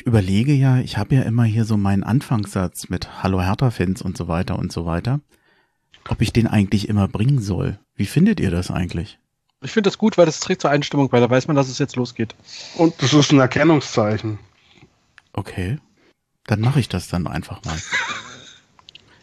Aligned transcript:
Ich 0.00 0.06
überlege 0.06 0.54
ja, 0.54 0.78
ich 0.78 0.96
habe 0.96 1.14
ja 1.14 1.22
immer 1.24 1.44
hier 1.44 1.66
so 1.66 1.76
meinen 1.76 2.04
Anfangssatz 2.04 2.88
mit 2.88 3.22
Hallo 3.22 3.42
Hertha-Fans 3.42 4.00
und 4.00 4.16
so 4.16 4.28
weiter 4.28 4.58
und 4.58 4.72
so 4.72 4.86
weiter, 4.86 5.20
ob 6.08 6.22
ich 6.22 6.32
den 6.32 6.46
eigentlich 6.46 6.88
immer 6.88 7.06
bringen 7.06 7.38
soll. 7.38 7.78
Wie 7.96 8.06
findet 8.06 8.40
ihr 8.40 8.50
das 8.50 8.70
eigentlich? 8.70 9.18
Ich 9.62 9.72
finde 9.72 9.88
das 9.88 9.98
gut, 9.98 10.16
weil 10.16 10.24
das 10.24 10.40
trägt 10.40 10.62
zur 10.62 10.70
Einstimmung 10.70 11.10
bei, 11.10 11.20
da 11.20 11.28
weiß 11.28 11.48
man, 11.48 11.56
dass 11.56 11.68
es 11.68 11.78
jetzt 11.78 11.96
losgeht. 11.96 12.34
Und 12.76 12.94
das 13.02 13.12
ist 13.12 13.30
ein 13.30 13.40
Erkennungszeichen. 13.40 14.38
Okay. 15.34 15.76
Dann 16.46 16.62
mache 16.62 16.80
ich 16.80 16.88
das 16.88 17.08
dann 17.08 17.26
einfach 17.26 17.62
mal. 17.66 17.76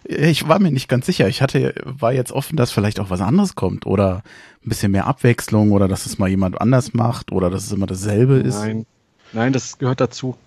Ich 0.03 0.47
war 0.47 0.59
mir 0.59 0.71
nicht 0.71 0.87
ganz 0.87 1.07
sicher. 1.07 1.27
Ich 1.27 1.41
hatte, 1.41 1.73
war 1.85 2.13
jetzt 2.13 2.31
offen, 2.31 2.55
dass 2.55 2.69
vielleicht 2.69 2.99
auch 2.99 3.09
was 3.09 3.21
anderes 3.21 3.55
kommt 3.55 3.87
oder 3.87 4.21
ein 4.63 4.69
bisschen 4.69 4.91
mehr 4.91 5.07
Abwechslung 5.07 5.71
oder 5.71 5.87
dass 5.87 6.05
es 6.05 6.19
mal 6.19 6.29
jemand 6.29 6.61
anders 6.61 6.93
macht 6.93 7.31
oder 7.31 7.49
dass 7.49 7.65
es 7.65 7.71
immer 7.71 7.87
dasselbe 7.87 8.35
ist. 8.35 8.59
Nein, 8.59 8.85
nein, 9.33 9.53
das 9.53 9.79
gehört 9.79 10.01
dazu. 10.01 10.37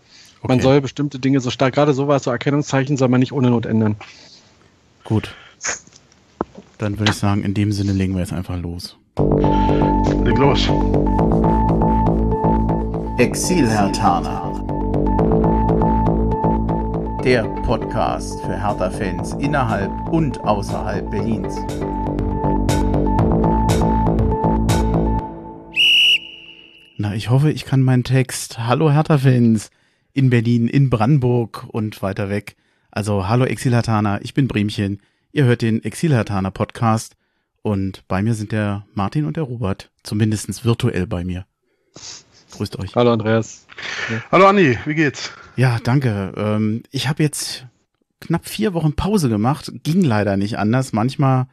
Okay. 0.43 0.48
Man 0.48 0.61
soll 0.61 0.80
bestimmte 0.80 1.18
Dinge 1.18 1.41
so 1.41 1.50
stark, 1.50 1.75
gerade 1.75 1.93
sowas, 1.93 2.24
so 2.24 2.30
Erkennungszeichen 2.30 2.96
soll 2.96 3.09
man 3.09 3.20
nicht 3.20 3.33
ohne 3.33 3.51
Not 3.51 3.66
ändern. 3.66 3.96
Gut. 5.05 5.34
Dann 6.78 6.98
würde 6.98 7.12
ich 7.12 7.19
sagen, 7.19 7.42
in 7.42 7.52
dem 7.52 7.73
Sinne 7.73 7.92
legen 7.92 8.14
wir 8.14 8.20
jetzt 8.20 8.33
einfach 8.33 8.56
los. 8.59 8.97
Leg 10.24 10.38
los. 10.38 10.66
Exil 13.19 13.69
Herr 13.69 13.92
Tana. 13.92 14.47
Der 17.22 17.42
Podcast 17.66 18.41
für 18.41 18.59
Hertha-Fans 18.59 19.34
innerhalb 19.41 19.92
und 20.11 20.41
außerhalb 20.41 21.11
Berlins. 21.11 21.55
Na, 26.97 27.14
ich 27.14 27.28
hoffe, 27.28 27.50
ich 27.50 27.66
kann 27.66 27.83
meinen 27.83 28.05
Text 28.05 28.59
Hallo 28.59 28.91
Hertha-Fans 28.91 29.70
in 30.12 30.30
Berlin, 30.30 30.69
in 30.69 30.91
Brandenburg 30.91 31.66
und 31.69 32.02
weiter 32.02 32.28
weg. 32.28 32.56
Also 32.91 33.28
hallo 33.28 33.45
Exilhatana, 33.45 34.20
ich 34.22 34.34
bin 34.34 34.48
Bremchen. 34.48 35.00
Ihr 35.33 35.44
hört 35.44 35.62
den 35.62 35.83
Exilhatana 35.84 36.50
Podcast 36.50 37.16
und 37.62 38.06
bei 38.08 38.22
mir 38.22 38.34
sind 38.34 38.53
der 38.53 38.86
Martin 38.94 39.25
und 39.25 39.36
der 39.36 39.44
Robert, 39.44 39.91
zumindest 40.03 40.64
virtuell 40.64 41.06
bei 41.06 41.25
mir. 41.25 41.47
Grüßt 42.53 42.78
euch. 42.78 42.94
Hallo 42.97 43.12
Andreas. 43.12 43.66
Ja. 44.11 44.22
Hallo 44.33 44.47
Andi, 44.47 44.78
wie 44.84 44.94
geht's? 44.94 45.31
Ja, 45.56 45.78
danke. 45.83 46.33
Ähm, 46.36 46.83
ich 46.91 47.08
habe 47.08 47.22
jetzt 47.22 47.66
knapp 48.20 48.48
vier 48.48 48.75
Wochen 48.75 48.94
Pause 48.94 49.28
gemacht, 49.28 49.72
ging 49.83 50.03
leider 50.03 50.36
nicht 50.36 50.58
anders. 50.58 50.92
Manchmal 50.92 51.47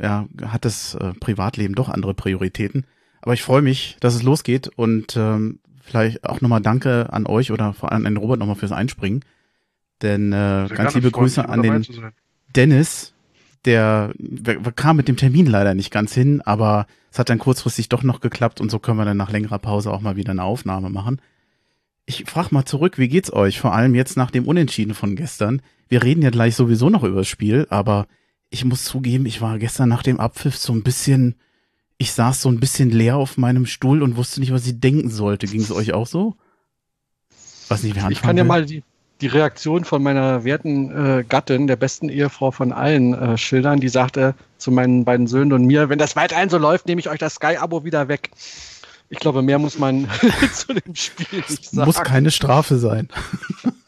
ja, 0.00 0.26
hat 0.44 0.64
das 0.64 0.94
äh, 0.94 1.12
Privatleben 1.14 1.74
doch 1.74 1.88
andere 1.88 2.14
Prioritäten. 2.14 2.86
Aber 3.22 3.34
ich 3.34 3.42
freue 3.42 3.62
mich, 3.62 3.96
dass 4.00 4.14
es 4.14 4.22
losgeht 4.22 4.68
und 4.76 5.16
ähm, 5.16 5.60
vielleicht 5.86 6.24
auch 6.24 6.40
nochmal 6.40 6.60
Danke 6.60 7.12
an 7.12 7.26
euch 7.26 7.52
oder 7.52 7.72
vor 7.72 7.92
allem 7.92 8.04
an 8.06 8.14
den 8.14 8.18
Robert 8.18 8.38
nochmal 8.38 8.56
fürs 8.56 8.72
Einspringen. 8.72 9.24
Denn 10.02 10.32
äh, 10.32 10.68
ganz 10.74 10.94
liebe 10.94 11.10
Grüße 11.10 11.48
an 11.48 11.62
den 11.62 11.86
Dennis, 12.54 13.14
der 13.64 14.12
kam 14.74 14.96
mit 14.96 15.08
dem 15.08 15.16
Termin 15.16 15.46
leider 15.46 15.74
nicht 15.74 15.90
ganz 15.90 16.12
hin, 16.12 16.42
aber 16.42 16.86
es 17.10 17.18
hat 17.18 17.30
dann 17.30 17.38
kurzfristig 17.38 17.88
doch 17.88 18.02
noch 18.02 18.20
geklappt 18.20 18.60
und 18.60 18.70
so 18.70 18.78
können 18.78 18.98
wir 18.98 19.04
dann 19.04 19.16
nach 19.16 19.30
längerer 19.30 19.58
Pause 19.58 19.90
auch 19.90 20.00
mal 20.00 20.16
wieder 20.16 20.32
eine 20.32 20.42
Aufnahme 20.42 20.90
machen. 20.90 21.20
Ich 22.04 22.24
frage 22.26 22.54
mal 22.54 22.64
zurück, 22.64 22.98
wie 22.98 23.08
geht's 23.08 23.32
euch? 23.32 23.58
Vor 23.58 23.74
allem 23.74 23.94
jetzt 23.94 24.16
nach 24.16 24.30
dem 24.30 24.46
Unentschieden 24.46 24.94
von 24.94 25.16
gestern. 25.16 25.62
Wir 25.88 26.02
reden 26.02 26.22
ja 26.22 26.30
gleich 26.30 26.54
sowieso 26.54 26.90
noch 26.90 27.02
über 27.02 27.18
das 27.18 27.28
Spiel, 27.28 27.66
aber 27.70 28.06
ich 28.50 28.64
muss 28.64 28.84
zugeben, 28.84 29.26
ich 29.26 29.40
war 29.40 29.58
gestern 29.58 29.88
nach 29.88 30.02
dem 30.02 30.20
Abpfiff 30.20 30.56
so 30.56 30.72
ein 30.72 30.82
bisschen, 30.82 31.34
ich 31.98 32.12
saß 32.12 32.42
so 32.42 32.48
ein 32.48 32.60
bisschen 32.60 32.90
leer 32.90 33.16
auf 33.16 33.36
meinem 33.38 33.66
Stuhl 33.66 34.02
und 34.02 34.16
wusste 34.16 34.40
nicht, 34.40 34.52
was 34.52 34.66
ich 34.66 34.80
denken 34.80 35.10
sollte. 35.10 35.46
Ging 35.46 35.62
es 35.62 35.72
euch 35.72 35.92
auch 35.92 36.06
so? 36.06 36.36
Was 37.68 37.82
nicht, 37.82 37.96
wer 37.96 38.10
Ich 38.10 38.22
kann 38.22 38.36
ja 38.36 38.44
mal 38.44 38.66
die, 38.66 38.82
die 39.20 39.26
Reaktion 39.26 39.84
von 39.84 40.02
meiner 40.02 40.44
werten 40.44 40.90
äh, 40.90 41.24
Gattin, 41.24 41.66
der 41.66 41.76
besten 41.76 42.08
Ehefrau 42.08 42.50
von 42.50 42.72
allen, 42.72 43.14
äh, 43.14 43.38
schildern. 43.38 43.80
Die 43.80 43.88
sagte 43.88 44.34
zu 44.58 44.70
meinen 44.70 45.04
beiden 45.04 45.26
Söhnen 45.26 45.52
und 45.52 45.64
mir, 45.64 45.88
wenn 45.88 45.98
das 45.98 46.16
weiterhin 46.16 46.50
so 46.50 46.58
läuft, 46.58 46.86
nehme 46.86 47.00
ich 47.00 47.08
euch 47.08 47.18
das 47.18 47.34
Sky-Abo 47.34 47.84
wieder 47.84 48.08
weg. 48.08 48.30
Ich 49.08 49.18
glaube, 49.18 49.40
mehr 49.40 49.58
muss 49.58 49.78
man 49.78 50.08
zu 50.52 50.74
dem 50.74 50.94
Spiel 50.94 51.26
nicht 51.48 51.64
sagen. 51.64 51.86
Muss 51.86 52.00
keine 52.02 52.30
Strafe 52.30 52.76
sein. 52.76 53.08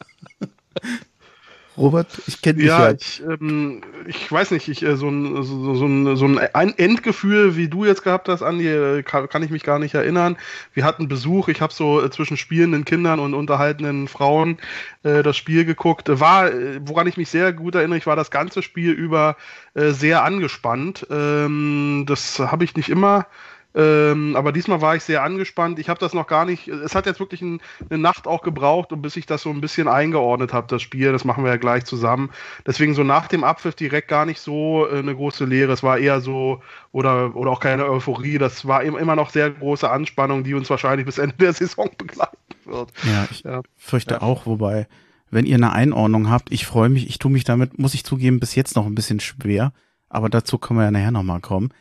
Robert, 1.79 2.21
ich 2.27 2.41
kenne 2.41 2.59
dich 2.59 2.67
ja. 2.67 2.89
ja. 2.89 2.91
Ich, 2.91 3.23
ähm, 3.23 3.81
ich 4.05 4.29
weiß 4.29 4.51
nicht, 4.51 4.67
ich, 4.67 4.83
äh, 4.83 4.97
so, 4.97 5.07
ein, 5.07 5.43
so, 5.43 5.75
so, 5.75 5.85
ein, 5.85 6.17
so 6.17 6.25
ein 6.25 6.77
Endgefühl, 6.77 7.55
wie 7.55 7.69
du 7.69 7.85
jetzt 7.85 8.03
gehabt 8.03 8.27
hast, 8.27 8.43
Andi, 8.43 8.67
äh, 8.67 9.01
kann, 9.01 9.29
kann 9.29 9.43
ich 9.43 9.49
mich 9.49 9.63
gar 9.63 9.79
nicht 9.79 9.95
erinnern. 9.95 10.37
Wir 10.73 10.83
hatten 10.83 11.07
Besuch, 11.07 11.47
ich 11.47 11.61
habe 11.61 11.71
so 11.71 12.03
äh, 12.03 12.11
zwischen 12.11 12.35
spielenden 12.35 12.83
Kindern 12.83 13.21
und 13.21 13.33
unterhaltenden 13.33 14.09
Frauen 14.09 14.57
äh, 15.03 15.23
das 15.23 15.37
Spiel 15.37 15.63
geguckt. 15.63 16.09
War, 16.19 16.51
äh, 16.51 16.81
woran 16.83 17.07
ich 17.07 17.15
mich 17.15 17.29
sehr 17.29 17.53
gut 17.53 17.75
erinnere, 17.75 17.97
ich 17.97 18.07
war 18.07 18.17
das 18.17 18.29
ganze 18.29 18.61
Spiel 18.61 18.91
über 18.91 19.37
äh, 19.73 19.91
sehr 19.91 20.25
angespannt. 20.25 21.07
Ähm, 21.09 22.03
das 22.05 22.39
habe 22.39 22.65
ich 22.65 22.75
nicht 22.75 22.89
immer 22.89 23.25
ähm, 23.75 24.35
aber 24.35 24.51
diesmal 24.51 24.81
war 24.81 24.95
ich 24.95 25.03
sehr 25.03 25.23
angespannt. 25.23 25.77
Ich 25.77 25.89
habe 25.89 25.99
das 25.99 26.13
noch 26.13 26.25
gar 26.25 26.43
nicht. 26.43 26.67
Es 26.67 26.95
hat 26.95 27.05
jetzt 27.05 27.19
wirklich 27.19 27.41
ein, 27.41 27.61
eine 27.89 27.99
Nacht 27.99 28.25
auch 28.25 28.41
gebraucht, 28.41 28.89
bis 28.95 29.15
ich 29.15 29.27
das 29.27 29.43
so 29.43 29.51
ein 29.51 29.61
bisschen 29.61 29.87
eingeordnet 29.87 30.53
habe, 30.53 30.67
das 30.67 30.81
Spiel. 30.81 31.11
Das 31.11 31.23
machen 31.23 31.43
wir 31.43 31.51
ja 31.51 31.57
gleich 31.57 31.85
zusammen. 31.85 32.31
Deswegen 32.65 32.95
so 32.95 33.03
nach 33.03 33.27
dem 33.27 33.43
Abpfiff 33.43 33.75
direkt 33.75 34.07
gar 34.07 34.25
nicht 34.25 34.39
so 34.39 34.87
äh, 34.87 34.99
eine 34.99 35.15
große 35.15 35.45
Lehre. 35.45 35.71
Es 35.71 35.83
war 35.83 35.99
eher 35.99 36.19
so, 36.19 36.63
oder, 36.91 37.35
oder 37.35 37.51
auch 37.51 37.59
keine 37.59 37.85
Euphorie. 37.87 38.39
Das 38.39 38.67
war 38.67 38.81
immer 38.81 39.15
noch 39.15 39.29
sehr 39.29 39.51
große 39.51 39.89
Anspannung, 39.89 40.43
die 40.43 40.55
uns 40.55 40.69
wahrscheinlich 40.69 41.05
bis 41.05 41.19
Ende 41.19 41.35
der 41.35 41.53
Saison 41.59 41.89
begleiten 41.95 42.37
wird. 42.65 42.91
Ja, 43.03 43.27
ich 43.29 43.43
ja. 43.43 43.61
fürchte 43.77 44.15
ja. 44.15 44.21
auch, 44.23 44.47
wobei, 44.47 44.87
wenn 45.29 45.45
ihr 45.45 45.55
eine 45.55 45.73
Einordnung 45.73 46.31
habt, 46.31 46.51
ich 46.51 46.65
freue 46.65 46.89
mich, 46.89 47.07
ich 47.07 47.19
tue 47.19 47.31
mich 47.31 47.43
damit, 47.43 47.77
muss 47.77 47.93
ich 47.93 48.03
zugeben, 48.03 48.39
bis 48.39 48.55
jetzt 48.55 48.75
noch 48.75 48.87
ein 48.87 48.95
bisschen 48.95 49.19
schwer. 49.19 49.73
Aber 50.09 50.29
dazu 50.29 50.57
können 50.57 50.79
wir 50.79 50.85
ja 50.85 50.91
nachher 50.91 51.11
nochmal 51.11 51.39
kommen. 51.39 51.71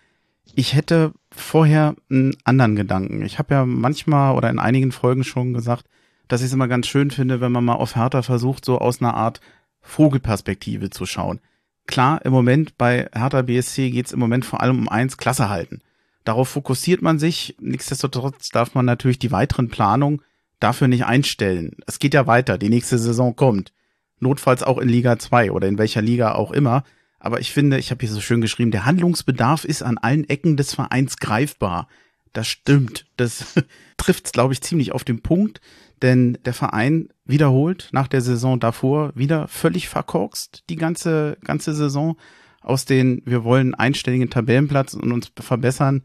Ich 0.55 0.75
hätte 0.75 1.13
vorher 1.31 1.95
einen 2.11 2.37
anderen 2.45 2.77
Gedanken. 2.77 3.23
Ich 3.23 3.39
habe 3.39 3.55
ja 3.55 3.65
manchmal 3.65 4.35
oder 4.35 4.51
in 4.51 4.59
einigen 4.59 4.93
Folgen 4.93 5.25
schon 5.25 5.53
gesagt, 5.53 5.85
dass 6.27 6.41
ich 6.41 6.49
es 6.49 6.53
immer 6.53 6.69
ganz 6.69 6.87
schön 6.87 7.11
finde, 7.11 7.41
wenn 7.41 7.53
man 7.53 7.65
mal 7.65 7.75
auf 7.75 7.97
Hertha 7.97 8.23
versucht, 8.23 8.65
so 8.65 8.79
aus 8.79 9.01
einer 9.01 9.15
Art 9.15 9.41
Vogelperspektive 9.81 10.91
zu 10.91 11.07
schauen. 11.07 11.41
Klar, 11.87 12.25
im 12.25 12.33
Moment 12.33 12.77
bei 12.77 13.09
Hertha 13.15 13.43
BSC 13.43 13.91
geht 13.91 14.07
es 14.07 14.13
im 14.13 14.19
Moment 14.19 14.45
vor 14.45 14.61
allem 14.61 14.79
um 14.79 14.89
eins, 14.89 15.17
Klasse 15.17 15.49
halten. 15.49 15.81
Darauf 16.25 16.51
fokussiert 16.51 17.01
man 17.01 17.19
sich. 17.19 17.57
Nichtsdestotrotz 17.61 18.51
darf 18.51 18.75
man 18.75 18.85
natürlich 18.85 19.19
die 19.19 19.33
weiteren 19.33 19.69
Planungen 19.69 20.21
dafür 20.61 20.89
nicht 20.89 21.07
einstellen. 21.07 21.77
Es 21.87 21.99
geht 21.99 22.13
ja 22.13 22.27
weiter. 22.27 22.59
Die 22.59 22.69
nächste 22.69 22.99
Saison 22.99 23.35
kommt. 23.35 23.73
Notfalls 24.21 24.63
auch 24.63 24.79
in 24.79 24.89
Liga 24.89 25.19
2 25.19 25.53
oder 25.53 25.69
in 25.69 25.79
welcher 25.79 26.03
Liga 26.03 26.35
auch 26.35 26.53
immer. 26.53 26.85
Aber 27.19 27.41
ich 27.41 27.53
finde, 27.53 27.79
ich 27.79 27.91
habe 27.91 28.01
hier 28.01 28.15
so 28.15 28.21
schön 28.21 28.41
geschrieben, 28.41 28.71
der 28.71 28.87
Handlungsbedarf 28.87 29.65
ist 29.65 29.83
an 29.83 29.99
allen 29.99 30.29
Ecken 30.29 30.56
des 30.56 30.75
Vereins 30.75 31.17
greifbar. 31.17 31.89
Das 32.33 32.47
stimmt. 32.47 33.06
Das 33.17 33.55
trifft 33.97 34.27
es, 34.27 34.33
glaube 34.33 34.53
ich, 34.53 34.61
ziemlich 34.61 34.93
auf 34.93 35.05
den 35.05 35.23
Punkt, 35.23 35.61
denn 36.03 36.39
der 36.45 36.55
Verein 36.55 37.09
wiederholt 37.25 37.89
nach 37.93 38.06
der 38.06 38.21
Saison 38.21 38.61
davor 38.61 39.12
wieder 39.17 39.49
völlig 39.49 39.89
verkorkst 39.89 40.65
die 40.71 40.77
ganze, 40.77 41.39
ganze 41.43 41.75
Saison. 41.75 42.17
Aus 42.61 42.84
den, 42.84 43.23
wir 43.25 43.45
wollen 43.45 43.75
einstelligen 43.75 44.31
Tabellenplatz 44.31 44.95
und 44.95 45.12
uns 45.12 45.33
verbessern, 45.41 46.03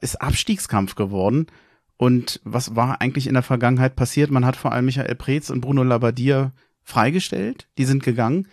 ist 0.00 0.20
Abstiegskampf 0.20 0.94
geworden. 0.94 1.46
Und 1.96 2.40
was 2.42 2.74
war 2.74 3.00
eigentlich 3.00 3.28
in 3.28 3.34
der 3.34 3.42
Vergangenheit 3.42 3.94
passiert? 3.94 4.30
Man 4.30 4.44
hat 4.44 4.56
vor 4.56 4.72
allem 4.72 4.86
Michael 4.86 5.14
Preetz 5.14 5.50
und 5.50 5.60
Bruno 5.60 5.84
Labbadia 5.84 6.52
freigestellt. 6.82 7.68
Die 7.78 7.84
sind 7.84 8.02
gegangen 8.02 8.48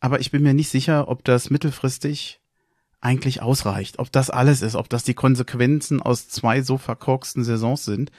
aber 0.00 0.20
ich 0.20 0.30
bin 0.30 0.42
mir 0.42 0.54
nicht 0.54 0.70
sicher, 0.70 1.08
ob 1.08 1.24
das 1.24 1.50
mittelfristig 1.50 2.40
eigentlich 3.00 3.42
ausreicht, 3.42 3.98
ob 3.98 4.12
das 4.12 4.30
alles 4.30 4.62
ist, 4.62 4.74
ob 4.74 4.88
das 4.88 5.04
die 5.04 5.14
Konsequenzen 5.14 6.02
aus 6.02 6.28
zwei 6.28 6.62
so 6.62 6.78
verkorksten 6.78 7.44
Saisons 7.44 7.84
sind. 7.84 8.10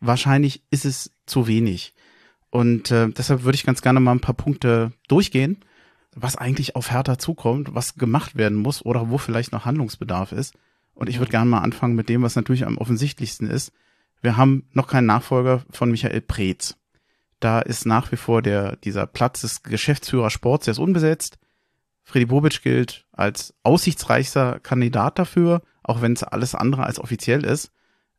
Wahrscheinlich 0.00 0.62
ist 0.70 0.84
es 0.84 1.12
zu 1.26 1.46
wenig. 1.46 1.94
Und 2.50 2.90
äh, 2.90 3.08
deshalb 3.08 3.44
würde 3.44 3.56
ich 3.56 3.64
ganz 3.64 3.82
gerne 3.82 4.00
mal 4.00 4.12
ein 4.12 4.20
paar 4.20 4.34
Punkte 4.34 4.92
durchgehen, 5.06 5.64
was 6.14 6.36
eigentlich 6.36 6.76
auf 6.76 6.90
Hertha 6.90 7.18
zukommt, 7.18 7.74
was 7.74 7.94
gemacht 7.96 8.36
werden 8.36 8.58
muss 8.58 8.84
oder 8.84 9.10
wo 9.10 9.18
vielleicht 9.18 9.52
noch 9.52 9.64
Handlungsbedarf 9.64 10.32
ist. 10.32 10.54
Und 10.94 11.08
ich 11.08 11.18
würde 11.18 11.30
gerne 11.30 11.48
mal 11.48 11.60
anfangen 11.60 11.94
mit 11.94 12.08
dem, 12.08 12.22
was 12.22 12.36
natürlich 12.36 12.66
am 12.66 12.78
offensichtlichsten 12.78 13.48
ist. 13.48 13.72
Wir 14.20 14.36
haben 14.36 14.66
noch 14.72 14.88
keinen 14.88 15.06
Nachfolger 15.06 15.64
von 15.70 15.90
Michael 15.90 16.20
Preetz. 16.22 16.76
Da 17.40 17.60
ist 17.60 17.86
nach 17.86 18.10
wie 18.10 18.16
vor 18.16 18.42
der, 18.42 18.76
dieser 18.76 19.06
Platz 19.06 19.42
des 19.42 19.62
Geschäftsführer 19.62 20.30
Sports, 20.30 20.64
der 20.64 20.72
ist 20.72 20.78
unbesetzt. 20.78 21.38
Freddy 22.04 22.26
Bobic 22.26 22.62
gilt 22.62 23.04
als 23.12 23.54
aussichtsreichster 23.62 24.60
Kandidat 24.60 25.18
dafür, 25.18 25.62
auch 25.82 26.00
wenn 26.00 26.14
es 26.14 26.22
alles 26.22 26.54
andere 26.54 26.84
als 26.84 26.98
offiziell 26.98 27.44
ist. 27.44 27.70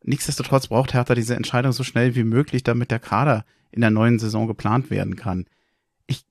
Nichtsdestotrotz 0.03 0.67
braucht 0.67 0.93
Hertha 0.93 1.15
diese 1.15 1.35
Entscheidung 1.35 1.71
so 1.71 1.83
schnell 1.83 2.15
wie 2.15 2.23
möglich, 2.23 2.63
damit 2.63 2.91
der 2.91 2.99
Kader 2.99 3.45
in 3.71 3.81
der 3.81 3.91
neuen 3.91 4.19
Saison 4.19 4.47
geplant 4.47 4.89
werden 4.89 5.15
kann. 5.15 5.45
Ich 6.07 6.23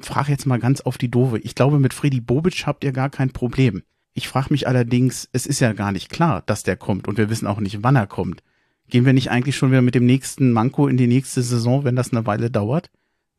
frage 0.00 0.30
jetzt 0.30 0.46
mal 0.46 0.58
ganz 0.58 0.80
auf 0.82 0.98
die 0.98 1.10
Dove. 1.10 1.38
Ich 1.38 1.54
glaube, 1.54 1.78
mit 1.78 1.94
Freddy 1.94 2.20
Bobic 2.20 2.66
habt 2.66 2.84
ihr 2.84 2.92
gar 2.92 3.10
kein 3.10 3.32
Problem. 3.32 3.82
Ich 4.12 4.28
frage 4.28 4.48
mich 4.50 4.68
allerdings, 4.68 5.28
es 5.32 5.46
ist 5.46 5.60
ja 5.60 5.72
gar 5.72 5.92
nicht 5.92 6.10
klar, 6.10 6.42
dass 6.46 6.62
der 6.62 6.76
kommt 6.76 7.08
und 7.08 7.18
wir 7.18 7.28
wissen 7.28 7.46
auch 7.46 7.60
nicht, 7.60 7.82
wann 7.82 7.96
er 7.96 8.06
kommt. 8.06 8.42
Gehen 8.88 9.04
wir 9.04 9.12
nicht 9.12 9.30
eigentlich 9.30 9.56
schon 9.56 9.70
wieder 9.70 9.82
mit 9.82 9.94
dem 9.94 10.06
nächsten 10.06 10.52
Manko 10.52 10.88
in 10.88 10.96
die 10.96 11.06
nächste 11.06 11.42
Saison, 11.42 11.84
wenn 11.84 11.96
das 11.96 12.12
eine 12.12 12.26
Weile 12.26 12.50
dauert? 12.50 12.90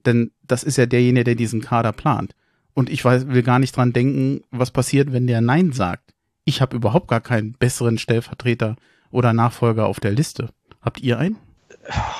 Denn 0.05 0.31
das 0.43 0.63
ist 0.63 0.77
ja 0.77 0.85
derjenige, 0.85 1.25
der 1.25 1.35
diesen 1.35 1.61
Kader 1.61 1.91
plant. 1.91 2.35
Und 2.73 2.89
ich 2.89 3.03
weiß, 3.03 3.27
will 3.27 3.43
gar 3.43 3.59
nicht 3.59 3.75
dran 3.75 3.93
denken, 3.93 4.41
was 4.51 4.71
passiert, 4.71 5.11
wenn 5.11 5.27
der 5.27 5.41
Nein 5.41 5.71
sagt. 5.71 6.13
Ich 6.45 6.61
habe 6.61 6.75
überhaupt 6.75 7.07
gar 7.07 7.21
keinen 7.21 7.53
besseren 7.53 7.97
Stellvertreter 7.97 8.75
oder 9.09 9.33
Nachfolger 9.33 9.87
auf 9.87 9.99
der 9.99 10.11
Liste. 10.11 10.49
Habt 10.81 11.01
ihr 11.01 11.17
einen? 11.17 11.37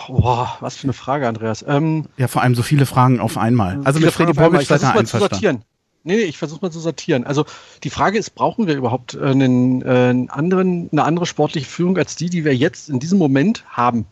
Boah, 0.08 0.58
was 0.60 0.78
für 0.78 0.86
eine 0.86 0.94
Frage, 0.94 1.28
Andreas. 1.28 1.64
Ähm, 1.68 2.06
ja, 2.18 2.28
vor 2.28 2.42
allem 2.42 2.56
so 2.56 2.64
viele 2.64 2.86
Fragen 2.86 3.20
auf 3.20 3.38
einmal. 3.38 3.82
Also 3.84 4.00
mit 4.00 4.12
Freddy 4.12 4.34
Bobic 4.34 4.64
seid 4.64 4.82
ihr 4.82 4.96
einverstanden. 4.96 5.64
Nee, 6.08 6.16
nee, 6.16 6.24
ich 6.24 6.38
versuche 6.38 6.62
mal 6.62 6.72
zu 6.72 6.80
sortieren. 6.80 7.26
Also 7.26 7.46
die 7.84 7.90
Frage 7.90 8.18
ist, 8.18 8.30
brauchen 8.30 8.66
wir 8.66 8.78
überhaupt 8.78 9.16
äh, 9.16 9.26
einen, 9.26 9.82
äh, 9.82 9.86
einen 9.86 10.30
anderen, 10.30 10.88
eine 10.94 11.04
andere 11.04 11.26
sportliche 11.26 11.68
Führung 11.68 11.98
als 11.98 12.16
die, 12.16 12.30
die 12.30 12.46
wir 12.46 12.56
jetzt 12.56 12.90
in 12.90 13.00
diesem 13.00 13.20
Moment 13.20 13.66
haben? 13.68 14.06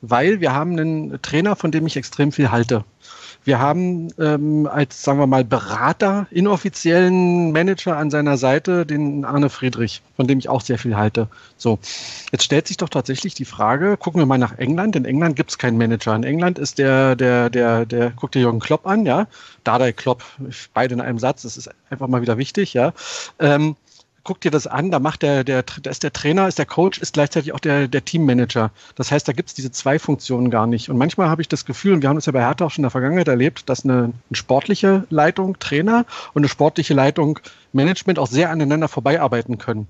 Weil 0.00 0.40
wir 0.40 0.52
haben 0.52 0.78
einen 0.78 1.20
Trainer, 1.20 1.56
von 1.56 1.72
dem 1.72 1.88
ich 1.88 1.96
extrem 1.96 2.30
viel 2.30 2.52
halte. 2.52 2.84
Wir 3.48 3.60
haben 3.60 4.08
ähm, 4.18 4.68
als, 4.70 5.02
sagen 5.02 5.18
wir 5.18 5.26
mal, 5.26 5.42
Berater, 5.42 6.26
inoffiziellen 6.30 7.50
Manager 7.50 7.96
an 7.96 8.10
seiner 8.10 8.36
Seite 8.36 8.84
den 8.84 9.24
Arne 9.24 9.48
Friedrich, 9.48 10.02
von 10.16 10.26
dem 10.26 10.38
ich 10.38 10.50
auch 10.50 10.60
sehr 10.60 10.76
viel 10.76 10.98
halte. 10.98 11.28
So, 11.56 11.78
jetzt 12.30 12.44
stellt 12.44 12.68
sich 12.68 12.76
doch 12.76 12.90
tatsächlich 12.90 13.32
die 13.32 13.46
Frage, 13.46 13.96
gucken 13.96 14.20
wir 14.20 14.26
mal 14.26 14.36
nach 14.36 14.58
England. 14.58 14.96
In 14.96 15.06
England 15.06 15.34
gibt 15.34 15.48
es 15.48 15.56
keinen 15.56 15.78
Manager. 15.78 16.14
In 16.14 16.24
England 16.24 16.58
ist 16.58 16.76
der, 16.76 17.16
der, 17.16 17.48
der, 17.48 17.86
der, 17.86 18.10
guckt 18.10 18.34
dir 18.34 18.40
Jürgen 18.40 18.60
Klopp 18.60 18.86
an, 18.86 19.06
ja. 19.06 19.28
Dardai 19.64 19.92
Klopp, 19.92 20.24
beide 20.74 20.92
in 20.92 21.00
einem 21.00 21.18
Satz, 21.18 21.40
das 21.40 21.56
ist 21.56 21.70
einfach 21.88 22.06
mal 22.06 22.20
wieder 22.20 22.36
wichtig, 22.36 22.74
ja. 22.74 22.92
Ähm, 23.38 23.76
guck 24.28 24.42
dir 24.42 24.50
das 24.50 24.66
an, 24.66 24.90
da 24.90 24.98
macht 24.98 25.22
der, 25.22 25.42
der, 25.42 25.62
da 25.62 25.90
ist 25.90 26.02
der 26.02 26.12
Trainer, 26.12 26.48
ist 26.48 26.58
der 26.58 26.66
Coach, 26.66 26.98
ist 26.98 27.14
gleichzeitig 27.14 27.54
auch 27.54 27.60
der, 27.60 27.88
der 27.88 28.04
Teammanager. 28.04 28.70
Das 28.94 29.10
heißt, 29.10 29.26
da 29.26 29.32
gibt 29.32 29.48
es 29.48 29.54
diese 29.54 29.72
zwei 29.72 29.98
Funktionen 29.98 30.50
gar 30.50 30.66
nicht. 30.66 30.90
Und 30.90 30.98
manchmal 30.98 31.30
habe 31.30 31.40
ich 31.40 31.48
das 31.48 31.64
Gefühl, 31.64 31.94
und 31.94 32.02
wir 32.02 32.10
haben 32.10 32.18
das 32.18 32.26
ja 32.26 32.32
bei 32.32 32.44
Hertha 32.44 32.66
auch 32.66 32.70
schon 32.70 32.82
in 32.82 32.88
der 32.88 32.90
Vergangenheit 32.90 33.26
erlebt, 33.26 33.70
dass 33.70 33.86
eine, 33.86 34.12
eine 34.12 34.12
sportliche 34.32 35.04
Leitung 35.08 35.58
Trainer 35.58 36.04
und 36.34 36.42
eine 36.42 36.50
sportliche 36.50 36.92
Leitung 36.92 37.40
Management 37.72 38.18
auch 38.18 38.26
sehr 38.26 38.50
aneinander 38.50 38.88
vorbeiarbeiten 38.88 39.56
können. 39.56 39.88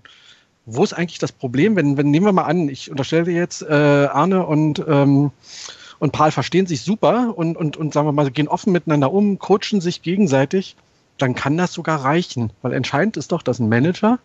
Wo 0.67 0.85
ist 0.85 0.93
eigentlich 0.93 1.19
das 1.19 1.32
Problem, 1.32 1.75
wenn, 1.75 1.96
wenn 1.96 2.12
nehmen 2.12 2.26
wir 2.26 2.32
mal 2.32 2.44
an, 2.44 2.69
ich 2.69 2.93
unterstelle 2.93 3.32
jetzt, 3.32 3.62
äh, 3.62 3.75
Arne 3.75 4.46
und 4.46 4.85
ähm, 4.87 5.32
und 5.99 6.12
Paul 6.12 6.31
verstehen 6.31 6.69
sich 6.69 6.82
super 6.82 7.37
und, 7.37 7.56
und, 7.56 7.76
und 7.76 7.93
sagen 7.93 8.06
wir 8.06 8.12
mal, 8.12 8.31
gehen 8.31 8.46
offen 8.46 8.73
miteinander 8.73 9.12
um, 9.12 9.40
coachen 9.40 9.81
sich 9.81 10.00
gegenseitig 10.02 10.76
dann 11.19 11.35
kann 11.35 11.56
das 11.56 11.73
sogar 11.73 12.05
reichen. 12.05 12.53
Weil 12.62 12.73
entscheidend 12.73 13.17
ist 13.17 13.32
doch, 13.32 13.43
dass 13.43 13.59
ein 13.59 13.69
Manager 13.69 14.19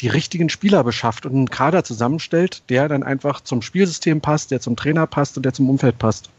die 0.00 0.08
richtigen 0.08 0.48
Spieler 0.48 0.84
beschafft 0.84 1.26
und 1.26 1.34
einen 1.34 1.50
Kader 1.50 1.84
zusammenstellt, 1.84 2.62
der 2.70 2.88
dann 2.88 3.02
einfach 3.02 3.40
zum 3.40 3.62
Spielsystem 3.62 4.20
passt, 4.20 4.50
der 4.50 4.60
zum 4.60 4.76
Trainer 4.76 5.06
passt 5.06 5.36
und 5.36 5.42
der 5.42 5.52
zum 5.52 5.68
Umfeld 5.68 5.98
passt. 5.98 6.30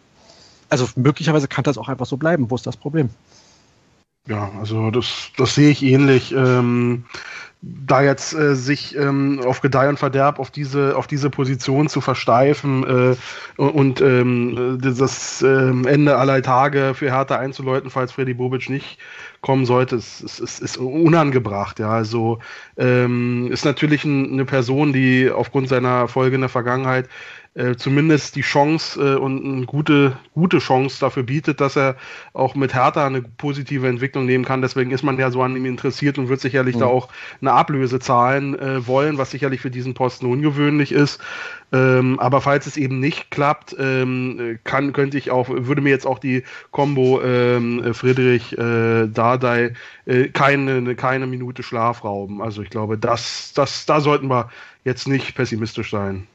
Also 0.69 0.87
möglicherweise 0.95 1.47
kann 1.47 1.63
das 1.63 1.77
auch 1.77 1.89
einfach 1.89 2.05
so 2.05 2.17
bleiben. 2.17 2.49
Wo 2.49 2.55
ist 2.55 2.67
das 2.67 2.77
Problem? 2.77 3.09
Ja, 4.27 4.51
also 4.59 4.91
das, 4.91 5.31
das 5.37 5.55
sehe 5.55 5.69
ich 5.69 5.83
ähnlich. 5.83 6.31
Ähm, 6.33 7.05
da 7.61 8.01
jetzt 8.01 8.33
äh, 8.33 8.55
sich 8.55 8.95
ähm, 8.95 9.41
auf 9.45 9.59
Gedeih 9.59 9.89
und 9.89 9.99
Verderb 9.99 10.39
auf 10.39 10.49
diese 10.49 10.95
auf 10.95 11.07
diese 11.07 11.29
Position 11.29 11.89
zu 11.89 11.99
versteifen 11.99 12.85
äh, 12.85 13.61
und 13.61 13.99
ähm, 13.99 14.77
das 14.81 15.41
ähm, 15.41 15.85
Ende 15.85 16.17
aller 16.17 16.41
Tage 16.41 16.93
für 16.95 17.11
Hertha 17.11 17.35
einzuläuten, 17.35 17.89
falls 17.89 18.13
Freddy 18.13 18.33
Bobic 18.33 18.69
nicht 18.69 18.97
kommen 19.41 19.65
sollte, 19.65 19.97
ist, 19.97 20.21
ist, 20.21 20.59
ist, 20.61 20.77
unangebracht. 20.77 21.79
Ja, 21.79 21.89
also 21.91 22.39
ähm, 22.77 23.49
ist 23.51 23.65
natürlich 23.65 24.05
ein, 24.05 24.31
eine 24.31 24.45
Person, 24.45 24.93
die 24.93 25.29
aufgrund 25.29 25.67
seiner 25.67 26.07
Folge 26.07 26.35
in 26.35 26.41
der 26.41 26.49
Vergangenheit 26.49 27.09
äh, 27.55 27.75
zumindest 27.75 28.35
die 28.35 28.41
Chance 28.41 28.99
äh, 29.01 29.15
und 29.17 29.43
eine 29.43 29.65
gute, 29.65 30.17
gute 30.33 30.59
Chance 30.59 30.99
dafür 30.99 31.23
bietet, 31.23 31.59
dass 31.59 31.75
er 31.75 31.95
auch 32.33 32.55
mit 32.55 32.73
Hertha 32.73 33.07
eine 33.07 33.21
positive 33.21 33.87
Entwicklung 33.87 34.25
nehmen 34.25 34.45
kann. 34.45 34.61
Deswegen 34.61 34.91
ist 34.91 35.03
man 35.03 35.17
ja 35.17 35.31
so 35.31 35.41
an 35.41 35.55
ihm 35.55 35.65
interessiert 35.65 36.17
und 36.17 36.29
wird 36.29 36.41
sicherlich 36.41 36.75
mhm. 36.75 36.81
da 36.81 36.85
auch 36.85 37.09
eine 37.41 37.53
Ablöse 37.53 37.99
zahlen 37.99 38.57
äh, 38.57 38.85
wollen, 38.85 39.17
was 39.17 39.31
sicherlich 39.31 39.61
für 39.61 39.71
diesen 39.71 39.95
Posten 39.95 40.27
ungewöhnlich 40.27 40.91
ist. 40.91 41.19
Ähm, 41.71 42.19
aber 42.19 42.41
falls 42.41 42.65
es 42.67 42.77
eben 42.77 42.99
nicht 42.99 43.31
klappt, 43.31 43.75
ähm, 43.79 44.59
kann, 44.63 44.93
könnte 44.93 45.17
ich 45.17 45.31
auch, 45.31 45.49
würde 45.49 45.81
mir 45.81 45.89
jetzt 45.89 46.07
auch 46.07 46.19
die 46.19 46.43
Combo 46.71 47.21
ähm, 47.21 47.93
Friedrich 47.93 48.57
äh, 48.57 49.07
Dardai 49.07 49.73
äh, 50.05 50.29
keine, 50.29 50.95
keine 50.95 51.27
Minute 51.27 51.63
Schlaf 51.63 52.03
rauben. 52.03 52.41
Also 52.41 52.61
ich 52.61 52.69
glaube, 52.69 52.97
das, 52.97 53.53
das, 53.53 53.85
da 53.85 54.01
sollten 54.01 54.27
wir 54.27 54.49
jetzt 54.83 55.07
nicht 55.07 55.35
pessimistisch 55.35 55.91
sein. 55.91 56.27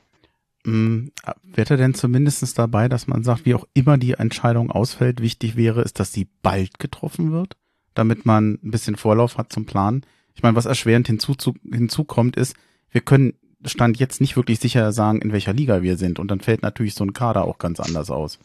Mm, 0.64 1.08
Wäre 1.44 1.76
denn 1.76 1.94
zumindest 1.94 2.58
dabei, 2.58 2.88
dass 2.88 3.06
man 3.06 3.22
sagt, 3.22 3.44
wie 3.44 3.54
auch 3.54 3.66
immer 3.74 3.98
die 3.98 4.14
Entscheidung 4.14 4.70
ausfällt, 4.70 5.20
wichtig 5.20 5.56
wäre, 5.56 5.82
ist, 5.82 6.00
dass 6.00 6.12
sie 6.12 6.28
bald 6.42 6.78
getroffen 6.78 7.32
wird, 7.32 7.56
damit 7.94 8.26
man 8.26 8.58
ein 8.62 8.70
bisschen 8.70 8.96
Vorlauf 8.96 9.38
hat 9.38 9.52
zum 9.52 9.66
Plan? 9.66 10.02
Ich 10.34 10.42
meine, 10.42 10.56
was 10.56 10.66
erschwerend 10.66 11.06
hinzu, 11.06 11.34
hinzukommt, 11.70 12.36
ist, 12.36 12.56
wir 12.90 13.02
können 13.02 13.34
Stand 13.66 13.98
jetzt 13.98 14.20
nicht 14.20 14.36
wirklich 14.36 14.60
sicher 14.60 14.92
sagen, 14.92 15.20
in 15.22 15.32
welcher 15.32 15.52
Liga 15.52 15.82
wir 15.82 15.96
sind. 15.96 16.18
Und 16.18 16.30
dann 16.30 16.40
fällt 16.40 16.62
natürlich 16.62 16.94
so 16.94 17.04
ein 17.04 17.12
Kader 17.12 17.44
auch 17.44 17.58
ganz 17.58 17.80
anders 17.80 18.10
aus. 18.10 18.38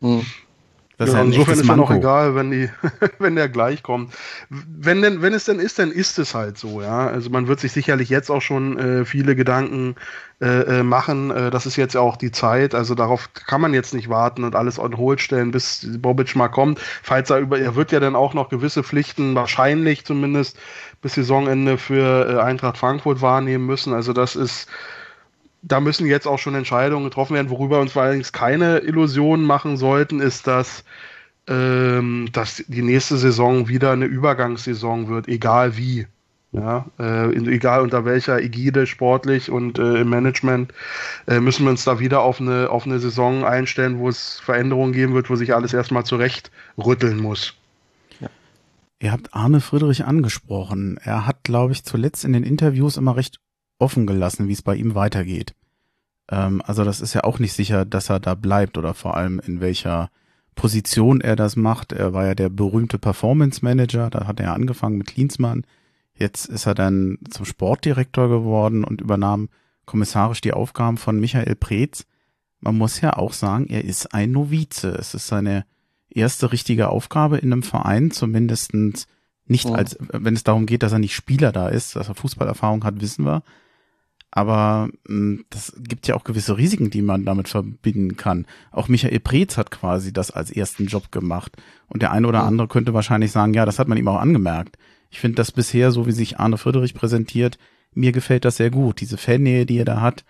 Hm. 0.00 0.22
Das 0.98 1.12
ja, 1.12 1.14
ist 1.14 1.18
ja 1.18 1.24
insofern 1.24 1.60
ist 1.60 1.68
ja 1.68 1.76
noch 1.76 1.90
egal, 1.90 2.34
wenn 2.34 2.50
die, 2.50 2.70
wenn 3.18 3.36
der 3.36 3.50
gleich 3.50 3.82
kommt. 3.82 4.14
Wenn 4.48 5.02
denn, 5.02 5.20
wenn 5.20 5.34
es 5.34 5.44
denn 5.44 5.58
ist, 5.58 5.78
dann 5.78 5.90
ist 5.90 6.18
es 6.18 6.34
halt 6.34 6.56
so, 6.56 6.80
ja. 6.80 7.06
Also 7.08 7.28
man 7.28 7.48
wird 7.48 7.60
sich 7.60 7.72
sicherlich 7.72 8.08
jetzt 8.08 8.30
auch 8.30 8.40
schon 8.40 8.78
äh, 8.78 9.04
viele 9.04 9.36
Gedanken 9.36 9.96
äh, 10.40 10.78
äh 10.78 10.82
machen. 10.82 11.30
Äh, 11.30 11.50
das 11.50 11.66
ist 11.66 11.76
jetzt 11.76 11.98
auch 11.98 12.16
die 12.16 12.30
Zeit. 12.30 12.74
Also 12.74 12.94
darauf 12.94 13.28
kann 13.34 13.60
man 13.60 13.74
jetzt 13.74 13.92
nicht 13.92 14.08
warten 14.08 14.42
und 14.44 14.56
alles 14.56 14.78
on 14.78 14.96
hold 14.96 15.20
stellen, 15.20 15.50
bis 15.50 15.86
Bobic 15.98 16.34
mal 16.34 16.48
kommt. 16.48 16.80
Falls 17.02 17.28
er 17.28 17.38
über, 17.38 17.58
er 17.58 17.74
wird 17.76 17.92
ja 17.92 18.00
dann 18.00 18.16
auch 18.16 18.32
noch 18.32 18.48
gewisse 18.48 18.82
Pflichten 18.82 19.34
wahrscheinlich 19.34 20.06
zumindest 20.06 20.58
bis 21.02 21.14
Saisonende 21.14 21.76
für 21.76 22.28
äh, 22.28 22.40
Eintracht 22.40 22.78
Frankfurt 22.78 23.20
wahrnehmen 23.20 23.66
müssen. 23.66 23.92
Also 23.92 24.14
das 24.14 24.34
ist 24.34 24.66
da 25.66 25.80
müssen 25.80 26.06
jetzt 26.06 26.26
auch 26.26 26.38
schon 26.38 26.54
Entscheidungen 26.54 27.04
getroffen 27.04 27.34
werden. 27.34 27.50
Worüber 27.50 27.80
uns 27.80 27.96
allerdings 27.96 28.32
keine 28.32 28.78
Illusionen 28.78 29.44
machen 29.44 29.76
sollten, 29.76 30.20
ist, 30.20 30.46
dass, 30.46 30.84
ähm, 31.48 32.28
dass 32.32 32.62
die 32.68 32.82
nächste 32.82 33.16
Saison 33.16 33.68
wieder 33.68 33.90
eine 33.90 34.04
Übergangssaison 34.04 35.08
wird, 35.08 35.28
egal 35.28 35.76
wie. 35.76 36.06
Ja, 36.52 36.86
äh, 36.98 37.34
egal 37.34 37.82
unter 37.82 38.06
welcher 38.06 38.40
Ägide 38.40 38.86
sportlich 38.86 39.50
und 39.50 39.78
äh, 39.78 40.00
im 40.00 40.08
Management 40.08 40.72
äh, 41.26 41.38
müssen 41.38 41.64
wir 41.64 41.70
uns 41.70 41.84
da 41.84 41.98
wieder 41.98 42.22
auf 42.22 42.40
eine, 42.40 42.70
auf 42.70 42.86
eine 42.86 42.98
Saison 42.98 43.44
einstellen, 43.44 43.98
wo 43.98 44.08
es 44.08 44.38
Veränderungen 44.38 44.92
geben 44.92 45.12
wird, 45.12 45.28
wo 45.28 45.36
sich 45.36 45.54
alles 45.54 45.74
erstmal 45.74 46.04
zurecht 46.04 46.50
rütteln 46.78 47.20
muss. 47.20 47.52
Ja. 48.20 48.28
Ihr 49.00 49.12
habt 49.12 49.34
Arne 49.34 49.60
Friedrich 49.60 50.06
angesprochen. 50.06 50.98
Er 51.02 51.26
hat, 51.26 51.42
glaube 51.42 51.72
ich, 51.72 51.84
zuletzt 51.84 52.24
in 52.24 52.32
den 52.32 52.44
Interviews 52.44 52.96
immer 52.96 53.16
recht 53.16 53.38
offen 53.78 54.06
gelassen, 54.06 54.48
wie 54.48 54.52
es 54.52 54.62
bei 54.62 54.76
ihm 54.76 54.94
weitergeht. 54.94 55.54
Ähm, 56.30 56.62
also 56.64 56.84
das 56.84 57.00
ist 57.00 57.14
ja 57.14 57.24
auch 57.24 57.38
nicht 57.38 57.52
sicher, 57.52 57.84
dass 57.84 58.10
er 58.10 58.20
da 58.20 58.34
bleibt 58.34 58.78
oder 58.78 58.94
vor 58.94 59.16
allem 59.16 59.40
in 59.40 59.60
welcher 59.60 60.10
Position 60.54 61.20
er 61.20 61.36
das 61.36 61.56
macht. 61.56 61.92
Er 61.92 62.12
war 62.12 62.26
ja 62.26 62.34
der 62.34 62.48
berühmte 62.48 62.98
Performance 62.98 63.64
Manager, 63.64 64.10
da 64.10 64.26
hat 64.26 64.40
er 64.40 64.54
angefangen 64.54 64.98
mit 64.98 65.08
Klinsmann. 65.08 65.64
Jetzt 66.14 66.46
ist 66.46 66.66
er 66.66 66.74
dann 66.74 67.18
zum 67.30 67.44
Sportdirektor 67.44 68.28
geworden 68.28 68.84
und 68.84 69.00
übernahm 69.00 69.48
kommissarisch 69.84 70.40
die 70.40 70.54
Aufgaben 70.54 70.96
von 70.96 71.20
Michael 71.20 71.54
Preetz. 71.56 72.06
Man 72.60 72.78
muss 72.78 73.00
ja 73.00 73.16
auch 73.16 73.34
sagen, 73.34 73.66
er 73.68 73.84
ist 73.84 74.14
ein 74.14 74.32
Novize. 74.32 74.88
Es 74.88 75.14
ist 75.14 75.26
seine 75.26 75.66
erste 76.08 76.50
richtige 76.52 76.88
Aufgabe 76.88 77.36
in 77.36 77.52
einem 77.52 77.62
Verein, 77.62 78.10
zumindestens 78.10 79.06
nicht 79.46 79.66
als, 79.66 79.96
wenn 80.00 80.34
es 80.34 80.42
darum 80.42 80.66
geht, 80.66 80.82
dass 80.82 80.92
er 80.92 80.98
nicht 80.98 81.14
Spieler 81.14 81.52
da 81.52 81.68
ist, 81.68 81.94
dass 81.94 82.08
er 82.08 82.14
Fußballerfahrung 82.14 82.82
hat, 82.82 83.00
wissen 83.00 83.24
wir. 83.24 83.42
Aber 84.36 84.90
mh, 85.08 85.14
hm, 85.14 85.44
das 85.48 85.72
gibt 85.78 86.06
ja 86.06 86.14
auch 86.14 86.22
gewisse 86.22 86.58
Risiken, 86.58 86.90
die 86.90 87.00
man 87.00 87.24
damit 87.24 87.48
verbinden 87.48 88.18
kann. 88.18 88.44
Auch 88.70 88.86
Michael 88.86 89.18
Preetz 89.20 89.56
hat 89.56 89.70
quasi 89.70 90.12
das 90.12 90.30
als 90.30 90.50
ersten 90.50 90.84
Job 90.86 91.10
gemacht. 91.10 91.56
Und 91.88 92.02
der 92.02 92.12
eine 92.12 92.28
oder 92.28 92.42
andere 92.42 92.68
könnte 92.68 92.92
wahrscheinlich 92.92 93.32
sagen, 93.32 93.54
ja, 93.54 93.64
das 93.64 93.78
hat 93.78 93.88
man 93.88 93.96
ihm 93.96 94.08
auch 94.08 94.20
angemerkt. 94.20 94.76
Ich 95.10 95.20
finde 95.20 95.36
das 95.36 95.52
bisher, 95.52 95.90
so 95.90 96.06
wie 96.06 96.12
sich 96.12 96.38
Arne 96.38 96.58
Friedrich 96.58 96.92
präsentiert, 96.92 97.56
mir 97.94 98.12
gefällt 98.12 98.44
das 98.44 98.58
sehr 98.58 98.70
gut. 98.70 99.00
Diese 99.00 99.16
Fannähe, 99.16 99.64
die 99.64 99.78
er 99.78 99.86
da 99.86 100.02
hat, 100.02 100.26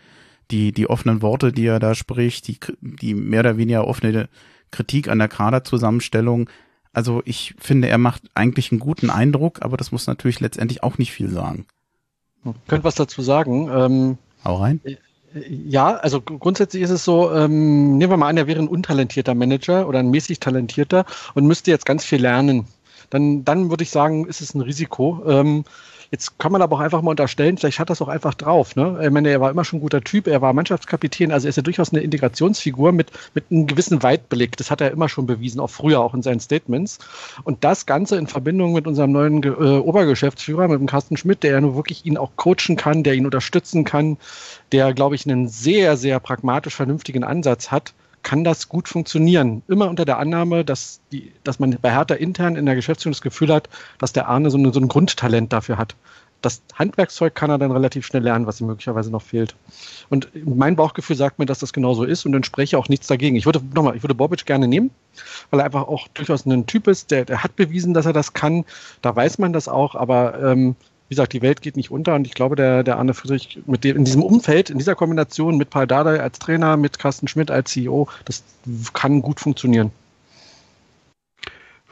die, 0.53 0.71
die 0.71 0.89
offenen 0.89 1.21
Worte, 1.21 1.51
die 1.51 1.67
er 1.67 1.81
da 1.81 1.97
spricht, 1.97 2.47
die, 2.47 2.61
die 2.81 3.15
mehr 3.15 3.41
oder 3.41 3.57
weniger 3.57 3.89
offene 3.89 4.29
Kritik 4.71 5.09
an 5.09 5.19
der 5.19 5.27
Kaderzusammenstellung. 5.27 6.49
Also 6.93 7.23
ich 7.25 7.57
finde, 7.59 7.89
er 7.89 7.99
macht 7.99 8.23
eigentlich 8.35 8.71
einen 8.71 8.79
guten 8.79 9.11
Eindruck, 9.11 9.63
aber 9.63 9.77
das 9.77 9.91
muss 9.91 10.07
natürlich 10.07 10.39
letztendlich 10.39 10.85
auch 10.85 10.97
nicht 10.97 11.11
viel 11.11 11.29
sagen. 11.29 11.67
Könnt 12.69 12.85
was 12.85 12.95
dazu 12.95 13.23
sagen. 13.23 13.71
Ähm, 13.73 14.19
Hau 14.45 14.57
rein. 14.57 14.81
Äh, 14.85 14.97
ja, 15.49 15.97
also 15.97 16.21
grundsätzlich 16.21 16.83
ist 16.83 16.91
es 16.91 17.05
so, 17.05 17.33
ähm, 17.33 17.99
nehmen 17.99 18.13
wir 18.13 18.17
mal 18.17 18.29
an, 18.29 18.37
er 18.37 18.47
wäre 18.47 18.61
ein 18.61 18.69
untalentierter 18.69 19.35
Manager 19.35 19.87
oder 19.87 19.99
ein 19.99 20.11
mäßig 20.11 20.41
talentierter 20.41 21.05
und 21.35 21.47
müsste 21.47 21.71
jetzt 21.71 21.85
ganz 21.85 22.05
viel 22.05 22.23
lernen. 22.23 22.67
Dann, 23.11 23.45
dann 23.45 23.71
würde 23.71 23.83
ich 23.83 23.91
sagen, 23.91 24.27
ist 24.27 24.41
es 24.41 24.55
ein 24.55 24.63
Risiko. 24.63 25.23
Ähm, 25.27 25.65
Jetzt 26.11 26.39
kann 26.39 26.53
man 26.53 26.63
aber 26.63 26.77
auch 26.77 26.81
einfach 26.81 27.03
mal 27.03 27.11
unterstellen, 27.11 27.57
vielleicht 27.59 27.79
hat 27.79 27.91
das 27.91 28.01
auch 28.01 28.09
einfach 28.09 28.35
drauf. 28.35 28.77
Ne? 28.77 28.99
Ich 29.03 29.11
meine, 29.11 29.29
er 29.31 29.41
war 29.41 29.51
immer 29.51 29.65
schon 29.65 29.79
ein 29.79 29.83
guter 29.83 30.03
Typ, 30.03 30.27
er 30.27 30.41
war 30.41 30.53
Mannschaftskapitän, 30.53 31.33
also 31.33 31.47
er 31.47 31.51
ist 31.51 31.57
ja 31.57 31.63
durchaus 31.63 31.93
eine 31.93 32.03
Integrationsfigur 32.03 32.93
mit, 32.93 33.11
mit 33.35 33.45
einem 33.51 33.67
gewissen 33.67 34.03
Weitblick. 34.03 34.57
Das 34.57 34.71
hat 34.71 34.81
er 34.81 34.91
immer 34.91 35.09
schon 35.09 35.27
bewiesen, 35.27 35.61
auch 35.61 35.71
früher, 35.71 36.01
auch 36.01 36.15
in 36.15 36.23
seinen 36.23 36.41
Statements. 36.41 36.99
Und 37.45 37.65
das 37.65 37.87
Ganze 37.87 38.17
in 38.17 38.27
Verbindung 38.27 38.73
mit 38.73 38.87
unserem 38.87 39.13
neuen 39.13 39.43
äh, 39.43 39.49
Obergeschäftsführer, 39.49 40.69
mit 40.69 40.79
dem 40.79 40.87
Carsten 40.87 41.17
Schmidt, 41.17 41.43
der 41.43 41.53
ja 41.53 41.61
nur 41.61 41.77
wirklich 41.77 42.07
ihn 42.07 42.17
auch 42.17 42.33
coachen 42.37 42.77
kann, 42.77 43.03
der 43.03 43.15
ihn 43.15 43.25
unterstützen 43.25 43.85
kann, 43.85 44.17
der, 44.73 44.95
glaube 44.95 45.15
ich, 45.15 45.27
einen 45.27 45.49
sehr, 45.49 45.97
sehr 45.97 46.21
pragmatisch 46.21 46.75
vernünftigen 46.75 47.25
Ansatz 47.25 47.71
hat, 47.71 47.95
kann 48.27 48.43
das 48.43 48.69
gut 48.69 48.89
funktionieren. 48.89 49.63
Immer 49.69 49.89
unter 49.89 50.05
der 50.05 50.19
Annahme, 50.19 50.65
dass, 50.65 50.99
die, 51.13 51.31
dass 51.45 51.61
man 51.61 51.79
bei 51.81 51.93
Hertha 51.93 52.17
intern 52.17 52.57
in 52.57 52.67
der 52.67 52.75
Geschäftsführung 52.75 53.13
das 53.13 53.23
Gefühl 53.23 53.55
hat, 53.55 53.69
dass 53.99 54.13
der 54.13 54.27
Arne 54.27 54.51
so, 54.51 54.59
eine, 54.59 54.73
so 54.73 54.81
ein 54.81 54.89
Grundtalent 54.89 55.53
dafür 55.53 55.79
hat. 55.79 55.95
Das 56.43 56.61
Handwerkszeug 56.75 57.37
kann 57.37 57.51
er 57.51 57.59
dann 57.59 57.71
relativ 57.71 58.05
schnell 58.05 58.25
lernen, 58.25 58.49
was 58.49 58.61
ihm 58.61 58.67
möglicherweise 58.67 59.13
noch 59.13 59.23
fehlt. 59.23 59.55
Und 60.09 60.29
mein 60.45 60.75
Bauchgefühl 60.75 61.15
sagt 61.15 61.39
mir, 61.39 61.47
dass 61.47 61.61
das 61.61 61.73
genauso 61.73 62.03
ist 62.03 62.27
und 62.27 62.33
dann 62.33 62.43
spreche 62.43 62.77
auch 62.79 62.89
nichts 62.89 63.07
dagegen. 63.07 63.37
Ich 63.37 63.47
würde 63.47 63.63
nochmal, 63.73 63.95
ich 63.95 64.03
würde 64.03 64.17
Bobic 64.17 64.45
gerne 64.45 64.67
nehmen, 64.67 64.91
weil 65.51 65.61
er 65.61 65.67
einfach 65.67 65.87
auch 65.87 66.09
durchaus 66.09 66.45
ein 66.47 66.67
Typ 66.67 66.89
ist, 66.89 67.13
der, 67.13 67.27
der 67.27 67.45
hat 67.45 67.55
bewiesen, 67.55 67.95
dass 67.95 68.07
er 68.07 68.13
das 68.13 68.33
kann. 68.33 68.65
Da 69.03 69.15
weiß 69.15 69.39
man 69.39 69.53
das 69.53 69.69
auch, 69.69 69.95
aber 69.95 70.43
ähm, 70.43 70.75
wie 71.09 71.15
gesagt, 71.15 71.33
die 71.33 71.43
Welt 71.43 71.63
geht 71.63 71.77
nicht 71.77 71.91
unter 71.91 72.15
und 72.15 72.27
ich 72.27 72.35
glaube, 72.35 72.57
der, 72.57 72.83
der 72.83 72.99
Arne 72.99 73.15
Friedrich 73.15 73.61
mit 73.67 73.85
dem, 73.85 73.97
in 73.97 74.05
diesem 74.05 74.23
Umfeld, 74.23 74.71
in 74.71 74.79
dieser 74.79 74.97
Kombination 74.97 75.57
mit 75.57 75.71
Paul 75.71 75.87
Dardai 75.87 76.21
als 76.21 76.39
Trainer, 76.39 76.77
mit 76.77 76.99
Carsten 76.99 77.29
Schmidt 77.29 77.51
als 77.51 77.71
CEO, 77.71 78.09
das 78.25 78.43
kann 78.93 79.23
gut 79.23 79.39
funktionieren. 79.39 79.93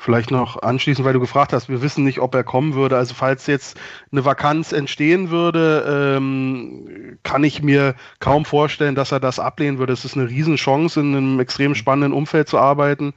Vielleicht 0.04 0.30
noch 0.30 0.60
anschließend, 0.60 1.06
weil 1.06 1.14
du 1.14 1.20
gefragt 1.20 1.54
hast, 1.54 1.70
wir 1.70 1.80
wissen 1.80 2.04
nicht, 2.04 2.20
ob 2.20 2.34
er 2.34 2.44
kommen 2.44 2.74
würde. 2.74 2.98
Also 2.98 3.14
falls 3.14 3.46
jetzt 3.46 3.78
eine 4.12 4.26
Vakanz 4.26 4.72
entstehen 4.72 5.30
würde, 5.30 6.16
ähm, 6.18 7.16
kann 7.22 7.42
ich 7.42 7.62
mir 7.62 7.94
kaum 8.18 8.44
vorstellen, 8.44 8.94
dass 8.94 9.12
er 9.12 9.20
das 9.20 9.38
ablehnen 9.38 9.78
würde. 9.78 9.94
Es 9.94 10.04
ist 10.04 10.14
eine 10.14 10.28
Riesenchance, 10.28 11.00
in 11.00 11.16
einem 11.16 11.40
extrem 11.40 11.74
spannenden 11.74 12.12
Umfeld 12.12 12.48
zu 12.50 12.58
arbeiten. 12.58 13.14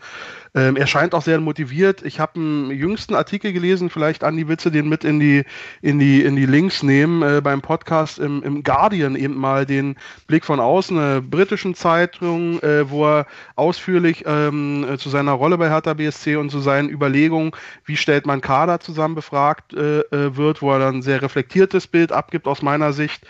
Ähm, 0.56 0.76
er 0.76 0.88
scheint 0.88 1.14
auch 1.14 1.22
sehr 1.22 1.40
motiviert. 1.40 2.04
Ich 2.04 2.20
habe 2.20 2.40
einen 2.40 2.72
jüngsten 2.72 3.16
Artikel 3.16 3.54
gelesen, 3.54 3.90
vielleicht 3.90 4.24
an 4.24 4.38
die 4.38 4.48
Witze 4.48 4.72
den 4.72 4.90
mit 4.90 5.04
in 5.04 5.20
die, 5.20 5.44
in 5.82 6.00
die, 6.00 6.22
in 6.22 6.36
die 6.36 6.46
Links 6.46 6.84
nehmen, 6.84 7.22
äh, 7.22 7.42
beim 7.42 7.62
Podcast 7.62 8.20
im, 8.20 8.44
im 8.44 8.64
Guardian 8.64 9.16
eben 9.16 9.36
mal 9.36 9.66
den 9.66 9.96
Blick 10.28 10.46
von 10.46 10.60
außen, 10.60 10.98
einer 10.98 11.22
britischen 11.22 11.76
Zeitung, 11.76 12.62
äh, 12.62 12.90
wo 12.90 13.06
er 13.06 13.28
ausführlich 13.56 14.24
ähm, 14.26 14.86
zu 14.98 15.10
seiner 15.10 15.34
Rolle 15.34 15.58
bei 15.58 15.70
Hertha 15.70 15.94
BSC 15.94 16.36
und 16.38 16.50
zu 16.50 16.60
seinen 16.60 16.90
Überlegungen, 16.90 17.52
wie 17.86 17.98
stellt 17.98 18.26
man 18.26 18.42
Kader 18.42 18.80
zusammen, 18.80 19.16
befragt 19.16 19.74
äh, 19.74 20.00
äh, 20.00 20.36
wird, 20.36 20.62
wo 20.62 20.72
er 20.72 20.80
dann 20.80 20.98
ein 20.98 21.02
sehr 21.02 21.22
reflektiertes 21.22 21.88
Bild 21.88 22.12
abgibt 22.12 22.48
aus 22.48 22.62
meiner 22.62 22.94
Sicht 22.94 23.26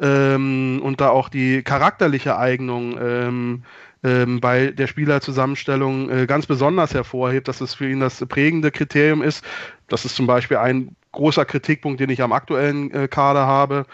ähm, 0.00 0.80
und 0.82 1.00
da 1.00 1.10
auch 1.10 1.28
die 1.28 1.62
charakterliche 1.62 2.36
Eignung 2.36 2.98
ähm, 3.00 3.62
ähm, 4.02 4.40
bei 4.40 4.68
der 4.68 4.86
Spielerzusammenstellung 4.86 6.10
äh, 6.10 6.26
ganz 6.26 6.46
besonders 6.46 6.94
hervorhebt, 6.94 7.48
dass 7.48 7.60
es 7.60 7.74
für 7.74 7.88
ihn 7.88 8.00
das 8.00 8.24
prägende 8.26 8.70
Kriterium 8.70 9.22
ist. 9.22 9.44
Das 9.88 10.04
ist 10.04 10.16
zum 10.16 10.26
Beispiel 10.26 10.58
ein 10.58 10.94
großer 11.12 11.44
Kritikpunkt, 11.44 12.00
den 12.00 12.10
ich 12.10 12.22
am 12.22 12.32
aktuellen 12.32 12.90
äh, 12.92 13.08
Kader 13.08 13.46
habe. 13.46 13.86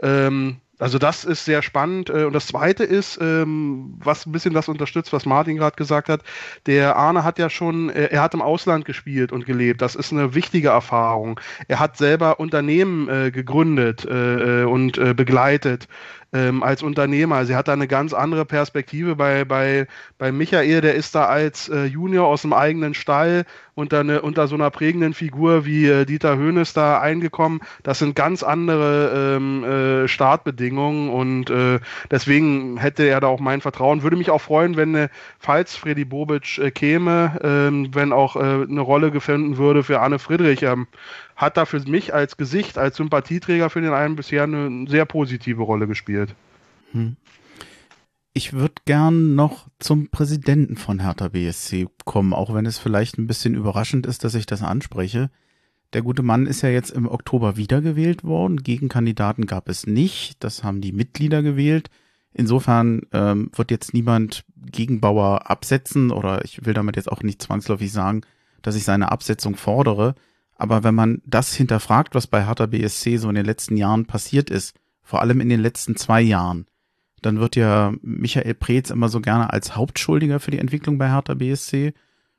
Ähm, 0.00 0.60
also 0.80 0.98
das 0.98 1.24
ist 1.24 1.44
sehr 1.44 1.62
spannend. 1.62 2.10
Äh, 2.10 2.24
und 2.24 2.32
das 2.32 2.46
Zweite 2.46 2.84
ist, 2.84 3.18
ähm, 3.20 3.94
was 3.98 4.26
ein 4.26 4.32
bisschen 4.32 4.54
das 4.54 4.68
unterstützt, 4.68 5.12
was 5.12 5.26
Martin 5.26 5.56
gerade 5.56 5.76
gesagt 5.76 6.08
hat. 6.08 6.22
Der 6.66 6.96
Arne 6.96 7.22
hat 7.22 7.38
ja 7.38 7.50
schon, 7.50 7.90
äh, 7.90 8.06
er 8.06 8.22
hat 8.22 8.34
im 8.34 8.42
Ausland 8.42 8.86
gespielt 8.86 9.30
und 9.30 9.44
gelebt. 9.44 9.82
Das 9.82 9.94
ist 9.94 10.10
eine 10.10 10.34
wichtige 10.34 10.68
Erfahrung. 10.68 11.38
Er 11.68 11.78
hat 11.78 11.98
selber 11.98 12.40
Unternehmen 12.40 13.08
äh, 13.08 13.30
gegründet 13.30 14.06
und 14.06 14.92
begleitet 15.16 15.86
ähm, 16.32 16.62
als 16.62 16.82
Unternehmer. 16.82 17.44
Sie 17.44 17.56
hat 17.56 17.68
da 17.68 17.72
eine 17.72 17.88
ganz 17.88 18.12
andere 18.12 18.44
Perspektive 18.44 19.16
bei, 19.16 19.44
bei, 19.44 19.86
bei 20.18 20.32
Michael, 20.32 20.80
der 20.80 20.94
ist 20.94 21.14
da 21.14 21.26
als 21.26 21.68
äh, 21.68 21.84
Junior 21.84 22.26
aus 22.26 22.42
dem 22.42 22.52
eigenen 22.52 22.94
Stall 22.94 23.44
unter, 23.74 24.00
eine, 24.00 24.22
unter 24.22 24.46
so 24.46 24.54
einer 24.54 24.70
prägenden 24.70 25.14
Figur 25.14 25.64
wie 25.64 25.86
äh, 25.86 26.04
Dieter 26.04 26.36
Höhnes 26.36 26.72
da 26.72 27.00
eingekommen. 27.00 27.60
Das 27.82 27.98
sind 27.98 28.14
ganz 28.14 28.42
andere 28.42 29.36
ähm, 29.36 29.64
äh, 29.64 30.08
Startbedingungen 30.08 31.10
und 31.10 31.50
äh, 31.50 31.80
deswegen 32.10 32.76
hätte 32.76 33.04
er 33.04 33.20
da 33.20 33.26
auch 33.26 33.40
mein 33.40 33.60
Vertrauen. 33.60 34.02
Würde 34.02 34.16
mich 34.16 34.30
auch 34.30 34.40
freuen, 34.40 34.76
wenn, 34.76 34.94
äh, 34.94 35.08
falls 35.38 35.74
Freddy 35.74 36.04
Bobic 36.04 36.58
äh, 36.58 36.70
käme, 36.70 37.38
ähm, 37.42 37.90
wenn 37.94 38.12
auch 38.12 38.36
äh, 38.36 38.40
eine 38.40 38.80
Rolle 38.80 39.10
gefunden 39.10 39.56
würde 39.56 39.82
für 39.82 40.00
Anne 40.00 40.18
Friedrich. 40.18 40.62
Ähm, 40.62 40.86
hat 41.40 41.56
da 41.56 41.64
für 41.64 41.80
mich 41.80 42.12
als 42.12 42.36
Gesicht, 42.36 42.76
als 42.76 42.98
Sympathieträger 42.98 43.70
für 43.70 43.80
den 43.80 43.94
einen 43.94 44.14
bisher 44.14 44.42
eine 44.42 44.86
sehr 44.88 45.06
positive 45.06 45.62
Rolle 45.62 45.86
gespielt. 45.86 46.34
Hm. 46.92 47.16
Ich 48.34 48.52
würde 48.52 48.74
gern 48.84 49.34
noch 49.34 49.68
zum 49.78 50.10
Präsidenten 50.10 50.76
von 50.76 51.00
Hertha 51.00 51.28
BSC 51.28 51.88
kommen, 52.04 52.34
auch 52.34 52.52
wenn 52.52 52.66
es 52.66 52.78
vielleicht 52.78 53.16
ein 53.16 53.26
bisschen 53.26 53.54
überraschend 53.54 54.06
ist, 54.06 54.22
dass 54.22 54.34
ich 54.34 54.44
das 54.44 54.62
anspreche. 54.62 55.30
Der 55.94 56.02
gute 56.02 56.22
Mann 56.22 56.46
ist 56.46 56.60
ja 56.60 56.68
jetzt 56.68 56.90
im 56.90 57.08
Oktober 57.08 57.56
wiedergewählt 57.56 58.22
worden. 58.22 58.62
Gegenkandidaten 58.62 59.46
gab 59.46 59.68
es 59.68 59.86
nicht. 59.86 60.44
Das 60.44 60.62
haben 60.62 60.82
die 60.82 60.92
Mitglieder 60.92 61.42
gewählt. 61.42 61.88
Insofern 62.34 63.02
ähm, 63.12 63.50
wird 63.56 63.70
jetzt 63.70 63.94
niemand 63.94 64.44
Gegenbauer 64.56 65.50
absetzen 65.50 66.10
oder 66.10 66.44
ich 66.44 66.64
will 66.66 66.74
damit 66.74 66.96
jetzt 66.96 67.10
auch 67.10 67.22
nicht 67.22 67.42
zwangsläufig 67.42 67.90
sagen, 67.90 68.20
dass 68.62 68.76
ich 68.76 68.84
seine 68.84 69.10
Absetzung 69.10 69.56
fordere. 69.56 70.14
Aber 70.60 70.84
wenn 70.84 70.94
man 70.94 71.22
das 71.24 71.54
hinterfragt, 71.54 72.14
was 72.14 72.26
bei 72.26 72.44
Hertha 72.44 72.66
BSC 72.66 73.16
so 73.16 73.30
in 73.30 73.34
den 73.34 73.46
letzten 73.46 73.78
Jahren 73.78 74.04
passiert 74.04 74.50
ist, 74.50 74.74
vor 75.02 75.22
allem 75.22 75.40
in 75.40 75.48
den 75.48 75.60
letzten 75.60 75.96
zwei 75.96 76.20
Jahren, 76.20 76.66
dann 77.22 77.40
wird 77.40 77.56
ja 77.56 77.94
Michael 78.02 78.52
Preetz 78.52 78.90
immer 78.90 79.08
so 79.08 79.22
gerne 79.22 79.50
als 79.54 79.74
Hauptschuldiger 79.74 80.38
für 80.38 80.50
die 80.50 80.58
Entwicklung 80.58 80.98
bei 80.98 81.08
Hertha 81.08 81.32
BSC 81.32 81.94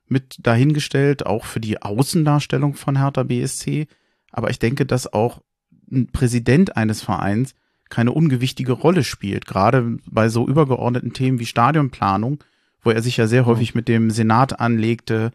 mit 0.08 0.38
dahingestellt, 0.38 1.26
auch 1.26 1.46
für 1.46 1.60
die 1.60 1.82
Außendarstellung 1.82 2.76
von 2.76 3.00
Hertha 3.00 3.24
BSC. 3.24 3.88
Aber 4.32 4.52
ich 4.52 4.60
denke, 4.60 4.86
dass 4.86 5.12
auch 5.12 5.42
ein 5.92 6.12
Präsident 6.12 6.78
eines 6.78 7.02
Vereins 7.02 7.56
keine 7.90 8.12
ungewichtige 8.12 8.74
Rolle 8.74 9.04
spielt, 9.04 9.48
gerade 9.48 9.98
bei 10.06 10.30
so 10.30 10.48
übergeordneten 10.48 11.14
Themen 11.14 11.40
wie 11.40 11.48
Stadionplanung, 11.48 12.44
wo 12.84 12.92
er 12.92 13.02
sich 13.02 13.18
ja 13.18 13.26
sehr 13.26 13.48
häufig 13.48 13.74
mit 13.74 13.88
dem 13.88 14.12
Senat 14.12 14.60
anlegte, 14.60 15.32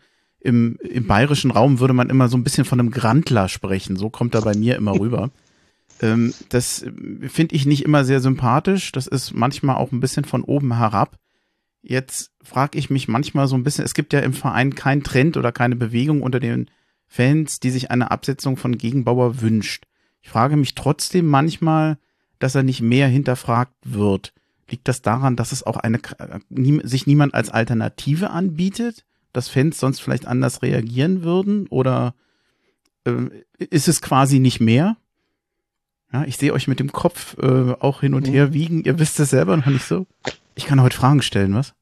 im, 0.46 0.76
im 0.76 1.06
bayerischen 1.06 1.50
Raum 1.50 1.80
würde 1.80 1.92
man 1.92 2.08
immer 2.08 2.28
so 2.28 2.36
ein 2.36 2.44
bisschen 2.44 2.64
von 2.64 2.78
einem 2.78 2.92
Grandler 2.92 3.48
sprechen. 3.48 3.96
So 3.96 4.10
kommt 4.10 4.34
er 4.34 4.42
bei 4.42 4.56
mir 4.56 4.76
immer 4.76 4.98
rüber. 4.98 5.30
Ähm, 6.02 6.34
das 6.50 6.84
finde 7.26 7.54
ich 7.54 7.64
nicht 7.64 7.82
immer 7.82 8.04
sehr 8.04 8.20
sympathisch. 8.20 8.92
Das 8.92 9.06
ist 9.06 9.32
manchmal 9.32 9.76
auch 9.76 9.92
ein 9.92 10.00
bisschen 10.00 10.26
von 10.26 10.42
oben 10.44 10.76
herab. 10.76 11.18
Jetzt 11.80 12.32
frage 12.42 12.76
ich 12.76 12.90
mich 12.90 13.08
manchmal 13.08 13.48
so 13.48 13.56
ein 13.56 13.64
bisschen, 13.64 13.82
es 13.86 13.94
gibt 13.94 14.12
ja 14.12 14.20
im 14.20 14.34
Verein 14.34 14.74
keinen 14.74 15.04
Trend 15.04 15.38
oder 15.38 15.52
keine 15.52 15.74
Bewegung 15.74 16.20
unter 16.20 16.38
den 16.38 16.70
Fans, 17.06 17.60
die 17.60 17.70
sich 17.70 17.90
eine 17.90 18.10
Absetzung 18.10 18.58
von 18.58 18.76
Gegenbauer 18.76 19.40
wünscht. 19.40 19.86
Ich 20.20 20.28
frage 20.28 20.58
mich 20.58 20.74
trotzdem 20.74 21.28
manchmal, 21.28 21.96
dass 22.40 22.54
er 22.54 22.62
nicht 22.62 22.82
mehr 22.82 23.08
hinterfragt 23.08 23.72
wird. 23.82 24.34
Liegt 24.68 24.88
das 24.88 25.00
daran, 25.00 25.34
dass 25.34 25.52
es 25.52 25.62
auch 25.62 25.78
eine, 25.78 25.98
sich 26.82 27.06
niemand 27.06 27.32
als 27.32 27.48
Alternative 27.48 28.28
anbietet? 28.28 29.06
Dass 29.36 29.48
Fans 29.48 29.78
sonst 29.78 30.00
vielleicht 30.00 30.26
anders 30.26 30.62
reagieren 30.62 31.22
würden? 31.22 31.66
Oder 31.68 32.14
äh, 33.04 33.12
ist 33.58 33.88
es 33.88 34.02
quasi 34.02 34.38
nicht 34.38 34.60
mehr? 34.60 34.96
Ja, 36.12 36.24
ich 36.24 36.36
sehe 36.36 36.52
euch 36.52 36.68
mit 36.68 36.80
dem 36.80 36.92
Kopf 36.92 37.36
äh, 37.38 37.72
auch 37.80 38.00
hin 38.00 38.14
und 38.14 38.26
mhm. 38.26 38.32
her 38.32 38.52
wiegen. 38.52 38.84
Ihr 38.84 38.98
wisst 38.98 39.20
es 39.20 39.30
selber 39.30 39.56
noch 39.56 39.66
nicht 39.66 39.84
so. 39.84 40.06
Ich 40.54 40.66
kann 40.66 40.80
heute 40.80 40.96
Fragen 40.96 41.22
stellen, 41.22 41.54
was? 41.54 41.74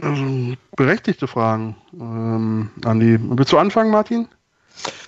Also, 0.00 0.54
berechtigte 0.76 1.26
Fragen. 1.26 1.76
Ähm, 1.92 2.70
Andi, 2.84 3.18
willst 3.20 3.52
du 3.52 3.58
anfangen, 3.58 3.90
Martin? 3.90 4.28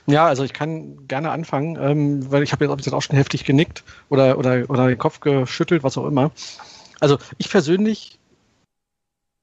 Ja, 0.06 0.26
also 0.26 0.42
ich 0.42 0.52
kann 0.52 1.06
gerne 1.06 1.30
anfangen, 1.30 1.78
ähm, 1.80 2.30
weil 2.30 2.42
ich 2.42 2.52
habe 2.52 2.64
jetzt, 2.64 2.84
jetzt 2.84 2.92
auch 2.92 3.00
schon 3.00 3.16
heftig 3.16 3.44
genickt 3.44 3.84
oder, 4.08 4.36
oder, 4.38 4.68
oder 4.68 4.88
den 4.88 4.98
Kopf 4.98 5.20
geschüttelt, 5.20 5.84
was 5.84 5.96
auch 5.96 6.06
immer. 6.06 6.32
Also 6.98 7.18
ich 7.38 7.48
persönlich 7.48 8.18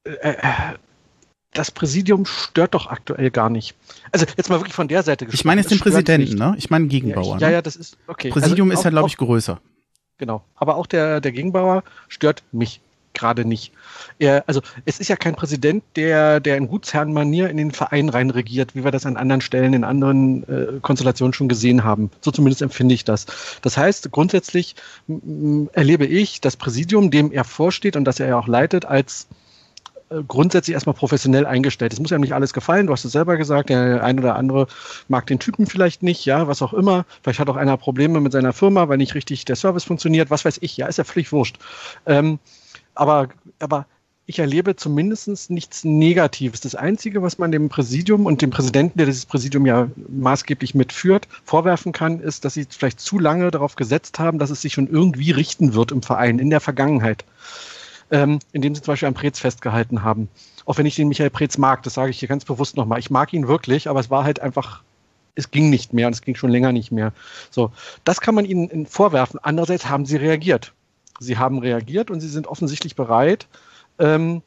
äh, 0.03 0.11
äh 0.11 0.43
das 1.53 1.71
Präsidium 1.71 2.25
stört 2.25 2.73
doch 2.73 2.87
aktuell 2.87 3.31
gar 3.31 3.49
nicht. 3.49 3.75
Also 4.11 4.25
jetzt 4.37 4.49
mal 4.49 4.59
wirklich 4.59 4.75
von 4.75 4.87
der 4.87 5.03
Seite 5.03 5.25
gesprochen. 5.25 5.39
Ich 5.39 5.45
meine 5.45 5.61
jetzt 5.61 5.71
den 5.71 5.79
Präsidenten, 5.79 6.35
ne? 6.35 6.55
Ich 6.57 6.69
meine 6.69 6.87
Gegenbauer. 6.87 7.39
Ja, 7.39 7.47
ja, 7.47 7.55
ja, 7.55 7.61
das 7.61 7.75
ist 7.75 7.97
okay. 8.07 8.29
Präsidium 8.29 8.69
also, 8.69 8.79
ist 8.79 8.83
ja, 8.85 8.91
glaube 8.91 9.09
ich, 9.09 9.17
größer. 9.17 9.59
Genau. 10.19 10.43
Aber 10.55 10.75
auch 10.75 10.85
der, 10.85 11.21
der 11.21 11.31
Gegenbauer 11.31 11.83
stört 12.07 12.43
mich 12.51 12.81
gerade 13.13 13.45
nicht. 13.45 13.73
Er, 14.19 14.43
also 14.47 14.61
es 14.85 14.99
ist 14.99 15.07
ja 15.07 15.15
kein 15.15 15.35
Präsident, 15.35 15.83
der, 15.95 16.39
der 16.39 16.57
in 16.57 16.67
Gutsherrenmanier 16.67 17.49
in 17.49 17.57
den 17.57 17.71
Verein 17.71 18.09
reinregiert, 18.09 18.75
wie 18.75 18.83
wir 18.83 18.91
das 18.91 19.05
an 19.05 19.17
anderen 19.17 19.41
Stellen 19.41 19.73
in 19.73 19.83
anderen 19.83 20.43
äh, 20.47 20.79
Konstellationen 20.81 21.33
schon 21.33 21.49
gesehen 21.49 21.83
haben. 21.83 22.11
So 22.21 22.31
zumindest 22.31 22.61
empfinde 22.61 22.93
ich 22.93 23.05
das. 23.05 23.25
Das 23.61 23.77
heißt, 23.77 24.11
grundsätzlich 24.11 24.75
erlebe 25.73 26.05
ich 26.05 26.41
das 26.41 26.57
Präsidium, 26.57 27.09
dem 27.09 27.31
er 27.31 27.43
vorsteht 27.43 27.95
und 27.95 28.05
das 28.05 28.19
er 28.19 28.27
ja 28.27 28.37
auch 28.37 28.47
leitet, 28.47 28.85
als 28.85 29.27
grundsätzlich 30.27 30.73
erstmal 30.73 30.95
professionell 30.95 31.45
eingestellt. 31.45 31.93
Es 31.93 31.99
muss 31.99 32.09
ja 32.09 32.17
nicht 32.17 32.33
alles 32.33 32.53
gefallen. 32.53 32.87
Du 32.87 32.93
hast 32.93 33.05
es 33.05 33.11
selber 33.11 33.37
gesagt, 33.37 33.69
der 33.69 34.03
ein 34.03 34.19
oder 34.19 34.35
andere 34.35 34.67
mag 35.07 35.27
den 35.27 35.39
Typen 35.39 35.67
vielleicht 35.67 36.03
nicht, 36.03 36.25
ja, 36.25 36.47
was 36.47 36.61
auch 36.61 36.73
immer. 36.73 37.05
Vielleicht 37.21 37.39
hat 37.39 37.49
auch 37.49 37.55
einer 37.55 37.77
Probleme 37.77 38.19
mit 38.19 38.31
seiner 38.31 38.53
Firma, 38.53 38.89
weil 38.89 38.97
nicht 38.97 39.15
richtig 39.15 39.45
der 39.45 39.55
Service 39.55 39.83
funktioniert, 39.83 40.31
was 40.31 40.45
weiß 40.45 40.57
ich, 40.61 40.77
ja, 40.77 40.87
ist 40.87 40.97
ja 40.97 41.03
völlig 41.03 41.31
wurscht. 41.31 41.59
Ähm, 42.05 42.39
aber, 42.95 43.29
aber 43.59 43.85
ich 44.25 44.37
erlebe 44.37 44.75
zumindest 44.75 45.49
nichts 45.49 45.83
Negatives. 45.83 46.61
Das 46.61 46.75
Einzige, 46.75 47.23
was 47.23 47.39
man 47.39 47.51
dem 47.51 47.69
Präsidium 47.69 48.27
und 48.27 48.43
dem 48.43 48.51
Präsidenten, 48.51 48.99
der 48.99 49.07
dieses 49.07 49.25
Präsidium 49.25 49.65
ja 49.65 49.89
maßgeblich 50.07 50.75
mitführt, 50.75 51.27
vorwerfen 51.43 51.93
kann, 51.93 52.19
ist, 52.19 52.45
dass 52.45 52.53
sie 52.53 52.67
vielleicht 52.69 52.99
zu 52.99 53.17
lange 53.17 53.49
darauf 53.49 53.75
gesetzt 53.75 54.19
haben, 54.19 54.37
dass 54.37 54.51
es 54.51 54.61
sich 54.61 54.73
schon 54.73 54.87
irgendwie 54.87 55.31
richten 55.31 55.73
wird 55.73 55.91
im 55.91 56.03
Verein, 56.03 56.37
in 56.37 56.51
der 56.51 56.59
Vergangenheit. 56.59 57.25
Ähm, 58.11 58.39
indem 58.53 58.73
sie 58.73 58.81
zum 58.81 58.93
Beispiel 58.93 59.07
an 59.07 59.13
Preetz 59.13 59.39
festgehalten 59.39 60.03
haben. 60.03 60.29
Auch 60.65 60.77
wenn 60.77 60.85
ich 60.87 60.95
den 60.95 61.09
Michael 61.09 61.29
Preetz 61.29 61.57
mag, 61.57 61.83
das 61.83 61.93
sage 61.93 62.09
ich 62.09 62.19
hier 62.19 62.27
ganz 62.27 62.43
bewusst 62.43 62.75
nochmal. 62.75 62.99
Ich 62.99 63.11
mag 63.11 63.33
ihn 63.33 63.47
wirklich, 63.47 63.87
aber 63.87 63.99
es 63.99 64.09
war 64.09 64.23
halt 64.23 64.39
einfach 64.39 64.81
es 65.35 65.51
ging 65.51 65.69
nicht 65.69 65.93
mehr 65.93 66.07
und 66.07 66.13
es 66.13 66.21
ging 66.21 66.35
schon 66.35 66.49
länger 66.49 66.71
nicht 66.71 66.91
mehr. 66.91 67.13
So, 67.49 67.71
das 68.03 68.21
kann 68.21 68.35
man 68.35 68.45
ihnen 68.45 68.85
vorwerfen. 68.85 69.39
Andererseits 69.41 69.89
haben 69.89 70.05
sie 70.05 70.17
reagiert. 70.17 70.73
Sie 71.19 71.37
haben 71.37 71.59
reagiert 71.59 72.11
und 72.11 72.19
sie 72.21 72.27
sind 72.27 72.47
offensichtlich 72.47 72.95
bereit, 72.95 73.47
ähm, 73.99 74.41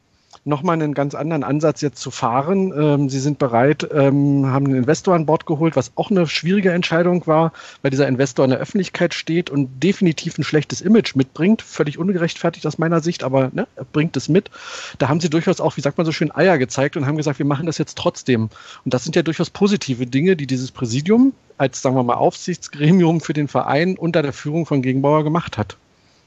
nochmal 0.45 0.75
einen 0.75 0.95
ganz 0.95 1.15
anderen 1.15 1.45
Ansatz 1.45 1.81
jetzt 1.81 2.01
zu 2.01 2.11
fahren. 2.11 2.73
Ähm, 2.77 3.09
sie 3.09 3.21
sind 3.21 3.39
bereit, 3.39 3.89
ähm, 3.93 4.47
haben 4.47 4.67
einen 4.67 4.77
Investor 4.77 5.15
an 5.15 5.27
Bord 5.27 5.47
geholt, 5.47 5.77
was 5.77 5.93
auch 5.97 6.11
eine 6.11 6.27
schwierige 6.27 6.73
Entscheidung 6.73 7.27
war, 7.27 7.53
weil 7.83 7.91
dieser 7.91 8.09
Investor 8.09 8.45
in 8.45 8.51
der 8.51 8.61
Öffentlichkeit 8.61 9.15
steht 9.15 9.51
und 9.51 9.83
definitiv 9.83 10.39
ein 10.39 10.45
schlechtes 10.45 10.81
Image 10.81 11.15
mitbringt. 11.15 11.63
Völlig 11.63 11.99
ungerechtfertigt 11.99 12.67
aus 12.67 12.79
meiner 12.79 13.01
Sicht, 13.01 13.25
aber 13.25 13.51
ne, 13.53 13.67
er 13.77 13.85
bringt 13.85 14.17
es 14.17 14.29
mit. 14.29 14.51
Da 14.99 15.09
haben 15.09 15.21
sie 15.21 15.31
durchaus 15.31 15.61
auch, 15.61 15.77
wie 15.77 15.81
sagt 15.81 15.99
man 15.99 16.07
so 16.07 16.13
schön, 16.13 16.35
Eier 16.35 16.59
gezeigt 16.59 16.97
und 16.97 17.07
haben 17.07 17.17
gesagt, 17.17 17.39
wir 17.39 17.47
machen 17.47 17.67
das 17.67 17.79
jetzt 17.79 17.99
trotzdem. 17.99 18.49
Und 18.85 18.95
das 18.95 19.05
sind 19.05 19.17
ja 19.17 19.23
durchaus 19.23 19.51
positive 19.51 20.07
Dinge, 20.07 20.37
die 20.37 20.47
dieses 20.47 20.71
Präsidium 20.71 21.33
als, 21.59 21.83
sagen 21.83 21.95
wir 21.97 22.03
mal, 22.03 22.15
Aufsichtsgremium 22.15 23.21
für 23.21 23.33
den 23.33 23.49
Verein 23.49 23.97
unter 23.97 24.23
der 24.23 24.33
Führung 24.33 24.67
von 24.67 24.83
Gegenbauer 24.83 25.23
gemacht 25.25 25.59
hat. 25.59 25.77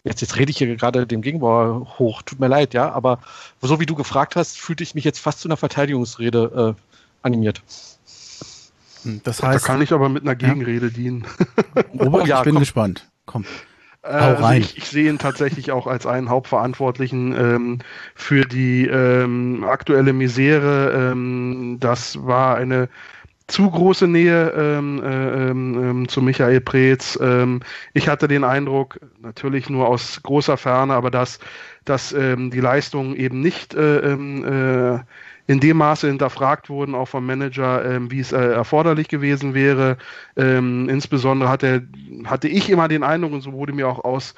Jetzt, 0.05 0.21
jetzt 0.21 0.37
rede 0.37 0.51
ich 0.51 0.59
hier 0.59 0.73
gerade 0.75 1.07
dem 1.07 1.21
Gegenbauer 1.21 1.97
hoch, 1.97 2.21
tut 2.21 2.39
mir 2.39 2.47
leid, 2.47 2.75
ja, 2.75 2.91
aber 2.91 3.19
so 3.59 3.79
wie 3.79 3.87
du 3.87 3.95
gefragt 3.95 4.35
hast, 4.35 4.57
fühlte 4.57 4.83
ich 4.83 4.93
mich 4.93 5.03
jetzt 5.03 5.19
fast 5.19 5.39
zu 5.39 5.47
einer 5.47 5.57
Verteidigungsrede 5.57 6.75
äh, 6.77 6.81
animiert. 7.23 7.63
Hm, 9.01 9.21
das 9.23 9.41
heißt, 9.41 9.63
da 9.63 9.67
kann 9.67 9.81
ich 9.81 9.91
aber 9.91 10.07
mit 10.09 10.21
einer 10.21 10.35
Gegenrede 10.35 10.85
ja. 10.89 10.93
dienen. 10.93 11.25
Robert, 11.99 12.27
ja, 12.27 12.37
ich 12.37 12.43
bin 12.43 12.53
komm. 12.53 12.59
gespannt. 12.59 13.09
Komm. 13.25 13.45
Äh, 14.03 14.09
also 14.09 14.51
ich, 14.51 14.77
ich, 14.77 14.87
sehe 14.87 15.09
ihn 15.09 15.17
tatsächlich 15.17 15.71
auch 15.71 15.87
als 15.87 16.05
einen 16.05 16.29
Hauptverantwortlichen 16.29 17.33
ähm, 17.35 17.79
für 18.13 18.45
die 18.45 18.85
ähm, 18.85 19.65
aktuelle 19.67 20.13
Misere. 20.13 21.11
Ähm, 21.11 21.77
das 21.79 22.23
war 22.23 22.57
eine 22.57 22.89
zu 23.47 23.69
große 23.69 24.07
Nähe 24.07 24.49
ähm, 24.51 25.03
äh, 25.03 25.49
ähm, 25.49 25.83
ähm, 25.83 26.07
zu 26.07 26.21
Michael 26.21 26.61
Preetz. 26.61 27.17
Ähm, 27.21 27.61
ich 27.93 28.07
hatte 28.07 28.27
den 28.27 28.43
Eindruck, 28.43 28.99
natürlich 29.21 29.69
nur 29.69 29.87
aus 29.87 30.21
großer 30.23 30.57
Ferne, 30.57 30.93
aber 30.93 31.11
dass, 31.11 31.39
dass 31.85 32.11
ähm, 32.11 32.49
die 32.49 32.59
Leistungen 32.59 33.15
eben 33.15 33.41
nicht 33.41 33.75
äh, 33.75 34.13
äh, 34.13 34.99
in 35.47 35.59
dem 35.59 35.77
Maße 35.77 36.07
hinterfragt 36.07 36.69
wurden, 36.69 36.95
auch 36.95 37.07
vom 37.07 37.25
Manager, 37.25 37.85
ähm, 37.85 38.09
wie 38.09 38.19
es 38.19 38.31
äh, 38.31 38.37
erforderlich 38.37 39.07
gewesen 39.09 39.53
wäre. 39.53 39.97
Ähm, 40.35 40.89
insbesondere 40.89 41.49
hatte, 41.49 41.87
hatte 42.25 42.47
ich 42.47 42.69
immer 42.69 42.87
den 42.87 43.03
Eindruck, 43.03 43.33
und 43.33 43.41
so 43.41 43.53
wurde 43.53 43.73
mir 43.73 43.87
auch 43.87 44.03
aus 44.03 44.33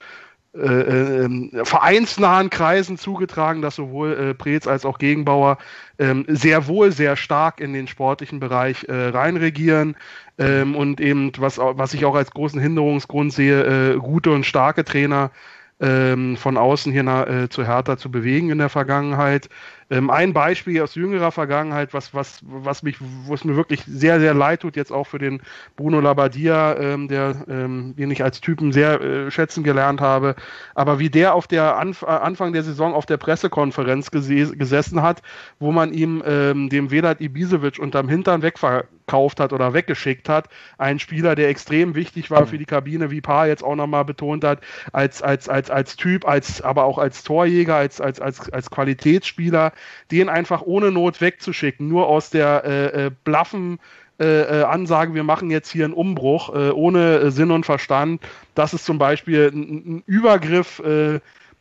vereinsnahen 0.58 2.50
Kreisen 2.50 2.98
zugetragen, 2.98 3.62
dass 3.62 3.76
sowohl 3.76 4.14
äh, 4.14 4.34
Preetz 4.34 4.68
als 4.68 4.86
auch 4.86 4.98
Gegenbauer 4.98 5.58
ähm, 6.00 6.26
sehr 6.28 6.68
wohl 6.68 6.92
sehr 6.92 7.16
stark 7.16 7.60
in 7.60 7.74
den 7.74 7.88
sportlichen 7.88 8.40
Bereich 8.40 8.86
äh, 8.88 9.10
reinregieren 9.10 9.96
ähm, 10.38 10.76
und 10.76 11.00
eben, 11.00 11.32
was, 11.38 11.58
was 11.58 11.94
ich 11.94 12.06
auch 12.06 12.16
als 12.16 12.32
großen 12.32 12.60
Hinderungsgrund 12.60 13.34
sehe, 13.34 13.94
äh, 13.94 13.98
gute 13.98 14.32
und 14.32 14.46
starke 14.46 14.84
Trainer 14.84 15.32
ähm, 15.80 16.38
von 16.38 16.58
außen 16.58 16.92
hier 16.92 17.28
äh, 17.28 17.50
zu 17.50 17.66
Hertha 17.66 17.98
zu 17.98 18.10
bewegen 18.10 18.50
in 18.50 18.58
der 18.58 18.70
Vergangenheit. 18.70 19.50
Ähm, 19.90 20.10
ein 20.10 20.34
Beispiel 20.34 20.82
aus 20.82 20.96
jüngerer 20.96 21.32
Vergangenheit, 21.32 21.94
was, 21.94 22.14
was, 22.14 22.42
was 22.44 22.84
mich, 22.84 22.98
wo 23.00 23.34
es 23.34 23.46
mir 23.46 23.56
wirklich 23.56 23.84
sehr, 23.88 24.20
sehr 24.20 24.34
leid 24.34 24.62
tut, 24.62 24.76
jetzt 24.76 24.92
auch 24.92 25.08
für 25.08 25.18
den 25.18 25.42
Bruno 25.78 26.02
Labbadia, 26.02 26.78
ähm, 26.78 27.08
der, 27.08 27.46
ähm, 27.48 27.96
den 27.96 28.12
ich 28.12 28.22
als 28.22 28.42
Typen 28.42 28.74
sehr 28.74 29.00
äh, 29.00 29.32
schätzen 29.32 29.64
gelernt 29.64 30.02
habe, 30.02 30.36
aber 30.76 31.00
wie 31.00 31.10
der 31.10 31.34
auf 31.36 31.48
der 31.48 31.78
Anf 31.78 32.02
äh, 32.02 32.08
Anfang 32.08 32.52
der 32.52 32.64
Saison 32.64 32.94
auf 32.94 33.06
der 33.06 33.16
Pressekonferenz 33.16 34.12
gesessen 34.12 35.02
hat, 35.02 35.22
wo 35.60 35.72
man 35.72 35.94
ihm 35.94 36.22
ähm, 36.26 36.68
dem 36.68 36.92
Vedat 36.92 37.22
Ibisevic 37.22 37.80
unterm 37.80 38.10
Hintern 38.10 38.42
wegverkauft 38.42 39.40
hat 39.40 39.54
oder 39.54 39.74
weggeschickt 39.74 40.28
hat, 40.28 40.50
ein 40.78 41.00
Spieler, 41.00 41.36
der 41.36 41.48
extrem 41.48 41.96
wichtig 41.96 42.30
war 42.30 42.46
für 42.46 42.58
die 42.58 42.66
Kabine, 42.66 43.10
wie 43.10 43.22
Paar 43.22 43.48
jetzt 43.48 43.64
auch 43.64 43.76
nochmal 43.76 44.04
betont 44.04 44.44
hat, 44.44 44.60
als, 44.92 45.22
als, 45.22 45.48
als, 45.48 45.70
als 45.70 45.96
Typ, 45.96 46.28
als, 46.28 46.62
aber 46.62 46.84
auch 46.84 46.98
als 46.98 47.24
Torjäger, 47.24 47.76
als, 47.76 48.02
als, 48.02 48.20
als, 48.20 48.50
als 48.50 48.70
Qualitätsspieler, 48.70 49.72
den 50.12 50.30
einfach 50.30 50.62
ohne 50.62 50.92
Not 50.92 51.22
wegzuschicken, 51.22 51.88
nur 51.88 52.08
aus 52.08 52.30
der 52.30 52.64
äh, 52.66 53.06
äh, 53.06 53.12
blaffen 53.24 53.80
äh, 54.20 54.62
äh, 54.62 54.64
Ansage, 54.64 55.14
wir 55.14 55.24
machen 55.24 55.52
jetzt 55.52 55.70
hier 55.72 55.86
einen 55.86 55.94
Umbruch, 55.94 56.50
äh, 56.50 56.72
ohne 56.72 57.18
äh, 57.18 57.32
Sinn 57.32 57.52
und 57.52 57.68
Verstand. 57.68 58.20
Das 58.56 58.74
ist 58.74 58.84
zum 58.84 58.98
Beispiel 58.98 59.52
ein, 59.54 59.98
ein 59.98 60.04
Übergriff, 60.08 60.82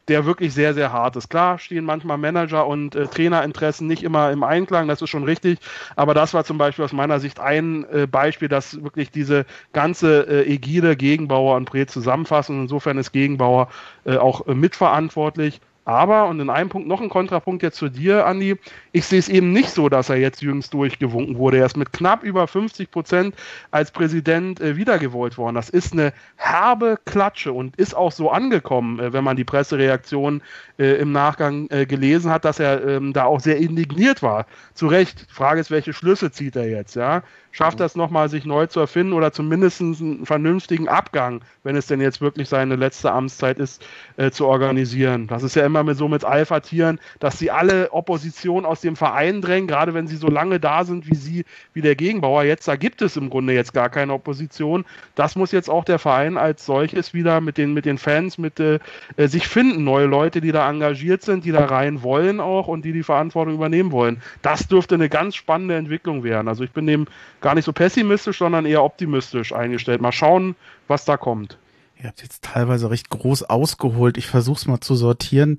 der 0.09 0.24
wirklich 0.24 0.55
sehr, 0.55 0.72
sehr 0.72 0.92
hart 0.92 1.16
ist. 1.16 1.29
Klar 1.29 1.59
stehen 1.59 1.85
manchmal 1.85 2.16
Manager 2.16 2.66
und 2.66 2.92
Trainerinteressen 2.92 3.87
nicht 3.87 4.05
immer 4.05 4.31
im 4.31 4.44
Einklang, 4.44 4.88
das 4.88 5.02
ist 5.02 5.11
schon 5.11 5.24
richtig, 5.24 5.59
aber 5.96 6.14
das 6.14 6.33
war 6.33 6.44
zum 6.44 6.59
Beispiel 6.59 6.85
aus 6.85 6.92
meiner 6.92 7.18
Sicht 7.18 7.40
ein 7.40 7.85
Beispiel, 8.11 8.48
das 8.48 8.83
wirklich 8.83 9.11
diese 9.11 9.44
ganze 9.72 10.46
Ägide 10.46 10.96
Gegenbauer 10.96 11.57
und 11.57 11.64
Pre 11.66 11.87
zusammenfassen. 11.87 12.62
Insofern 12.62 12.98
ist 12.98 13.12
Gegenbauer 13.12 13.68
auch 14.07 14.46
mitverantwortlich. 14.46 15.61
Aber, 15.87 16.27
und 16.27 16.40
in 16.40 16.51
einem 16.51 16.68
Punkt 16.68 16.88
noch 16.88 17.01
ein 17.01 17.09
Kontrapunkt 17.09 17.62
jetzt 17.62 17.77
zu 17.77 17.88
dir, 17.88 18.27
Andi, 18.27 18.57
ich 18.90 19.07
sehe 19.07 19.20
es 19.20 19.29
eben 19.29 19.53
nicht 19.53 19.70
so, 19.70 19.88
dass 19.88 20.09
er 20.09 20.16
jetzt 20.16 20.42
jüngst 20.42 20.75
durchgewunken 20.75 21.38
wurde. 21.38 21.59
Er 21.59 21.66
ist 21.66 21.77
mit 21.77 21.92
knapp 21.92 22.25
über 22.25 22.49
50 22.49 22.90
Prozent 22.90 23.37
als 23.70 23.92
Präsident 23.92 24.61
äh, 24.61 24.77
wiedergewählt 24.77 25.38
worden. 25.38 25.55
Das 25.55 25.70
ist 25.70 25.92
eine 25.92 26.12
herbe 26.35 26.99
Klatsche 27.05 27.53
und 27.53 27.77
ist 27.77 27.94
auch 27.94 28.11
so 28.11 28.33
angekommen, 28.33 28.99
äh, 28.99 29.12
wenn 29.12 29.22
man 29.22 29.37
die 29.37 29.44
Pressereaktion 29.44 30.42
äh, 30.81 30.96
im 30.96 31.12
Nachgang 31.12 31.68
äh, 31.70 31.87
gelesen 31.87 32.33
hat, 32.33 32.44
dass 32.44 32.59
er 32.59 32.85
ähm, 32.85 33.12
da 33.12 33.27
auch 33.27 33.38
sehr 33.38 33.59
indigniert 33.59 34.25
war. 34.25 34.46
Zu 34.75 34.88
Recht. 34.88 35.25
Frage 35.31 35.61
ist, 35.61 35.70
welche 35.70 35.92
Schlüsse 35.92 36.33
zieht 36.33 36.57
er 36.57 36.68
jetzt, 36.68 36.96
ja? 36.96 37.22
Schafft 37.56 37.80
das 37.80 37.96
nochmal, 37.96 38.28
sich 38.28 38.44
neu 38.44 38.66
zu 38.66 38.80
erfinden 38.80 39.14
oder 39.14 39.32
zumindest 39.32 39.80
einen 39.80 40.26
vernünftigen 40.26 40.88
Abgang, 40.88 41.40
wenn 41.64 41.74
es 41.74 41.86
denn 41.86 42.02
jetzt 42.02 42.20
wirklich 42.20 42.50
seine 42.50 42.76
letzte 42.76 43.10
Amtszeit 43.10 43.58
ist, 43.58 43.82
äh, 44.18 44.30
zu 44.30 44.46
organisieren. 44.46 45.26
Das 45.26 45.42
ist 45.42 45.56
ja 45.56 45.64
immer 45.64 45.82
mit 45.82 45.96
so 45.96 46.06
mit 46.06 46.22
Alpha-Tieren, 46.22 47.00
dass 47.18 47.38
sie 47.38 47.50
alle 47.50 47.92
Opposition 47.92 48.66
aus 48.66 48.82
dem 48.82 48.94
Verein 48.94 49.40
drängen, 49.40 49.68
gerade 49.68 49.94
wenn 49.94 50.06
sie 50.06 50.16
so 50.16 50.28
lange 50.28 50.60
da 50.60 50.84
sind 50.84 51.10
wie 51.10 51.14
sie, 51.14 51.44
wie 51.72 51.80
der 51.80 51.96
Gegenbauer. 51.96 52.42
Jetzt, 52.44 52.68
da 52.68 52.76
gibt 52.76 53.00
es 53.00 53.16
im 53.16 53.30
Grunde 53.30 53.54
jetzt 53.54 53.72
gar 53.72 53.88
keine 53.88 54.12
Opposition. 54.12 54.84
Das 55.14 55.34
muss 55.34 55.50
jetzt 55.50 55.70
auch 55.70 55.84
der 55.84 55.98
Verein 55.98 56.36
als 56.36 56.66
solches 56.66 57.14
wieder 57.14 57.40
mit 57.40 57.56
den, 57.56 57.72
mit 57.72 57.86
den 57.86 57.96
Fans, 57.96 58.36
mit 58.36 58.60
äh, 58.60 58.80
äh 59.16 59.28
sich 59.28 59.48
finden, 59.48 59.82
neue 59.82 60.04
Leute, 60.04 60.42
die 60.42 60.52
da 60.52 60.68
engagiert 60.68 61.22
sind, 61.22 61.46
die 61.46 61.52
da 61.52 61.64
rein 61.64 62.02
wollen 62.02 62.38
auch 62.38 62.68
und 62.68 62.84
die 62.84 62.92
die 62.92 63.02
Verantwortung 63.02 63.54
übernehmen 63.54 63.92
wollen. 63.92 64.20
Das 64.42 64.68
dürfte 64.68 64.96
eine 64.96 65.08
ganz 65.08 65.36
spannende 65.36 65.76
Entwicklung 65.76 66.22
werden. 66.22 66.48
Also 66.48 66.62
ich 66.62 66.72
bin 66.72 66.86
dem 66.86 67.06
gar 67.46 67.54
nicht 67.54 67.64
so 67.64 67.72
pessimistisch, 67.72 68.38
sondern 68.38 68.66
eher 68.66 68.82
optimistisch 68.82 69.52
eingestellt. 69.52 70.00
Mal 70.00 70.11
schauen, 70.11 70.56
was 70.88 71.04
da 71.04 71.16
kommt. 71.16 71.59
Ihr 71.96 72.09
habt 72.09 72.20
jetzt 72.20 72.42
teilweise 72.42 72.90
recht 72.90 73.09
groß 73.09 73.44
ausgeholt. 73.44 74.18
Ich 74.18 74.26
versuche 74.26 74.59
es 74.59 74.66
mal 74.66 74.80
zu 74.80 74.96
sortieren. 74.96 75.59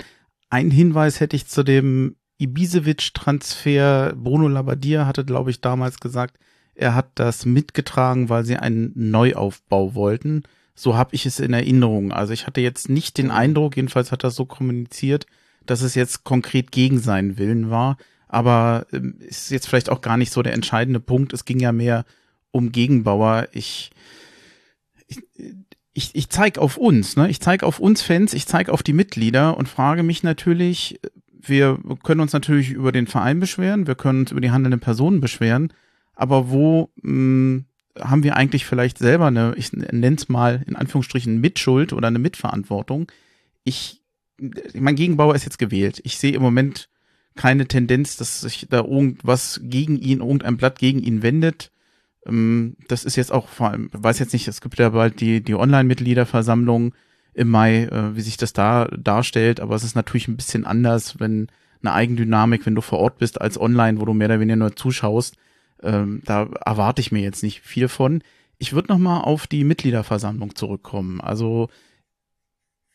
Ein 0.50 0.70
Hinweis 0.70 1.22
hätte 1.22 1.38
ich 1.38 1.48
zu 1.48 1.64
dem 1.64 2.18
Ibisevic-Transfer. 2.40 4.16
Bruno 4.18 4.50
Labbadia 4.50 5.06
hatte, 5.06 5.24
glaube 5.24 5.50
ich, 5.50 5.62
damals 5.62 6.02
gesagt, 6.02 6.38
er 6.76 6.94
hat 6.94 7.08
das 7.16 7.46
mitgetragen, 7.46 8.28
weil 8.28 8.44
sie 8.44 8.58
einen 8.58 8.92
Neuaufbau 8.94 9.96
wollten. 9.96 10.44
So 10.76 10.98
habe 10.98 11.16
ich 11.16 11.26
es 11.26 11.40
in 11.40 11.54
Erinnerung. 11.54 12.12
Also 12.12 12.34
ich 12.34 12.48
hatte 12.48 12.60
jetzt 12.60 12.90
nicht 12.90 13.18
den 13.18 13.32
Eindruck, 13.32 13.78
jedenfalls 13.78 14.12
hat 14.12 14.26
er 14.26 14.32
so 14.32 14.44
kommuniziert, 14.44 15.26
dass 15.66 15.80
es 15.80 15.96
jetzt 15.96 16.26
konkret 16.26 16.74
gegen 16.74 17.00
seinen 17.00 17.38
Willen 17.38 17.70
war 17.70 17.96
aber 18.28 18.88
ähm, 18.92 19.16
ist 19.20 19.52
jetzt 19.52 19.68
vielleicht 19.68 19.90
auch 19.90 20.02
gar 20.02 20.18
nicht 20.18 20.32
so 20.32 20.42
der 20.42 20.54
entscheidende 20.54 21.00
Punkt. 21.00 21.34
Es 21.34 21.46
ging 21.46 21.60
ja 21.60 21.72
mehr 21.72 22.06
um 22.52 22.72
Gegenbauer. 22.72 23.48
Ich, 23.52 23.92
ich, 25.08 25.24
ich, 25.94 26.12
ich 26.14 26.30
zeige 26.30 26.62
auf 26.62 26.78
uns, 26.78 27.16
ne? 27.16 27.30
Ich 27.30 27.40
zeige 27.40 27.66
auf 27.66 27.80
uns 27.80 28.02
Fans, 28.02 28.34
ich 28.34 28.46
zeige 28.46 28.74
auf 28.74 28.84
die 28.84 28.94
Mitglieder 28.94 29.58
und 29.58 29.70
frage 29.70 30.04
mich 30.04 30.24
natürlich, 30.24 31.00
wir 31.32 31.80
können 32.04 32.22
uns 32.22 32.34
natürlich 32.34 32.72
über 32.72 32.92
den 32.92 33.08
Verein 33.08 33.40
beschweren, 33.40 33.88
wir 33.88 33.96
können 33.96 34.22
uns 34.22 34.32
über 34.32 34.42
die 34.42 34.52
handelnden 34.52 34.82
Personen 34.82 35.22
beschweren, 35.22 35.72
aber 36.14 36.50
wo 36.50 36.90
mh, 37.02 37.04
hm, 37.04 37.66
haben 38.00 38.24
wir 38.24 38.36
eigentlich 38.36 38.66
vielleicht 38.66 38.98
selber 38.98 39.28
eine, 39.28 39.54
ich 39.58 39.74
nenne 39.74 40.16
es 40.16 40.30
mal 40.30 40.64
in 40.68 40.76
Anführungsstrichen 40.76 41.40
Mitschuld 41.40 41.94
oder 41.94 42.08
eine 42.08 42.20
Mitverantwortung? 42.20 43.12
Ich, 43.64 44.02
mein 44.74 44.96
Gegenbauer 44.96 45.36
ist 45.36 45.46
jetzt 45.46 45.58
gewählt. 45.58 46.00
Ich 46.04 46.18
sehe 46.18 46.34
im 46.34 46.42
Moment 46.42 46.90
keine 47.38 47.68
Tendenz, 47.68 48.18
dass 48.18 48.42
sich 48.42 48.68
da 48.70 48.80
irgendwas 48.80 49.62
gegen 49.64 49.98
ihn, 49.98 50.20
irgendein 50.20 50.58
Blatt 50.58 50.80
gegen 50.80 51.02
ihn 51.02 51.22
wendet. 51.22 51.72
Ähm, 52.26 52.76
das 52.88 53.06
ist 53.06 53.16
jetzt 53.16 53.32
auch 53.32 53.48
vor 53.48 53.70
allem, 53.70 53.90
weiß 53.94 54.20
jetzt 54.20 54.34
nicht, 54.34 54.48
es 54.48 54.62
gibt 54.62 54.78
ja 54.80 54.90
bald 54.90 55.22
die, 55.22 55.42
die 55.42 55.56
Online-Mitgliederversammlung 55.56 56.94
im 57.34 57.50
Mai, 57.50 57.84
äh, 57.84 58.16
wie 58.16 58.22
sich 58.22 58.38
das 58.38 58.52
da 58.54 58.86
darstellt, 58.86 59.60
aber 59.60 59.76
es 59.76 59.84
ist 59.84 59.96
natürlich 59.96 60.28
ein 60.28 60.38
bisschen 60.38 60.66
anders, 60.66 61.20
wenn 61.20 61.48
eine 61.82 61.94
Eigendynamik, 61.94 62.66
wenn 62.66 62.76
du 62.76 62.82
vor 62.82 63.00
Ort 63.00 63.20
bist, 63.20 63.40
als 63.40 63.60
online, 63.60 64.00
wo 64.00 64.06
du 64.06 64.14
mehr 64.14 64.28
oder 64.28 64.40
weniger 64.40 64.56
nur 64.56 64.76
zuschaust. 64.76 65.38
Ähm, 65.84 66.22
da 66.26 66.50
erwarte 66.66 67.02
ich 67.02 67.12
mir 67.12 67.22
jetzt 67.22 67.44
nicht 67.44 67.62
viel 67.62 67.88
von. 67.88 68.24
Ich 68.58 68.74
würde 68.74 68.92
noch 68.92 68.98
mal 68.98 69.22
auf 69.22 69.46
die 69.46 69.64
Mitgliederversammlung 69.64 70.56
zurückkommen. 70.56 71.22
Also 71.22 71.70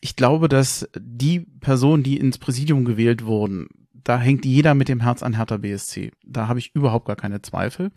ich 0.01 0.17
glaube, 0.17 0.49
dass 0.49 0.89
die 0.99 1.39
Personen, 1.39 2.03
die 2.03 2.17
ins 2.17 2.37
Präsidium 2.37 2.83
gewählt 2.83 3.23
wurden, 3.23 3.69
da 4.03 4.19
hängt 4.19 4.45
jeder 4.45 4.73
mit 4.73 4.89
dem 4.89 5.01
Herz 5.01 5.23
an 5.23 5.35
Hertha 5.35 5.57
BSC. 5.57 6.11
Da 6.25 6.47
habe 6.47 6.59
ich 6.59 6.75
überhaupt 6.75 7.05
gar 7.05 7.15
keine 7.15 7.41
Zweifel. 7.41 7.91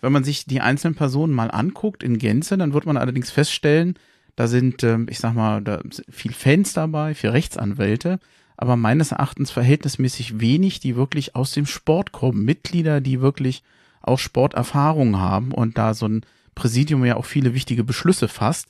Wenn 0.00 0.12
man 0.12 0.24
sich 0.24 0.46
die 0.46 0.60
einzelnen 0.60 0.96
Personen 0.96 1.32
mal 1.32 1.50
anguckt 1.50 2.02
in 2.02 2.18
Gänze, 2.18 2.58
dann 2.58 2.72
wird 2.72 2.86
man 2.86 2.96
allerdings 2.96 3.30
feststellen, 3.30 3.94
da 4.34 4.48
sind, 4.48 4.82
ähm, 4.82 5.06
ich 5.10 5.18
sag 5.18 5.34
mal, 5.34 5.62
da 5.62 5.80
sind 5.80 6.04
viel 6.08 6.32
Fans 6.32 6.72
dabei, 6.72 7.14
viel 7.14 7.30
Rechtsanwälte, 7.30 8.18
aber 8.56 8.76
meines 8.76 9.12
Erachtens 9.12 9.50
verhältnismäßig 9.50 10.40
wenig, 10.40 10.80
die 10.80 10.96
wirklich 10.96 11.36
aus 11.36 11.52
dem 11.52 11.66
Sport 11.66 12.12
kommen. 12.12 12.44
Mitglieder, 12.44 13.00
die 13.00 13.20
wirklich 13.20 13.62
auch 14.00 14.18
Sporterfahrung 14.18 15.18
haben 15.18 15.52
und 15.52 15.78
da 15.78 15.94
so 15.94 16.06
ein 16.06 16.24
Präsidium 16.54 17.04
ja 17.04 17.16
auch 17.16 17.24
viele 17.24 17.54
wichtige 17.54 17.84
Beschlüsse 17.84 18.28
fasst, 18.28 18.68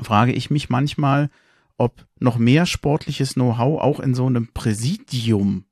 frage 0.00 0.32
ich 0.32 0.50
mich 0.50 0.70
manchmal, 0.70 1.30
ob 1.76 2.06
noch 2.18 2.38
mehr 2.38 2.66
sportliches 2.66 3.34
Know-how 3.34 3.80
auch 3.80 4.00
in 4.00 4.14
so 4.14 4.26
einem 4.26 4.48
Präsidium 4.52 5.64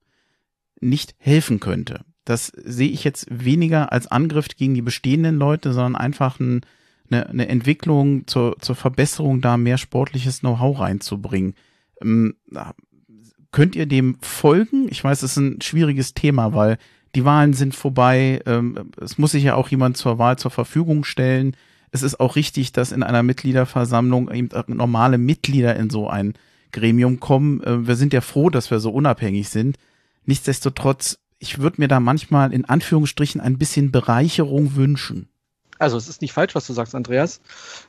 nicht 0.81 1.15
helfen 1.19 1.61
könnte. 1.61 2.01
Das 2.25 2.47
sehe 2.47 2.91
ich 2.91 3.05
jetzt 3.05 3.27
weniger 3.31 3.93
als 3.93 4.09
Angriff 4.09 4.49
gegen 4.49 4.75
die 4.75 4.83
bestehenden 4.83 5.37
Leute, 5.37 5.73
sondern 5.73 5.97
einfach 5.97 6.41
ein, 6.41 6.63
eine, 7.09 7.29
eine 7.29 7.49
Entwicklung 7.49 8.27
zur, 8.27 8.57
zur 8.61 8.75
Verbesserung, 8.75 9.41
da 9.41 9.57
mehr 9.57 9.79
sportliches 9.79 10.41
Know-how 10.41 10.81
reinzubringen. 10.81 11.55
Ähm, 12.03 12.35
könnt 13.53 13.77
ihr 13.77 13.87
dem 13.87 14.19
folgen? 14.21 14.89
Ich 14.91 15.03
weiß, 15.03 15.23
es 15.23 15.33
ist 15.33 15.37
ein 15.37 15.63
schwieriges 15.63 16.15
Thema, 16.15 16.53
weil 16.53 16.79
die 17.15 17.25
Wahlen 17.25 17.55
sind 17.55 17.75
vorbei. 17.75 18.43
Ähm, 18.45 18.91
es 19.01 19.19
muss 19.19 19.33
sich 19.33 19.45
ja 19.45 19.55
auch 19.55 19.69
jemand 19.69 19.97
zur 19.97 20.19
Wahl 20.19 20.37
zur 20.37 20.51
Verfügung 20.51 21.05
stellen. 21.05 21.57
Es 21.91 22.03
ist 22.03 22.21
auch 22.21 22.37
richtig, 22.37 22.73
dass 22.73 22.93
in 22.93 23.03
einer 23.03 23.23
Mitgliederversammlung 23.23 24.31
eben 24.33 24.51
normale 24.67 25.17
Mitglieder 25.17 25.77
in 25.77 25.91
so 25.91 26.09
ein 26.09 26.35
Gremium 26.73 27.21
kommen. 27.21 27.63
Äh, 27.63 27.87
wir 27.87 27.95
sind 27.97 28.13
ja 28.13 28.21
froh, 28.21 28.51
dass 28.51 28.71
wir 28.71 28.81
so 28.81 28.91
unabhängig 28.91 29.49
sind. 29.49 29.79
Nichtsdestotrotz, 30.27 31.19
ich 31.39 31.59
würde 31.59 31.81
mir 31.81 31.89
da 31.89 32.01
manchmal 32.01 32.53
in 32.53 32.65
Anführungsstrichen 32.65 33.41
ein 33.41 33.59
bisschen 33.59 33.91
Bereicherung 33.93 34.77
wünschen. 34.77 35.29
Also 35.79 35.97
es 35.97 36.09
ist 36.09 36.23
nicht 36.23 36.33
falsch, 36.33 36.55
was 36.55 36.67
du 36.67 36.73
sagst, 36.73 36.95
Andreas. 36.95 37.41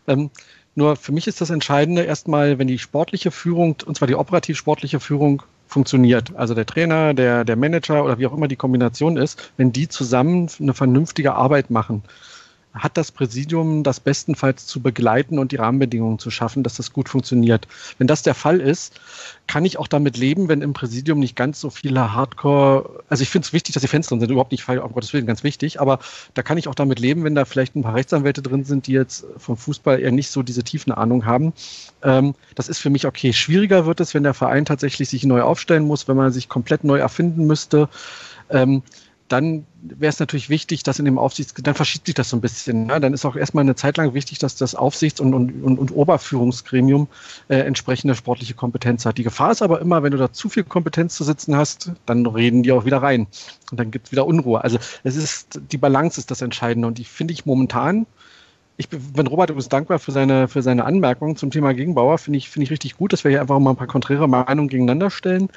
Ähm, 0.07 0.29
nur 0.75 0.95
für 0.95 1.11
mich 1.11 1.27
ist 1.27 1.41
das 1.41 1.49
Entscheidende 1.49 2.03
erstmal, 2.03 2.59
wenn 2.59 2.67
die 2.67 2.77
sportliche 2.77 3.31
Führung, 3.31 3.77
und 3.85 3.97
zwar 3.97 4.07
die 4.07 4.15
operativ-sportliche 4.15 4.99
Führung 4.99 5.41
funktioniert. 5.67 6.35
Also 6.35 6.53
der 6.53 6.65
Trainer, 6.65 7.13
der, 7.13 7.43
der 7.43 7.55
Manager 7.55 8.03
oder 8.03 8.19
wie 8.19 8.27
auch 8.27 8.33
immer 8.33 8.47
die 8.47 8.55
Kombination 8.55 9.17
ist, 9.17 9.51
wenn 9.57 9.71
die 9.71 9.87
zusammen 9.87 10.49
eine 10.59 10.73
vernünftige 10.73 11.33
Arbeit 11.33 11.71
machen 11.71 12.03
hat 12.77 12.97
das 12.97 13.11
Präsidium 13.11 13.83
das 13.83 13.99
bestenfalls 13.99 14.65
zu 14.65 14.81
begleiten 14.81 15.39
und 15.39 15.51
die 15.51 15.57
Rahmenbedingungen 15.57 16.19
zu 16.19 16.31
schaffen, 16.31 16.63
dass 16.63 16.75
das 16.75 16.93
gut 16.93 17.09
funktioniert. 17.09 17.67
Wenn 17.97 18.07
das 18.07 18.21
der 18.21 18.35
Fall 18.35 18.59
ist, 18.59 18.99
kann 19.47 19.65
ich 19.65 19.77
auch 19.77 19.87
damit 19.87 20.17
leben, 20.17 20.47
wenn 20.49 20.61
im 20.61 20.73
Präsidium 20.73 21.19
nicht 21.19 21.35
ganz 21.35 21.59
so 21.61 21.69
viele 21.69 22.13
Hardcore, 22.13 23.03
also 23.09 23.21
ich 23.23 23.29
finde 23.29 23.45
es 23.45 23.53
wichtig, 23.53 23.73
dass 23.73 23.81
die 23.81 23.87
Fans 23.87 24.07
drin 24.07 24.19
sind, 24.19 24.29
überhaupt 24.29 24.51
nicht, 24.51 24.67
um 24.67 24.91
Gottes 24.91 25.13
Willen, 25.13 25.25
ganz 25.25 25.43
wichtig, 25.43 25.79
aber 25.79 25.99
da 26.33 26.41
kann 26.41 26.57
ich 26.57 26.67
auch 26.67 26.75
damit 26.75 26.99
leben, 26.99 27.23
wenn 27.23 27.35
da 27.35 27.45
vielleicht 27.45 27.75
ein 27.75 27.83
paar 27.83 27.95
Rechtsanwälte 27.95 28.41
drin 28.41 28.63
sind, 28.63 28.87
die 28.87 28.93
jetzt 28.93 29.25
vom 29.37 29.57
Fußball 29.57 29.99
eher 29.99 30.11
nicht 30.11 30.29
so 30.29 30.43
diese 30.43 30.63
tiefen 30.63 30.91
Ahnung 30.91 31.25
haben. 31.25 31.53
Ähm, 32.03 32.35
das 32.55 32.67
ist 32.67 32.79
für 32.79 32.89
mich 32.89 33.05
okay. 33.05 33.33
Schwieriger 33.33 33.85
wird 33.85 33.99
es, 33.99 34.13
wenn 34.13 34.23
der 34.23 34.33
Verein 34.33 34.65
tatsächlich 34.65 35.09
sich 35.09 35.23
neu 35.23 35.41
aufstellen 35.41 35.83
muss, 35.83 36.07
wenn 36.07 36.17
man 36.17 36.31
sich 36.31 36.49
komplett 36.49 36.83
neu 36.83 36.97
erfinden 36.97 37.45
müsste. 37.47 37.89
Ähm, 38.49 38.83
dann 39.27 39.65
wäre 39.81 40.09
es 40.09 40.19
natürlich 40.19 40.49
wichtig, 40.49 40.83
dass 40.83 40.99
in 40.99 41.05
dem 41.05 41.17
Aufsichts, 41.17 41.53
dann 41.61 41.75
verschiebt 41.75 42.05
sich 42.05 42.15
das 42.15 42.29
so 42.29 42.37
ein 42.37 42.41
bisschen. 42.41 42.87
Ne? 42.87 42.99
Dann 42.99 43.13
ist 43.13 43.25
auch 43.25 43.35
erstmal 43.35 43.63
eine 43.63 43.75
Zeit 43.75 43.97
lang 43.97 44.13
wichtig, 44.13 44.39
dass 44.39 44.55
das 44.55 44.75
Aufsichts- 44.75 45.19
und, 45.19 45.33
und, 45.33 45.63
und, 45.63 45.77
und 45.77 45.91
Oberführungsgremium 45.91 47.07
äh, 47.49 47.57
entsprechende 47.57 48.15
sportliche 48.15 48.53
Kompetenz 48.53 49.05
hat. 49.05 49.17
Die 49.17 49.23
Gefahr 49.23 49.51
ist 49.51 49.61
aber 49.61 49.81
immer, 49.81 50.03
wenn 50.03 50.11
du 50.11 50.17
da 50.17 50.31
zu 50.31 50.49
viel 50.49 50.63
Kompetenz 50.63 51.15
zu 51.15 51.23
sitzen 51.23 51.55
hast, 51.55 51.91
dann 52.05 52.25
reden 52.25 52.63
die 52.63 52.71
auch 52.71 52.85
wieder 52.85 53.01
rein. 53.01 53.27
Und 53.71 53.79
dann 53.79 53.91
gibt 53.91 54.07
es 54.07 54.11
wieder 54.11 54.25
Unruhe. 54.25 54.63
Also 54.63 54.77
es 55.03 55.15
ist, 55.15 55.59
die 55.71 55.77
Balance 55.77 56.19
ist 56.19 56.31
das 56.31 56.41
Entscheidende. 56.41 56.87
Und 56.87 56.97
die 56.97 57.05
finde 57.05 57.33
ich 57.33 57.45
momentan 57.45 58.05
ich 58.77 58.89
bin 58.89 59.25
Robert 59.25 59.49
übrigens 59.49 59.69
dankbar 59.69 59.97
für 59.97 60.11
seine, 60.11 60.47
für 60.47 60.61
seine 60.61 60.85
Anmerkungen 60.85 61.35
zum 61.35 61.49
Thema 61.49 61.73
Gegenbauer. 61.73 62.19
Finde 62.19 62.37
ich, 62.37 62.49
finde 62.49 62.65
ich 62.65 62.71
richtig 62.71 62.95
gut, 62.95 63.11
dass 63.11 63.23
wir 63.23 63.31
hier 63.31 63.41
einfach 63.41 63.57
mal 63.59 63.71
ein 63.71 63.75
paar 63.75 63.87
konträre 63.87 64.29
Meinungen 64.29 64.69
gegeneinander 64.69 65.09
stellen. 65.09 65.49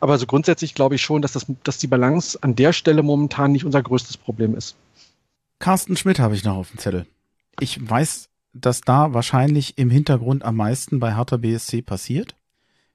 Aber 0.00 0.16
so 0.16 0.24
grundsätzlich 0.24 0.74
glaube 0.74 0.94
ich 0.94 1.02
schon, 1.02 1.20
dass, 1.20 1.32
das, 1.32 1.46
dass 1.62 1.78
die 1.78 1.86
Balance 1.86 2.38
an 2.42 2.56
der 2.56 2.72
Stelle 2.72 3.02
momentan 3.02 3.52
nicht 3.52 3.66
unser 3.66 3.82
größtes 3.82 4.16
Problem 4.16 4.56
ist. 4.56 4.76
Carsten 5.58 5.96
Schmidt 5.96 6.18
habe 6.18 6.34
ich 6.34 6.44
noch 6.44 6.56
auf 6.56 6.70
dem 6.70 6.78
Zettel. 6.78 7.06
Ich 7.60 7.78
weiß, 7.88 8.30
dass 8.54 8.80
da 8.80 9.12
wahrscheinlich 9.12 9.76
im 9.76 9.90
Hintergrund 9.90 10.42
am 10.42 10.56
meisten 10.56 11.00
bei 11.00 11.14
Hertha 11.14 11.36
BSC 11.36 11.82
passiert. 11.82 12.34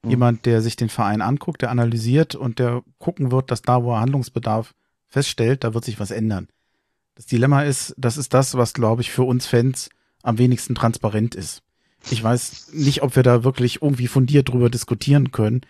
Mhm. 0.02 0.10
Jemand, 0.10 0.46
der 0.46 0.62
sich 0.62 0.74
den 0.74 0.88
Verein 0.88 1.22
anguckt, 1.22 1.62
der 1.62 1.70
analysiert 1.70 2.34
und 2.34 2.58
der 2.58 2.82
gucken 2.98 3.30
wird, 3.30 3.52
dass 3.52 3.62
da, 3.62 3.84
wo 3.84 3.92
er 3.92 4.00
Handlungsbedarf 4.00 4.74
feststellt, 5.06 5.62
da 5.62 5.74
wird 5.74 5.84
sich 5.84 6.00
was 6.00 6.10
ändern. 6.10 6.48
Das 7.20 7.26
Dilemma 7.26 7.64
ist, 7.64 7.94
das 7.98 8.16
ist 8.16 8.32
das, 8.32 8.54
was, 8.54 8.72
glaube 8.72 9.02
ich, 9.02 9.10
für 9.10 9.24
uns 9.24 9.44
Fans 9.46 9.90
am 10.22 10.38
wenigsten 10.38 10.74
transparent 10.74 11.34
ist. 11.34 11.62
Ich 12.10 12.24
weiß 12.24 12.70
nicht, 12.72 13.02
ob 13.02 13.14
wir 13.14 13.22
da 13.22 13.44
wirklich 13.44 13.82
irgendwie 13.82 14.06
fundiert 14.06 14.48
drüber 14.48 14.70
diskutieren 14.70 15.30
können. 15.30 15.60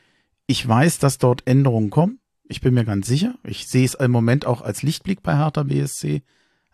Ich 0.46 0.68
weiß, 0.68 1.00
dass 1.00 1.18
dort 1.18 1.48
Änderungen 1.48 1.90
kommen. 1.90 2.20
Ich 2.44 2.60
bin 2.60 2.72
mir 2.74 2.84
ganz 2.84 3.08
sicher. 3.08 3.34
Ich 3.42 3.66
sehe 3.66 3.84
es 3.84 3.94
im 3.94 4.12
Moment 4.12 4.46
auch 4.46 4.62
als 4.62 4.84
Lichtblick 4.84 5.24
bei 5.24 5.36
Hertha 5.36 5.64
BSC. 5.64 6.22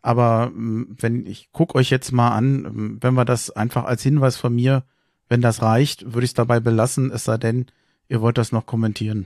Aber 0.03 0.51
mm, 0.51 0.95
wenn 0.99 1.25
ich 1.25 1.49
gucke 1.53 1.77
euch 1.77 1.89
jetzt 1.89 2.13
mal 2.13 2.37
an, 2.37 2.59
mm, 2.61 2.99
wenn 3.01 3.15
wir 3.15 3.25
das 3.25 3.49
einfach 3.49 3.87
als 3.87 4.03
Hinweis 4.03 4.37
von 4.37 4.55
mir, 4.55 4.85
wenn 5.31 5.41
das 5.41 5.63
reicht, 5.63 6.13
würde 6.13 6.27
ich 6.27 6.33
es 6.33 6.35
dabei 6.35 6.61
belassen, 6.61 7.11
es 7.11 7.25
sei 7.25 7.39
denn, 7.39 7.65
ihr 8.11 8.21
wollt 8.21 8.37
das 8.37 8.53
noch 8.53 8.67
kommentieren. 8.67 9.25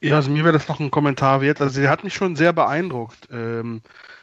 Ja, 0.00 0.16
also 0.16 0.30
mir 0.30 0.44
wäre 0.44 0.52
das 0.52 0.68
noch 0.68 0.80
ein 0.80 0.90
Kommentar 0.90 1.40
wert. 1.40 1.60
Also 1.60 1.80
sie 1.80 1.88
hat 1.88 2.04
mich 2.04 2.14
schon 2.14 2.36
sehr 2.36 2.52
beeindruckt. 2.52 3.28
Ähm, 3.32 3.82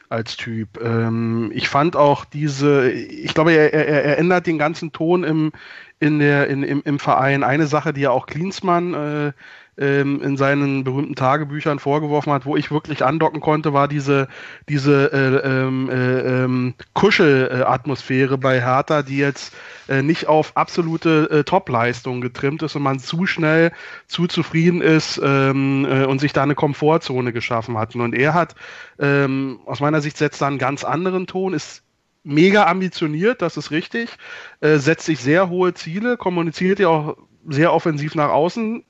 als 0.10 0.38
Typ. 0.38 0.80
Ähm, 0.82 1.52
ich 1.54 1.70
fand 1.70 1.96
auch 1.96 2.26
diese, 2.26 2.92
ich 2.92 3.34
glaube, 3.34 3.54
er, 3.54 3.74
er, 3.74 4.04
er 4.04 4.18
ändert 4.18 4.48
den 4.48 4.58
ganzen 4.58 4.92
Ton 4.92 5.24
im, 5.24 5.52
in 6.00 6.20
der, 6.20 6.48
in, 6.48 6.64
im, 6.64 6.82
im 6.84 7.00
Verein. 7.00 7.44
Eine 7.44 7.68
Sache, 7.68 7.94
die 7.94 8.02
ja 8.02 8.12
auch 8.12 8.28
Klinsmann 8.28 8.94
äh, 8.94 9.34
ähm, 9.78 10.22
in 10.22 10.38
seinen 10.38 10.84
berühmten 10.84 11.16
Tagebüchern 11.16 11.80
vorgeworfen 11.80 12.32
hat, 12.32 12.46
wo 12.46 12.56
ich 12.56 12.72
wirklich 12.72 13.04
andocken 13.04 13.42
konnte, 13.42 13.74
war 13.74 13.88
diese, 13.88 14.28
diese 14.70 15.12
äh, 15.12 15.48
ähm, 15.48 15.90
äh, 15.90 16.44
ähm, 16.44 16.74
Kuschelatmosphäre 16.94 18.38
bei 18.38 18.62
Hertha, 18.62 19.02
die 19.02 19.18
jetzt 19.18 19.54
äh, 19.88 20.02
nicht 20.02 20.28
auf 20.28 20.56
absolute 20.56 21.30
äh, 21.30 21.44
Top-Leistung 21.44 22.22
getrimmt 22.22 22.64
ist 22.64 22.76
und 22.76 22.84
man 22.84 23.00
zu 23.00 23.26
schnell 23.26 23.72
zu 24.08 24.28
zufrieden 24.28 24.82
ist 24.82 25.20
ähm, 25.24 25.86
äh, 25.90 26.06
und 26.06 26.20
sich 26.20 26.34
da 26.34 26.44
eine 26.44 26.56
Komfortzone 26.56 27.34
geschaffen 27.34 27.78
hat. 27.78 27.96
Und 27.96 28.14
er 28.14 28.34
hat 28.34 28.56
ähm, 29.00 29.60
aus 29.66 29.80
meiner 29.80 30.02
Sicht 30.02 30.18
setzt 30.18 30.42
da 30.42 30.48
einen 30.48 30.58
ganz 30.58 30.84
anderen 30.84 31.28
Ton, 31.28 31.54
ist 31.54 31.84
mega 32.24 32.66
ambitioniert, 32.66 33.42
das 33.42 33.58
ist 33.58 33.72
richtig, 33.72 34.10
äh, 34.60 34.78
setzt 34.78 35.06
sich 35.06 35.20
sehr 35.20 35.50
hohe 35.50 35.74
Ziele, 35.74 36.18
kommuniziert 36.18 36.80
ja 36.80 36.88
auch 36.88 37.18
sehr 37.48 37.72
offensiv 37.72 38.16
nach 38.16 38.30
außen, 38.30 38.84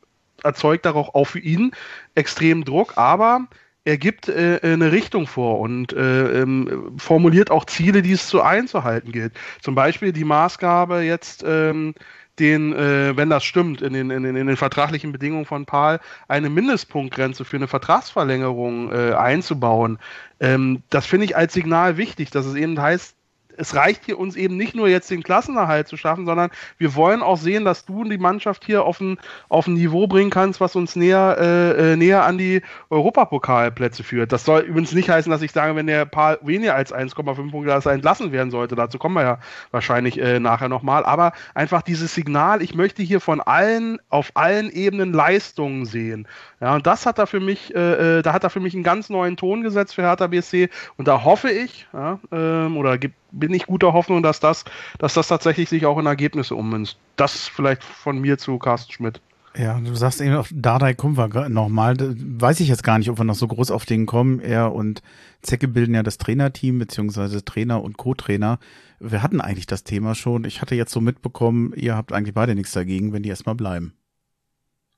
erzeugt 0.46 0.86
darauf 0.86 1.14
auch 1.16 1.26
für 1.26 1.40
ihn 1.40 1.72
extremen 2.16 2.64
Druck, 2.64 2.98
aber 2.98 3.48
er 3.86 3.98
gibt 3.98 4.30
äh, 4.30 4.60
eine 4.64 4.92
Richtung 4.92 5.28
vor 5.28 5.60
und 5.60 5.94
äh, 5.94 6.42
ähm, 6.42 6.94
formuliert 6.98 7.52
auch 7.52 7.66
Ziele, 7.66 8.02
die 8.02 8.14
es 8.14 8.28
zu 8.28 8.42
einzuhalten 8.42 9.12
gilt. 9.12 9.34
Zum 9.62 9.76
Beispiel 9.76 10.12
die 10.12 10.24
Maßgabe 10.24 11.02
jetzt, 11.02 11.44
ähm, 11.48 11.94
den, 12.40 12.74
äh, 12.74 13.16
wenn 13.16 13.30
das 13.30 13.46
stimmt, 13.46 13.82
in 13.82 13.94
den, 13.94 14.10
in, 14.10 14.24
den, 14.24 14.36
in 14.36 14.48
den 14.48 14.58
vertraglichen 14.58 15.12
Bedingungen 15.12 15.46
von 15.46 15.66
Paul, 15.66 16.00
eine 16.28 16.50
Mindestpunktgrenze 16.50 17.46
für 17.46 17.58
eine 17.58 17.68
Vertragsverlängerung 17.68 18.92
äh, 18.92 19.14
einzubauen. 19.14 20.00
Ähm, 20.40 20.82
das 20.90 21.06
finde 21.06 21.26
ich 21.26 21.38
als 21.38 21.54
Signal 21.54 21.98
wichtig, 21.98 22.32
dass 22.32 22.46
es 22.46 22.56
eben 22.56 22.82
heißt, 22.82 23.14
es 23.58 23.76
reicht 23.76 24.06
hier 24.06 24.20
uns 24.20 24.36
eben 24.36 24.58
nicht 24.58 24.76
nur 24.76 24.88
jetzt 24.88 25.10
den 25.10 25.24
Klassenerhalt 25.24 25.88
zu 25.88 25.98
schaffen, 25.98 26.26
sondern 26.26 26.50
wir 26.78 26.96
wollen 26.96 27.22
auch 27.22 27.38
sehen, 27.38 27.65
dass 27.65 27.86
du 27.86 28.04
die 28.04 28.18
Mannschaft 28.18 28.63
hier 28.65 28.84
auf 28.84 29.00
ein, 29.00 29.18
auf 29.50 29.68
ein 29.68 29.74
Niveau 29.74 30.08
bringen 30.08 30.30
kannst, 30.30 30.62
was 30.62 30.76
uns 30.76 30.96
näher, 30.96 31.38
äh, 31.39 31.94
äh 31.94 31.96
näher 31.96 32.26
an 32.26 32.38
die 32.38 32.62
Europapokalplätze 32.89 34.04
führt. 34.04 34.32
Das 34.32 34.46
soll 34.46 34.62
übrigens 34.62 34.94
nicht 34.94 35.10
heißen, 35.10 35.32
dass 35.32 35.41
ich 35.41 35.52
sage, 35.52 35.76
wenn 35.76 35.88
der 35.88 36.06
paar 36.06 36.38
weniger 36.41 36.76
als 36.76 36.94
1,5 36.94 37.52
Punkte 37.52 37.72
er 37.72 37.86
entlassen 37.91 38.32
werden 38.32 38.52
sollte. 38.52 38.76
Dazu 38.76 38.98
kommen 38.98 39.15
wir 39.15 39.24
ja 39.24 39.39
wahrscheinlich 39.72 40.20
äh, 40.20 40.39
nachher 40.39 40.70
nochmal. 40.70 41.06
Aber 41.06 41.34
einfach 41.54 41.82
dieses 41.82 42.13
Signal, 42.13 42.62
ich 42.62 42.76
möchte 42.76 43.04
hier 43.04 43.20
von 43.20 43.41
allen, 43.41 44.00
auf 44.10 44.32
allen 44.36 44.70
Ebenen 44.70 45.13
Leistungen 45.13 45.86
sehen. 45.86 46.28
Ja, 46.62 46.76
und 46.76 46.88
das 46.88 47.06
hat 47.06 47.20
er 47.20 47.28
für 47.28 47.39
mich, 47.39 47.76
äh, 47.76 48.20
äh 48.20 48.22
da 48.22 48.34
hat 48.34 48.44
er 48.44 48.50
für 48.50 48.60
mich 48.60 48.74
einen 48.74 48.84
ganz 48.84 49.10
neuen 49.10 49.38
Ton 49.38 49.62
gesetzt 49.62 49.96
für 49.96 50.04
Hertha 50.04 50.28
BSC. 50.28 50.70
Und 50.98 51.08
da 51.08 51.24
hoffe 51.24 51.50
ich, 51.50 51.88
ja, 51.94 52.20
ähm, 52.32 52.78
oder 52.78 52.98
gibt, 52.98 53.15
bin 53.39 53.54
ich 53.54 53.65
guter 53.65 53.93
Hoffnung, 53.93 54.24
dass 54.24 54.39
das, 54.39 54.65
dass 54.98 55.13
das 55.13 55.28
tatsächlich 55.28 55.69
sich 55.69 55.86
auch 55.86 55.98
in 55.98 56.06
Ergebnisse 56.06 56.56
ummünzt. 56.56 56.98
Das 57.15 57.48
vielleicht 57.48 57.84
von 57.84 58.19
mir 58.19 58.38
zu 58.38 58.58
Carsten 58.58 58.91
Schmidt. 58.91 59.21
Ja, 59.58 59.80
du 59.80 59.95
sagst 59.95 60.19
eben 60.19 60.36
auch 60.36 60.48
Dardai 60.52 60.93
Kumwa 60.93 61.28
nochmal. 61.48 61.95
Weiß 61.98 62.60
ich 62.60 62.67
jetzt 62.67 62.84
gar 62.84 62.98
nicht, 62.98 63.10
ob 63.10 63.17
wir 63.17 63.24
noch 63.24 63.36
so 63.36 63.48
groß 63.48 63.71
auf 63.71 63.86
den 63.86 64.06
kommen. 64.06 64.41
Er 64.41 64.74
und 64.74 65.02
Zecke 65.41 65.67
bilden 65.67 65.95
ja 65.95 66.04
das 66.04 66.17
Trainerteam, 66.17 66.78
beziehungsweise 66.80 67.43
Trainer 67.45 67.82
und 67.82 67.95
Co-Trainer. 67.98 68.60
Wir 69.00 69.24
hatten 69.24 69.39
eigentlich 69.39 69.67
das 69.67 69.84
Thema 69.84 70.13
schon. 70.13 70.43
Ich 70.43 70.62
hatte 70.62 70.76
jetzt 70.76 70.91
so 70.91 71.00
mitbekommen, 71.00 71.74
ihr 71.76 71.95
habt 71.95 72.12
eigentlich 72.12 72.34
beide 72.34 72.54
nichts 72.54 72.74
dagegen, 72.74 73.13
wenn 73.13 73.24
die 73.24 73.30
erstmal 73.30 73.56
bleiben. 73.56 73.93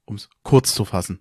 Um 0.06 0.16
es 0.16 0.30
kurz 0.42 0.74
zu 0.74 0.86
fassen. 0.86 1.20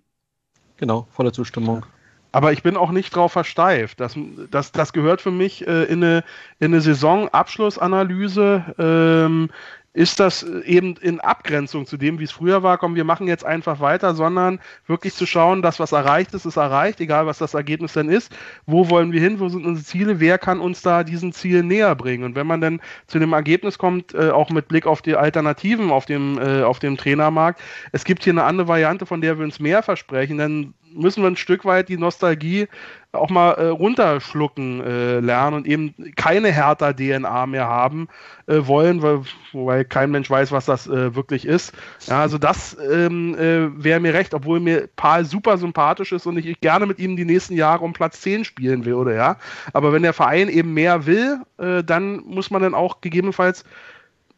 Genau, 0.77 1.07
volle 1.11 1.31
Zustimmung. 1.31 1.85
Aber 2.31 2.51
ich 2.51 2.63
bin 2.63 2.77
auch 2.77 2.91
nicht 2.91 3.15
drauf 3.15 3.31
versteift. 3.31 3.99
Das, 3.99 4.15
das, 4.51 4.71
das 4.71 4.93
gehört 4.93 5.21
für 5.21 5.31
mich 5.31 5.65
äh, 5.67 5.83
in 5.85 6.03
eine, 6.03 6.23
in 6.59 6.73
eine 6.73 6.81
Saisonabschlussanalyse. 6.81 8.75
Ähm, 8.77 9.49
ist 9.97 10.19
das 10.19 10.43
eben 10.43 10.95
in 10.97 11.19
Abgrenzung 11.19 11.87
zu 11.87 11.97
dem, 11.97 12.19
wie 12.19 12.25
es 12.25 12.31
früher 12.31 12.61
war, 12.61 12.77
komm, 12.77 12.93
wir 12.93 13.03
machen 13.03 13.25
jetzt 13.25 13.43
einfach 13.43 13.79
weiter, 13.79 14.13
sondern 14.13 14.59
wirklich 14.85 15.15
zu 15.15 15.25
schauen, 15.25 15.63
dass 15.63 15.79
was 15.79 15.91
erreicht 15.91 16.35
ist, 16.35 16.45
ist 16.45 16.55
erreicht, 16.55 17.01
egal 17.01 17.25
was 17.25 17.39
das 17.39 17.55
Ergebnis 17.55 17.93
denn 17.93 18.07
ist. 18.07 18.31
Wo 18.67 18.91
wollen 18.91 19.11
wir 19.11 19.19
hin? 19.19 19.39
Wo 19.39 19.49
sind 19.49 19.65
unsere 19.65 19.83
Ziele? 19.83 20.19
Wer 20.19 20.37
kann 20.37 20.59
uns 20.59 20.83
da 20.83 21.03
diesen 21.03 21.33
Ziel 21.33 21.63
näher 21.63 21.95
bringen? 21.95 22.25
Und 22.25 22.35
wenn 22.35 22.45
man 22.45 22.61
dann 22.61 22.79
zu 23.07 23.17
dem 23.17 23.33
Ergebnis 23.33 23.79
kommt, 23.79 24.13
äh, 24.13 24.29
auch 24.29 24.51
mit 24.51 24.67
Blick 24.67 24.85
auf 24.85 25.01
die 25.01 25.15
Alternativen 25.15 25.89
auf 25.89 26.05
dem, 26.05 26.37
äh, 26.37 26.61
auf 26.61 26.77
dem 26.77 26.95
Trainermarkt, 26.95 27.59
es 27.91 28.03
gibt 28.03 28.23
hier 28.23 28.33
eine 28.33 28.43
andere 28.43 28.67
Variante, 28.67 29.07
von 29.07 29.21
der 29.21 29.39
wir 29.39 29.45
uns 29.45 29.59
mehr 29.59 29.81
versprechen, 29.81 30.37
dann 30.37 30.75
müssen 30.93 31.23
wir 31.23 31.29
ein 31.29 31.37
Stück 31.37 31.65
weit 31.65 31.89
die 31.89 31.97
Nostalgie 31.97 32.67
auch 33.13 33.29
mal 33.29 33.51
äh, 33.53 33.67
runterschlucken 33.67 34.81
äh, 34.81 35.19
lernen 35.19 35.57
und 35.57 35.67
eben 35.67 35.93
keine 36.15 36.51
härter 36.51 36.95
DNA 36.95 37.45
mehr 37.47 37.67
haben 37.67 38.07
äh, 38.47 38.59
wollen, 38.67 39.01
weil, 39.01 39.21
wobei 39.53 39.83
kein 39.83 40.11
Mensch 40.11 40.29
weiß, 40.29 40.51
was 40.51 40.65
das 40.65 40.87
äh, 40.87 41.15
wirklich 41.15 41.45
ist. 41.45 41.73
Ja, 42.07 42.21
also 42.21 42.37
das 42.37 42.77
ähm, 42.91 43.35
äh, 43.35 43.83
wäre 43.83 43.99
mir 43.99 44.13
recht, 44.13 44.33
obwohl 44.33 44.59
mir 44.59 44.87
Paul 44.95 45.25
super 45.25 45.57
sympathisch 45.57 46.11
ist 46.11 46.25
und 46.25 46.37
ich 46.37 46.59
gerne 46.61 46.85
mit 46.85 46.99
ihm 46.99 47.15
die 47.15 47.25
nächsten 47.25 47.55
Jahre 47.55 47.83
um 47.83 47.93
Platz 47.93 48.21
10 48.21 48.45
spielen 48.45 48.85
würde, 48.85 49.15
ja. 49.15 49.37
Aber 49.73 49.93
wenn 49.93 50.03
der 50.03 50.13
Verein 50.13 50.49
eben 50.49 50.73
mehr 50.73 51.05
will, 51.05 51.39
äh, 51.57 51.83
dann 51.83 52.17
muss 52.25 52.51
man 52.51 52.61
dann 52.61 52.73
auch 52.73 53.01
gegebenenfalls 53.01 53.63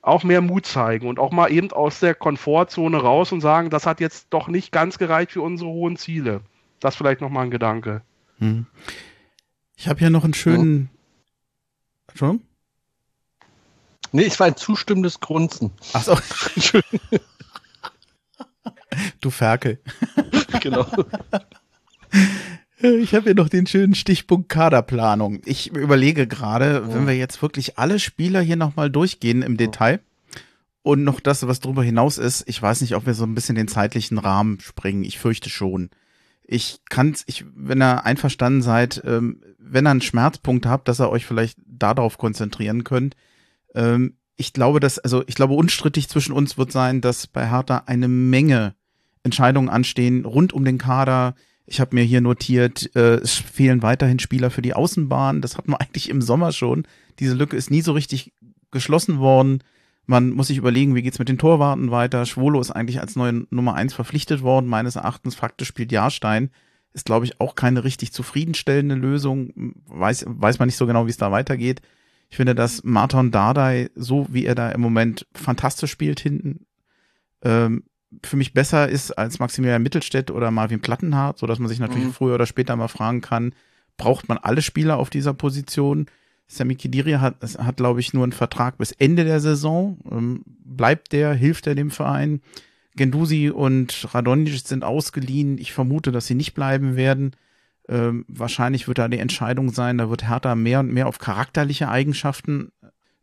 auch 0.01 0.23
mehr 0.23 0.41
Mut 0.41 0.65
zeigen 0.65 1.07
und 1.07 1.19
auch 1.19 1.31
mal 1.31 1.51
eben 1.51 1.71
aus 1.71 1.99
der 1.99 2.15
Komfortzone 2.15 2.97
raus 2.97 3.31
und 3.31 3.41
sagen, 3.41 3.69
das 3.69 3.85
hat 3.85 3.99
jetzt 3.99 4.27
doch 4.29 4.47
nicht 4.47 4.71
ganz 4.71 4.97
gereicht 4.97 5.31
für 5.31 5.41
unsere 5.41 5.69
hohen 5.69 5.97
Ziele. 5.97 6.41
Das 6.79 6.95
vielleicht 6.95 7.21
nochmal 7.21 7.45
ein 7.45 7.51
Gedanke. 7.51 8.01
Hm. 8.39 8.65
Ich 9.75 9.87
habe 9.87 9.99
hier 9.99 10.09
noch 10.09 10.23
einen 10.23 10.33
schönen. 10.33 10.83
Ja. 10.83 10.89
Entschuldigung? 12.09 12.45
Nee, 14.11 14.23
ich 14.23 14.39
war 14.39 14.47
ein 14.47 14.55
zustimmendes 14.55 15.19
Grunzen. 15.19 15.71
Achso. 15.93 16.17
du 19.21 19.29
Ferkel. 19.29 19.79
genau. 20.61 20.87
Ich 22.81 23.13
habe 23.13 23.25
hier 23.25 23.35
noch 23.35 23.49
den 23.49 23.67
schönen 23.67 23.93
Stichpunkt 23.93 24.47
Kaderplanung. 24.47 25.41
Ich 25.43 25.75
überlege 25.75 26.27
gerade, 26.27 26.75
ja. 26.75 26.93
wenn 26.93 27.07
wir 27.07 27.15
jetzt 27.15 27.41
wirklich 27.41 27.77
alle 27.77 27.99
Spieler 27.99 28.39
hier 28.41 28.55
nochmal 28.55 28.89
durchgehen 28.89 29.41
im 29.41 29.57
Detail 29.57 29.99
und 30.81 31.03
noch 31.03 31.19
das, 31.19 31.45
was 31.45 31.59
darüber 31.59 31.83
hinaus 31.83 32.17
ist, 32.17 32.45
ich 32.47 32.61
weiß 32.61 32.79
nicht, 32.79 32.95
ob 32.95 33.05
wir 33.05 33.13
so 33.13 33.25
ein 33.25 33.35
bisschen 33.35 33.55
den 33.55 33.67
zeitlichen 33.67 34.17
Rahmen 34.17 34.61
springen. 34.61 35.03
Ich 35.03 35.19
fürchte 35.19 35.49
schon. 35.49 35.89
Ich 36.43 36.79
kann, 36.89 37.15
ich, 37.25 37.43
wenn 37.53 37.81
ihr 37.81 38.05
einverstanden 38.05 38.61
seid, 38.61 39.03
ähm, 39.05 39.41
wenn 39.59 39.85
ihr 39.85 39.91
einen 39.91 40.01
Schmerzpunkt 40.01 40.65
habt, 40.65 40.87
dass 40.87 41.01
ihr 41.01 41.09
euch 41.09 41.25
vielleicht 41.25 41.57
darauf 41.67 42.17
konzentrieren 42.17 42.85
könnt. 42.85 43.15
Ähm, 43.75 44.15
ich 44.37 44.53
glaube, 44.53 44.79
dass, 44.79 44.99
also 44.99 45.23
ich 45.27 45.35
glaube, 45.35 45.53
unstrittig 45.53 46.07
zwischen 46.07 46.31
uns 46.31 46.57
wird 46.57 46.71
sein, 46.71 47.01
dass 47.01 47.27
bei 47.27 47.49
Hertha 47.49 47.83
eine 47.87 48.07
Menge 48.07 48.73
Entscheidungen 49.23 49.67
anstehen 49.67 50.23
rund 50.23 50.53
um 50.53 50.63
den 50.63 50.77
Kader. 50.77 51.35
Ich 51.71 51.79
habe 51.79 51.95
mir 51.95 52.03
hier 52.03 52.19
notiert, 52.19 52.89
äh, 52.95 53.17
es 53.17 53.35
fehlen 53.35 53.83
weiterhin 53.83 54.17
Spieler 54.17 54.49
für 54.49 54.63
die 54.63 54.73
Außenbahn. 54.73 55.41
Das 55.41 55.55
hatten 55.55 55.71
wir 55.71 55.79
eigentlich 55.81 56.09
im 56.09 56.21
Sommer 56.21 56.51
schon. 56.51 56.87
Diese 57.19 57.35
Lücke 57.35 57.55
ist 57.55 57.69
nie 57.69 57.81
so 57.81 57.91
richtig 57.93 58.33
geschlossen 58.71 59.19
worden. 59.19 59.63
Man 60.07 60.31
muss 60.31 60.47
sich 60.47 60.57
überlegen, 60.57 60.95
wie 60.95 61.03
geht's 61.03 61.19
mit 61.19 61.29
den 61.29 61.37
Torwarten 61.37 61.91
weiter. 61.91 62.25
Schwolo 62.25 62.59
ist 62.59 62.71
eigentlich 62.71 62.99
als 62.99 63.15
neue 63.15 63.45
Nummer 63.51 63.75
eins 63.75 63.93
verpflichtet 63.93 64.41
worden. 64.41 64.65
Meines 64.65 64.95
Erachtens 64.95 65.35
faktisch 65.35 65.67
spielt 65.67 65.91
Jahrstein. 65.91 66.49
Ist, 66.93 67.05
glaube 67.05 67.25
ich, 67.25 67.39
auch 67.39 67.53
keine 67.53 67.83
richtig 67.83 68.13
zufriedenstellende 68.13 68.95
Lösung. 68.95 69.75
Weiß, 69.85 70.25
weiß 70.27 70.57
man 70.57 70.67
nicht 70.67 70.77
so 70.77 70.87
genau, 70.87 71.05
wie 71.05 71.11
es 71.11 71.17
da 71.17 71.31
weitergeht. 71.31 71.83
Ich 72.31 72.37
finde, 72.37 72.55
dass 72.55 72.83
Martin 72.83 73.29
Dardai, 73.29 73.91
so 73.93 74.25
wie 74.31 74.45
er 74.45 74.55
da 74.55 74.71
im 74.71 74.81
Moment 74.81 75.27
fantastisch 75.35 75.91
spielt 75.91 76.19
hinten, 76.19 76.65
ähm, 77.43 77.83
für 78.23 78.37
mich 78.37 78.53
besser 78.53 78.89
ist 78.89 79.11
als 79.11 79.39
Maximilian 79.39 79.83
Mittelstädt 79.83 80.31
oder 80.31 80.51
Marvin 80.51 80.81
Plattenhardt, 80.81 81.37
so 81.37 81.47
dass 81.47 81.59
man 81.59 81.67
sich 81.67 81.79
natürlich 81.79 82.07
mhm. 82.07 82.13
früher 82.13 82.35
oder 82.35 82.45
später 82.45 82.75
mal 82.75 82.87
fragen 82.87 83.21
kann, 83.21 83.53
braucht 83.97 84.27
man 84.29 84.37
alle 84.37 84.61
Spieler 84.61 84.97
auf 84.97 85.09
dieser 85.09 85.33
Position? 85.33 86.07
Sammy 86.47 86.75
Kidiri 86.75 87.13
hat, 87.13 87.35
hat 87.59 87.77
glaube 87.77 87.99
ich, 87.99 88.13
nur 88.13 88.23
einen 88.23 88.31
Vertrag 88.31 88.79
bis 88.79 88.91
Ende 88.91 89.23
der 89.23 89.39
Saison. 89.39 89.99
Ähm, 90.11 90.43
bleibt 90.65 91.11
der, 91.11 91.33
hilft 91.33 91.67
er 91.67 91.75
dem 91.75 91.91
Verein? 91.91 92.41
Gendusi 92.95 93.51
und 93.51 94.13
Radonjic 94.13 94.67
sind 94.67 94.83
ausgeliehen. 94.83 95.59
Ich 95.59 95.71
vermute, 95.73 96.11
dass 96.11 96.25
sie 96.25 96.33
nicht 96.33 96.55
bleiben 96.55 96.95
werden. 96.95 97.35
Ähm, 97.87 98.25
wahrscheinlich 98.27 98.87
wird 98.87 98.97
da 98.97 99.07
die 99.07 99.19
Entscheidung 99.19 99.71
sein, 99.71 99.99
da 99.99 100.09
wird 100.09 100.27
Hertha 100.27 100.55
mehr 100.55 100.79
und 100.79 100.91
mehr 100.91 101.07
auf 101.07 101.19
charakterliche 101.19 101.89
Eigenschaften, 101.89 102.71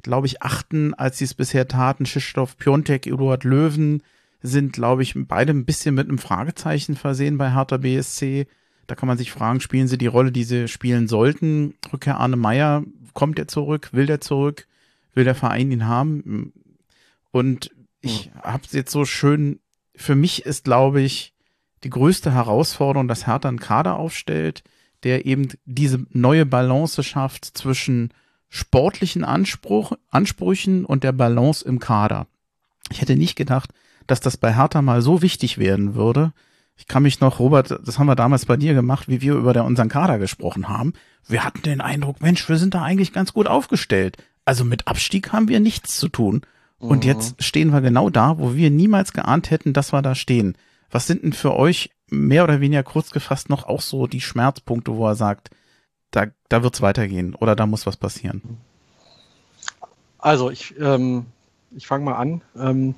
glaube 0.03 0.29
ich, 0.29 0.43
achten, 0.43 0.95
als 0.95 1.19
sie 1.19 1.25
es 1.25 1.35
bisher 1.35 1.67
taten. 1.67 2.07
Schischstoff, 2.07 2.57
Piontek, 2.57 3.07
Eduard 3.07 3.43
Löwen 3.43 4.03
sind, 4.47 4.73
glaube 4.73 5.03
ich, 5.03 5.15
beide 5.17 5.53
ein 5.53 5.65
bisschen 5.65 5.95
mit 5.95 6.09
einem 6.09 6.19
Fragezeichen 6.19 6.97
versehen 6.97 7.39
bei 7.39 7.53
Hertha 7.53 7.77
BSC. 7.77 8.47
Da 8.87 8.95
kann 8.95 9.09
man 9.09 9.19
sich 9.19 9.33
fragen, 9.33 9.61
spielen 9.61 9.89
sie 9.89 9.99
die 9.99 10.07
Rolle, 10.07 10.33
die 10.33 10.45
sie 10.45 10.69
spielen 10.69 11.09
sollten? 11.09 11.75
Rückkehr 11.93 12.19
Arne 12.19 12.37
Meyer 12.37 12.85
kommt 13.15 13.39
er 13.39 13.49
zurück, 13.49 13.91
will 13.93 14.07
der 14.07 14.21
zurück, 14.21 14.67
will 15.15 15.25
der 15.25 15.35
Verein 15.35 15.71
ihn 15.73 15.87
haben? 15.87 16.53
Und 17.31 17.71
ich 18.01 18.31
mhm. 18.33 18.41
habe 18.41 18.63
es 18.65 18.73
jetzt 18.73 18.93
so 18.93 19.05
schön, 19.05 19.61
für 19.95 20.15
mich 20.15 20.47
ist, 20.47 20.65
glaube 20.65 21.01
ich, 21.01 21.35
die 21.85 21.91
größte 21.91 22.33
Herausforderung, 22.33 23.09
dass 23.09 23.27
Hertha 23.27 23.49
einen 23.49 23.61
Kader 23.61 23.97
aufstellt, 23.97 24.63
der 25.03 25.27
eben 25.27 25.49
diese 25.65 26.05
neue 26.11 26.47
Balance 26.47 27.03
schafft 27.03 27.45
zwischen 27.45 28.13
sportlichen 28.49 29.25
Anspruch, 29.25 29.93
Ansprüchen 30.11 30.85
und 30.85 31.05
der 31.05 31.13
Balance 31.13 31.67
im 31.67 31.79
Kader. 31.79 32.27
Ich 32.91 33.01
hätte 33.01 33.17
nicht 33.17 33.37
gedacht, 33.37 33.71
dass 34.07 34.21
das 34.21 34.37
bei 34.37 34.55
Hertha 34.55 34.83
mal 34.83 35.03
so 35.03 35.23
wichtig 35.23 35.59
werden 35.59 35.95
würde, 35.95 36.33
ich 36.77 36.87
kann 36.87 37.03
mich 37.03 37.21
noch, 37.21 37.39
Robert, 37.39 37.81
das 37.85 37.99
haben 37.99 38.07
wir 38.07 38.17
damals 38.17 38.45
bei 38.45 38.57
dir 38.57 38.75
gemacht, 38.75 39.09
wie 39.09 39.23
wir 39.23 39.35
über 39.35 39.53
der, 39.53 39.65
unseren 39.65 39.89
Kader 39.89 40.19
gesprochen 40.19 40.69
haben. 40.69 40.93
Wir 41.27 41.43
hatten 41.43 41.63
den 41.63 41.81
Eindruck, 41.81 42.21
Mensch, 42.21 42.49
wir 42.49 42.59
sind 42.59 42.75
da 42.75 42.83
eigentlich 42.83 43.13
ganz 43.13 43.33
gut 43.33 43.47
aufgestellt. 43.47 44.19
Also 44.45 44.65
mit 44.65 44.87
Abstieg 44.87 45.33
haben 45.33 45.49
wir 45.49 45.59
nichts 45.59 45.97
zu 45.97 46.09
tun. 46.09 46.43
Und 46.79 47.05
mhm. 47.05 47.11
jetzt 47.11 47.43
stehen 47.43 47.73
wir 47.73 47.81
genau 47.81 48.11
da, 48.11 48.39
wo 48.39 48.55
wir 48.55 48.71
niemals 48.71 49.15
geahnt 49.15 49.51
hätten, 49.51 49.73
dass 49.73 49.93
wir 49.93 50.03
da 50.03 50.15
stehen. 50.15 50.57
Was 50.91 51.07
sind 51.07 51.23
denn 51.23 51.33
für 51.33 51.55
euch 51.55 51.91
mehr 52.09 52.45
oder 52.45 52.61
weniger 52.61 52.83
kurz 52.83 53.11
gefasst 53.11 53.49
noch 53.49 53.65
auch 53.65 53.81
so 53.81 54.07
die 54.07 54.21
Schmerzpunkte, 54.21 54.95
wo 54.95 55.09
er 55.09 55.17
sagt, 55.17 55.51
da, 56.11 56.27
da 56.49 56.63
wird's 56.63 56.83
weitergehen 56.83 57.35
oder 57.35 57.57
da 57.57 57.67
muss 57.67 57.87
was 57.87 57.97
passieren? 57.97 58.59
Also 60.19 60.51
ich, 60.51 60.79
ähm, 60.79 61.27
ich 61.75 61.87
fange 61.87 62.05
mal 62.05 62.15
an. 62.15 62.43
Ähm, 62.57 62.95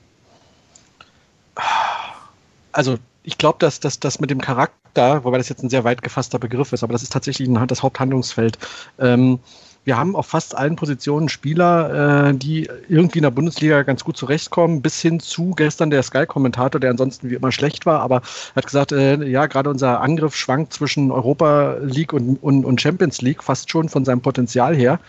also 2.79 2.97
ich 3.25 3.38
glaube, 3.38 3.59
dass 3.59 3.81
das 3.81 4.21
mit 4.21 4.31
dem 4.31 4.41
Charakter, 4.41 5.25
wobei 5.25 5.37
das 5.37 5.49
jetzt 5.49 5.64
ein 5.64 5.69
sehr 5.69 5.83
weit 5.83 6.01
gefasster 6.01 6.38
Begriff 6.38 6.73
ist, 6.73 6.85
aber 6.85 6.93
das 6.93 7.03
ist 7.03 7.12
tatsächlich 7.12 7.49
ein, 7.49 7.67
das 7.67 7.83
Haupthandlungsfeld. 7.83 8.57
Ähm, 9.01 9.41
wir 9.83 9.99
haben 9.99 10.14
auf 10.14 10.27
fast 10.27 10.57
allen 10.57 10.77
Positionen 10.77 11.29
Spieler, 11.29 12.29
äh, 12.29 12.35
die 12.35 12.71
irgendwie 12.88 13.19
in 13.19 13.25
der 13.25 13.33
Bundesliga 13.33 13.83
ganz 13.83 14.05
gut 14.05 14.17
zurechtkommen, 14.17 14.81
bis 14.81 15.01
hin 15.01 15.19
zu 15.19 15.51
gestern 15.57 15.91
der 15.91 16.05
Sky-Kommentator, 16.05 16.81
der 16.81 16.91
ansonsten 16.91 17.31
wie 17.31 17.35
immer 17.35 17.51
schlecht 17.51 17.85
war, 17.85 18.01
aber 18.01 18.23
hat 18.55 18.67
gesagt, 18.67 18.93
äh, 18.93 19.25
ja, 19.25 19.47
gerade 19.47 19.71
unser 19.71 20.01
Angriff 20.01 20.37
schwankt 20.37 20.73
zwischen 20.73 21.11
Europa 21.11 21.79
League 21.83 22.12
und, 22.12 22.37
und, 22.41 22.64
und 22.64 22.81
Champions 22.81 23.21
League 23.23 23.43
fast 23.43 23.73
schon 23.73 23.88
von 23.88 24.05
seinem 24.05 24.21
Potenzial 24.21 24.77
her. 24.77 25.01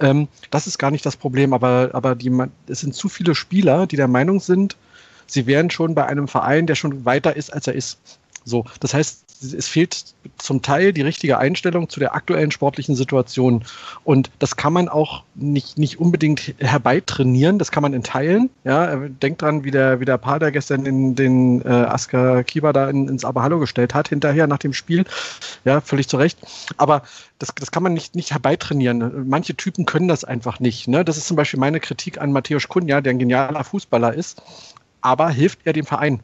Ähm, 0.00 0.26
das 0.50 0.66
ist 0.66 0.78
gar 0.78 0.90
nicht 0.90 1.06
das 1.06 1.16
Problem, 1.16 1.52
aber, 1.52 1.90
aber 1.92 2.16
die, 2.16 2.32
es 2.66 2.80
sind 2.80 2.92
zu 2.92 3.08
viele 3.08 3.36
Spieler, 3.36 3.86
die 3.86 3.96
der 3.96 4.08
Meinung 4.08 4.40
sind, 4.40 4.76
sie 5.26 5.46
wären 5.46 5.70
schon 5.70 5.94
bei 5.94 6.06
einem 6.06 6.28
Verein, 6.28 6.66
der 6.66 6.74
schon 6.74 7.04
weiter 7.04 7.36
ist, 7.36 7.52
als 7.52 7.66
er 7.66 7.74
ist. 7.74 7.98
So, 8.44 8.64
das 8.80 8.92
heißt, 8.92 9.24
es 9.52 9.68
fehlt 9.68 10.04
zum 10.38 10.62
Teil 10.62 10.92
die 10.92 11.02
richtige 11.02 11.38
Einstellung 11.38 11.88
zu 11.88 12.00
der 12.00 12.14
aktuellen 12.14 12.50
sportlichen 12.50 12.94
Situation. 12.94 13.64
Und 14.04 14.30
das 14.38 14.56
kann 14.56 14.72
man 14.72 14.88
auch 14.88 15.22
nicht, 15.34 15.76
nicht 15.76 15.98
unbedingt 15.98 16.54
herbeitrainieren, 16.58 17.58
das 17.58 17.70
kann 17.70 17.82
man 17.82 17.92
in 17.92 18.02
Teilen. 18.02 18.50
Ja, 18.64 18.96
denkt 18.96 19.42
dran, 19.42 19.64
wie 19.64 19.70
der, 19.70 20.00
wie 20.00 20.04
der 20.04 20.18
Pader 20.18 20.50
gestern 20.50 20.86
in 20.86 21.14
den 21.14 21.62
äh, 21.62 21.68
Asker 21.68 22.44
Kiba 22.44 22.72
da 22.72 22.88
in, 22.88 23.08
ins 23.08 23.24
Aber 23.24 23.44
gestellt 23.58 23.92
hat, 23.92 24.08
hinterher 24.08 24.46
nach 24.46 24.58
dem 24.58 24.72
Spiel. 24.72 25.04
Ja, 25.64 25.80
völlig 25.80 26.08
zu 26.08 26.16
Recht. 26.16 26.38
Aber 26.76 27.02
das, 27.38 27.50
das 27.54 27.70
kann 27.70 27.82
man 27.82 27.92
nicht, 27.92 28.14
nicht 28.14 28.30
herbeitrainieren. 28.30 29.28
Manche 29.28 29.54
Typen 29.54 29.84
können 29.84 30.08
das 30.08 30.24
einfach 30.24 30.60
nicht. 30.60 30.88
Ne? 30.88 31.04
Das 31.04 31.16
ist 31.16 31.26
zum 31.26 31.36
Beispiel 31.36 31.60
meine 31.60 31.80
Kritik 31.80 32.20
an 32.20 32.32
Matthäus 32.32 32.68
Kunja, 32.68 33.00
der 33.00 33.12
ein 33.12 33.18
genialer 33.18 33.64
Fußballer 33.64 34.14
ist. 34.14 34.40
Aber 35.04 35.28
hilft 35.30 35.60
er 35.64 35.72
dem 35.72 35.86
Verein? 35.86 36.20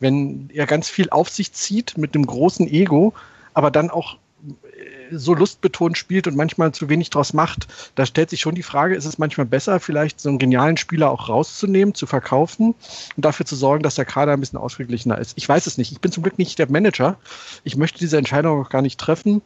wenn 0.00 0.48
er 0.52 0.66
ganz 0.66 0.88
viel 0.88 1.10
auf 1.10 1.28
sich 1.28 1.52
zieht 1.52 1.96
mit 1.96 2.14
einem 2.14 2.26
großen 2.26 2.66
Ego, 2.66 3.12
aber 3.54 3.70
dann 3.70 3.90
auch 3.90 4.16
äh, 4.42 5.14
so 5.16 5.34
lustbetont 5.34 5.98
spielt 5.98 6.26
und 6.26 6.36
manchmal 6.36 6.72
zu 6.72 6.88
wenig 6.88 7.10
draus 7.10 7.34
macht, 7.34 7.68
da 7.94 8.06
stellt 8.06 8.30
sich 8.30 8.40
schon 8.40 8.54
die 8.54 8.62
Frage, 8.62 8.96
ist 8.96 9.04
es 9.04 9.18
manchmal 9.18 9.46
besser, 9.46 9.78
vielleicht 9.78 10.18
so 10.18 10.30
einen 10.30 10.38
genialen 10.38 10.78
Spieler 10.78 11.10
auch 11.10 11.28
rauszunehmen, 11.28 11.94
zu 11.94 12.06
verkaufen 12.06 12.74
und 13.16 13.24
dafür 13.24 13.46
zu 13.46 13.56
sorgen, 13.56 13.82
dass 13.82 13.94
der 13.96 14.06
Kader 14.06 14.32
ein 14.32 14.40
bisschen 14.40 14.58
ausgeglichener 14.58 15.18
ist. 15.18 15.34
Ich 15.36 15.48
weiß 15.48 15.66
es 15.66 15.78
nicht. 15.78 15.92
Ich 15.92 16.00
bin 16.00 16.10
zum 16.10 16.22
Glück 16.22 16.38
nicht 16.38 16.58
der 16.58 16.70
Manager. 16.70 17.18
Ich 17.62 17.76
möchte 17.76 17.98
diese 17.98 18.16
Entscheidung 18.16 18.62
auch 18.62 18.70
gar 18.70 18.82
nicht 18.82 18.98
treffen. 18.98 19.42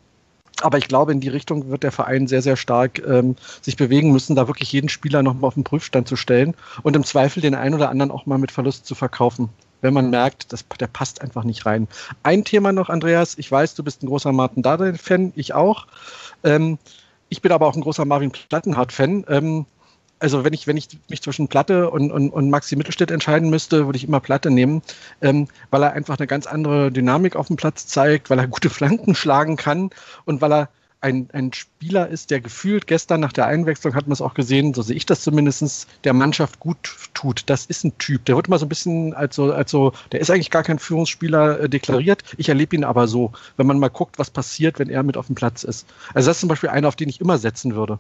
Aber 0.63 0.79
ich 0.79 0.89
glaube, 0.89 1.13
in 1.13 1.21
die 1.21 1.29
Richtung 1.29 1.71
wird 1.71 1.83
der 1.83 1.93
Verein 1.93 2.27
sehr, 2.27 2.43
sehr 2.43 2.57
stark 2.57 3.03
ähm, 3.07 3.37
sich 3.61 3.77
bewegen 3.77 4.13
müssen, 4.13 4.37
da 4.37 4.47
wirklich 4.47 4.73
jeden 4.73 4.89
Spieler 4.89 5.23
nochmal 5.23 5.49
auf 5.49 5.55
den 5.55 5.65
Prüfstand 5.65 6.09
zu 6.09 6.17
stellen 6.17 6.55
und 6.83 6.97
im 6.97 7.05
Zweifel 7.05 7.41
den 7.41 7.55
einen 7.55 7.75
oder 7.75 7.91
anderen 7.91 8.11
auch 8.11 8.27
mal 8.27 8.39
mit 8.39 8.53
Verlust 8.53 8.87
zu 8.87 8.95
verkaufen 8.95 9.51
wenn 9.85 9.93
man 9.93 10.09
merkt, 10.09 10.51
das, 10.51 10.65
der 10.81 10.87
passt 10.87 11.21
einfach 11.21 11.45
nicht 11.45 11.67
rein. 11.67 11.89
Ein 12.23 12.43
Thema 12.43 12.73
noch, 12.73 12.89
Andreas. 12.89 13.37
Ich 13.37 13.53
weiß, 13.53 13.75
du 13.75 13.85
bist 13.85 14.03
ein 14.03 14.07
großer 14.07 14.33
Martin 14.33 14.63
Dardai-Fan, 14.63 15.35
ich 15.37 15.53
auch. 15.53 15.87
Ähm, 16.43 16.79
ich 17.29 17.43
bin 17.43 17.53
aber 17.53 17.67
auch 17.67 17.75
ein 17.75 17.83
großer 17.83 18.07
Marvin 18.07 18.31
Plattenhardt-Fan. 18.31 19.27
Ähm, 19.29 19.67
also 20.25 20.43
wenn 20.43 20.55
ich, 20.55 20.67
wenn 20.67 20.79
ich 20.79 20.89
mich 21.11 21.21
zwischen 21.21 21.49
Platte 21.49 21.91
und, 21.91 22.11
und, 22.11 22.31
und 22.31 22.49
Maxi 22.49 22.77
Mittelstädt 22.77 23.11
entscheiden 23.11 23.51
müsste, 23.51 23.85
würde 23.85 23.99
ich 23.99 24.09
immer 24.09 24.21
Platte 24.21 24.51
nehmen, 24.51 24.81
ähm, 25.21 25.49
weil 25.71 25.83
er 25.83 25.93
einfach 25.93 26.17
eine 26.19 26.27
ganz 26.27 26.47
andere 26.47 26.91
Dynamik 26.91 27.37
auf 27.37 27.49
dem 27.49 27.57
Platz 27.57 27.87
zeigt, 27.87 28.31
weil 28.31 28.39
er 28.39 28.49
gute 28.49 28.71
Flanken 28.71 29.15
schlagen 29.15 29.57
kann 29.57 29.91
und 30.25 30.41
weil 30.41 30.53
er 30.53 30.69
ein, 31.03 31.29
ein 31.35 31.53
Spieler 31.53 32.09
ist, 32.09 32.31
der 32.31 32.41
gefühlt 32.41 32.87
gestern 32.87 33.21
nach 33.21 33.35
der 33.35 33.47
Einwechslung, 33.47 33.95
hat 33.95 34.07
man 34.07 34.15
es 34.15 34.23
auch 34.23 34.33
gesehen, 34.33 34.73
so 34.73 34.81
sehe 34.81 34.97
ich 34.97 35.05
das 35.05 35.21
zumindest, 35.21 35.87
der 36.05 36.15
Mannschaft 36.15 36.59
gut 36.59 36.97
tut. 37.13 37.43
Das 37.45 37.67
ist 37.67 37.85
ein 37.85 37.99
Typ. 37.99 38.25
Der 38.25 38.37
wird 38.37 38.47
immer 38.47 38.59
so 38.59 38.65
ein 38.65 38.71
bisschen 38.71 39.13
als 39.13 39.37
so, 39.37 39.53
als 39.53 39.71
so 39.71 39.93
der 40.13 40.21
ist 40.21 40.31
eigentlich 40.31 40.51
gar 40.51 40.63
kein 40.63 40.79
Führungsspieler 40.79 41.61
äh, 41.61 41.69
deklariert. 41.69 42.23
Ich 42.39 42.49
erlebe 42.49 42.75
ihn 42.75 42.85
aber 42.85 43.07
so, 43.07 43.33
wenn 43.59 43.67
man 43.67 43.79
mal 43.79 43.91
guckt, 43.91 44.19
was 44.19 44.31
passiert, 44.31 44.79
wenn 44.79 44.89
er 44.89 45.03
mit 45.03 45.19
auf 45.19 45.27
dem 45.27 45.35
Platz 45.35 45.63
ist. 45.63 45.87
Also 46.15 46.31
das 46.31 46.39
ist 46.39 46.41
zum 46.41 46.49
Beispiel 46.49 46.71
einer, 46.71 46.89
auf 46.89 46.97
den 46.97 47.11
ich 47.11 47.21
immer 47.21 47.37
setzen 47.37 47.75
würde. 47.75 47.99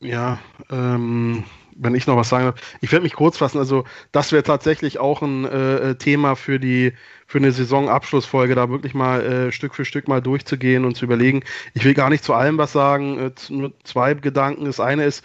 Ja, 0.00 0.38
ähm, 0.70 1.44
wenn 1.76 1.94
ich 1.94 2.06
noch 2.06 2.16
was 2.16 2.28
sagen 2.28 2.44
darf. 2.46 2.76
Ich 2.80 2.92
werde 2.92 3.02
mich 3.02 3.14
kurz 3.14 3.38
fassen. 3.38 3.58
Also, 3.58 3.84
das 4.12 4.32
wäre 4.32 4.42
tatsächlich 4.42 4.98
auch 4.98 5.22
ein 5.22 5.44
äh, 5.44 5.96
Thema 5.96 6.36
für 6.36 6.60
die 6.60 6.92
für 7.26 7.38
eine 7.38 7.52
Saisonabschlussfolge, 7.52 8.54
da 8.54 8.70
wirklich 8.70 8.94
mal 8.94 9.20
äh, 9.22 9.52
Stück 9.52 9.74
für 9.74 9.84
Stück 9.84 10.08
mal 10.08 10.22
durchzugehen 10.22 10.84
und 10.84 10.96
zu 10.96 11.04
überlegen. 11.04 11.42
Ich 11.74 11.84
will 11.84 11.94
gar 11.94 12.10
nicht 12.10 12.24
zu 12.24 12.32
allem 12.32 12.58
was 12.58 12.72
sagen, 12.72 13.18
äh, 13.18 13.30
nur 13.50 13.72
zwei 13.84 14.14
Gedanken. 14.14 14.64
Das 14.64 14.80
eine 14.80 15.04
ist, 15.04 15.24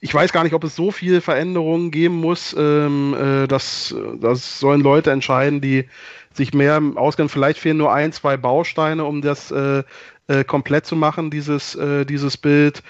ich 0.00 0.14
weiß 0.14 0.32
gar 0.32 0.44
nicht, 0.44 0.54
ob 0.54 0.64
es 0.64 0.76
so 0.76 0.90
viel 0.90 1.20
Veränderungen 1.20 1.90
geben 1.90 2.16
muss. 2.16 2.54
Ähm, 2.58 3.14
äh, 3.14 3.46
das, 3.48 3.94
das 4.20 4.60
sollen 4.60 4.82
Leute 4.82 5.10
entscheiden, 5.10 5.60
die 5.60 5.88
sich 6.32 6.54
mehr 6.54 6.80
auskennen. 6.96 7.28
Vielleicht 7.28 7.58
fehlen 7.58 7.78
nur 7.78 7.92
ein, 7.92 8.12
zwei 8.12 8.36
Bausteine, 8.36 9.04
um 9.04 9.20
das 9.22 9.50
äh, 9.50 9.82
äh, 10.28 10.44
komplett 10.44 10.86
zu 10.86 10.96
machen, 10.96 11.30
dieses, 11.30 11.74
äh, 11.74 12.04
dieses 12.04 12.36
Bild. 12.36 12.82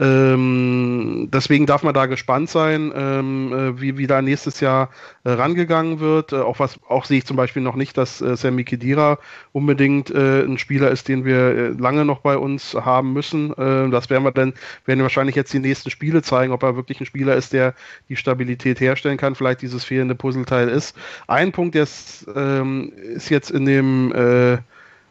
Ähm, 0.00 1.28
deswegen 1.30 1.66
darf 1.66 1.82
man 1.82 1.92
da 1.92 2.06
gespannt 2.06 2.48
sein, 2.48 2.90
ähm, 2.96 3.52
äh, 3.52 3.80
wie, 3.80 3.98
wie 3.98 4.06
da 4.06 4.22
nächstes 4.22 4.60
Jahr 4.60 4.88
äh, 5.24 5.30
rangegangen 5.30 6.00
wird. 6.00 6.32
Äh, 6.32 6.36
auch 6.36 6.58
was 6.58 6.80
auch 6.88 7.04
sehe 7.04 7.18
ich 7.18 7.26
zum 7.26 7.36
Beispiel 7.36 7.62
noch 7.62 7.76
nicht, 7.76 7.98
dass 7.98 8.22
äh, 8.22 8.34
Sammy 8.34 8.64
Kedira 8.64 9.18
unbedingt 9.52 10.10
äh, 10.10 10.42
ein 10.42 10.56
Spieler 10.56 10.90
ist, 10.90 11.08
den 11.08 11.26
wir 11.26 11.36
äh, 11.36 11.68
lange 11.68 12.06
noch 12.06 12.20
bei 12.20 12.38
uns 12.38 12.74
haben 12.74 13.12
müssen. 13.12 13.50
das 13.90 14.10
werden 14.10 14.24
wir 14.24 14.30
dann, 14.30 14.54
werden 14.86 15.00
wir 15.00 15.04
wahrscheinlich 15.04 15.36
jetzt 15.36 15.52
die 15.52 15.58
nächsten 15.58 15.90
Spiele 15.90 16.22
zeigen, 16.22 16.52
ob 16.52 16.62
er 16.62 16.76
wirklich 16.76 17.00
ein 17.00 17.06
Spieler 17.06 17.34
ist, 17.34 17.52
der 17.52 17.74
die 18.08 18.16
Stabilität 18.16 18.80
herstellen 18.80 19.18
kann, 19.18 19.34
vielleicht 19.34 19.62
dieses 19.62 19.84
fehlende 19.84 20.14
Puzzleteil 20.14 20.68
ist. 20.68 20.96
Ein 21.26 21.52
Punkt, 21.52 21.74
der 21.74 21.82
ist, 21.82 22.26
ähm, 22.34 22.92
ist 22.94 23.28
jetzt 23.28 23.50
in 23.50 23.66
dem 23.66 24.12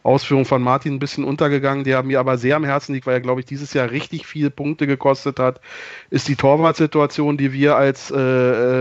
Ausführung 0.03 0.45
von 0.45 0.62
Martin 0.62 0.95
ein 0.95 0.99
bisschen 0.99 1.23
untergegangen, 1.23 1.83
der 1.83 2.03
mir 2.03 2.19
aber 2.19 2.38
sehr 2.38 2.55
am 2.55 2.63
Herzen 2.63 2.93
liegt, 2.93 3.05
weil 3.05 3.15
er, 3.15 3.21
glaube 3.21 3.41
ich, 3.41 3.45
dieses 3.45 3.73
Jahr 3.73 3.91
richtig 3.91 4.25
viele 4.25 4.49
Punkte 4.49 4.88
gekostet 4.88 5.39
hat, 5.39 5.59
ist 6.09 6.27
die 6.27 6.35
Torwartsituation, 6.35 7.38
die 7.38 7.51
wir 7.51 7.75
als 7.75 8.12
äh, 8.12 8.17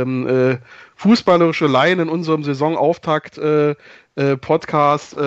ähm, 0.02 0.26
äh, 0.26 0.58
fußballerische 0.96 1.66
Laien 1.66 2.00
in 2.00 2.08
unserem 2.08 2.44
Saisonauftakt 2.44 3.38
äh, 3.38 3.74
äh 4.14 4.36
Podcast 4.36 5.16
äh, 5.16 5.22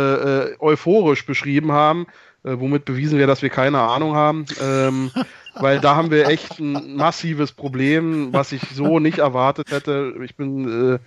äh, 0.51 0.55
euphorisch 0.59 1.25
beschrieben 1.25 1.71
haben, 1.71 2.07
womit 2.43 2.85
bewiesen 2.85 3.19
wir, 3.19 3.27
dass 3.27 3.43
wir 3.43 3.49
keine 3.49 3.79
Ahnung 3.79 4.15
haben. 4.15 4.45
Ähm, 4.61 5.11
weil 5.55 5.79
da 5.79 5.95
haben 5.95 6.09
wir 6.09 6.27
echt 6.27 6.59
ein 6.59 6.95
massives 6.95 7.51
Problem, 7.51 8.33
was 8.33 8.51
ich 8.51 8.61
so 8.73 8.99
nicht 8.99 9.19
erwartet 9.19 9.69
hätte. 9.69 10.15
Ich 10.23 10.35
bin 10.35 10.99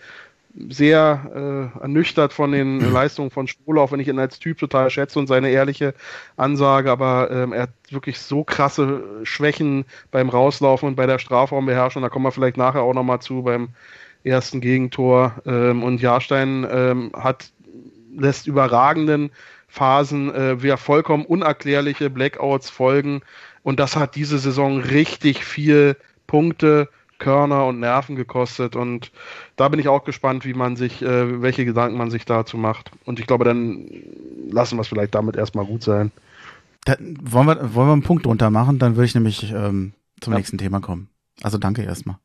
sehr 0.69 1.73
äh, 1.77 1.81
ernüchtert 1.83 2.33
von 2.33 2.53
den 2.53 2.81
Leistungen 2.93 3.31
von 3.31 3.47
Spurlauf, 3.47 3.93
wenn 3.93 4.01
ich 4.01 4.09
ihn 4.09 4.19
als 4.19 4.39
Typ 4.39 4.59
total 4.59 4.91
schätze 4.91 5.19
und 5.19 5.27
seine 5.27 5.51
ehrliche 5.51 5.95
Ansage, 6.37 6.91
aber 6.91 7.31
ähm, 7.31 7.53
er 7.53 7.63
hat 7.63 7.71
wirklich 7.91 8.19
so 8.21 8.45
krasse 8.45 9.03
Schwächen 9.25 9.85
beim 10.11 10.29
Rauslaufen 10.29 10.89
und 10.89 10.97
bei 10.97 11.07
der 11.07 11.19
Strafraumbeherrschung, 11.19 12.03
da 12.03 12.09
kommen 12.09 12.25
wir 12.25 12.33
vielleicht 12.33 12.57
nachher 12.57 12.83
auch 12.83 12.95
nochmal 12.95 13.21
zu 13.21 13.43
beim 13.43 13.71
ersten 14.23 14.61
Gegentor. 14.61 15.35
Ähm, 15.47 15.83
und 15.83 16.01
Jahrstein 16.01 16.67
ähm, 16.71 17.13
hat 17.15 17.51
lässt 18.17 18.47
überragenden 18.47 19.31
Phasen 19.69 20.33
äh, 20.33 20.63
wir 20.63 20.77
vollkommen 20.77 21.25
unerklärliche 21.25 22.11
Blackouts 22.11 22.71
folgen. 22.71 23.23
Und 23.63 23.81
das 23.81 23.97
hat 23.97 24.15
diese 24.15 24.39
Saison 24.39 24.81
richtig 24.81 25.45
viel 25.45 25.97
Punkte 26.27 26.89
Körner 27.19 27.67
und 27.67 27.81
Nerven 27.81 28.17
gekostet 28.17 28.77
und 28.77 29.13
da 29.57 29.69
bin 29.69 29.81
ich 29.81 29.89
auch 29.89 30.05
gespannt, 30.05 30.45
wie 30.45 30.55
man 30.55 30.77
sich, 30.77 31.03
äh, 31.03 31.43
welche 31.43 31.65
Gedanken 31.65 31.97
man 31.97 32.11
sich 32.11 32.25
dazu 32.25 32.57
macht. 32.57 32.91
Und 33.05 33.21
ich 33.21 33.27
glaube, 33.27 33.45
dann 33.45 33.89
lassen 34.51 34.77
wir 34.77 34.83
es 34.83 34.89
vielleicht 34.89 35.15
damit 35.15 35.37
erstmal 35.37 35.65
gut 35.65 35.83
sein. 35.83 36.11
Da, 36.85 36.97
wollen, 36.99 37.47
wir, 37.47 37.75
wollen 37.75 37.89
wir 37.89 37.93
einen 37.93 38.03
Punkt 38.03 38.27
drunter 38.27 38.51
machen? 38.51 38.79
Dann 38.79 38.97
würde 38.97 39.07
ich 39.07 39.15
nämlich 39.15 39.51
ähm, 39.53 39.95
zum 40.21 40.33
ja. 40.33 40.39
nächsten 40.39 40.59
Thema 40.59 40.81
kommen. 40.81 41.09
Also 41.43 41.59
danke 41.59 41.83
erstmal. 41.83 42.19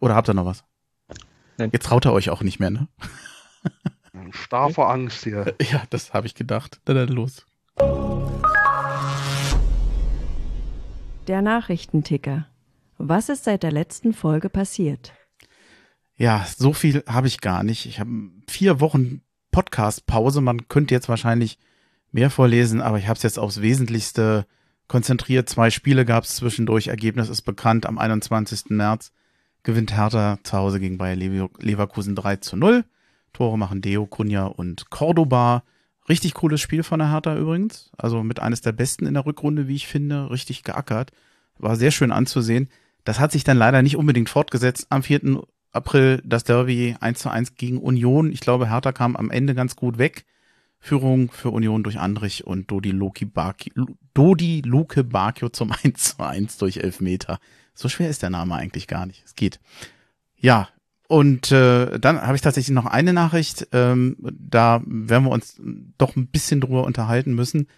Oder 0.00 0.14
habt 0.14 0.28
ihr 0.28 0.34
noch 0.34 0.44
was? 0.44 0.64
Nein. 1.56 1.70
Jetzt 1.72 1.86
traut 1.86 2.04
er 2.04 2.12
euch 2.12 2.28
auch 2.30 2.42
nicht 2.42 2.60
mehr, 2.60 2.70
ne? 2.70 2.88
Starr 4.30 4.70
vor 4.70 4.90
Angst 4.90 5.24
hier. 5.24 5.54
Ja, 5.70 5.82
das 5.90 6.12
habe 6.12 6.26
ich 6.26 6.34
gedacht. 6.34 6.80
Dann, 6.84 6.96
dann 6.96 7.08
los. 7.08 7.46
Der 11.26 11.42
Nachrichtenticker. 11.42 12.46
Was 12.98 13.28
ist 13.28 13.44
seit 13.44 13.62
der 13.62 13.72
letzten 13.72 14.12
Folge 14.12 14.48
passiert? 14.48 15.12
Ja, 16.16 16.46
so 16.56 16.72
viel 16.72 17.04
habe 17.06 17.26
ich 17.26 17.40
gar 17.40 17.62
nicht. 17.62 17.84
Ich 17.86 18.00
habe 18.00 18.10
vier 18.48 18.80
Wochen 18.80 19.20
Podcast-Pause. 19.50 20.40
Man 20.40 20.68
könnte 20.68 20.94
jetzt 20.94 21.08
wahrscheinlich 21.08 21.58
mehr 22.10 22.30
vorlesen, 22.30 22.80
aber 22.80 22.98
ich 22.98 23.08
habe 23.08 23.16
es 23.16 23.22
jetzt 23.22 23.38
aufs 23.38 23.60
Wesentlichste 23.60 24.46
konzentriert. 24.88 25.48
Zwei 25.48 25.70
Spiele 25.70 26.04
gab 26.06 26.24
es 26.24 26.36
zwischendurch. 26.36 26.88
Ergebnis 26.88 27.28
ist 27.28 27.42
bekannt. 27.42 27.84
Am 27.84 27.98
21. 27.98 28.70
März 28.70 29.12
gewinnt 29.62 29.94
Hertha 29.94 30.38
zu 30.42 30.56
Hause 30.56 30.80
gegen 30.80 30.96
Bayer 30.96 31.16
Leverkusen 31.16 32.14
3 32.14 32.36
zu 32.36 32.56
0. 32.56 32.84
Tore 33.32 33.58
machen 33.58 33.82
Deo, 33.82 34.06
Kunja 34.06 34.46
und 34.46 34.88
Cordoba. 34.88 35.64
Richtig 36.08 36.34
cooles 36.34 36.60
Spiel 36.60 36.82
von 36.82 37.00
der 37.00 37.10
Hertha 37.10 37.36
übrigens. 37.36 37.90
Also 37.98 38.22
mit 38.22 38.40
eines 38.40 38.62
der 38.62 38.72
besten 38.72 39.06
in 39.06 39.14
der 39.14 39.26
Rückrunde, 39.26 39.68
wie 39.68 39.74
ich 39.74 39.86
finde. 39.88 40.30
Richtig 40.30 40.62
geackert. 40.62 41.10
War 41.58 41.76
sehr 41.76 41.90
schön 41.90 42.12
anzusehen. 42.12 42.70
Das 43.06 43.20
hat 43.20 43.30
sich 43.30 43.44
dann 43.44 43.56
leider 43.56 43.82
nicht 43.82 43.96
unbedingt 43.96 44.28
fortgesetzt. 44.28 44.88
Am 44.90 45.04
4. 45.04 45.42
April 45.70 46.20
das 46.24 46.42
Derby 46.42 46.96
1 47.00 47.20
zu 47.20 47.30
1 47.30 47.54
gegen 47.54 47.78
Union. 47.78 48.32
Ich 48.32 48.40
glaube, 48.40 48.68
Hertha 48.68 48.90
kam 48.90 49.14
am 49.14 49.30
Ende 49.30 49.54
ganz 49.54 49.76
gut 49.76 49.96
weg. 49.96 50.26
Führung 50.80 51.30
für 51.30 51.50
Union 51.50 51.84
durch 51.84 52.00
Andrich 52.00 52.46
und 52.46 52.68
Dodi, 52.70 52.90
Loki 52.90 53.24
Baki, 53.24 53.72
Dodi 54.12 54.60
Luke 54.62 55.04
Bakio 55.04 55.48
zum 55.50 55.72
1 55.84 56.16
zu 56.16 56.22
1 56.22 56.58
durch 56.58 56.78
Elfmeter. 56.78 57.38
So 57.74 57.88
schwer 57.88 58.10
ist 58.10 58.22
der 58.22 58.30
Name 58.30 58.56
eigentlich 58.56 58.88
gar 58.88 59.06
nicht. 59.06 59.22
Es 59.24 59.36
geht. 59.36 59.60
Ja, 60.36 60.68
und 61.06 61.52
äh, 61.52 62.00
dann 62.00 62.20
habe 62.20 62.34
ich 62.34 62.42
tatsächlich 62.42 62.74
noch 62.74 62.86
eine 62.86 63.12
Nachricht. 63.12 63.68
Ähm, 63.70 64.16
da 64.20 64.82
werden 64.84 65.24
wir 65.24 65.30
uns 65.30 65.60
doch 65.96 66.16
ein 66.16 66.26
bisschen 66.26 66.60
drüber 66.60 66.82
unterhalten 66.84 67.36
müssen. 67.36 67.68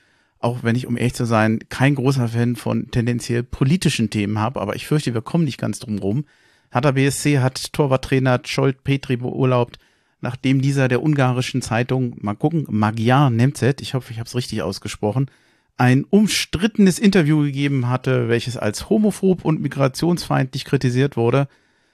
Auch 0.41 0.63
wenn 0.63 0.77
ich, 0.77 0.87
um 0.87 0.97
ehrlich 0.97 1.15
zu 1.15 1.25
sein, 1.25 1.61
kein 1.69 1.95
großer 1.95 2.29
Fan 2.29 2.57
von 2.57 2.91
tendenziell 2.91 3.43
politischen 3.43 4.11
Themen 4.11 4.39
habe. 4.39 4.61
Aber 4.61 4.77
ich 4.77 4.87
fürchte, 4.87 5.15
wir 5.15 5.23
kommen 5.23 5.45
nicht 5.45 5.59
ganz 5.59 5.81
drum 5.81 5.99
rum. 5.99 6.25
Hertha 6.71 6.93
BSC 6.93 7.41
hat 7.41 7.73
Torwarttrainer 7.73 8.41
Scholt 8.45 8.85
Petri 8.85 9.17
beurlaubt 9.17 9.79
nachdem 10.21 10.61
dieser 10.61 10.89
der 10.89 11.03
ungarischen 11.03 11.63
Zeitung, 11.63 12.17
mal 12.21 12.35
gucken, 12.35 12.67
Magyar 12.69 13.31
Nemzet, 13.31 13.81
ich 13.81 13.95
hoffe, 13.95 14.13
ich 14.13 14.19
habe 14.19 14.27
es 14.27 14.35
richtig 14.35 14.63
ausgesprochen, 14.63 15.31
ein 15.77 16.05
umstrittenes 16.05 16.99
Interview 16.99 17.43
gegeben 17.43 17.89
hatte, 17.89 18.29
welches 18.29 18.57
als 18.57 18.91
homophob 18.91 19.45
und 19.45 19.61
migrationsfeindlich 19.61 20.65
kritisiert 20.65 21.17
wurde. 21.17 21.47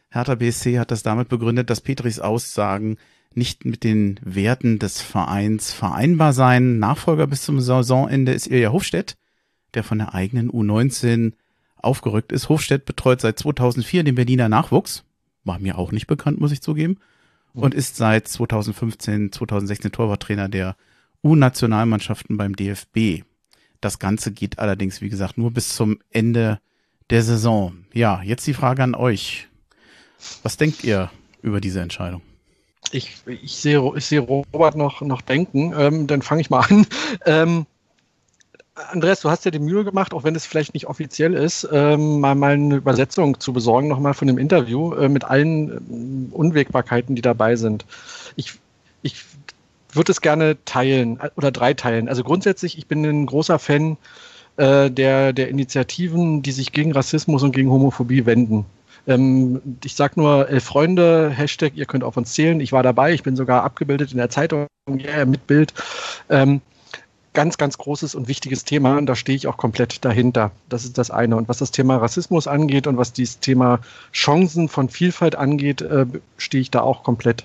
Hertha 0.08 0.36
BSC 0.36 0.78
hat 0.78 0.90
das 0.90 1.02
damit 1.02 1.28
begründet, 1.28 1.68
dass 1.68 1.82
Petris 1.82 2.18
Aussagen 2.18 2.96
nicht 3.36 3.64
mit 3.64 3.84
den 3.84 4.20
Werten 4.22 4.78
des 4.78 5.00
Vereins 5.00 5.72
vereinbar 5.72 6.32
seien. 6.32 6.78
Nachfolger 6.78 7.26
bis 7.26 7.42
zum 7.42 7.60
Saisonende 7.60 8.32
ist 8.32 8.46
Ilja 8.46 8.72
Hofstedt, 8.72 9.16
der 9.74 9.84
von 9.84 9.98
der 9.98 10.14
eigenen 10.14 10.50
U19 10.50 11.32
aufgerückt 11.76 12.32
ist. 12.32 12.48
Hofstedt 12.48 12.84
betreut 12.84 13.20
seit 13.20 13.38
2004 13.38 14.04
den 14.04 14.14
Berliner 14.14 14.48
Nachwuchs. 14.48 15.04
War 15.44 15.58
mir 15.58 15.78
auch 15.78 15.92
nicht 15.92 16.06
bekannt, 16.06 16.40
muss 16.40 16.52
ich 16.52 16.62
zugeben 16.62 16.98
und 17.54 17.74
ist 17.74 17.96
seit 17.96 18.26
2015, 18.28 19.32
2016 19.32 19.92
Torwarttrainer 19.92 20.48
der 20.48 20.76
U-Nationalmannschaften 21.22 22.36
beim 22.36 22.56
DFB. 22.56 23.24
Das 23.80 23.98
Ganze 23.98 24.32
geht 24.32 24.58
allerdings, 24.58 25.00
wie 25.00 25.08
gesagt, 25.08 25.38
nur 25.38 25.52
bis 25.52 25.74
zum 25.74 25.98
Ende 26.10 26.60
der 27.10 27.22
Saison. 27.22 27.84
Ja, 27.92 28.22
jetzt 28.22 28.46
die 28.46 28.54
Frage 28.54 28.82
an 28.82 28.94
euch. 28.94 29.48
Was 30.42 30.56
denkt 30.56 30.84
ihr 30.84 31.10
über 31.42 31.60
diese 31.60 31.80
Entscheidung? 31.80 32.22
Ich, 32.94 33.16
ich, 33.26 33.56
sehe, 33.56 33.82
ich 33.96 34.06
sehe 34.06 34.20
Robert 34.20 34.76
noch, 34.76 35.00
noch 35.00 35.20
denken. 35.20 35.74
Ähm, 35.76 36.06
dann 36.06 36.22
fange 36.22 36.40
ich 36.40 36.50
mal 36.50 36.60
an. 36.60 36.86
Ähm, 37.26 37.66
Andreas, 38.74 39.20
du 39.20 39.30
hast 39.30 39.44
ja 39.44 39.50
die 39.50 39.60
Mühe 39.60 39.84
gemacht, 39.84 40.12
auch 40.14 40.24
wenn 40.24 40.34
es 40.34 40.46
vielleicht 40.46 40.74
nicht 40.74 40.86
offiziell 40.86 41.34
ist, 41.34 41.68
ähm, 41.72 42.20
mal, 42.20 42.34
mal 42.34 42.54
eine 42.54 42.76
Übersetzung 42.76 43.38
zu 43.38 43.52
besorgen, 43.52 43.88
nochmal 43.88 44.14
von 44.14 44.26
dem 44.26 44.38
Interview 44.38 44.94
äh, 44.94 45.08
mit 45.08 45.24
allen 45.24 46.30
äh, 46.30 46.34
Unwägbarkeiten, 46.34 47.14
die 47.14 47.22
dabei 47.22 47.56
sind. 47.56 47.84
Ich, 48.36 48.54
ich 49.02 49.24
würde 49.92 50.12
es 50.12 50.20
gerne 50.20 50.56
teilen 50.64 51.20
äh, 51.20 51.30
oder 51.36 51.50
drei 51.50 51.74
teilen. 51.74 52.08
Also 52.08 52.24
grundsätzlich, 52.24 52.78
ich 52.78 52.86
bin 52.86 53.04
ein 53.04 53.26
großer 53.26 53.58
Fan 53.58 53.96
äh, 54.56 54.90
der, 54.90 55.32
der 55.32 55.48
Initiativen, 55.48 56.42
die 56.42 56.52
sich 56.52 56.72
gegen 56.72 56.92
Rassismus 56.92 57.42
und 57.42 57.52
gegen 57.52 57.70
Homophobie 57.70 58.26
wenden. 58.26 58.66
Ähm, 59.06 59.78
ich 59.84 59.94
sage 59.94 60.14
nur, 60.16 60.48
elf 60.48 60.64
Freunde, 60.64 61.30
Hashtag, 61.30 61.72
ihr 61.74 61.86
könnt 61.86 62.04
auf 62.04 62.16
uns 62.16 62.32
zählen. 62.32 62.60
Ich 62.60 62.72
war 62.72 62.82
dabei, 62.82 63.12
ich 63.12 63.22
bin 63.22 63.36
sogar 63.36 63.62
abgebildet 63.62 64.12
in 64.12 64.18
der 64.18 64.30
Zeitung, 64.30 64.66
yeah, 64.88 65.24
mit 65.24 65.46
Bild. 65.46 65.74
Ähm, 66.30 66.60
ganz, 67.34 67.58
ganz 67.58 67.76
großes 67.76 68.14
und 68.14 68.28
wichtiges 68.28 68.64
Thema 68.64 68.96
und 68.96 69.06
da 69.06 69.16
stehe 69.16 69.36
ich 69.36 69.46
auch 69.46 69.56
komplett 69.56 70.04
dahinter. 70.04 70.52
Das 70.68 70.84
ist 70.84 70.96
das 70.96 71.10
eine. 71.10 71.36
Und 71.36 71.48
was 71.48 71.58
das 71.58 71.72
Thema 71.72 71.96
Rassismus 71.96 72.46
angeht 72.46 72.86
und 72.86 72.96
was 72.96 73.12
dieses 73.12 73.40
Thema 73.40 73.80
Chancen 74.12 74.68
von 74.68 74.88
Vielfalt 74.88 75.34
angeht, 75.36 75.82
äh, 75.82 76.06
stehe 76.38 76.62
ich 76.62 76.70
da 76.70 76.80
auch 76.80 77.02
komplett 77.02 77.44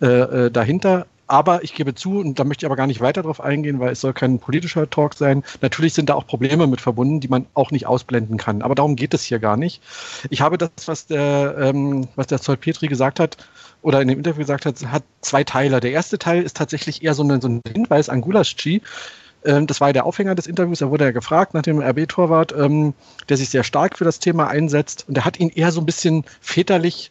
äh, 0.00 0.06
äh, 0.06 0.50
dahinter. 0.50 1.06
Aber 1.32 1.64
ich 1.64 1.72
gebe 1.72 1.94
zu, 1.94 2.18
und 2.18 2.38
da 2.38 2.44
möchte 2.44 2.66
ich 2.66 2.66
aber 2.66 2.76
gar 2.76 2.86
nicht 2.86 3.00
weiter 3.00 3.22
drauf 3.22 3.40
eingehen, 3.40 3.80
weil 3.80 3.92
es 3.92 4.02
soll 4.02 4.12
kein 4.12 4.38
politischer 4.38 4.90
Talk 4.90 5.14
sein. 5.14 5.44
Natürlich 5.62 5.94
sind 5.94 6.10
da 6.10 6.14
auch 6.14 6.26
Probleme 6.26 6.66
mit 6.66 6.82
verbunden, 6.82 7.20
die 7.20 7.28
man 7.28 7.46
auch 7.54 7.70
nicht 7.70 7.86
ausblenden 7.86 8.36
kann. 8.36 8.60
Aber 8.60 8.74
darum 8.74 8.96
geht 8.96 9.14
es 9.14 9.22
hier 9.22 9.38
gar 9.38 9.56
nicht. 9.56 9.80
Ich 10.28 10.42
habe 10.42 10.58
das, 10.58 10.68
was 10.84 11.06
der, 11.06 11.56
ähm, 11.58 12.06
was 12.16 12.26
der 12.26 12.38
Zoll 12.38 12.58
Petri 12.58 12.86
gesagt 12.86 13.18
hat, 13.18 13.38
oder 13.80 14.02
in 14.02 14.08
dem 14.08 14.18
Interview 14.18 14.40
gesagt 14.40 14.66
hat, 14.66 14.84
hat 14.84 15.04
zwei 15.22 15.42
Teile. 15.42 15.80
Der 15.80 15.92
erste 15.92 16.18
Teil 16.18 16.42
ist 16.42 16.58
tatsächlich 16.58 17.02
eher 17.02 17.14
so 17.14 17.22
ein, 17.22 17.40
so 17.40 17.48
ein 17.48 17.62
Hinweis 17.66 18.10
an 18.10 18.20
Gulaschi. 18.20 18.82
Ähm, 19.42 19.66
das 19.66 19.80
war 19.80 19.88
ja 19.88 19.94
der 19.94 20.04
Aufhänger 20.04 20.34
des 20.34 20.46
Interviews. 20.46 20.80
Da 20.80 20.90
wurde 20.90 21.04
er 21.04 21.14
gefragt 21.14 21.54
nach 21.54 21.62
dem 21.62 21.80
RB-Torwart, 21.80 22.52
ähm, 22.52 22.92
der 23.30 23.38
sich 23.38 23.48
sehr 23.48 23.64
stark 23.64 23.96
für 23.96 24.04
das 24.04 24.18
Thema 24.18 24.48
einsetzt. 24.48 25.06
Und 25.08 25.16
er 25.16 25.24
hat 25.24 25.40
ihn 25.40 25.48
eher 25.48 25.72
so 25.72 25.80
ein 25.80 25.86
bisschen 25.86 26.24
väterlich 26.42 27.10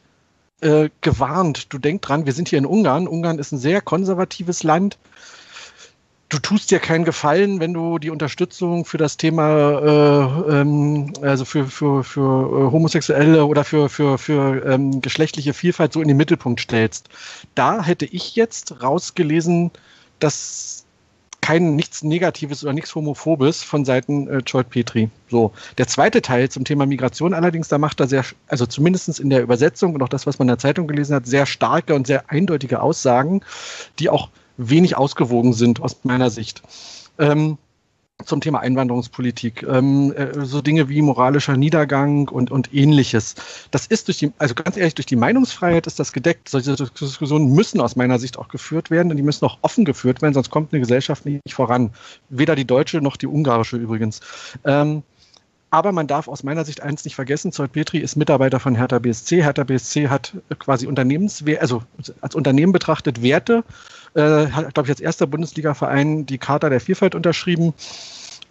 äh, 0.61 0.89
gewarnt. 1.01 1.73
Du 1.73 1.77
denk 1.77 2.01
dran, 2.01 2.25
wir 2.25 2.33
sind 2.33 2.49
hier 2.49 2.59
in 2.59 2.65
Ungarn. 2.65 3.07
Ungarn 3.07 3.39
ist 3.39 3.51
ein 3.51 3.59
sehr 3.59 3.81
konservatives 3.81 4.63
Land 4.63 4.97
du 6.31 6.39
tust 6.39 6.71
dir 6.71 6.79
keinen 6.79 7.03
Gefallen, 7.03 7.59
wenn 7.59 7.73
du 7.73 7.99
die 7.99 8.09
Unterstützung 8.09 8.85
für 8.85 8.97
das 8.97 9.17
Thema, 9.17 10.45
äh, 10.49 10.61
ähm, 10.61 11.11
also 11.21 11.43
für, 11.43 11.67
für, 11.67 12.03
für 12.03 12.21
äh, 12.21 12.71
Homosexuelle 12.71 13.45
oder 13.45 13.63
für, 13.65 13.89
für, 13.89 14.17
für 14.17 14.65
ähm, 14.65 15.01
geschlechtliche 15.01 15.53
Vielfalt 15.53 15.91
so 15.93 16.01
in 16.01 16.07
den 16.07 16.17
Mittelpunkt 16.17 16.61
stellst. 16.61 17.09
Da 17.53 17.83
hätte 17.83 18.05
ich 18.05 18.35
jetzt 18.35 18.81
rausgelesen, 18.81 19.71
dass 20.19 20.85
kein 21.41 21.75
nichts 21.75 22.03
Negatives 22.03 22.63
oder 22.63 22.73
nichts 22.73 22.93
Homophobes 22.93 23.63
von 23.63 23.83
Seiten 23.83 24.27
äh, 24.27 24.63
Petri. 24.63 25.09
So. 25.29 25.51
Der 25.77 25.87
zweite 25.87 26.21
Teil 26.21 26.49
zum 26.49 26.63
Thema 26.63 26.85
Migration 26.85 27.33
allerdings, 27.33 27.67
da 27.67 27.77
macht 27.77 27.99
er 27.99 28.07
sehr, 28.07 28.23
also 28.47 28.65
zumindest 28.65 29.19
in 29.19 29.29
der 29.29 29.41
Übersetzung 29.41 29.95
und 29.95 30.03
auch 30.03 30.09
das, 30.09 30.27
was 30.27 30.37
man 30.37 30.45
in 30.45 30.53
der 30.53 30.59
Zeitung 30.59 30.87
gelesen 30.87 31.15
hat, 31.15 31.25
sehr 31.25 31.45
starke 31.45 31.95
und 31.95 32.07
sehr 32.07 32.29
eindeutige 32.29 32.81
Aussagen, 32.81 33.41
die 33.99 34.09
auch 34.09 34.29
wenig 34.57 34.97
ausgewogen 34.97 35.53
sind 35.53 35.81
aus 35.81 35.97
meiner 36.03 36.29
Sicht. 36.29 36.61
Ähm, 37.17 37.57
zum 38.25 38.41
Thema 38.41 38.59
Einwanderungspolitik, 38.59 39.63
ähm, 39.63 40.13
äh, 40.13 40.45
so 40.45 40.61
Dinge 40.61 40.89
wie 40.89 41.01
moralischer 41.01 41.57
Niedergang 41.57 42.27
und, 42.27 42.51
und 42.51 42.73
ähnliches. 42.73 43.35
Das 43.71 43.87
ist 43.87 44.07
durch 44.07 44.17
die, 44.17 44.31
also 44.37 44.55
ganz 44.55 44.77
ehrlich, 44.77 44.95
durch 44.95 45.05
die 45.05 45.15
Meinungsfreiheit 45.15 45.87
ist 45.87 45.99
das 45.99 46.13
gedeckt. 46.13 46.49
Solche 46.49 46.75
Diskussionen 46.75 47.53
müssen 47.53 47.81
aus 47.81 47.95
meiner 47.95 48.19
Sicht 48.19 48.37
auch 48.37 48.47
geführt 48.47 48.91
werden 48.91 49.11
und 49.11 49.17
die 49.17 49.23
müssen 49.23 49.45
auch 49.45 49.57
offen 49.61 49.85
geführt 49.85 50.21
werden, 50.21 50.33
sonst 50.33 50.49
kommt 50.49 50.73
eine 50.73 50.81
Gesellschaft 50.81 51.25
nicht 51.25 51.53
voran. 51.53 51.91
Weder 52.29 52.55
die 52.55 52.65
deutsche 52.65 53.01
noch 53.01 53.17
die 53.17 53.27
ungarische 53.27 53.77
übrigens. 53.77 54.19
Ähm, 54.65 55.03
aber 55.71 55.93
man 55.93 56.05
darf 56.05 56.27
aus 56.27 56.43
meiner 56.43 56.65
Sicht 56.65 56.81
eins 56.81 57.05
nicht 57.05 57.15
vergessen, 57.15 57.53
Zoll 57.53 57.69
Petri 57.69 57.99
ist 57.99 58.17
Mitarbeiter 58.17 58.59
von 58.59 58.75
Hertha 58.75 58.99
BSC. 58.99 59.41
Hertha 59.41 59.63
BSC 59.63 60.09
hat 60.09 60.33
quasi 60.59 60.85
Unternehmenswert, 60.85 61.61
also 61.61 61.81
als 62.19 62.35
Unternehmen 62.35 62.73
betrachtet 62.73 63.23
Werte, 63.23 63.63
äh, 64.13 64.47
hat, 64.47 64.73
glaube 64.73 64.87
ich, 64.87 64.91
als 64.91 64.99
erster 64.99 65.27
Bundesliga-Verein 65.27 66.25
die 66.25 66.37
Charta 66.37 66.69
der 66.69 66.81
Vielfalt 66.81 67.15
unterschrieben. 67.15 67.73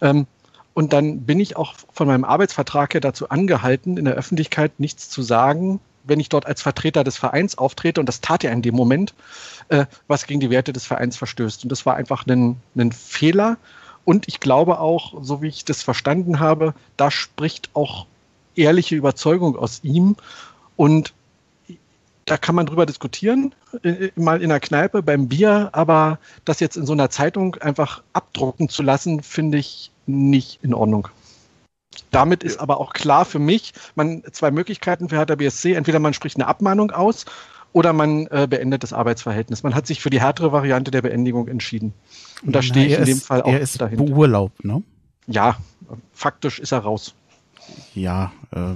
Ähm, 0.01 0.25
und 0.73 0.93
dann 0.93 1.21
bin 1.21 1.39
ich 1.39 1.57
auch 1.57 1.75
von 1.93 2.07
meinem 2.07 2.23
Arbeitsvertrag 2.23 2.95
her 2.95 3.01
dazu 3.01 3.29
angehalten, 3.29 3.97
in 3.97 4.05
der 4.05 4.15
Öffentlichkeit 4.15 4.79
nichts 4.79 5.09
zu 5.09 5.21
sagen, 5.21 5.79
wenn 6.03 6.19
ich 6.19 6.29
dort 6.29 6.47
als 6.47 6.63
Vertreter 6.63 7.03
des 7.03 7.17
Vereins 7.17 7.55
auftrete, 7.55 7.99
und 7.99 8.07
das 8.07 8.21
tat 8.21 8.43
er 8.43 8.51
in 8.51 8.63
dem 8.63 8.73
Moment, 8.73 9.13
äh, 9.69 9.85
was 10.07 10.25
gegen 10.25 10.39
die 10.39 10.49
Werte 10.49 10.73
des 10.73 10.85
Vereins 10.85 11.17
verstößt. 11.17 11.63
Und 11.63 11.71
das 11.71 11.85
war 11.85 11.95
einfach 11.95 12.25
ein, 12.25 12.57
ein 12.75 12.91
Fehler. 12.91 13.57
Und 14.05 14.27
ich 14.27 14.39
glaube 14.39 14.79
auch, 14.79 15.13
so 15.21 15.41
wie 15.41 15.47
ich 15.47 15.65
das 15.65 15.83
verstanden 15.83 16.39
habe, 16.39 16.73
da 16.97 17.11
spricht 17.11 17.69
auch 17.73 18.05
ehrliche 18.55 18.95
Überzeugung 18.95 19.55
aus 19.55 19.81
ihm. 19.83 20.15
Und 20.75 21.13
da 22.25 22.37
kann 22.37 22.55
man 22.55 22.65
drüber 22.65 22.85
diskutieren, 22.85 23.53
äh, 23.83 24.09
mal 24.15 24.41
in 24.41 24.49
der 24.49 24.59
Kneipe 24.59 25.03
beim 25.03 25.27
Bier, 25.27 25.69
aber 25.73 26.19
das 26.45 26.59
jetzt 26.59 26.77
in 26.77 26.85
so 26.85 26.93
einer 26.93 27.09
Zeitung 27.09 27.55
einfach 27.55 28.03
abdrucken 28.13 28.69
zu 28.69 28.83
lassen, 28.83 29.21
finde 29.21 29.57
ich 29.57 29.91
nicht 30.05 30.59
in 30.63 30.73
Ordnung. 30.73 31.07
Damit 32.09 32.43
ist 32.43 32.59
aber 32.59 32.79
auch 32.79 32.93
klar 32.93 33.25
für 33.25 33.39
mich, 33.39 33.73
man 33.95 34.23
zwei 34.31 34.51
Möglichkeiten 34.51 35.09
für 35.09 35.17
Hertha 35.17 35.35
BSC. 35.35 35.73
Entweder 35.73 35.99
man 35.99 36.13
spricht 36.13 36.37
eine 36.37 36.47
Abmahnung 36.47 36.91
aus 36.91 37.25
oder 37.73 37.93
man 37.93 38.27
äh, 38.27 38.47
beendet 38.49 38.83
das 38.83 38.93
Arbeitsverhältnis. 38.93 39.63
Man 39.63 39.75
hat 39.75 39.87
sich 39.87 40.01
für 40.01 40.09
die 40.09 40.19
härtere 40.19 40.51
Variante 40.51 40.91
der 40.91 41.01
Beendigung 41.01 41.47
entschieden. 41.47 41.93
Und 42.45 42.55
da 42.55 42.61
stehe 42.61 42.87
ich 42.87 42.97
in 42.97 43.05
dem 43.05 43.17
ist, 43.17 43.25
Fall 43.25 43.41
auch 43.41 43.51
er 43.51 43.59
ist 43.59 43.79
dahinter. 43.79 44.03
beurlaubt, 44.03 44.65
ne? 44.65 44.83
Ja, 45.27 45.57
faktisch 46.13 46.59
ist 46.59 46.71
er 46.71 46.79
raus. 46.79 47.13
Ja, 47.93 48.33
äh, 48.51 48.73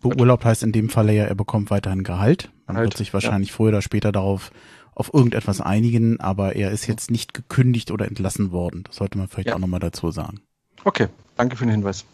beurlaubt 0.00 0.44
heißt 0.44 0.62
in 0.62 0.72
dem 0.72 0.90
Fall 0.90 1.10
ja, 1.10 1.24
er 1.24 1.34
bekommt 1.34 1.70
weiterhin 1.70 2.02
Gehalt. 2.02 2.50
Man 2.66 2.76
halt, 2.76 2.86
wird 2.86 2.96
sich 2.96 3.14
wahrscheinlich 3.14 3.50
ja. 3.50 3.56
früher 3.56 3.68
oder 3.68 3.82
später 3.82 4.12
darauf 4.12 4.50
auf 4.94 5.12
irgendetwas 5.12 5.60
einigen, 5.60 6.20
aber 6.20 6.56
er 6.56 6.70
ist 6.70 6.86
jetzt 6.86 7.10
nicht 7.10 7.34
gekündigt 7.34 7.90
oder 7.90 8.06
entlassen 8.06 8.50
worden. 8.50 8.84
Das 8.84 8.96
sollte 8.96 9.18
man 9.18 9.28
vielleicht 9.28 9.48
ja. 9.48 9.54
auch 9.54 9.58
nochmal 9.58 9.80
dazu 9.80 10.10
sagen. 10.10 10.40
Okay, 10.84 11.08
danke 11.36 11.56
für 11.56 11.64
den 11.64 11.72
Hinweis. 11.72 12.04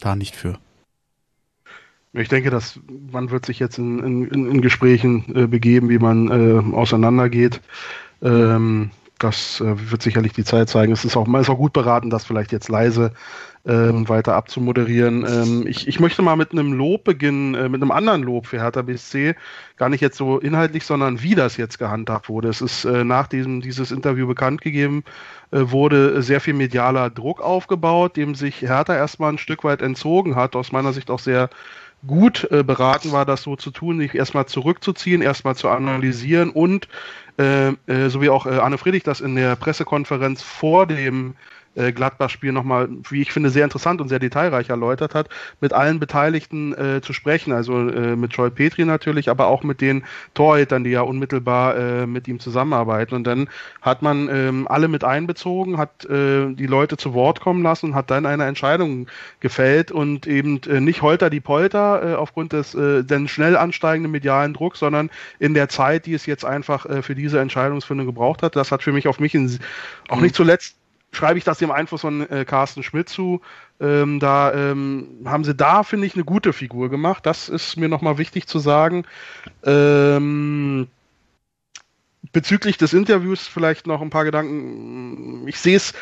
Da 0.00 0.16
nicht 0.16 0.34
für. 0.34 0.58
Ich 2.14 2.28
denke, 2.28 2.50
dass 2.50 2.78
man 3.10 3.30
wird 3.30 3.44
sich 3.44 3.58
jetzt 3.58 3.78
in, 3.78 3.98
in, 4.02 4.50
in 4.50 4.60
Gesprächen 4.60 5.24
äh, 5.34 5.46
begeben, 5.46 5.88
wie 5.88 5.98
man 5.98 6.28
äh, 6.28 6.74
auseinandergeht. 6.74 7.60
Ähm, 8.22 8.90
das 9.18 9.60
äh, 9.60 9.90
wird 9.90 10.02
sicherlich 10.02 10.32
die 10.32 10.44
Zeit 10.44 10.68
zeigen. 10.68 10.92
Es 10.92 11.04
ist 11.04 11.16
auch, 11.16 11.26
man 11.26 11.40
ist 11.40 11.50
auch 11.50 11.58
gut 11.58 11.72
beraten, 11.72 12.10
das 12.10 12.24
vielleicht 12.24 12.52
jetzt 12.52 12.68
leise 12.68 13.12
ähm, 13.66 14.08
weiter 14.08 14.34
abzumoderieren. 14.34 15.24
Ähm, 15.26 15.66
ich, 15.66 15.88
ich 15.88 15.98
möchte 15.98 16.20
mal 16.20 16.36
mit 16.36 16.52
einem 16.52 16.72
Lob 16.72 17.04
beginnen, 17.04 17.54
äh, 17.54 17.68
mit 17.68 17.80
einem 17.80 17.90
anderen 17.90 18.22
Lob 18.22 18.46
für 18.46 18.60
Hertha 18.60 18.82
BSC. 18.82 19.34
Gar 19.76 19.88
nicht 19.88 20.00
jetzt 20.00 20.18
so 20.18 20.38
inhaltlich, 20.38 20.84
sondern 20.84 21.22
wie 21.22 21.34
das 21.34 21.56
jetzt 21.56 21.78
gehandhabt 21.78 22.28
wurde. 22.28 22.48
Es 22.48 22.60
ist 22.60 22.84
äh, 22.84 23.04
nach 23.04 23.26
diesem 23.26 23.60
dieses 23.60 23.90
Interview 23.90 24.26
bekannt 24.26 24.60
gegeben, 24.60 25.04
äh, 25.50 25.60
wurde 25.62 26.22
sehr 26.22 26.40
viel 26.40 26.54
medialer 26.54 27.08
Druck 27.08 27.40
aufgebaut, 27.40 28.16
dem 28.16 28.34
sich 28.34 28.60
Hertha 28.62 28.94
erstmal 28.94 29.32
ein 29.32 29.38
Stück 29.38 29.64
weit 29.64 29.80
entzogen 29.80 30.36
hat. 30.36 30.56
Aus 30.56 30.72
meiner 30.72 30.92
Sicht 30.92 31.10
auch 31.10 31.20
sehr 31.20 31.48
gut 32.06 32.48
äh, 32.50 32.62
beraten 32.62 33.12
war, 33.12 33.24
das 33.24 33.42
so 33.42 33.56
zu 33.56 33.70
tun, 33.70 33.98
sich 33.98 34.14
erstmal 34.14 34.46
zurückzuziehen, 34.46 35.22
erstmal 35.22 35.56
zu 35.56 35.68
analysieren 35.68 36.50
und 36.50 36.88
äh, 37.38 37.68
äh, 37.68 38.08
so 38.08 38.20
wie 38.22 38.30
auch 38.30 38.46
äh, 38.46 38.58
Anne 38.58 38.78
Friedrich 38.78 39.02
das 39.02 39.20
in 39.20 39.34
der 39.34 39.56
Pressekonferenz 39.56 40.42
vor 40.42 40.86
dem 40.86 41.34
äh, 41.74 41.92
Gladbach-Spiel 41.92 42.52
nochmal, 42.52 42.88
wie 43.08 43.22
ich 43.22 43.32
finde, 43.32 43.50
sehr 43.50 43.64
interessant 43.64 44.00
und 44.00 44.08
sehr 44.08 44.18
detailreich 44.18 44.68
erläutert 44.68 45.14
hat, 45.14 45.28
mit 45.60 45.72
allen 45.72 45.98
Beteiligten 46.00 46.74
äh, 46.74 47.00
zu 47.00 47.12
sprechen. 47.12 47.52
Also 47.52 47.88
äh, 47.88 48.16
mit 48.16 48.32
Joel 48.32 48.50
Petri 48.50 48.84
natürlich, 48.84 49.28
aber 49.28 49.46
auch 49.46 49.62
mit 49.62 49.80
den 49.80 50.04
Torhütern, 50.34 50.84
die 50.84 50.90
ja 50.90 51.02
unmittelbar 51.02 51.76
äh, 51.76 52.06
mit 52.06 52.28
ihm 52.28 52.40
zusammenarbeiten. 52.40 53.14
Und 53.14 53.24
dann 53.24 53.48
hat 53.82 54.02
man 54.02 54.28
ähm, 54.30 54.66
alle 54.68 54.88
mit 54.88 55.04
einbezogen, 55.04 55.78
hat 55.78 56.04
äh, 56.04 56.52
die 56.52 56.66
Leute 56.66 56.96
zu 56.96 57.14
Wort 57.14 57.40
kommen 57.40 57.62
lassen 57.62 57.86
und 57.86 57.94
hat 57.94 58.10
dann 58.10 58.26
eine 58.26 58.44
Entscheidung 58.44 59.06
gefällt 59.40 59.92
und 59.92 60.26
eben 60.26 60.60
äh, 60.68 60.80
nicht 60.80 61.02
holter 61.02 61.30
die 61.30 61.40
Polter 61.40 62.12
äh, 62.12 62.14
aufgrund 62.14 62.52
des 62.52 62.74
äh, 62.74 63.02
denn 63.04 63.28
schnell 63.28 63.56
ansteigenden 63.56 64.12
medialen 64.12 64.54
Drucks, 64.54 64.78
sondern 64.78 65.10
in 65.38 65.54
der 65.54 65.68
Zeit, 65.68 66.06
die 66.06 66.14
es 66.14 66.26
jetzt 66.26 66.44
einfach 66.44 66.86
äh, 66.86 67.02
für 67.02 67.14
diese 67.14 67.40
Entscheidungsfindung 67.40 68.06
gebraucht 68.06 68.42
hat. 68.42 68.56
Das 68.56 68.72
hat 68.72 68.82
für 68.82 68.92
mich 68.92 69.08
auf 69.08 69.20
mich 69.20 69.34
in, 69.34 69.58
auch 70.08 70.20
nicht 70.20 70.34
zuletzt 70.34 70.76
schreibe 71.14 71.38
ich 71.38 71.44
das 71.44 71.58
dem 71.58 71.70
Einfluss 71.70 72.02
von 72.02 72.28
äh, 72.28 72.44
Carsten 72.44 72.82
Schmidt 72.82 73.08
zu. 73.08 73.40
Ähm, 73.80 74.20
da 74.20 74.52
ähm, 74.52 75.22
haben 75.24 75.44
sie 75.44 75.54
da, 75.54 75.82
finde 75.82 76.06
ich, 76.06 76.14
eine 76.14 76.24
gute 76.24 76.52
Figur 76.52 76.90
gemacht. 76.90 77.26
Das 77.26 77.48
ist 77.48 77.76
mir 77.76 77.88
nochmal 77.88 78.18
wichtig 78.18 78.46
zu 78.46 78.58
sagen. 78.58 79.04
Ähm, 79.64 80.88
bezüglich 82.32 82.76
des 82.76 82.92
Interviews 82.92 83.46
vielleicht 83.46 83.86
noch 83.86 84.00
ein 84.00 84.10
paar 84.10 84.24
Gedanken. 84.24 85.46
Ich 85.46 85.58
sehe 85.58 85.76
es 85.76 85.94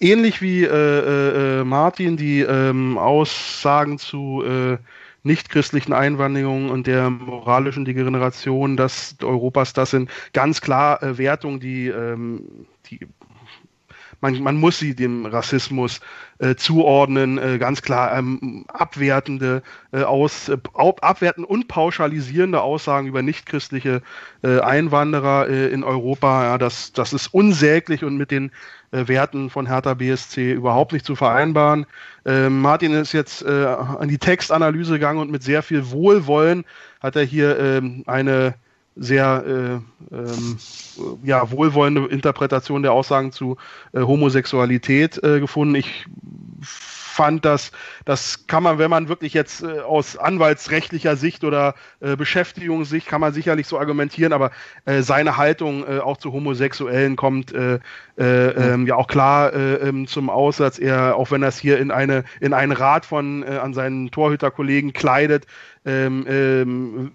ähnlich 0.00 0.42
wie 0.42 0.64
äh, 0.64 0.68
äh, 0.68 1.60
äh, 1.60 1.64
Martin, 1.64 2.16
die 2.16 2.40
ähm, 2.40 2.98
Aussagen 2.98 3.98
zu 3.98 4.42
äh, 4.44 4.78
nichtchristlichen 5.22 5.92
Einwanderungen 5.92 6.70
und 6.70 6.86
der 6.86 7.10
moralischen 7.10 7.84
Degeneration 7.84 8.76
des 8.76 9.16
Europas, 9.22 9.72
das 9.72 9.90
sind 9.90 10.08
ganz 10.32 10.60
klar 10.60 11.02
äh, 11.02 11.18
Wertungen, 11.18 11.58
die, 11.58 11.88
ähm, 11.88 12.66
die 12.86 13.00
man, 14.20 14.42
man 14.42 14.56
muss 14.56 14.78
sie 14.78 14.94
dem 14.94 15.26
Rassismus 15.26 16.00
äh, 16.38 16.54
zuordnen, 16.54 17.38
äh, 17.38 17.58
ganz 17.58 17.82
klar 17.82 18.16
ähm, 18.16 18.64
abwertende 18.68 19.62
äh, 19.92 20.02
aus, 20.02 20.48
äh, 20.48 20.58
abwerten 20.74 21.44
und 21.44 21.68
pauschalisierende 21.68 22.60
Aussagen 22.60 23.06
über 23.06 23.22
nichtchristliche 23.22 24.02
äh, 24.42 24.60
Einwanderer 24.60 25.48
äh, 25.48 25.68
in 25.68 25.84
Europa. 25.84 26.44
Ja, 26.44 26.58
das, 26.58 26.92
das 26.92 27.12
ist 27.12 27.28
unsäglich 27.28 28.04
und 28.04 28.16
mit 28.16 28.30
den 28.30 28.50
Werten 28.92 29.50
von 29.50 29.66
Hertha 29.66 29.94
BSC 29.94 30.52
überhaupt 30.52 30.92
nicht 30.92 31.04
zu 31.04 31.16
vereinbaren. 31.16 31.86
Äh, 32.24 32.48
Martin 32.48 32.92
ist 32.92 33.12
jetzt 33.12 33.44
an 33.44 34.08
die 34.08 34.18
Textanalyse 34.18 34.94
gegangen 34.94 35.18
und 35.18 35.30
mit 35.30 35.42
sehr 35.42 35.62
viel 35.62 35.90
Wohlwollen 35.90 36.64
hat 37.00 37.16
er 37.16 37.24
hier 37.24 37.58
äh, 37.58 37.82
eine 38.06 38.54
sehr 38.96 39.44
äh, 40.10 40.14
ähm, 40.14 40.56
ja, 41.22 41.50
wohlwollende 41.50 42.06
Interpretation 42.06 42.82
der 42.82 42.92
Aussagen 42.92 43.30
zu 43.30 43.56
äh, 43.92 44.00
Homosexualität 44.00 45.22
äh, 45.22 45.38
gefunden. 45.40 45.74
Ich 45.74 46.06
fand, 46.62 47.44
dass 47.44 47.72
das 48.04 48.46
kann 48.46 48.62
man, 48.62 48.78
wenn 48.78 48.90
man 48.90 49.08
wirklich 49.08 49.34
jetzt 49.34 49.62
äh, 49.62 49.80
aus 49.80 50.16
anwaltsrechtlicher 50.16 51.16
Sicht 51.16 51.44
oder 51.44 51.74
äh, 52.00 52.16
Beschäftigungssicht 52.16 53.06
kann 53.06 53.20
man 53.20 53.32
sicherlich 53.32 53.66
so 53.66 53.78
argumentieren, 53.78 54.32
aber 54.32 54.50
äh, 54.84 55.02
seine 55.02 55.36
Haltung 55.36 55.84
äh, 55.86 55.98
auch 55.98 56.18
zu 56.18 56.32
Homosexuellen 56.32 57.16
kommt 57.16 57.52
äh, 57.52 57.78
äh, 58.18 58.72
ähm, 58.72 58.86
ja 58.86 58.96
auch 58.96 59.08
klar 59.08 59.52
äh, 59.52 59.74
ähm, 59.76 60.06
zum 60.06 60.30
Aussatz. 60.30 60.78
Er, 60.78 61.16
auch 61.16 61.30
wenn 61.30 61.42
er 61.42 61.48
es 61.48 61.58
hier 61.58 61.78
in 61.78 61.90
eine 61.90 62.24
in 62.40 62.52
einen 62.52 62.72
Rat 62.72 63.06
von 63.06 63.44
an 63.44 63.74
seinen 63.74 64.10
Torhüterkollegen 64.10 64.92
kleidet, 64.92 65.46
ähm, 65.84 66.26
ähm, 66.28 67.12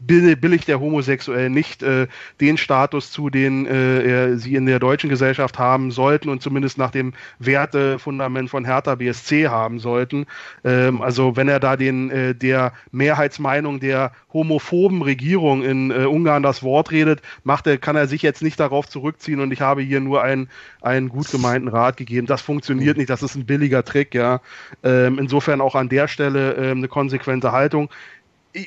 billigt 0.00 0.68
der 0.68 0.80
Homosexuell 0.80 1.50
nicht 1.50 1.82
äh, 1.82 2.06
den 2.40 2.56
Status 2.56 3.10
zu, 3.10 3.30
den 3.30 3.66
äh, 3.66 4.36
sie 4.36 4.54
in 4.54 4.66
der 4.66 4.78
deutschen 4.78 5.10
Gesellschaft 5.10 5.58
haben 5.58 5.90
sollten 5.90 6.28
und 6.28 6.42
zumindest 6.42 6.78
nach 6.78 6.90
dem 6.90 7.12
Wertefundament 7.38 8.50
von 8.50 8.64
Hertha 8.64 8.96
BSC 8.96 9.48
haben 9.48 9.78
sollten. 9.78 10.26
Ähm, 10.64 11.00
also 11.00 11.36
wenn 11.36 11.48
er 11.48 11.60
da 11.60 11.76
den 11.76 12.10
äh, 12.10 12.34
der 12.34 12.72
Mehrheitsmeinung 12.90 13.80
der 13.80 14.12
homophoben 14.32 15.02
Regierung 15.02 15.62
in 15.62 15.90
äh, 15.90 16.04
Ungarn 16.06 16.42
das 16.42 16.62
Wort 16.62 16.90
redet, 16.90 17.22
macht 17.44 17.66
er, 17.66 17.78
kann 17.78 17.96
er 17.96 18.06
sich 18.06 18.22
jetzt 18.22 18.42
nicht 18.42 18.58
darauf 18.58 18.88
zurückziehen 18.88 19.40
und 19.40 19.52
ich 19.52 19.60
habe 19.60 19.82
hier 19.82 20.00
nur 20.00 20.22
einen, 20.22 20.48
einen 20.80 21.08
gut 21.08 21.30
gemeinten 21.30 21.68
Rat 21.68 21.96
gegeben. 21.96 22.26
Das 22.26 22.42
funktioniert 22.42 22.96
nicht, 22.96 23.10
das 23.10 23.22
ist 23.22 23.36
ein 23.36 23.46
billiger 23.46 23.84
Trick, 23.84 24.14
ja. 24.14 24.40
Ähm, 24.82 25.18
insofern 25.18 25.60
auch 25.60 25.74
an 25.74 25.88
der 25.88 26.08
Stelle 26.08 26.54
ähm, 26.54 26.78
eine 26.78 26.88
konsequente 26.88 27.52
Haltung 27.52 27.90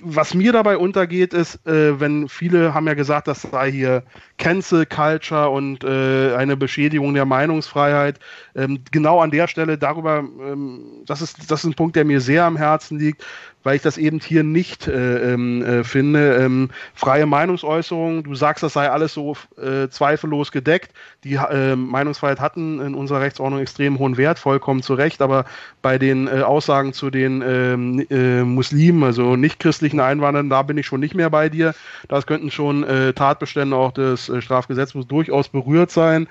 was 0.02 0.34
mir 0.34 0.52
dabei 0.52 0.78
untergeht, 0.78 1.34
ist, 1.34 1.66
äh, 1.68 2.00
wenn 2.00 2.28
viele 2.28 2.74
haben 2.74 2.88
ja 2.88 2.96
gesagt, 2.96 3.28
das 3.28 3.44
sei 3.44 3.72
hier 3.72 4.04
Cancel 4.38 4.86
Culture 4.86 5.50
und 5.50 5.84
äh, 5.84 6.34
eine 6.36 6.58
Beschädigung 6.58 7.14
der 7.14 7.26
Meinungsfreiheit. 7.26 8.20
Ähm, 8.56 8.80
genau 8.92 9.22
an 9.22 9.32
der 9.32 9.48
Stelle 9.48 9.78
darüber, 9.78 10.20
ähm, 10.20 11.04
das 11.06 11.22
ist 11.22 11.52
das 11.52 11.60
ist 11.60 11.66
ein 11.66 11.76
Punkt, 11.76 11.96
der 11.96 12.06
mir 12.06 12.20
sehr 12.20 12.46
am 12.46 12.58
Herzen 12.58 12.98
liegt, 12.98 13.24
weil 13.66 13.76
ich 13.76 13.82
das 13.82 13.98
eben 13.98 14.20
hier 14.20 14.44
nicht 14.44 14.88
äh, 14.88 15.34
ähm, 15.34 15.64
äh, 15.64 15.84
finde. 15.84 16.36
Ähm, 16.36 16.70
freie 16.94 17.26
Meinungsäußerung, 17.26 18.24
du 18.24 18.36
sagst, 18.36 18.62
das 18.62 18.74
sei 18.74 18.92
alles 18.92 19.14
so 19.16 19.36
äh, 19.58 19.90
zweifellos 19.90 20.52
gedeckt. 20.52 20.92
Die 21.24 21.34
äh, 21.34 21.76
Meinungsfreiheit 21.76 22.40
hatten 22.40 22.80
in 22.80 22.94
unserer 22.94 23.22
Rechtsordnung 23.22 23.60
extrem 23.60 23.98
hohen 23.98 24.18
Wert, 24.18 24.38
vollkommen 24.38 24.84
zu 24.84 24.94
Recht, 24.94 25.20
aber 25.20 25.46
bei 25.82 25.98
den 25.98 26.28
äh, 26.28 26.42
Aussagen 26.42 26.94
zu 26.94 27.10
den 27.10 27.42
ähm, 27.44 28.06
äh, 28.12 28.44
Muslimen, 28.44 29.04
also 29.04 29.36
nicht 29.36 29.60
christlichen 29.60 30.00
Einwanderern, 30.00 30.52
da 30.52 30.62
bin 30.62 30.78
ich 30.78 30.86
schon 30.86 31.00
nicht 31.00 31.16
mehr 31.16 31.32
bei 31.32 31.50
dir. 31.50 31.74
Das 32.08 32.28
könnten 32.28 32.52
schon 32.52 32.84
äh, 32.84 33.14
Tatbestände 33.14 33.76
auch 33.76 33.94
des 33.94 34.32
Strafgesetzbuchs 34.40 35.08
durchaus 35.08 35.50
berührt 35.50 35.90
sein. 35.90 36.28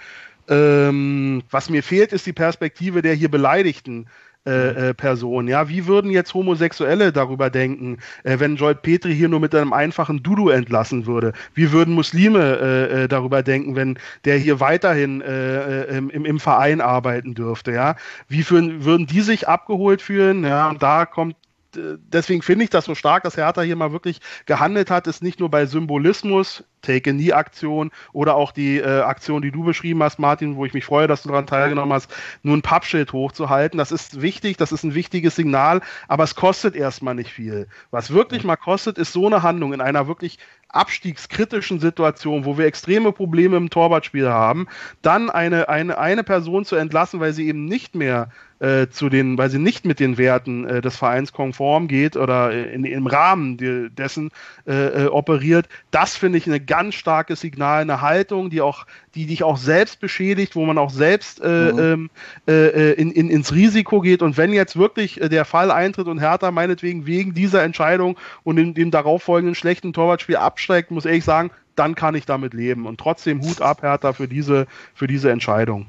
Ähm, 0.49 1.43
was 1.51 1.69
mir 1.69 1.83
fehlt, 1.83 2.13
ist 2.13 2.27
die 2.27 2.33
Perspektive 2.33 3.03
der 3.03 3.15
hier 3.15 3.31
Beleidigten. 3.31 4.07
Äh, 4.47 4.91
äh, 4.91 4.95
Person. 4.95 5.49
Ja, 5.49 5.71
wie 5.71 5.87
würden 5.87 6.11
jetzt 6.11 6.35
Homosexuelle 6.35 7.13
darüber 7.13 7.49
denken, 7.49 7.97
äh, 8.25 8.39
wenn 8.39 8.57
Joel 8.57 8.75
Petri 8.75 9.15
hier 9.15 9.31
nur 9.31 9.41
mit 9.41 9.55
einem 9.55 9.73
einfachen 9.73 10.23
Dudu 10.23 10.51
entlassen 10.51 11.07
würde? 11.07 11.33
Wie 11.55 11.73
würden 11.73 11.95
Muslime 11.95 12.59
äh, 12.61 13.05
äh 13.05 13.09
darüber 13.09 13.43
denken, 13.43 13.75
wenn 13.75 13.99
der 14.27 14.37
hier 14.37 14.61
weiterhin 14.61 15.23
äh, 15.23 15.97
im, 15.97 16.11
im 16.11 16.39
Verein 16.39 16.83
arbeiten 16.83 17.33
dürfte? 17.33 17.73
Ja, 17.73 17.97
wie 18.29 18.43
für, 18.43 18.85
würden 18.85 19.07
die 19.07 19.23
sich 19.23 19.49
abgeholt 19.49 20.03
fühlen? 20.03 20.45
Ja, 20.45 20.69
und 20.69 20.83
da 20.83 21.07
kommt 21.07 21.37
deswegen 21.77 22.43
finde 22.43 22.65
ich 22.65 22.71
das 22.71 22.85
so 22.85 22.95
stark, 22.95 23.23
dass 23.23 23.37
Hertha 23.37 23.63
hier 23.63 23.77
mal 23.77 23.93
wirklich 23.93 24.21
gehandelt 24.47 24.91
hat, 24.91 25.07
ist 25.07 25.23
nicht 25.23 25.41
nur 25.41 25.51
bei 25.51 25.67
Symbolismus, 25.67 26.65
Take-a-Knee-Aktion 26.83 27.91
oder 28.13 28.35
auch 28.37 28.53
die 28.53 28.79
äh, 28.79 29.01
Aktion, 29.01 29.43
die 29.43 29.51
du 29.51 29.65
beschrieben 29.65 30.03
hast, 30.03 30.19
Martin, 30.19 30.57
wo 30.57 30.65
ich 30.65 30.75
mich 30.75 30.85
freue, 30.85 31.07
dass 31.07 31.23
du 31.23 31.31
daran 31.31 31.47
teilgenommen 31.47 31.93
hast, 31.93 32.15
nur 32.43 32.57
ein 32.57 32.63
Pappschild 32.63 33.13
hochzuhalten. 33.13 33.79
Das 33.79 33.91
ist 33.91 34.21
wichtig, 34.21 34.57
das 34.57 34.73
ist 34.73 34.85
ein 34.85 34.95
wichtiges 34.95 35.37
Signal, 35.37 35.81
aber 36.09 36.25
es 36.25 36.35
kostet 36.35 36.77
erstmal 36.77 37.15
nicht 37.15 37.31
viel. 37.31 37.69
Was 37.91 38.13
wirklich 38.13 38.45
mal 38.45 38.57
kostet, 38.57 38.99
ist 38.99 39.13
so 39.13 39.27
eine 39.27 39.43
Handlung 39.43 39.73
in 39.73 39.81
einer 39.81 40.07
wirklich 40.07 40.39
abstiegskritischen 40.69 41.79
Situation, 41.79 42.45
wo 42.45 42.59
wir 42.59 42.67
extreme 42.67 43.13
Probleme 43.13 43.57
im 43.57 43.71
Torwartspiel 43.71 44.29
haben, 44.29 44.67
dann 45.03 45.31
eine, 45.31 45.69
eine, 45.69 45.99
eine 45.99 46.25
Person 46.25 46.65
zu 46.65 46.77
entlassen, 46.77 47.21
weil 47.21 47.33
sie 47.33 47.47
eben 47.47 47.65
nicht 47.65 47.95
mehr 47.95 48.31
äh, 48.61 48.89
zu 48.89 49.09
den, 49.09 49.37
weil 49.39 49.51
sie 49.51 49.59
nicht 49.59 49.85
mit 49.85 50.01
den 50.01 50.17
Werten 50.19 50.67
äh, 50.67 50.81
des 50.81 50.97
Vereins 50.97 51.33
konform 51.33 51.89
geht 51.89 52.17
oder 52.17 52.53
in, 52.53 52.85
im 52.85 53.07
Rahmen 53.07 53.57
de, 53.57 53.91
dessen 53.91 54.31
äh, 54.67 55.05
äh, 55.05 55.07
operiert, 55.07 55.69
das 55.91 56.17
finde 56.17 56.39
ich 56.39 56.47
ein 56.47 56.65
ganz 56.67 56.95
starkes 56.95 57.41
Signal, 57.41 57.83
eine 57.83 58.01
Haltung, 58.01 58.51
die 58.51 58.61
auch, 58.61 58.87
die 59.15 59.27
dich 59.27 59.43
auch 59.43 59.57
selbst 59.57 60.01
beschädigt, 60.01 60.57
wo 60.57 60.65
man 60.65 60.79
auch 60.79 60.91
selbst 60.91 61.41
äh, 61.43 61.73
mhm. 61.73 61.79
Ähm, 61.79 62.11
äh, 62.47 62.93
in, 62.93 63.11
in, 63.11 63.31
ins 63.31 63.53
Risiko 63.53 64.01
geht. 64.01 64.23
Und 64.23 64.37
wenn 64.37 64.53
jetzt 64.53 64.77
wirklich 64.77 65.21
der 65.23 65.45
Fall 65.45 65.71
eintritt 65.71 66.07
und 66.07 66.19
Hertha 66.21 66.51
meinetwegen 66.51 67.07
wegen 67.07 67.35
dieser 67.35 67.63
Entscheidung 67.63 68.17
und 68.45 68.59
in, 68.59 68.75
dem 68.75 68.91
darauffolgenden 68.91 69.55
schlechten 69.55 69.93
Torwartspiel 69.93 70.37
absteigt, 70.37 70.91
muss 70.91 71.05
ich 71.05 71.25
sagen, 71.25 71.51
dann 71.77 71.95
kann 71.95 72.15
ich 72.15 72.27
damit 72.27 72.55
leben. 72.55 72.87
Und 72.87 72.99
trotzdem 72.99 73.43
Hut 73.43 73.61
ab, 73.61 73.83
Hertha, 73.83 74.13
für 74.13 74.29
diese, 74.29 74.67
für 74.95 75.07
diese 75.07 75.31
Entscheidung. 75.31 75.87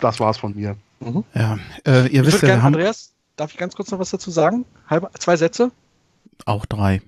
Das 0.00 0.20
war's 0.20 0.38
von 0.38 0.54
mir. 0.54 0.76
Mhm. 1.04 1.24
Ja, 1.34 1.58
äh, 1.86 2.06
ihr 2.08 2.22
ich 2.22 2.26
wisst 2.26 2.42
ja, 2.42 2.48
gerne, 2.48 2.62
Andreas, 2.62 3.12
darf 3.36 3.52
ich 3.52 3.58
ganz 3.58 3.74
kurz 3.74 3.90
noch 3.90 3.98
was 3.98 4.10
dazu 4.10 4.30
sagen? 4.30 4.64
Halb, 4.88 5.10
zwei 5.18 5.36
Sätze? 5.36 5.70
Auch 6.46 6.66
drei. 6.66 7.02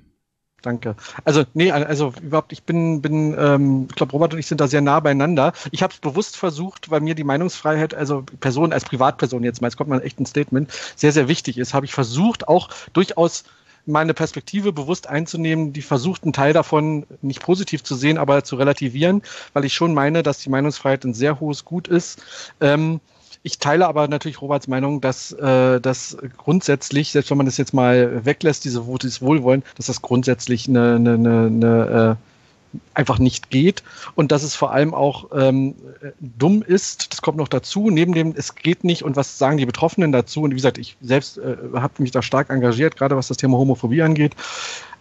danke. 0.63 0.97
Also, 1.25 1.45
nee, 1.55 1.71
also 1.71 2.13
überhaupt, 2.23 2.53
ich 2.53 2.63
bin, 2.63 3.03
bin 3.03 3.37
ähm, 3.39 3.87
ich 3.91 3.97
glaube, 3.97 4.13
Robert 4.13 4.33
und 4.33 4.41
ich 4.41 4.47
sind 4.47 4.61
da 4.61 4.69
sehr 4.69 4.81
nah 4.81 5.01
beieinander. 5.01 5.53
Ich 5.71 5.83
habe 5.83 5.93
es 5.93 6.01
bewusst 6.01 6.37
versucht, 6.37 6.91
weil 6.91 7.01
mir 7.01 7.15
die 7.15 7.25
Meinungsfreiheit, 7.25 7.95
also 7.95 8.25
Person 8.41 8.73
als 8.73 8.85
Privatperson 8.85 9.45
jetzt 9.45 9.61
mal, 9.61 9.69
jetzt 9.69 9.77
kommt 9.77 9.91
man 9.91 10.01
echt 10.01 10.19
ein 10.21 10.27
Statement, 10.27 10.73
sehr, 10.97 11.13
sehr 11.13 11.29
wichtig 11.29 11.59
ist, 11.59 11.75
habe 11.75 11.87
ich 11.87 11.95
versucht, 11.95 12.49
auch 12.49 12.71
durchaus 12.93 13.45
meine 13.87 14.15
Perspektive 14.15 14.73
bewusst 14.73 15.09
einzunehmen, 15.09 15.73
die 15.73 15.83
versucht, 15.83 16.23
einen 16.23 16.33
Teil 16.33 16.53
davon 16.53 17.07
nicht 17.23 17.43
positiv 17.43 17.83
zu 17.83 17.95
sehen, 17.95 18.19
aber 18.19 18.45
zu 18.45 18.57
relativieren, 18.57 19.23
weil 19.53 19.65
ich 19.65 19.75
schon 19.75 19.93
meine, 19.95 20.23
dass 20.23 20.39
die 20.39 20.51
Meinungsfreiheit 20.51 21.05
ein 21.05 21.15
sehr 21.15 21.41
hohes 21.41 21.65
Gut 21.65 21.89
ist. 21.89 22.23
Ähm, 22.61 23.01
ich 23.45 23.59
teile 23.59 23.87
aber 23.87 24.09
natürlich 24.09 24.41
Roberts 24.41 24.69
Meinung, 24.69 25.03
dass 25.03 25.31
äh, 25.33 25.79
das 25.79 26.17
grundsätzlich, 26.39 27.13
selbst 27.13 27.31
wenn 27.31 27.37
man 27.37 27.45
das 27.45 27.59
jetzt 27.59 27.75
mal 27.75 28.25
weglässt, 28.25 28.65
diese 28.65 28.83
dieses 28.83 29.21
Wohlwollen, 29.21 29.63
dass 29.77 29.87
das 29.87 30.01
grundsätzlich 30.01 30.67
eine, 30.67 30.95
eine, 30.95 31.13
eine, 31.13 31.47
eine 31.47 32.19
äh, 32.19 32.81
einfach 32.95 33.19
nicht 33.19 33.51
geht 33.51 33.83
und 34.15 34.33
dass 34.33 34.43
es 34.45 34.55
vor 34.55 34.73
allem 34.73 34.95
auch 34.95 35.27
ähm, 35.35 35.75
dumm 36.21 36.63
ist. 36.63 37.13
Das 37.13 37.21
kommt 37.21 37.37
noch 37.37 37.49
dazu. 37.49 37.91
Neben 37.91 38.15
dem, 38.15 38.33
es 38.35 38.55
geht 38.55 38.83
nicht 38.83 39.03
und 39.03 39.15
was 39.15 39.37
sagen 39.37 39.59
die 39.59 39.67
Betroffenen 39.67 40.11
dazu? 40.11 40.41
Und 40.41 40.53
wie 40.53 40.57
gesagt, 40.57 40.79
ich 40.79 40.97
selbst 41.03 41.37
äh, 41.37 41.57
habe 41.75 42.03
mich 42.03 42.13
da 42.13 42.23
stark 42.23 42.49
engagiert, 42.49 42.97
gerade 42.97 43.15
was 43.15 43.29
das 43.29 43.37
Thema 43.37 43.59
Homophobie 43.59 44.01
angeht. 44.01 44.35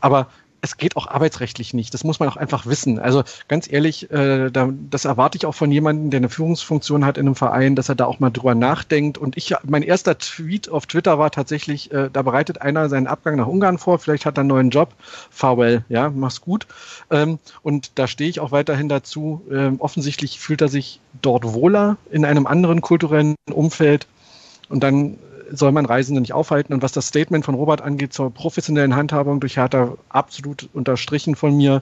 Aber 0.01 0.27
es 0.63 0.77
geht 0.77 0.95
auch 0.95 1.07
arbeitsrechtlich 1.07 1.73
nicht. 1.73 1.93
Das 1.93 2.05
muss 2.05 2.21
man 2.21 2.29
auch 2.29 2.37
einfach 2.37 2.65
wissen. 2.65 2.97
Also 2.97 3.23
ganz 3.49 3.69
ehrlich, 3.69 4.09
äh, 4.11 4.49
da, 4.49 4.69
das 4.89 5.03
erwarte 5.03 5.37
ich 5.37 5.45
auch 5.45 5.53
von 5.53 5.69
jemandem, 5.73 6.09
der 6.09 6.19
eine 6.19 6.29
Führungsfunktion 6.29 7.03
hat 7.03 7.17
in 7.17 7.27
einem 7.27 7.35
Verein, 7.35 7.75
dass 7.75 7.89
er 7.89 7.95
da 7.95 8.05
auch 8.05 8.21
mal 8.21 8.29
drüber 8.29 8.55
nachdenkt. 8.55 9.17
Und 9.17 9.35
ich, 9.35 9.53
mein 9.63 9.83
erster 9.83 10.17
Tweet 10.17 10.69
auf 10.69 10.85
Twitter 10.85 11.19
war 11.19 11.31
tatsächlich, 11.31 11.91
äh, 11.91 12.09
da 12.11 12.21
bereitet 12.21 12.61
einer 12.61 12.87
seinen 12.87 13.07
Abgang 13.07 13.35
nach 13.35 13.47
Ungarn 13.47 13.77
vor. 13.77 13.99
Vielleicht 13.99 14.25
hat 14.25 14.37
er 14.37 14.41
einen 14.41 14.49
neuen 14.49 14.69
Job. 14.69 14.93
Farewell, 15.29 15.83
ja, 15.89 16.09
mach's 16.09 16.39
gut. 16.39 16.65
Ähm, 17.11 17.39
und 17.61 17.91
da 17.95 18.07
stehe 18.07 18.29
ich 18.29 18.39
auch 18.39 18.53
weiterhin 18.53 18.87
dazu. 18.87 19.41
Ähm, 19.51 19.81
offensichtlich 19.81 20.39
fühlt 20.39 20.61
er 20.61 20.69
sich 20.69 21.01
dort 21.21 21.43
wohler 21.43 21.97
in 22.09 22.23
einem 22.23 22.47
anderen 22.47 22.79
kulturellen 22.79 23.35
Umfeld. 23.51 24.07
Und 24.69 24.81
dann 24.81 25.17
soll 25.51 25.71
man 25.71 25.85
Reisende 25.85 26.21
nicht 26.21 26.33
aufhalten. 26.33 26.73
Und 26.73 26.81
was 26.81 26.91
das 26.91 27.07
Statement 27.07 27.45
von 27.45 27.55
Robert 27.55 27.81
angeht 27.81 28.13
zur 28.13 28.33
professionellen 28.33 28.95
Handhabung 28.95 29.39
durch 29.39 29.57
Hertha, 29.57 29.95
absolut 30.09 30.69
unterstrichen 30.73 31.35
von 31.35 31.55
mir. 31.55 31.81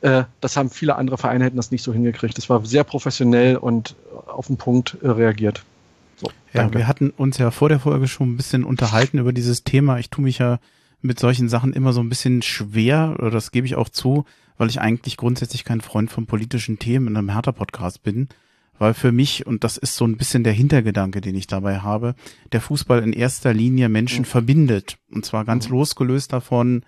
Äh, 0.00 0.24
das 0.40 0.56
haben 0.56 0.70
viele 0.70 0.96
andere 0.96 1.18
Vereine 1.18 1.44
hätten 1.44 1.56
das 1.56 1.70
nicht 1.70 1.82
so 1.82 1.92
hingekriegt. 1.92 2.38
Das 2.38 2.48
war 2.48 2.64
sehr 2.64 2.84
professionell 2.84 3.56
und 3.56 3.96
auf 4.26 4.46
den 4.46 4.56
Punkt 4.56 4.96
äh, 5.02 5.08
reagiert. 5.08 5.64
So, 6.16 6.30
ja, 6.52 6.72
wir 6.72 6.86
hatten 6.86 7.10
uns 7.10 7.38
ja 7.38 7.50
vor 7.50 7.68
der 7.68 7.80
Folge 7.80 8.08
schon 8.08 8.32
ein 8.32 8.36
bisschen 8.36 8.64
unterhalten 8.64 9.18
über 9.18 9.32
dieses 9.32 9.64
Thema. 9.64 9.98
Ich 9.98 10.10
tue 10.10 10.24
mich 10.24 10.38
ja 10.38 10.58
mit 11.00 11.20
solchen 11.20 11.48
Sachen 11.48 11.72
immer 11.72 11.92
so 11.92 12.00
ein 12.00 12.08
bisschen 12.08 12.42
schwer, 12.42 13.16
oder 13.18 13.30
das 13.30 13.52
gebe 13.52 13.66
ich 13.66 13.76
auch 13.76 13.88
zu, 13.88 14.24
weil 14.56 14.68
ich 14.68 14.80
eigentlich 14.80 15.16
grundsätzlich 15.16 15.64
kein 15.64 15.80
Freund 15.80 16.10
von 16.10 16.26
politischen 16.26 16.78
Themen 16.78 17.08
in 17.08 17.16
einem 17.16 17.30
Hertha-Podcast 17.30 18.02
bin 18.02 18.28
weil 18.78 18.94
für 18.94 19.12
mich, 19.12 19.46
und 19.46 19.64
das 19.64 19.76
ist 19.76 19.96
so 19.96 20.06
ein 20.06 20.16
bisschen 20.16 20.44
der 20.44 20.52
Hintergedanke, 20.52 21.20
den 21.20 21.34
ich 21.34 21.46
dabei 21.46 21.80
habe, 21.80 22.14
der 22.52 22.60
Fußball 22.60 23.02
in 23.02 23.12
erster 23.12 23.52
Linie 23.52 23.88
Menschen 23.88 24.20
mhm. 24.20 24.26
verbindet. 24.26 24.98
Und 25.10 25.24
zwar 25.24 25.44
ganz 25.44 25.68
mhm. 25.68 25.76
losgelöst 25.76 26.32
davon, 26.32 26.82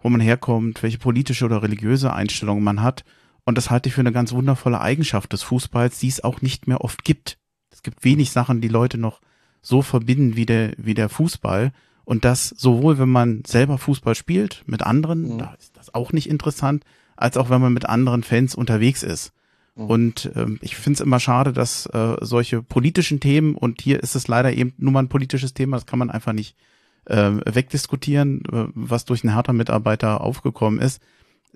wo 0.00 0.08
man 0.08 0.20
herkommt, 0.20 0.82
welche 0.82 0.98
politische 0.98 1.44
oder 1.44 1.62
religiöse 1.62 2.12
Einstellung 2.12 2.62
man 2.62 2.82
hat. 2.82 3.04
Und 3.44 3.56
das 3.56 3.70
halte 3.70 3.88
ich 3.88 3.94
für 3.94 4.00
eine 4.00 4.12
ganz 4.12 4.32
wundervolle 4.32 4.80
Eigenschaft 4.80 5.32
des 5.32 5.42
Fußballs, 5.42 5.98
die 6.00 6.08
es 6.08 6.22
auch 6.22 6.42
nicht 6.42 6.66
mehr 6.66 6.82
oft 6.82 7.04
gibt. 7.04 7.38
Es 7.70 7.82
gibt 7.82 8.04
wenig 8.04 8.30
Sachen, 8.30 8.60
die 8.60 8.68
Leute 8.68 8.98
noch 8.98 9.20
so 9.62 9.82
verbinden 9.82 10.36
wie 10.36 10.46
der, 10.46 10.72
wie 10.76 10.94
der 10.94 11.08
Fußball. 11.08 11.72
Und 12.04 12.24
das 12.24 12.48
sowohl, 12.48 12.98
wenn 12.98 13.08
man 13.08 13.42
selber 13.46 13.78
Fußball 13.78 14.14
spielt 14.14 14.62
mit 14.66 14.82
anderen, 14.82 15.34
mhm. 15.34 15.38
da 15.38 15.54
ist 15.54 15.76
das 15.76 15.94
auch 15.94 16.12
nicht 16.12 16.28
interessant, 16.28 16.84
als 17.16 17.36
auch 17.36 17.50
wenn 17.50 17.60
man 17.60 17.72
mit 17.72 17.86
anderen 17.88 18.22
Fans 18.22 18.54
unterwegs 18.54 19.02
ist. 19.02 19.32
Mhm. 19.76 19.84
Und 19.84 20.30
ähm, 20.34 20.58
ich 20.62 20.76
finde 20.76 20.94
es 20.96 21.00
immer 21.00 21.20
schade, 21.20 21.52
dass 21.52 21.86
äh, 21.86 22.16
solche 22.20 22.62
politischen 22.62 23.20
Themen, 23.20 23.54
und 23.54 23.80
hier 23.80 24.02
ist 24.02 24.16
es 24.16 24.26
leider 24.26 24.52
eben 24.52 24.72
nur 24.78 24.92
mal 24.92 25.00
ein 25.00 25.08
politisches 25.08 25.54
Thema, 25.54 25.76
das 25.76 25.86
kann 25.86 25.98
man 25.98 26.10
einfach 26.10 26.32
nicht 26.32 26.56
äh, 27.04 27.32
wegdiskutieren, 27.44 28.42
äh, 28.46 28.66
was 28.74 29.04
durch 29.04 29.22
einen 29.22 29.34
härter 29.34 29.52
Mitarbeiter 29.52 30.20
aufgekommen 30.22 30.80
ist. 30.80 31.00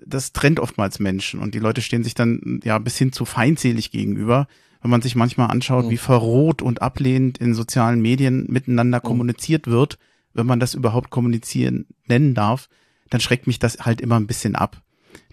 Das 0.03 0.33
trennt 0.33 0.59
oftmals 0.59 0.99
Menschen 0.99 1.39
und 1.39 1.53
die 1.53 1.59
Leute 1.59 1.81
stehen 1.81 2.03
sich 2.03 2.15
dann 2.15 2.59
ja 2.63 2.79
bis 2.79 2.97
hin 2.97 3.11
zu 3.11 3.25
feindselig 3.25 3.91
gegenüber, 3.91 4.47
wenn 4.81 4.89
man 4.89 5.01
sich 5.01 5.15
manchmal 5.15 5.51
anschaut, 5.51 5.85
mhm. 5.85 5.89
wie 5.91 5.97
verroht 5.97 6.61
und 6.61 6.81
ablehnend 6.81 7.37
in 7.37 7.53
sozialen 7.53 8.01
Medien 8.01 8.45
miteinander 8.49 8.99
mhm. 8.99 9.03
kommuniziert 9.03 9.67
wird, 9.67 9.99
wenn 10.33 10.47
man 10.47 10.59
das 10.59 10.73
überhaupt 10.73 11.09
kommunizieren 11.09 11.85
nennen 12.07 12.33
darf, 12.33 12.69
dann 13.09 13.21
schreckt 13.21 13.45
mich 13.45 13.59
das 13.59 13.79
halt 13.79 14.01
immer 14.01 14.15
ein 14.15 14.27
bisschen 14.27 14.55
ab. 14.55 14.81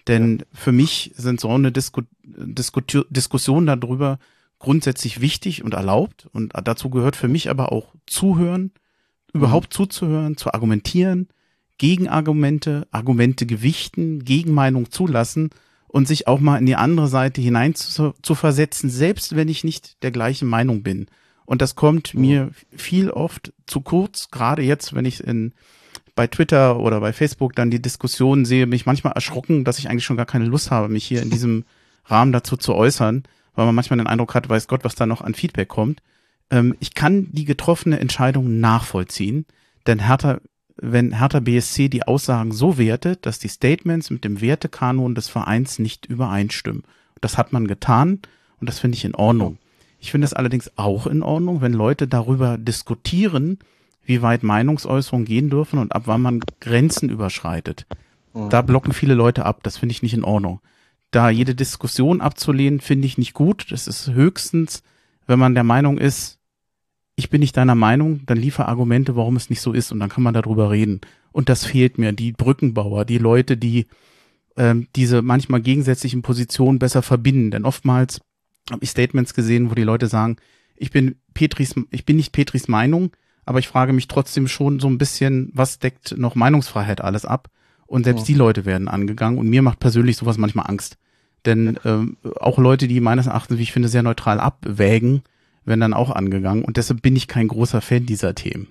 Denn 0.09 0.39
ja. 0.39 0.45
für 0.51 0.71
mich 0.71 1.11
sind 1.15 1.39
so 1.39 1.49
eine 1.49 1.71
Disku 1.71 2.01
Disku 2.23 2.81
Diskussion 3.09 3.65
darüber 3.65 4.19
grundsätzlich 4.57 5.21
wichtig 5.21 5.63
und 5.63 5.73
erlaubt. 5.73 6.27
Und 6.33 6.51
dazu 6.63 6.89
gehört 6.89 7.15
für 7.15 7.29
mich 7.29 7.49
aber 7.49 7.71
auch 7.71 7.93
zuhören, 8.05 8.71
überhaupt 9.33 9.69
mhm. 9.69 9.75
zuzuhören, 9.75 10.37
zu 10.37 10.53
argumentieren, 10.53 11.29
Gegenargumente, 11.77 12.87
Argumente 12.91 13.45
gewichten, 13.45 14.25
Gegenmeinung 14.25 14.91
zulassen 14.91 15.51
und 15.87 16.07
sich 16.07 16.27
auch 16.27 16.39
mal 16.39 16.57
in 16.57 16.65
die 16.65 16.75
andere 16.75 17.07
Seite 17.07 17.39
hinein 17.39 17.73
zu, 17.73 18.13
zu 18.21 18.35
versetzen, 18.35 18.89
selbst 18.89 19.35
wenn 19.35 19.47
ich 19.47 19.63
nicht 19.63 20.03
der 20.03 20.11
gleichen 20.11 20.47
Meinung 20.47 20.83
bin. 20.83 21.07
Und 21.45 21.61
das 21.61 21.75
kommt 21.75 22.13
mhm. 22.13 22.21
mir 22.21 22.51
viel 22.75 23.11
oft 23.11 23.53
zu 23.65 23.81
kurz, 23.81 24.29
gerade 24.29 24.61
jetzt, 24.61 24.93
wenn 24.93 25.05
ich 25.05 25.23
in 25.23 25.53
bei 26.15 26.27
Twitter 26.27 26.79
oder 26.79 26.99
bei 26.99 27.13
Facebook 27.13 27.55
dann 27.55 27.71
die 27.71 27.81
Diskussion 27.81 28.45
sehe, 28.45 28.67
mich 28.67 28.85
manchmal 28.85 29.13
erschrocken, 29.13 29.63
dass 29.63 29.79
ich 29.79 29.89
eigentlich 29.89 30.03
schon 30.03 30.17
gar 30.17 30.25
keine 30.25 30.45
Lust 30.45 30.71
habe, 30.71 30.89
mich 30.89 31.05
hier 31.05 31.21
in 31.21 31.29
diesem 31.29 31.63
Rahmen 32.05 32.31
dazu 32.31 32.57
zu 32.57 32.75
äußern, 32.75 33.23
weil 33.55 33.65
man 33.65 33.75
manchmal 33.75 33.97
den 33.97 34.07
Eindruck 34.07 34.35
hat, 34.35 34.49
weiß 34.49 34.67
Gott, 34.67 34.83
was 34.83 34.95
da 34.95 35.05
noch 35.05 35.21
an 35.21 35.33
Feedback 35.33 35.69
kommt. 35.69 36.01
Ähm, 36.51 36.75
ich 36.79 36.93
kann 36.93 37.27
die 37.31 37.45
getroffene 37.45 37.99
Entscheidung 37.99 38.59
nachvollziehen, 38.59 39.45
denn 39.87 39.99
Hertha, 39.99 40.39
wenn 40.75 41.17
Hertha 41.17 41.39
BSC 41.39 41.89
die 41.89 42.03
Aussagen 42.03 42.51
so 42.51 42.77
wertet, 42.77 43.25
dass 43.25 43.39
die 43.39 43.47
Statements 43.47 44.09
mit 44.09 44.23
dem 44.23 44.41
Wertekanon 44.41 45.15
des 45.15 45.29
Vereins 45.29 45.79
nicht 45.79 46.05
übereinstimmen. 46.05 46.83
Das 47.21 47.37
hat 47.37 47.53
man 47.53 47.67
getan 47.67 48.19
und 48.59 48.67
das 48.69 48.79
finde 48.79 48.97
ich 48.97 49.05
in 49.05 49.15
Ordnung. 49.15 49.57
Ich 49.99 50.11
finde 50.11 50.25
es 50.25 50.33
allerdings 50.33 50.71
auch 50.77 51.07
in 51.07 51.23
Ordnung, 51.23 51.61
wenn 51.61 51.73
Leute 51.73 52.07
darüber 52.07 52.57
diskutieren, 52.57 53.59
wie 54.09 54.21
weit 54.23 54.43
Meinungsäußerungen 54.43 55.25
gehen 55.25 55.49
dürfen 55.49 55.79
und 55.79 55.93
ab 55.93 56.03
wann 56.05 56.21
man 56.21 56.41
Grenzen 56.59 57.09
überschreitet. 57.09 57.85
Da 58.49 58.61
blocken 58.61 58.91
viele 58.91 59.13
Leute 59.13 59.45
ab. 59.45 59.61
Das 59.63 59.77
finde 59.77 59.93
ich 59.93 60.01
nicht 60.01 60.13
in 60.13 60.23
Ordnung. 60.23 60.61
Da 61.11 61.29
jede 61.29 61.55
Diskussion 61.55 62.19
abzulehnen, 62.19 62.79
finde 62.79 63.05
ich 63.05 63.17
nicht 63.17 63.33
gut. 63.33 63.71
Das 63.71 63.87
ist 63.87 64.11
höchstens, 64.11 64.83
wenn 65.27 65.39
man 65.39 65.53
der 65.53 65.63
Meinung 65.63 65.97
ist, 65.97 66.39
ich 67.15 67.29
bin 67.29 67.41
nicht 67.41 67.55
deiner 67.55 67.75
Meinung, 67.75 68.25
dann 68.25 68.37
liefer 68.37 68.67
Argumente, 68.67 69.15
warum 69.15 69.35
es 69.35 69.49
nicht 69.49 69.61
so 69.61 69.73
ist 69.73 69.91
und 69.91 69.99
dann 69.99 70.09
kann 70.09 70.23
man 70.23 70.33
darüber 70.33 70.71
reden. 70.71 71.01
Und 71.31 71.49
das 71.49 71.65
fehlt 71.65 71.97
mir. 71.97 72.13
Die 72.13 72.31
Brückenbauer, 72.31 73.05
die 73.05 73.17
Leute, 73.17 73.57
die 73.57 73.87
ähm, 74.57 74.87
diese 74.95 75.21
manchmal 75.21 75.61
gegensätzlichen 75.61 76.21
Positionen 76.21 76.79
besser 76.79 77.01
verbinden. 77.01 77.51
Denn 77.51 77.65
oftmals 77.65 78.21
habe 78.71 78.83
ich 78.83 78.89
Statements 78.89 79.33
gesehen, 79.33 79.69
wo 79.69 79.75
die 79.75 79.83
Leute 79.83 80.07
sagen, 80.07 80.37
ich 80.77 80.91
bin 80.91 81.15
Petris, 81.33 81.75
ich 81.91 82.05
bin 82.05 82.15
nicht 82.15 82.31
Petris 82.31 82.67
Meinung, 82.67 83.11
aber 83.49 83.57
ich 83.57 83.67
frage 83.67 83.93
mich 83.93 84.07
trotzdem 84.07 84.47
schon 84.47 84.79
so 84.79 84.87
ein 84.87 84.99
bisschen, 84.99 85.49
was 85.55 85.79
deckt 85.79 86.15
noch 86.15 86.35
Meinungsfreiheit 86.35 87.01
alles 87.01 87.25
ab? 87.25 87.49
Und 87.87 88.03
selbst 88.03 88.21
ja. 88.21 88.25
die 88.27 88.33
Leute 88.35 88.63
werden 88.63 88.87
angegangen 88.87 89.39
und 89.39 89.49
mir 89.49 89.63
macht 89.63 89.79
persönlich 89.79 90.17
sowas 90.17 90.37
manchmal 90.37 90.69
Angst. 90.69 90.97
Denn 91.47 91.79
ähm, 91.83 92.17
auch 92.39 92.59
Leute, 92.59 92.87
die 92.87 92.99
meines 92.99 93.25
Erachtens, 93.25 93.57
wie 93.57 93.63
ich 93.63 93.71
finde, 93.71 93.89
sehr 93.89 94.03
neutral 94.03 94.39
abwägen, 94.39 95.23
werden 95.65 95.79
dann 95.79 95.95
auch 95.95 96.11
angegangen. 96.11 96.63
Und 96.63 96.77
deshalb 96.77 97.01
bin 97.01 97.15
ich 97.15 97.27
kein 97.27 97.47
großer 97.47 97.81
Fan 97.81 98.05
dieser 98.05 98.35
Themen. 98.35 98.67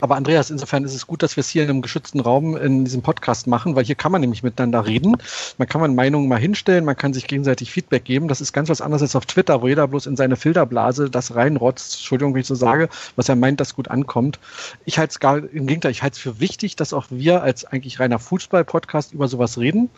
Aber 0.00 0.16
Andreas, 0.16 0.50
insofern 0.50 0.84
ist 0.84 0.94
es 0.94 1.06
gut, 1.06 1.22
dass 1.22 1.36
wir 1.36 1.40
es 1.40 1.48
hier 1.48 1.64
in 1.64 1.70
einem 1.70 1.82
geschützten 1.82 2.20
Raum 2.20 2.56
in 2.56 2.84
diesem 2.84 3.02
Podcast 3.02 3.48
machen, 3.48 3.74
weil 3.74 3.84
hier 3.84 3.96
kann 3.96 4.12
man 4.12 4.20
nämlich 4.20 4.44
miteinander 4.44 4.86
reden. 4.86 5.16
Man 5.58 5.68
kann 5.68 5.80
man 5.80 5.94
Meinungen 5.94 6.28
mal 6.28 6.38
hinstellen, 6.38 6.84
man 6.84 6.96
kann 6.96 7.12
sich 7.12 7.26
gegenseitig 7.26 7.72
Feedback 7.72 8.04
geben. 8.04 8.28
Das 8.28 8.40
ist 8.40 8.52
ganz 8.52 8.68
was 8.68 8.80
anderes 8.80 9.02
als 9.02 9.16
auf 9.16 9.26
Twitter, 9.26 9.60
wo 9.60 9.66
jeder 9.66 9.88
bloß 9.88 10.06
in 10.06 10.16
seine 10.16 10.36
Filterblase 10.36 11.10
das 11.10 11.34
reinrotzt, 11.34 11.94
Entschuldigung, 11.94 12.34
wenn 12.34 12.42
ich 12.42 12.46
so 12.46 12.54
sage, 12.54 12.88
was 13.16 13.28
er 13.28 13.36
meint, 13.36 13.58
das 13.60 13.74
gut 13.74 13.88
ankommt. 13.88 14.38
Ich 14.84 14.98
halte 14.98 15.10
es 15.10 15.20
gar 15.20 15.38
im 15.38 15.66
Gegenteil, 15.66 15.90
ich 15.90 16.02
halte 16.02 16.14
es 16.14 16.18
für 16.20 16.38
wichtig, 16.38 16.76
dass 16.76 16.92
auch 16.92 17.06
wir 17.10 17.42
als 17.42 17.64
eigentlich 17.64 17.98
reiner 17.98 18.20
Fußball-Podcast 18.20 19.12
über 19.12 19.26
sowas 19.26 19.58
reden, 19.58 19.90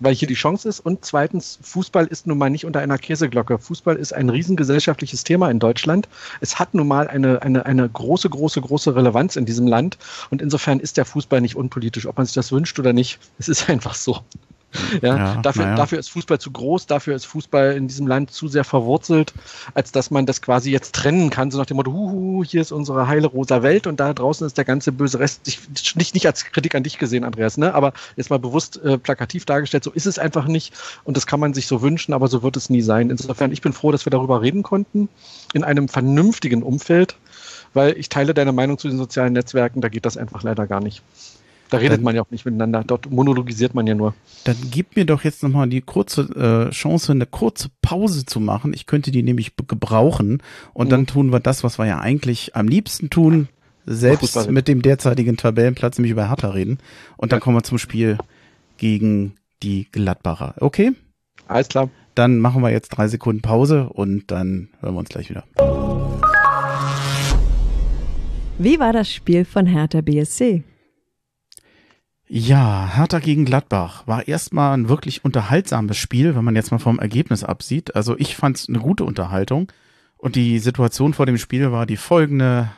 weil 0.00 0.14
hier 0.14 0.26
die 0.26 0.34
Chance 0.34 0.68
ist. 0.68 0.80
Und 0.80 1.04
zweitens, 1.04 1.58
Fußball 1.62 2.06
ist 2.06 2.26
nun 2.26 2.38
mal 2.38 2.50
nicht 2.50 2.64
unter 2.64 2.80
einer 2.80 2.98
Käseglocke. 2.98 3.58
Fußball 3.58 3.96
ist 3.96 4.12
ein 4.12 4.30
riesengesellschaftliches 4.30 5.22
Thema 5.22 5.50
in 5.50 5.60
Deutschland. 5.60 6.08
Es 6.40 6.58
hat 6.58 6.74
nun 6.74 6.88
mal 6.88 7.06
eine, 7.06 7.42
eine, 7.42 7.66
eine 7.66 7.88
große, 7.88 8.28
große, 8.28 8.60
große 8.60 8.96
Relevanz 8.96 9.36
in 9.36 9.43
in 9.44 9.46
diesem 9.46 9.66
Land. 9.66 9.98
Und 10.30 10.40
insofern 10.40 10.80
ist 10.80 10.96
der 10.96 11.04
Fußball 11.04 11.40
nicht 11.40 11.54
unpolitisch, 11.56 12.06
ob 12.06 12.16
man 12.16 12.24
sich 12.24 12.34
das 12.34 12.50
wünscht 12.50 12.78
oder 12.78 12.92
nicht. 12.92 13.18
Es 13.38 13.48
ist 13.48 13.68
einfach 13.68 13.94
so. 13.94 14.20
ja, 15.02 15.16
ja 15.16 15.36
dafür, 15.42 15.66
ja. 15.66 15.74
dafür 15.76 15.98
ist 15.98 16.10
Fußball 16.10 16.40
zu 16.40 16.50
groß, 16.50 16.86
dafür 16.86 17.14
ist 17.14 17.26
Fußball 17.26 17.76
in 17.76 17.86
diesem 17.86 18.08
Land 18.08 18.32
zu 18.32 18.48
sehr 18.48 18.64
verwurzelt, 18.64 19.32
als 19.74 19.92
dass 19.92 20.10
man 20.10 20.26
das 20.26 20.42
quasi 20.42 20.72
jetzt 20.72 20.96
trennen 20.96 21.30
kann, 21.30 21.52
so 21.52 21.58
nach 21.58 21.66
dem 21.66 21.76
Motto, 21.76 21.92
huhu, 21.92 22.42
hier 22.42 22.60
ist 22.60 22.72
unsere 22.72 23.06
heile 23.06 23.28
rosa 23.28 23.62
Welt 23.62 23.86
und 23.86 24.00
da 24.00 24.12
draußen 24.12 24.44
ist 24.44 24.58
der 24.58 24.64
ganze 24.64 24.90
böse 24.90 25.20
Rest. 25.20 25.46
Ich, 25.46 25.94
nicht, 25.94 26.14
nicht 26.14 26.26
als 26.26 26.44
Kritik 26.46 26.74
an 26.74 26.82
dich 26.82 26.98
gesehen, 26.98 27.22
Andreas, 27.22 27.56
ne? 27.56 27.72
aber 27.74 27.92
jetzt 28.16 28.30
mal 28.30 28.38
bewusst 28.38 28.82
äh, 28.82 28.98
plakativ 28.98 29.44
dargestellt, 29.44 29.84
so 29.84 29.92
ist 29.92 30.06
es 30.06 30.18
einfach 30.18 30.46
nicht 30.46 30.74
und 31.04 31.16
das 31.16 31.26
kann 31.26 31.38
man 31.38 31.54
sich 31.54 31.68
so 31.68 31.80
wünschen, 31.80 32.12
aber 32.12 32.26
so 32.26 32.42
wird 32.42 32.56
es 32.56 32.68
nie 32.68 32.82
sein. 32.82 33.10
Insofern, 33.10 33.52
ich 33.52 33.62
bin 33.62 33.72
froh, 33.72 33.92
dass 33.92 34.06
wir 34.06 34.10
darüber 34.10 34.42
reden 34.42 34.64
konnten, 34.64 35.08
in 35.52 35.62
einem 35.62 35.88
vernünftigen 35.88 36.62
Umfeld, 36.62 37.16
weil 37.74 37.98
ich 37.98 38.08
teile 38.08 38.32
deine 38.34 38.52
Meinung 38.52 38.78
zu 38.78 38.88
den 38.88 38.96
sozialen 38.96 39.32
Netzwerken, 39.32 39.80
da 39.80 39.88
geht 39.88 40.06
das 40.06 40.16
einfach 40.16 40.42
leider 40.42 40.66
gar 40.66 40.80
nicht. 40.80 41.02
Da 41.70 41.78
redet 41.78 41.98
dann, 41.98 42.04
man 42.04 42.14
ja 42.14 42.22
auch 42.22 42.30
nicht 42.30 42.44
miteinander. 42.44 42.84
Dort 42.86 43.10
monologisiert 43.10 43.74
man 43.74 43.86
ja 43.86 43.94
nur. 43.94 44.14
Dann 44.44 44.56
gib 44.70 44.96
mir 44.96 45.04
doch 45.04 45.24
jetzt 45.24 45.42
nochmal 45.42 45.68
die 45.68 45.80
kurze 45.80 46.68
äh, 46.68 46.70
Chance, 46.70 47.12
eine 47.12 47.26
kurze 47.26 47.68
Pause 47.82 48.24
zu 48.26 48.38
machen. 48.38 48.72
Ich 48.74 48.86
könnte 48.86 49.10
die 49.10 49.22
nämlich 49.22 49.56
gebrauchen. 49.56 50.42
Und 50.72 50.86
mhm. 50.86 50.90
dann 50.90 51.06
tun 51.06 51.32
wir 51.32 51.40
das, 51.40 51.64
was 51.64 51.78
wir 51.78 51.86
ja 51.86 51.98
eigentlich 51.98 52.54
am 52.54 52.68
liebsten 52.68 53.10
tun. 53.10 53.48
Selbst 53.86 54.50
mit 54.50 54.66
dem 54.66 54.80
derzeitigen 54.80 55.36
Tabellenplatz, 55.36 55.98
nämlich 55.98 56.12
über 56.12 56.28
Hertha 56.30 56.48
reden. 56.48 56.78
Und 57.16 57.32
dann 57.32 57.40
ja. 57.40 57.42
kommen 57.42 57.56
wir 57.56 57.64
zum 57.64 57.78
Spiel 57.78 58.18
gegen 58.78 59.34
die 59.62 59.88
Gladbacher. 59.90 60.54
Okay? 60.60 60.92
Alles 61.48 61.68
klar. 61.68 61.90
Dann 62.14 62.38
machen 62.38 62.62
wir 62.62 62.70
jetzt 62.70 62.90
drei 62.90 63.08
Sekunden 63.08 63.42
Pause 63.42 63.88
und 63.88 64.30
dann 64.30 64.68
hören 64.80 64.94
wir 64.94 65.00
uns 65.00 65.08
gleich 65.08 65.28
wieder. 65.28 65.44
Wie 68.58 68.78
war 68.78 68.92
das 68.92 69.10
Spiel 69.12 69.44
von 69.44 69.66
Hertha 69.66 70.00
BSC? 70.00 70.62
Ja, 72.28 72.88
Hertha 72.94 73.18
gegen 73.18 73.44
Gladbach 73.44 74.06
war 74.06 74.28
erstmal 74.28 74.76
ein 74.76 74.88
wirklich 74.88 75.24
unterhaltsames 75.24 75.96
Spiel, 75.96 76.36
wenn 76.36 76.44
man 76.44 76.54
jetzt 76.54 76.70
mal 76.70 76.78
vom 76.78 77.00
Ergebnis 77.00 77.42
absieht. 77.42 77.96
Also 77.96 78.16
ich 78.16 78.36
fand 78.36 78.56
es 78.56 78.68
eine 78.68 78.78
gute 78.78 79.04
Unterhaltung. 79.04 79.72
Und 80.16 80.36
die 80.36 80.60
Situation 80.60 81.14
vor 81.14 81.26
dem 81.26 81.36
Spiel 81.36 81.72
war 81.72 81.84
die 81.84 81.96
folgende. 81.96 82.70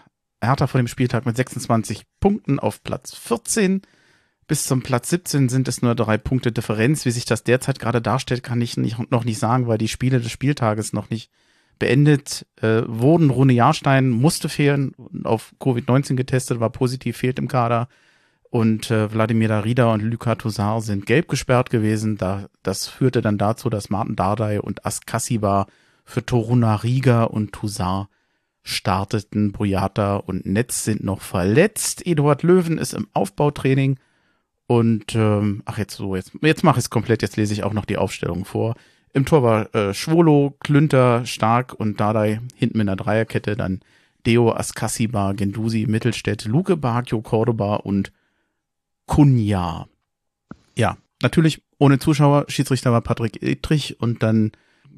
Hertha 0.43 0.67
vor 0.67 0.81
dem 0.81 0.89
Spieltag 0.89 1.27
mit 1.27 1.37
26 1.37 2.03
Punkten 2.21 2.59
auf 2.59 2.83
Platz 2.83 3.15
14. 3.15 3.83
Bis 4.47 4.65
zum 4.65 4.83
Platz 4.83 5.11
17 5.11 5.49
sind 5.49 5.69
es 5.69 5.83
nur 5.83 5.95
drei 5.95 6.19
Punkte 6.19 6.53
Differenz. 6.53 7.05
Wie 7.05 7.11
sich 7.11 7.25
das 7.25 7.43
derzeit 7.43 7.79
gerade 7.79 8.01
darstellt, 8.01 8.43
kann 8.43 8.61
ich 8.61 8.77
nicht, 8.77 9.11
noch 9.11 9.25
nicht 9.25 9.39
sagen, 9.39 9.67
weil 9.67 9.79
die 9.79 9.89
Spiele 9.89 10.21
des 10.21 10.31
Spieltages 10.31 10.93
noch 10.93 11.11
nicht 11.11 11.31
beendet 11.79 12.47
äh, 12.63 12.83
wurden. 12.87 13.31
Rune 13.31 13.53
Jahrstein 13.53 14.11
musste 14.11 14.49
fehlen, 14.49 14.95
auf 15.25 15.55
Covid-19 15.61 16.15
getestet, 16.15 16.61
war 16.61 16.71
positiv, 16.71 17.17
fehlt 17.17 17.39
im 17.39 17.49
Kader 17.49 17.89
und 18.51 18.91
äh, 18.91 19.13
Wladimir 19.13 19.49
Darida 19.49 19.93
und 19.93 20.01
Luka 20.01 20.35
Toussaint 20.37 20.83
sind 20.83 21.07
gelb 21.07 21.29
gesperrt 21.29 21.71
gewesen. 21.71 22.17
Da, 22.17 22.47
das 22.63 22.89
führte 22.89 23.21
dann 23.21 23.39
dazu, 23.39 23.69
dass 23.71 23.91
Martin 23.91 24.17
Dardai 24.17 24.61
und 24.61 24.87
Askasiba 24.87 25.67
für 26.05 26.25
Toruna 26.25 26.77
Riga 26.77 27.25
und 27.25 27.53
Toussaint 27.53 28.09
starteten. 28.63 29.53
Boyata 29.53 30.17
und 30.17 30.47
Netz 30.47 30.85
sind 30.85 31.05
noch 31.05 31.21
verletzt. 31.21 32.07
Eduard 32.07 32.43
Löwen 32.43 32.79
ist 32.79 32.95
im 32.95 33.09
Aufbautraining. 33.13 33.99
Und 34.67 35.15
ähm, 35.15 35.63
ach 35.65 35.79
jetzt 35.79 35.97
so, 35.97 36.17
jetzt, 36.17 36.33
jetzt 36.41 36.65
mache 36.65 36.79
ich 36.79 36.87
es 36.87 36.91
komplett, 36.91 37.23
jetzt 37.23 37.37
lese 37.37 37.53
ich 37.53 37.63
auch 37.63 37.73
noch 37.73 37.85
die 37.85 37.99
Aufstellung 37.99 38.45
vor. 38.45 38.75
Im 39.17 39.25
Tor 39.25 39.43
war 39.43 39.75
äh, 39.75 39.95
Schwolo, 39.95 40.55
Klünter, 40.61 41.25
Stark 41.25 41.73
und 41.73 41.99
Dardai 42.01 42.43
hinten 42.55 42.77
mit 42.77 42.87
einer 42.87 42.97
Dreierkette, 42.97 43.57
dann 43.57 43.81
Deo, 44.27 44.53
Askasiba, 44.53 45.33
Gendusi, 45.33 45.87
Mittelstädt, 45.89 46.45
Luke 46.45 46.77
Bakio, 46.77 47.23
Cordoba 47.23 47.77
und 47.77 48.13
Kunja. 49.07 49.89
Ja, 50.77 50.99
natürlich 51.23 51.63
ohne 51.79 51.99
Zuschauer. 51.99 52.45
Schiedsrichter 52.49 52.93
war 52.93 53.01
Patrick 53.01 53.43
Edrich 53.43 53.99
und 54.01 54.23
dann 54.23 54.53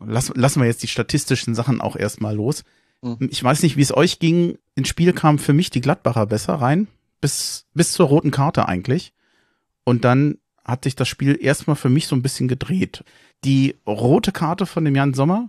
lass, 0.04 0.32
lassen 0.34 0.62
wir 0.62 0.66
jetzt 0.66 0.82
die 0.82 0.88
statistischen 0.88 1.54
Sachen 1.54 1.80
auch 1.80 1.94
erstmal 1.94 2.34
los. 2.34 2.64
Mhm. 3.02 3.28
Ich 3.30 3.44
weiß 3.44 3.62
nicht, 3.62 3.76
wie 3.76 3.82
es 3.82 3.96
euch 3.96 4.18
ging. 4.18 4.58
Ins 4.74 4.88
Spiel 4.88 5.12
kam 5.12 5.38
für 5.38 5.52
mich 5.52 5.70
die 5.70 5.80
Gladbacher 5.80 6.26
besser 6.26 6.54
rein. 6.54 6.88
Bis, 7.20 7.66
bis 7.72 7.92
zur 7.92 8.08
roten 8.08 8.32
Karte 8.32 8.66
eigentlich. 8.66 9.12
Und 9.84 10.04
dann 10.04 10.38
hat 10.68 10.84
sich 10.84 10.94
das 10.94 11.08
Spiel 11.08 11.38
erstmal 11.40 11.76
für 11.76 11.88
mich 11.88 12.06
so 12.06 12.14
ein 12.14 12.22
bisschen 12.22 12.46
gedreht. 12.46 13.02
Die 13.44 13.76
rote 13.86 14.30
Karte 14.32 14.66
von 14.66 14.84
dem 14.84 14.94
Jan 14.94 15.14
Sommer, 15.14 15.48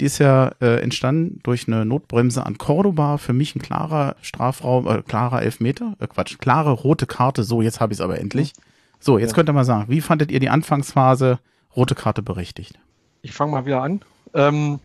die 0.00 0.04
ist 0.04 0.18
ja 0.18 0.52
äh, 0.60 0.80
entstanden 0.80 1.40
durch 1.42 1.66
eine 1.66 1.84
Notbremse 1.84 2.44
an 2.44 2.58
Cordoba. 2.58 3.16
Für 3.18 3.32
mich 3.32 3.54
ein 3.56 3.62
klarer 3.62 4.16
Strafraum, 4.22 4.86
äh, 4.86 5.02
klarer 5.02 5.42
Elfmeter, 5.42 5.94
äh, 5.98 6.06
Quatsch, 6.06 6.38
klare 6.38 6.72
rote 6.72 7.06
Karte. 7.06 7.42
So, 7.42 7.62
jetzt 7.62 7.80
habe 7.80 7.92
ich 7.92 7.98
es 7.98 8.00
aber 8.02 8.18
endlich. 8.18 8.52
So, 8.98 9.18
jetzt 9.18 9.30
ja. 9.30 9.34
könnt 9.34 9.48
ihr 9.48 9.54
mal 9.54 9.64
sagen, 9.64 9.90
wie 9.90 10.00
fandet 10.00 10.30
ihr 10.30 10.40
die 10.40 10.50
Anfangsphase 10.50 11.38
rote 11.74 11.94
Karte 11.94 12.22
berechtigt? 12.22 12.78
Ich 13.22 13.32
fange 13.32 13.52
mal 13.52 13.66
wieder 13.66 13.82
an. 13.82 14.00
Ähm, 14.34 14.80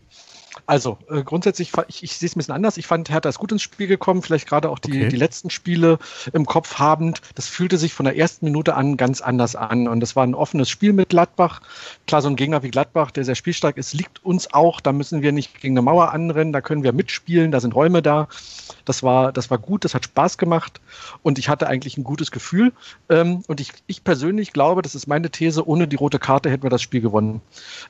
also 0.64 0.98
äh, 1.10 1.22
grundsätzlich, 1.22 1.72
ich, 1.88 2.02
ich 2.02 2.16
sehe 2.16 2.26
es 2.26 2.34
ein 2.34 2.38
bisschen 2.38 2.54
anders. 2.54 2.76
Ich 2.76 2.86
fand, 2.86 3.10
Hertha 3.10 3.28
ist 3.28 3.38
gut 3.38 3.52
ins 3.52 3.62
Spiel 3.62 3.86
gekommen, 3.86 4.22
vielleicht 4.22 4.48
gerade 4.48 4.70
auch 4.70 4.78
die, 4.78 4.92
okay. 4.92 5.08
die 5.08 5.16
letzten 5.16 5.50
Spiele 5.50 5.98
im 6.32 6.46
Kopf 6.46 6.78
habend. 6.78 7.20
Das 7.34 7.48
fühlte 7.48 7.76
sich 7.78 7.92
von 7.92 8.04
der 8.04 8.16
ersten 8.16 8.46
Minute 8.46 8.74
an 8.74 8.96
ganz 8.96 9.20
anders 9.20 9.56
an. 9.56 9.88
Und 9.88 10.00
das 10.00 10.16
war 10.16 10.24
ein 10.24 10.34
offenes 10.34 10.70
Spiel 10.70 10.92
mit 10.92 11.10
Gladbach. 11.10 11.60
Klar, 12.06 12.22
so 12.22 12.28
ein 12.28 12.36
Gegner 12.36 12.62
wie 12.62 12.70
Gladbach, 12.70 13.10
der 13.10 13.24
sehr 13.24 13.34
spielstark 13.34 13.76
ist, 13.76 13.92
liegt 13.92 14.24
uns 14.24 14.52
auch. 14.52 14.80
Da 14.80 14.92
müssen 14.92 15.22
wir 15.22 15.32
nicht 15.32 15.60
gegen 15.60 15.74
eine 15.74 15.82
Mauer 15.82 16.12
anrennen, 16.12 16.52
da 16.52 16.60
können 16.60 16.82
wir 16.82 16.92
mitspielen, 16.92 17.50
da 17.50 17.60
sind 17.60 17.74
Räume 17.74 18.02
da. 18.02 18.28
Das 18.84 19.02
war, 19.02 19.32
das 19.32 19.50
war 19.50 19.58
gut, 19.58 19.84
das 19.84 19.94
hat 19.94 20.04
Spaß 20.04 20.38
gemacht 20.38 20.80
und 21.22 21.38
ich 21.38 21.48
hatte 21.48 21.66
eigentlich 21.66 21.96
ein 21.98 22.04
gutes 22.04 22.30
Gefühl. 22.30 22.72
Ähm, 23.08 23.42
und 23.48 23.60
ich, 23.60 23.72
ich 23.86 24.04
persönlich 24.04 24.52
glaube, 24.52 24.82
das 24.82 24.94
ist 24.94 25.06
meine 25.06 25.30
These, 25.30 25.66
ohne 25.66 25.88
die 25.88 25.96
rote 25.96 26.18
Karte 26.18 26.50
hätten 26.50 26.62
wir 26.62 26.70
das 26.70 26.82
Spiel 26.82 27.00
gewonnen. 27.00 27.40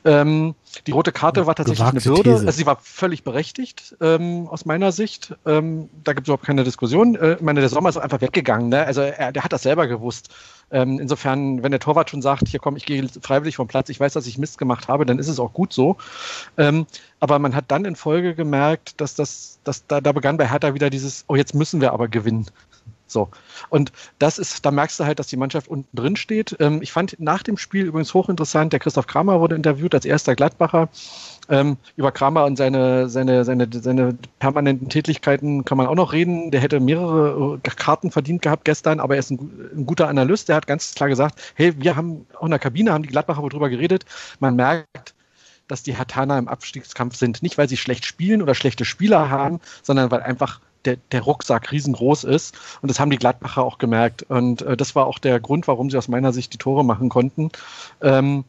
Ähm, 0.05 0.55
die 0.87 0.93
rote 0.93 1.12
Karte 1.12 1.47
war 1.47 1.55
tatsächlich 1.55 1.87
Gewagte 1.87 2.09
eine 2.09 2.23
Bürde. 2.23 2.47
Also 2.57 2.63
sie 2.63 2.67
war 2.69 2.79
völlig 2.81 3.23
berechtigt 3.23 3.95
ähm, 4.01 4.49
aus 4.49 4.65
meiner 4.65 4.91
Sicht. 4.91 5.37
Ähm, 5.45 5.91
da 6.03 6.15
gibt 6.15 6.27
es 6.27 6.29
überhaupt 6.29 6.47
keine 6.47 6.65
Diskussion. 6.65 7.15
Äh, 7.15 7.35
ich 7.35 7.43
meine, 7.43 7.61
der 7.61 7.69
Sommer 7.69 7.91
ist 7.91 7.99
einfach 7.99 8.23
weggegangen. 8.23 8.71
Ne? 8.71 8.83
Also 8.83 9.03
er, 9.03 9.31
der 9.31 9.45
hat 9.45 9.53
das 9.53 9.63
selber 9.63 9.87
gewusst. 9.87 10.35
Ähm, 10.71 10.99
insofern, 10.99 11.63
wenn 11.63 11.71
der 11.71 11.81
Torwart 11.81 12.09
schon 12.09 12.23
sagt, 12.23 12.49
hier 12.49 12.59
komm, 12.59 12.77
ich 12.77 12.87
gehe 12.87 13.07
freiwillig 13.21 13.57
vom 13.57 13.69
Platz, 13.69 13.91
ich 13.91 14.01
weiß, 14.01 14.15
dass 14.15 14.27
ich 14.27 14.39
Mist 14.39 14.57
gemacht 14.57 14.89
habe, 14.89 15.05
dann 15.05 15.19
ist 15.19 15.29
es 15.29 15.39
auch 15.39 15.53
gut 15.53 15.75
so. 15.75 15.99
Ähm, 16.57 16.87
aber 17.21 17.39
man 17.39 17.55
hat 17.55 17.67
dann 17.69 17.85
in 17.85 17.95
Folge 17.95 18.35
gemerkt, 18.35 19.03
dass 19.03 19.15
das, 19.15 19.59
dass 19.65 19.87
da, 19.87 20.01
da 20.01 20.13
begann 20.13 20.39
bei 20.39 20.49
Hertha 20.49 20.73
wieder 20.73 20.89
dieses, 20.89 21.27
oh, 21.29 21.37
jetzt 21.37 21.55
müssen 21.55 21.83
wir 21.83 21.93
aber 21.93 22.09
gewinnen. 22.09 22.47
So. 23.07 23.29
Und 23.69 23.93
das 24.19 24.39
ist, 24.39 24.65
da 24.65 24.71
merkst 24.71 24.99
du 24.99 25.05
halt, 25.05 25.19
dass 25.19 25.29
die 25.29 25.37
Mannschaft 25.37 25.69
unten 25.69 25.95
drin 25.97 26.17
steht. 26.17 26.57
Ähm, 26.59 26.83
ich 26.83 26.93
fand 26.93 27.21
nach 27.21 27.43
dem 27.43 27.57
Spiel 27.57 27.87
übrigens 27.87 28.15
hochinteressant, 28.15 28.73
der 28.73 28.81
Christoph 28.81 29.07
Kramer 29.07 29.41
wurde 29.41 29.55
interviewt 29.55 29.95
als 29.95 30.05
erster 30.05 30.35
Gladbacher. 30.35 30.89
Ähm, 31.49 31.77
über 31.97 32.13
Kramer 32.13 32.45
und 32.45 32.57
seine, 32.57 33.09
seine, 33.09 33.45
seine, 33.45 33.69
seine 33.73 34.19
permanenten 34.39 34.89
Tätigkeiten 34.89 35.65
kann 35.65 35.79
man 35.79 35.87
auch 35.87 35.95
noch 35.95 36.13
reden. 36.13 36.51
Der 36.51 36.61
hätte 36.61 36.81
mehrere 36.81 37.59
äh, 37.63 37.71
Karten 37.71 38.11
verdient 38.11 38.43
gehabt 38.43 38.65
gestern, 38.65 39.01
aber 39.01 39.15
er 39.15 39.21
ist 39.21 39.31
ein, 39.31 39.71
ein 39.77 39.87
guter 39.87 40.09
Analyst. 40.09 40.49
Der 40.49 40.57
hat 40.57 40.67
ganz 40.67 40.95
klar 40.95 41.09
gesagt, 41.09 41.41
hey, 41.55 41.73
wir 41.79 41.97
haben 41.97 42.27
auch 42.39 42.45
in 42.45 42.51
der 42.51 42.59
Kabine, 42.59 42.93
haben 42.93 43.03
die 43.03 43.09
Gladbacher 43.09 43.43
wohl 43.43 43.51
drüber 43.51 43.69
geredet. 43.69 44.05
Man 44.41 44.57
merkt, 44.57 45.15
dass 45.69 45.83
die 45.83 45.97
Hatana 45.97 46.39
im 46.39 46.49
Abstiegskampf 46.49 47.17
sind. 47.17 47.43
Nicht, 47.43 47.59
weil 47.59 47.69
sie 47.69 47.77
schlecht 47.77 48.05
spielen 48.05 48.43
oder 48.43 48.55
schlechte 48.55 48.85
Spieler 48.85 49.31
haben, 49.31 49.61
sondern 49.83 50.11
weil 50.11 50.23
einfach 50.23 50.61
der, 50.85 50.97
der 51.13 51.23
Rucksack 51.23 51.73
riesengroß 51.73 52.25
ist. 52.25 52.57
Und 52.81 52.91
das 52.91 53.01
haben 53.01 53.11
die 53.11 53.19
Gladbacher 53.19 53.63
auch 53.63 53.79
gemerkt. 53.79 54.23
Und 54.23 54.63
äh, 54.63 54.77
das 54.77 54.95
war 54.95 55.07
auch 55.07 55.19
der 55.19 55.41
Grund, 55.41 55.69
warum 55.69 55.91
sie 55.91 55.99
aus 55.99 56.09
meiner 56.09 56.33
Sicht 56.33 56.53
die 56.53 56.59
Tore 56.59 56.85
machen 56.85 57.09
konnten. 57.09 57.51
Ähm, 58.01 58.45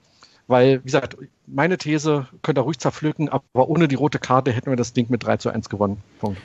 weil, 0.48 0.80
wie 0.80 0.86
gesagt, 0.86 1.18
meine 1.46 1.78
These 1.78 2.28
könnt 2.42 2.58
ihr 2.58 2.62
ruhig 2.62 2.80
zerpflücken, 2.80 3.30
aber 3.30 3.70
ohne 3.70 3.88
die 3.88 3.96
rote 3.96 4.20
Karte 4.20 4.52
hätten 4.52 4.70
wir 4.70 4.78
das 4.78 4.94
Ding 4.94 5.08
mit 5.10 5.26
3 5.26 5.38
zu 5.38 5.50
1 5.50 5.70
gewonnen. 5.70 6.02
Punkt. 6.20 6.42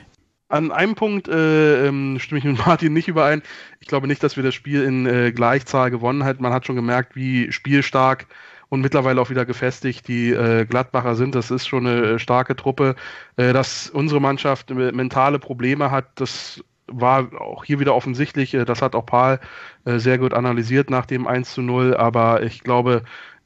An 0.49 0.71
einem 0.71 0.93
Punkt 0.93 1.27
äh, 1.27 1.87
ähm, 1.87 2.19
stimme 2.19 2.37
ich 2.37 2.45
mit 2.45 2.57
Martin 2.65 2.93
nicht 2.93 3.07
überein. 3.07 3.41
Ich 3.79 3.87
glaube 3.87 4.07
nicht, 4.07 4.21
dass 4.21 4.35
wir 4.35 4.43
das 4.43 4.53
Spiel 4.53 4.83
in 4.83 5.05
äh, 5.05 5.31
Gleichzahl 5.31 5.89
gewonnen 5.89 6.23
hätten. 6.23 6.43
Man 6.43 6.53
hat 6.53 6.67
schon 6.67 6.75
gemerkt, 6.75 7.15
wie 7.15 7.51
spielstark 7.51 8.27
und 8.69 8.81
mittlerweile 8.81 9.21
auch 9.21 9.29
wieder 9.29 9.45
gefestigt 9.45 10.07
die 10.07 10.31
äh, 10.31 10.65
Gladbacher 10.65 11.15
sind. 11.15 11.35
Das 11.35 11.51
ist 11.51 11.67
schon 11.67 11.85
eine 11.85 12.01
äh, 12.01 12.19
starke 12.19 12.55
Truppe. 12.55 12.95
Äh, 13.35 13.53
dass 13.53 13.89
unsere 13.89 14.19
Mannschaft 14.19 14.71
äh, 14.71 14.91
mentale 14.91 15.39
Probleme 15.39 15.91
hat, 15.91 16.05
das 16.15 16.63
war 16.87 17.29
auch 17.39 17.63
hier 17.63 17.79
wieder 17.79 17.95
offensichtlich. 17.95 18.51
Das 18.51 18.81
hat 18.81 18.93
auch 18.93 19.05
Paul 19.05 19.39
sehr 19.85 20.17
gut 20.17 20.33
analysiert 20.33 20.89
nach 20.89 21.05
dem 21.05 21.27
1 21.27 21.53
zu 21.53 21.61
0. 21.61 21.95
Aber 21.95 22.43
ich 22.43 22.61
glaube, 22.61 23.03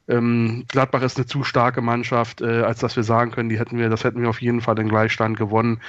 ähm, 0.08 0.64
Gladbach 0.68 1.02
ist 1.02 1.16
eine 1.16 1.26
zu 1.26 1.44
starke 1.44 1.82
Mannschaft, 1.82 2.40
äh, 2.40 2.62
als 2.62 2.80
dass 2.80 2.96
wir 2.96 3.02
sagen 3.02 3.30
können, 3.30 3.48
die 3.48 3.58
hätten 3.58 3.78
wir, 3.78 3.90
das 3.90 4.04
hätten 4.04 4.22
wir 4.22 4.30
auf 4.30 4.40
jeden 4.40 4.60
Fall 4.60 4.74
den 4.74 4.88
Gleichstand 4.88 5.36
gewonnen. 5.36 5.80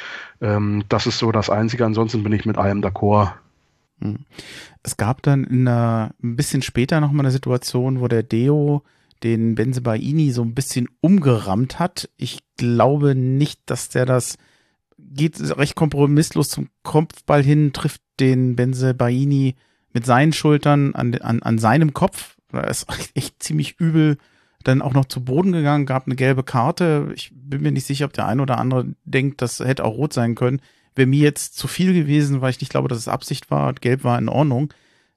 Ähm, 0.42 0.84
das 0.90 1.08
ist 1.08 1.20
so 1.20 1.32
das 1.32 1.50
Einzige. 1.50 1.86
Ansonsten 1.86 2.24
bin 2.24 2.34
ich 2.34 2.46
mit 2.46 2.58
allem 2.58 2.82
d'accord. 2.82 3.34
Hm. 4.02 4.20
Es 4.84 4.98
gab 4.98 5.22
dann 5.22 5.44
in 5.46 5.68
einer, 5.68 6.12
ein 6.22 6.36
bisschen 6.36 6.62
später 6.62 7.00
nochmal 7.00 7.26
eine 7.26 7.32
Situation, 7.32 8.02
wo 8.02 8.08
der 8.08 8.24
Deo 8.24 8.84
den 9.24 9.56
Benzebaini 9.56 10.32
so 10.32 10.44
ein 10.44 10.54
bisschen 10.54 10.88
umgerammt 11.02 11.80
hat. 11.80 12.10
Ich 12.18 12.40
glaube 12.58 13.16
nicht, 13.16 13.62
dass 13.66 13.90
der 13.90 14.06
das 14.06 14.38
geht 14.98 15.40
recht 15.58 15.76
kompromisslos 15.76 16.50
zum 16.50 16.70
Kopfball 16.84 17.44
hin, 17.44 17.74
trifft 17.74 18.02
den 18.20 18.56
Benzebaini 18.56 19.56
mit 19.94 20.06
seinen 20.06 20.34
Schultern 20.34 20.94
an, 20.94 21.16
an, 21.16 21.42
an 21.42 21.58
seinem 21.58 21.94
Kopf, 21.94 22.36
Da 22.52 22.62
ist 22.62 22.88
echt 23.16 23.42
ziemlich 23.42 23.80
übel 23.80 24.18
dann 24.64 24.82
auch 24.82 24.94
noch 24.94 25.06
zu 25.06 25.24
Boden 25.24 25.52
gegangen, 25.52 25.86
gab 25.86 26.06
eine 26.06 26.16
gelbe 26.16 26.44
Karte. 26.44 27.12
Ich 27.16 27.32
bin 27.34 27.62
mir 27.62 27.72
nicht 27.72 27.86
sicher, 27.86 28.06
ob 28.06 28.14
der 28.14 28.28
ein 28.28 28.40
oder 28.40 28.58
andere 28.58 28.94
denkt, 29.06 29.42
das 29.42 29.60
hätte 29.60 29.86
auch 29.86 29.96
rot 29.96 30.14
sein 30.14 30.36
können. 30.36 30.62
Wäre 30.96 31.08
mir 31.08 31.20
jetzt 31.20 31.58
zu 31.58 31.68
viel 31.68 31.94
gewesen, 31.94 32.42
weil 32.42 32.50
ich 32.50 32.60
nicht 32.60 32.72
glaube, 32.72 32.90
dass 32.90 32.98
es 32.98 33.08
Absicht 33.08 33.52
war. 33.52 33.74
Gelb 33.74 34.04
war 34.04 34.20
in 34.20 34.28
Ordnung. 34.28 34.74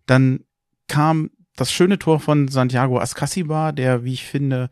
Dann 0.06 0.44
kam 0.86 1.30
das 1.56 1.72
schöne 1.72 1.98
Tor 1.98 2.20
von 2.20 2.48
Santiago 2.48 2.98
Ascasiba, 2.98 3.72
der, 3.72 4.04
wie 4.04 4.12
ich 4.12 4.24
finde, 4.24 4.70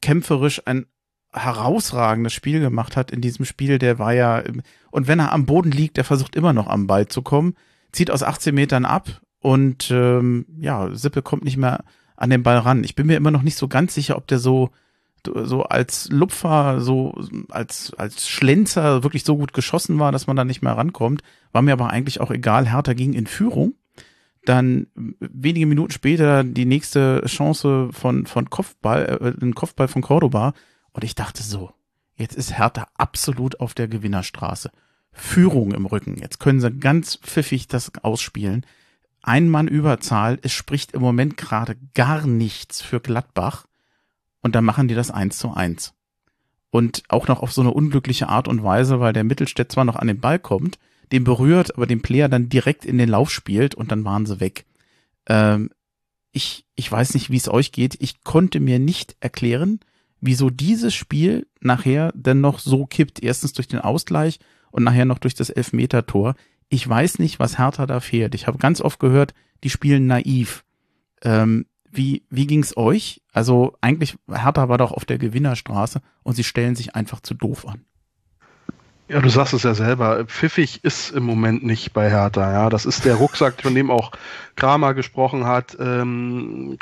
kämpferisch 0.00 0.62
ein 0.66 0.86
herausragendes 1.32 2.32
Spiel 2.32 2.60
gemacht 2.60 2.96
hat 2.96 3.10
in 3.10 3.20
diesem 3.20 3.44
Spiel. 3.44 3.78
Der 3.78 3.98
war 3.98 4.12
ja, 4.12 4.42
und 4.90 5.08
wenn 5.08 5.18
er 5.18 5.32
am 5.32 5.46
Boden 5.46 5.72
liegt, 5.72 5.96
der 5.96 6.04
versucht 6.04 6.36
immer 6.36 6.52
noch 6.52 6.68
am 6.68 6.86
Ball 6.86 7.08
zu 7.08 7.22
kommen, 7.22 7.54
zieht 7.90 8.10
aus 8.10 8.22
18 8.22 8.54
Metern 8.54 8.84
ab 8.84 9.20
und 9.40 9.90
ähm, 9.90 10.46
ja, 10.58 10.94
Sippe 10.94 11.22
kommt 11.22 11.44
nicht 11.44 11.56
mehr 11.56 11.84
an 12.22 12.30
den 12.30 12.44
Ball 12.44 12.58
ran. 12.58 12.84
Ich 12.84 12.94
bin 12.94 13.08
mir 13.08 13.16
immer 13.16 13.32
noch 13.32 13.42
nicht 13.42 13.56
so 13.56 13.66
ganz 13.66 13.94
sicher, 13.94 14.16
ob 14.16 14.28
der 14.28 14.38
so 14.38 14.70
so 15.44 15.62
als 15.64 16.08
Lupfer, 16.10 16.80
so 16.80 17.14
als 17.48 17.92
als 17.94 18.28
Schlenzer 18.28 19.02
wirklich 19.02 19.24
so 19.24 19.36
gut 19.36 19.52
geschossen 19.52 19.98
war, 19.98 20.12
dass 20.12 20.26
man 20.26 20.36
da 20.36 20.44
nicht 20.44 20.62
mehr 20.62 20.76
rankommt. 20.76 21.22
War 21.52 21.62
mir 21.62 21.72
aber 21.72 21.90
eigentlich 21.90 22.20
auch 22.20 22.30
egal. 22.30 22.70
Hertha 22.70 22.92
ging 22.92 23.12
in 23.12 23.26
Führung. 23.26 23.74
Dann 24.44 24.86
wenige 24.94 25.66
Minuten 25.66 25.92
später 25.92 26.42
die 26.44 26.64
nächste 26.64 27.22
Chance 27.26 27.90
von 27.92 28.26
von 28.26 28.50
Kopfball, 28.50 29.34
äh, 29.40 29.44
ein 29.44 29.54
Kopfball 29.54 29.88
von 29.88 30.02
Cordoba. 30.02 30.54
Und 30.92 31.02
ich 31.04 31.16
dachte 31.16 31.42
so, 31.42 31.72
jetzt 32.16 32.36
ist 32.36 32.56
Hertha 32.56 32.86
absolut 32.96 33.58
auf 33.58 33.74
der 33.74 33.88
Gewinnerstraße. 33.88 34.70
Führung 35.12 35.72
im 35.72 35.86
Rücken. 35.86 36.16
Jetzt 36.18 36.38
können 36.38 36.60
sie 36.60 36.70
ganz 36.70 37.16
pfiffig 37.16 37.66
das 37.66 37.92
ausspielen 38.02 38.64
ein 39.22 39.48
Mann 39.48 39.68
Überzahl, 39.68 40.38
es 40.42 40.52
spricht 40.52 40.92
im 40.92 41.00
Moment 41.00 41.36
gerade 41.36 41.76
gar 41.94 42.26
nichts 42.26 42.82
für 42.82 43.00
Gladbach 43.00 43.66
und 44.40 44.54
dann 44.54 44.64
machen 44.64 44.88
die 44.88 44.94
das 44.94 45.10
eins 45.10 45.38
zu 45.38 45.52
eins. 45.52 45.94
Und 46.70 47.02
auch 47.08 47.28
noch 47.28 47.42
auf 47.42 47.52
so 47.52 47.60
eine 47.60 47.72
unglückliche 47.72 48.28
Art 48.28 48.48
und 48.48 48.64
Weise, 48.64 48.98
weil 48.98 49.12
der 49.12 49.24
Mittelstädt 49.24 49.70
zwar 49.70 49.84
noch 49.84 49.96
an 49.96 50.08
den 50.08 50.20
Ball 50.20 50.38
kommt, 50.38 50.78
den 51.12 51.24
berührt, 51.24 51.76
aber 51.76 51.86
den 51.86 52.02
Player 52.02 52.28
dann 52.28 52.48
direkt 52.48 52.84
in 52.84 52.98
den 52.98 53.08
Lauf 53.08 53.30
spielt 53.30 53.74
und 53.74 53.92
dann 53.92 54.04
waren 54.04 54.26
sie 54.26 54.40
weg. 54.40 54.64
Ähm, 55.26 55.70
ich, 56.32 56.64
ich 56.74 56.90
weiß 56.90 57.14
nicht, 57.14 57.30
wie 57.30 57.36
es 57.36 57.48
euch 57.48 57.72
geht. 57.72 57.96
Ich 58.00 58.24
konnte 58.24 58.58
mir 58.58 58.78
nicht 58.78 59.16
erklären, 59.20 59.80
wieso 60.20 60.48
dieses 60.48 60.94
Spiel 60.94 61.46
nachher 61.60 62.10
denn 62.14 62.40
noch 62.40 62.58
so 62.58 62.86
kippt. 62.86 63.22
Erstens 63.22 63.52
durch 63.52 63.68
den 63.68 63.80
Ausgleich 63.80 64.38
und 64.70 64.82
nachher 64.82 65.04
noch 65.04 65.18
durch 65.18 65.34
das 65.34 65.50
Elfmeter-Tor 65.50 66.34
ich 66.72 66.88
weiß 66.88 67.18
nicht, 67.18 67.38
was 67.38 67.58
Hertha 67.58 67.84
da 67.84 68.00
fehlt. 68.00 68.34
Ich 68.34 68.46
habe 68.46 68.56
ganz 68.56 68.80
oft 68.80 68.98
gehört, 68.98 69.34
die 69.62 69.68
spielen 69.68 70.06
naiv. 70.06 70.64
Ähm, 71.22 71.66
wie 71.90 72.22
wie 72.30 72.46
ging's 72.46 72.74
euch? 72.78 73.20
Also 73.34 73.74
eigentlich 73.82 74.16
Hertha 74.26 74.70
war 74.70 74.78
doch 74.78 74.90
auf 74.90 75.04
der 75.04 75.18
Gewinnerstraße 75.18 76.00
und 76.22 76.34
sie 76.34 76.44
stellen 76.44 76.74
sich 76.74 76.94
einfach 76.94 77.20
zu 77.20 77.34
doof 77.34 77.68
an. 77.68 77.84
Ja, 79.08 79.20
du 79.20 79.28
sagst 79.28 79.52
es 79.52 79.64
ja 79.64 79.74
selber. 79.74 80.24
Pfiffig 80.24 80.82
ist 80.82 81.10
im 81.10 81.24
Moment 81.24 81.62
nicht 81.62 81.92
bei 81.92 82.08
Hertha. 82.08 82.50
Ja, 82.50 82.70
das 82.70 82.86
ist 82.86 83.04
der 83.04 83.16
Rucksack, 83.16 83.60
von 83.60 83.74
dem 83.74 83.90
auch 83.90 84.10
Kramer 84.56 84.94
gesprochen 84.94 85.44
hat. 85.44 85.76
Ähm, 85.78 86.78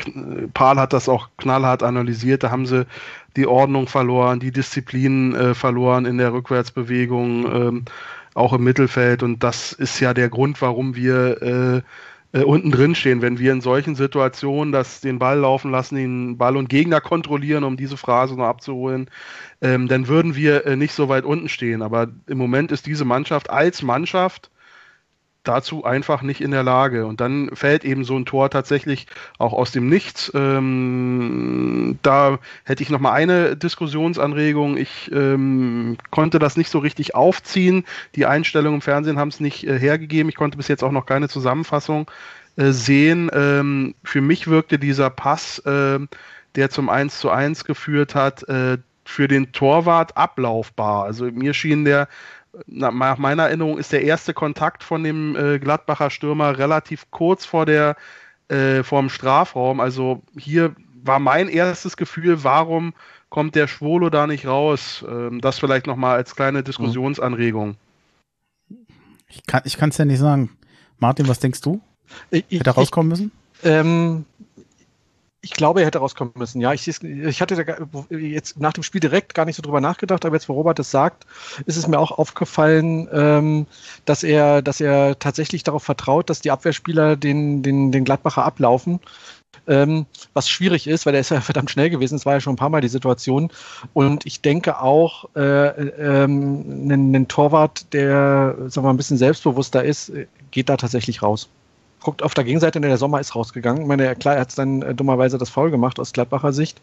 Paul 0.55 0.77
hat 0.77 0.93
das 0.93 1.09
auch 1.09 1.31
knallhart 1.39 1.83
analysiert. 1.83 2.45
Da 2.45 2.53
haben 2.53 2.67
sie 2.67 2.87
die 3.35 3.49
Ordnung 3.49 3.89
verloren, 3.89 4.39
die 4.39 4.53
Disziplin 4.53 5.35
äh, 5.35 5.55
verloren 5.55 6.07
in 6.07 6.19
der 6.19 6.33
Rückwärtsbewegung. 6.33 7.53
Ähm, 7.53 7.85
auch 8.35 8.53
im 8.53 8.65
Mittelfeld. 8.65 9.23
Und 9.23 9.43
das 9.43 9.73
ist 9.73 10.01
ja 10.01 10.15
der 10.15 10.29
Grund, 10.29 10.61
warum 10.63 10.95
wir 10.95 11.43
äh, 12.33 12.39
äh, 12.39 12.45
unten 12.45 12.71
drin 12.71 12.95
stehen. 12.95 13.23
Wenn 13.23 13.39
wir 13.39 13.53
in 13.53 13.61
solchen 13.61 13.95
Situationen 13.95 14.73
das 14.73 15.01
den 15.01 15.19
Ball 15.19 15.39
laufen 15.39 15.71
lassen, 15.71 15.97
den 15.97 16.39
Ball 16.39 16.57
und 16.57 16.69
Gegner 16.69 17.01
kontrollieren, 17.01 17.65
um 17.65 17.77
diese 17.77 17.97
Phrase 17.97 18.37
noch 18.37 18.47
abzuholen, 18.47 19.11
ähm, 19.61 19.89
dann 19.89 20.09
würden 20.09 20.37
wir 20.37 20.67
äh, 20.67 20.77
nicht 20.77 20.93
so 20.93 21.09
weit 21.09 21.25
unten 21.25 21.49
stehen. 21.49 21.83
Aber 21.83 22.09
im 22.27 22.39
Moment 22.39 22.73
ist 22.73 22.87
diese 22.87 23.05
Mannschaft 23.05 23.51
als 23.51 23.83
Mannschaft 23.83 24.51
dazu 25.43 25.85
einfach 25.85 26.23
nicht 26.23 26.41
in 26.41 26.51
der 26.51 26.63
Lage. 26.63 27.07
Und 27.07 27.21
dann 27.21 27.51
fällt 27.55 27.85
eben 27.85 28.05
so 28.05 28.17
ein 28.17 28.27
Tor 28.27 28.51
tatsächlich 28.51 29.07
auch 29.39 29.53
aus 29.53 29.73
dem 29.73 29.89
Nichts. 29.89 30.31
Ähm, 30.35 31.99
da 32.03 32.39
hätte 32.65 32.83
ich 32.83 32.91
noch 32.91 33.01
mal 33.01 33.13
eine 33.13 33.57
Diskussionsanregung. 33.57 34.77
Ich 34.77 35.11
ähm, 35.13 35.97
konnte 36.11 36.39
das 36.39 36.57
nicht 36.57 36.71
so 36.71 36.79
richtig 36.79 37.15
aufziehen. 37.15 37.85
Die 38.15 38.27
Einstellungen 38.27 38.77
im 38.77 38.83
Fernsehen 38.83 39.19
haben 39.19 39.29
es 39.29 39.41
nicht 39.41 39.67
äh, 39.67 39.79
hergegeben. 39.79 40.29
Ich 40.29 40.37
konnte 40.37 40.59
bis 40.59 40.69
jetzt 40.69 40.85
auch 40.85 40.93
noch 40.93 41.07
keine 41.07 41.29
Zusammenfassung 41.29 42.11
äh, 42.57 42.73
sehen. 42.73 43.31
Ähm, 43.33 43.95
für 44.05 44.21
mich 44.21 44.47
wirkte 44.47 44.79
dieser 44.79 45.09
Pass, 45.09 45.59
äh, 45.61 45.99
der 46.55 46.71
zum 46.71 46.89
1 46.89 47.19
zu 47.19 47.31
1 47.31 47.65
geführt 47.65 48.15
hat, 48.15 48.47
äh, 48.49 48.79
für 49.05 49.27
den 49.27 49.53
Torwart 49.53 50.17
ablaufbar. 50.17 51.05
Also 51.05 51.25
mir 51.25 51.55
schien 51.55 51.85
der 51.85 52.09
nach 52.67 53.19
meiner 53.19 53.45
Erinnerung 53.45 53.79
ist 53.79 53.93
der 53.93 54.03
erste 54.03 54.35
Kontakt 54.35 54.83
von 54.83 55.05
dem 55.05 55.37
äh, 55.37 55.59
Gladbacher 55.59 56.11
Stürmer 56.11 56.59
relativ 56.59 57.11
kurz 57.11 57.45
vor 57.45 57.67
der 57.67 57.97
äh, 58.49 58.83
vor 58.83 59.01
dem 59.01 59.11
Strafraum. 59.11 59.81
Also 59.81 60.23
hier 60.37 60.75
war 61.03 61.19
mein 61.19 61.49
erstes 61.49 61.97
Gefühl, 61.97 62.43
warum 62.45 62.95
kommt 63.29 63.55
der 63.55 63.69
Schwolo 63.69 64.11
da 64.11 64.27
nicht 64.27 64.47
raus? 64.47 65.05
Ähm, 65.09 65.41
das 65.41 65.59
vielleicht 65.59 65.87
nochmal 65.87 66.17
als 66.17 66.35
kleine 66.35 66.63
Diskussionsanregung. 66.63 67.77
Ich 69.29 69.77
kann 69.77 69.91
es 69.91 69.99
ja 69.99 70.05
nicht 70.05 70.19
sagen. 70.19 70.51
Martin, 70.99 71.29
was 71.29 71.39
denkst 71.39 71.61
du? 71.61 71.81
Ich, 72.31 72.45
Hätte 72.51 72.71
er 72.71 72.75
rauskommen 72.75 73.09
müssen? 73.09 73.33
Ähm, 73.63 74.25
ich 75.43 75.53
glaube, 75.53 75.81
er 75.81 75.87
hätte 75.87 75.99
rauskommen 75.99 76.35
müssen. 76.37 76.61
Ja, 76.61 76.73
ich, 76.73 76.87
ich 76.87 77.41
hatte 77.41 77.79
jetzt 78.11 78.61
nach 78.61 78.75
dem 78.75 78.83
Spiel 78.83 79.01
direkt 79.01 79.35
gar 79.35 79.47
nicht 79.47 79.57
so 79.57 79.63
drüber 79.63 79.81
nachgedacht, 79.81 80.25
aber 80.25 80.37
jetzt, 80.37 80.49
wo 80.49 80.53
Robert 80.53 80.79
das 80.79 80.91
sagt, 80.91 81.27
ist 81.65 81.77
es 81.77 81.87
mir 81.87 81.99
auch 81.99 82.11
aufgefallen, 82.11 83.09
ähm, 83.13 83.67
dass 84.05 84.23
er, 84.23 84.61
dass 84.61 84.81
er 84.81 85.19
tatsächlich 85.19 85.63
darauf 85.63 85.83
vertraut, 85.83 86.29
dass 86.29 86.41
die 86.41 86.51
Abwehrspieler 86.51 87.17
den, 87.17 87.63
den, 87.63 87.91
den 87.91 88.05
Gladbacher 88.05 88.45
ablaufen. 88.45 89.01
Ähm, 89.67 90.07
was 90.35 90.49
schwierig 90.49 90.87
ist, 90.87 91.07
weil 91.07 91.15
er 91.15 91.21
ist 91.21 91.31
ja 91.31 91.41
verdammt 91.41 91.71
schnell 91.71 91.89
gewesen. 91.89 92.17
Es 92.17 92.27
war 92.27 92.35
ja 92.35 92.41
schon 92.41 92.55
ein 92.55 92.57
paar 92.57 92.71
Mal 92.71 92.83
die 92.83 92.89
Situation. 92.89 93.51
Und 93.95 94.27
ich 94.27 94.43
denke 94.43 94.81
auch, 94.81 95.25
äh, 95.37 95.69
ähm, 95.69 96.89
ein, 96.89 97.29
Torwart, 97.29 97.93
der 97.95 98.57
sagen 98.67 98.77
wir 98.77 98.83
mal, 98.83 98.91
ein 98.91 98.99
bisschen 98.99 99.17
selbstbewusster 99.17 99.85
ist, 99.85 100.13
geht 100.51 100.69
da 100.69 100.77
tatsächlich 100.77 101.23
raus 101.23 101.49
guckt 102.01 102.23
auf 102.23 102.35
der 102.35 102.45
Gegenseite, 102.45 102.81
der 102.81 102.97
Sommer 102.97 103.21
ist 103.21 103.35
rausgegangen. 103.35 103.83
Ich 103.83 103.89
meine, 103.89 104.15
klar, 104.17 104.35
er 104.35 104.41
hat 104.41 104.59
dann 104.59 104.83
äh, 104.83 104.95
dummerweise 104.95 105.39
das 105.39 105.51
Foul 105.51 105.71
gemacht 105.71 105.99
aus 106.01 106.13
Gladbacher 106.13 106.53
Sicht. 106.53 106.81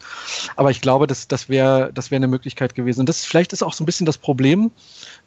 Aber 0.56 0.72
ich 0.72 0.82
glaube, 0.82 1.08
das, 1.08 1.28
das 1.28 1.50
wäre 1.50 1.92
das 1.94 2.12
wär 2.12 2.18
eine 2.18 2.28
Möglichkeit 2.28 2.76
gewesen. 2.76 3.02
Und 3.02 3.10
das 3.10 3.26
vielleicht 3.26 3.54
ist 3.54 3.64
auch 3.64 3.74
so 3.74 3.84
ein 3.84 3.86
bisschen 3.86 4.06
das 4.06 4.18
Problem, 4.18 4.72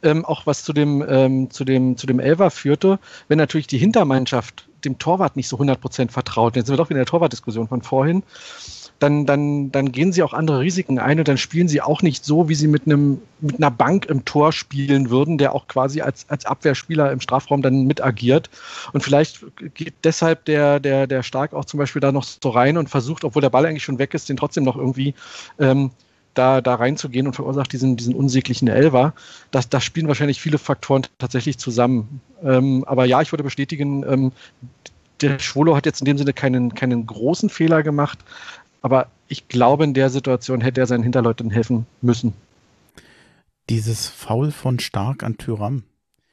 ähm, 0.03 0.25
auch 0.25 0.45
was 0.45 0.63
zu 0.63 0.73
dem, 0.73 1.03
ähm, 1.07 1.51
zu 1.51 1.65
dem, 1.65 1.97
zu 1.97 2.07
dem 2.07 2.19
Elfer 2.19 2.51
führte, 2.51 2.99
wenn 3.27 3.37
natürlich 3.37 3.67
die 3.67 3.77
Hintermannschaft 3.77 4.67
dem 4.85 4.97
Torwart 4.97 5.35
nicht 5.35 5.47
so 5.47 5.57
100% 5.57 6.09
vertraut. 6.09 6.55
Jetzt 6.55 6.67
sind 6.67 6.73
wir 6.73 6.77
doch 6.77 6.89
wieder 6.89 6.99
in 6.99 7.05
der 7.05 7.11
Torwartdiskussion 7.11 7.67
von 7.67 7.81
vorhin 7.81 8.23
dann, 9.01 9.25
dann, 9.25 9.71
dann 9.71 9.91
gehen 9.91 10.13
sie 10.13 10.21
auch 10.21 10.31
andere 10.31 10.59
Risiken 10.59 10.99
ein 10.99 11.17
und 11.17 11.27
dann 11.27 11.39
spielen 11.39 11.67
sie 11.67 11.81
auch 11.81 12.03
nicht 12.03 12.23
so, 12.23 12.49
wie 12.49 12.53
sie 12.55 12.67
mit 12.67 12.85
einem, 12.85 13.19
mit 13.39 13.57
einer 13.57 13.71
Bank 13.71 14.05
im 14.05 14.25
Tor 14.25 14.51
spielen 14.51 15.09
würden, 15.09 15.39
der 15.39 15.55
auch 15.55 15.67
quasi 15.67 16.01
als, 16.01 16.29
als 16.29 16.45
Abwehrspieler 16.45 17.11
im 17.11 17.19
Strafraum 17.19 17.63
dann 17.63 17.87
mit 17.87 18.03
agiert. 18.03 18.51
Und 18.93 19.01
vielleicht 19.01 19.43
geht 19.73 19.95
deshalb 20.03 20.45
der, 20.45 20.79
der, 20.79 21.07
der 21.07 21.23
Stark 21.23 21.53
auch 21.53 21.65
zum 21.65 21.79
Beispiel 21.79 21.99
da 21.99 22.11
noch 22.11 22.23
so 22.23 22.49
rein 22.49 22.77
und 22.77 22.91
versucht, 22.91 23.23
obwohl 23.23 23.41
der 23.41 23.49
Ball 23.49 23.65
eigentlich 23.65 23.83
schon 23.83 23.97
weg 23.97 24.13
ist, 24.13 24.29
den 24.29 24.37
trotzdem 24.37 24.65
noch 24.65 24.77
irgendwie 24.77 25.15
ähm, 25.57 25.89
da, 26.35 26.61
da 26.61 26.75
reinzugehen 26.75 27.25
und 27.25 27.33
verursacht 27.33 27.73
diesen, 27.73 27.97
diesen 27.97 28.13
unsäglichen 28.13 28.67
Elver. 28.67 29.15
Das, 29.49 29.67
das 29.67 29.83
spielen 29.83 30.09
wahrscheinlich 30.09 30.39
viele 30.39 30.59
Faktoren 30.59 31.07
tatsächlich 31.17 31.57
zusammen. 31.57 32.21
Ähm, 32.43 32.83
aber 32.85 33.05
ja, 33.05 33.19
ich 33.23 33.31
würde 33.31 33.43
bestätigen, 33.43 34.05
ähm, 34.07 34.31
der 35.21 35.39
Schwolo 35.39 35.75
hat 35.75 35.85
jetzt 35.85 36.01
in 36.01 36.05
dem 36.05 36.17
Sinne 36.17 36.33
keinen, 36.33 36.73
keinen 36.73 37.05
großen 37.05 37.49
Fehler 37.49 37.83
gemacht, 37.83 38.19
aber 38.81 39.07
ich 39.27 39.47
glaube, 39.47 39.83
in 39.83 39.93
der 39.93 40.09
Situation 40.09 40.61
hätte 40.61 40.81
er 40.81 40.87
seinen 40.87 41.03
Hinterleuten 41.03 41.51
helfen 41.51 41.85
müssen. 42.01 42.33
Dieses 43.69 44.07
Foul 44.07 44.51
von 44.51 44.79
Stark 44.79 45.23
an 45.23 45.37
Tyram. 45.37 45.83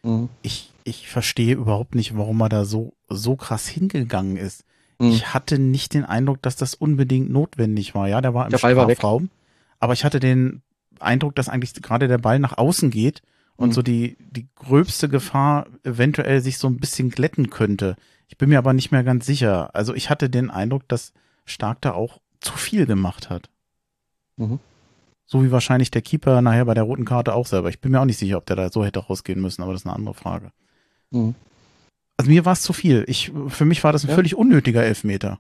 Mhm. 0.03 0.29
Ich, 0.43 0.73
ich 0.85 1.09
verstehe 1.09 1.55
überhaupt 1.55 1.95
nicht, 1.95 2.17
warum 2.17 2.41
er 2.41 2.49
da 2.49 2.65
so, 2.65 2.95
so 3.09 3.37
krass 3.37 3.69
hingegangen 3.69 4.37
ist. 4.37 4.65
Mhm. 4.99 5.11
Ich 5.11 5.35
hatte 5.35 5.59
nicht 5.59 5.95
den 5.95 6.05
Eindruck, 6.05 6.43
dass 6.43 6.57
das 6.57 6.75
unbedingt 6.75 7.31
notwendig 7.31 7.95
war. 7.95 8.09
Ja, 8.09 8.21
der 8.21 8.35
war 8.35 8.47
im 8.47 8.51
der 8.51 8.59
Strafraum. 8.59 9.31
Aber 9.79 9.93
ich 9.93 10.05
hatte 10.05 10.19
den 10.19 10.63
Eindruck, 10.99 11.35
dass 11.37 11.49
eigentlich 11.49 11.75
gerade 11.75 12.09
der 12.09 12.19
Ball 12.19 12.39
nach 12.39 12.59
außen 12.59 12.91
geht 12.91 13.23
und 13.57 13.69
mhm. 13.69 13.73
so 13.73 13.83
die, 13.83 14.17
die 14.19 14.49
gröbste 14.57 15.09
Gefahr 15.09 15.67
eventuell 15.85 16.41
sich 16.41 16.59
so 16.59 16.67
ein 16.67 16.79
bisschen 16.79 17.11
glätten 17.11 17.51
könnte. 17.51 17.97
Ich 18.29 18.39
bin 18.39 18.49
mir 18.49 18.59
aber 18.59 18.73
nicht 18.73 18.91
mehr 18.91 19.05
ganz 19.05 19.27
sicher. 19.27 19.75
Also 19.75 19.95
ich 19.95 20.11
hatte 20.11 20.29
den 20.29 20.51
Eindruck, 20.51 20.89
dass 20.89 21.13
Stark 21.45 21.81
da 21.81 21.93
auch 21.93 22.21
zu 22.41 22.53
viel 22.55 22.87
gemacht 22.87 23.31
hat. 23.31 23.49
Mhm. 24.37 24.61
So 25.27 25.45
wie 25.45 25.51
wahrscheinlich 25.51 25.91
der 25.91 26.03
Keeper 26.03 26.41
nachher 26.41 26.65
bei 26.65 26.75
der 26.75 26.85
roten 26.85 27.05
Karte 27.05 27.35
auch 27.35 27.47
selber. 27.47 27.69
Ich 27.69 27.81
bin 27.81 27.93
mir 27.93 28.01
auch 28.01 28.07
nicht 28.07 28.19
sicher, 28.19 28.39
ob 28.39 28.47
der 28.47 28.57
da 28.57 28.71
so 28.71 28.85
hätte 28.85 29.01
rausgehen 29.01 29.41
müssen, 29.41 29.63
aber 29.63 29.73
das 29.73 29.83
ist 29.83 29.87
eine 29.87 29.97
andere 29.97 30.15
Frage. 30.15 30.53
Mhm. 31.11 31.35
Also 32.17 32.31
mir 32.31 32.45
war 32.45 32.55
es 32.55 32.63
zu 32.63 32.73
viel. 32.73 33.05
Ich, 33.07 33.33
für 33.49 33.65
mich 33.65 33.85
war 33.85 33.93
das 33.93 34.05
ein 34.05 34.09
ja. 34.09 34.15
völlig 34.15 34.35
unnötiger 34.35 34.83
Elfmeter. 34.83 35.39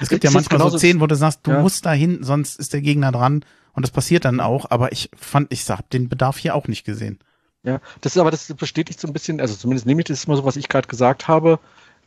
Es 0.00 0.08
gibt 0.08 0.24
ja 0.24 0.30
manchmal 0.30 0.60
so 0.60 0.76
Szenen, 0.76 1.00
wo 1.00 1.06
du 1.06 1.16
sagst, 1.16 1.40
du 1.46 1.50
ja. 1.50 1.60
musst 1.60 1.86
da 1.86 1.92
hin, 1.92 2.22
sonst 2.22 2.58
ist 2.58 2.72
der 2.72 2.80
Gegner 2.80 3.10
dran 3.10 3.44
und 3.72 3.82
das 3.82 3.90
passiert 3.90 4.24
dann 4.24 4.40
auch, 4.40 4.70
aber 4.70 4.92
ich 4.92 5.10
fand, 5.16 5.52
ich 5.52 5.68
habe 5.68 5.84
den 5.92 6.08
Bedarf 6.08 6.38
hier 6.38 6.54
auch 6.54 6.68
nicht 6.68 6.84
gesehen. 6.84 7.18
Ja, 7.62 7.80
das 8.00 8.14
ist 8.14 8.18
aber, 8.18 8.30
das 8.30 8.52
bestätigt 8.54 9.00
so 9.00 9.08
ein 9.08 9.12
bisschen, 9.12 9.40
also 9.40 9.54
zumindest 9.54 9.86
nehme 9.86 10.00
ich 10.00 10.06
das 10.06 10.26
mal 10.26 10.36
so, 10.36 10.44
was 10.44 10.56
ich 10.56 10.68
gerade 10.68 10.88
gesagt 10.88 11.26
habe. 11.28 11.58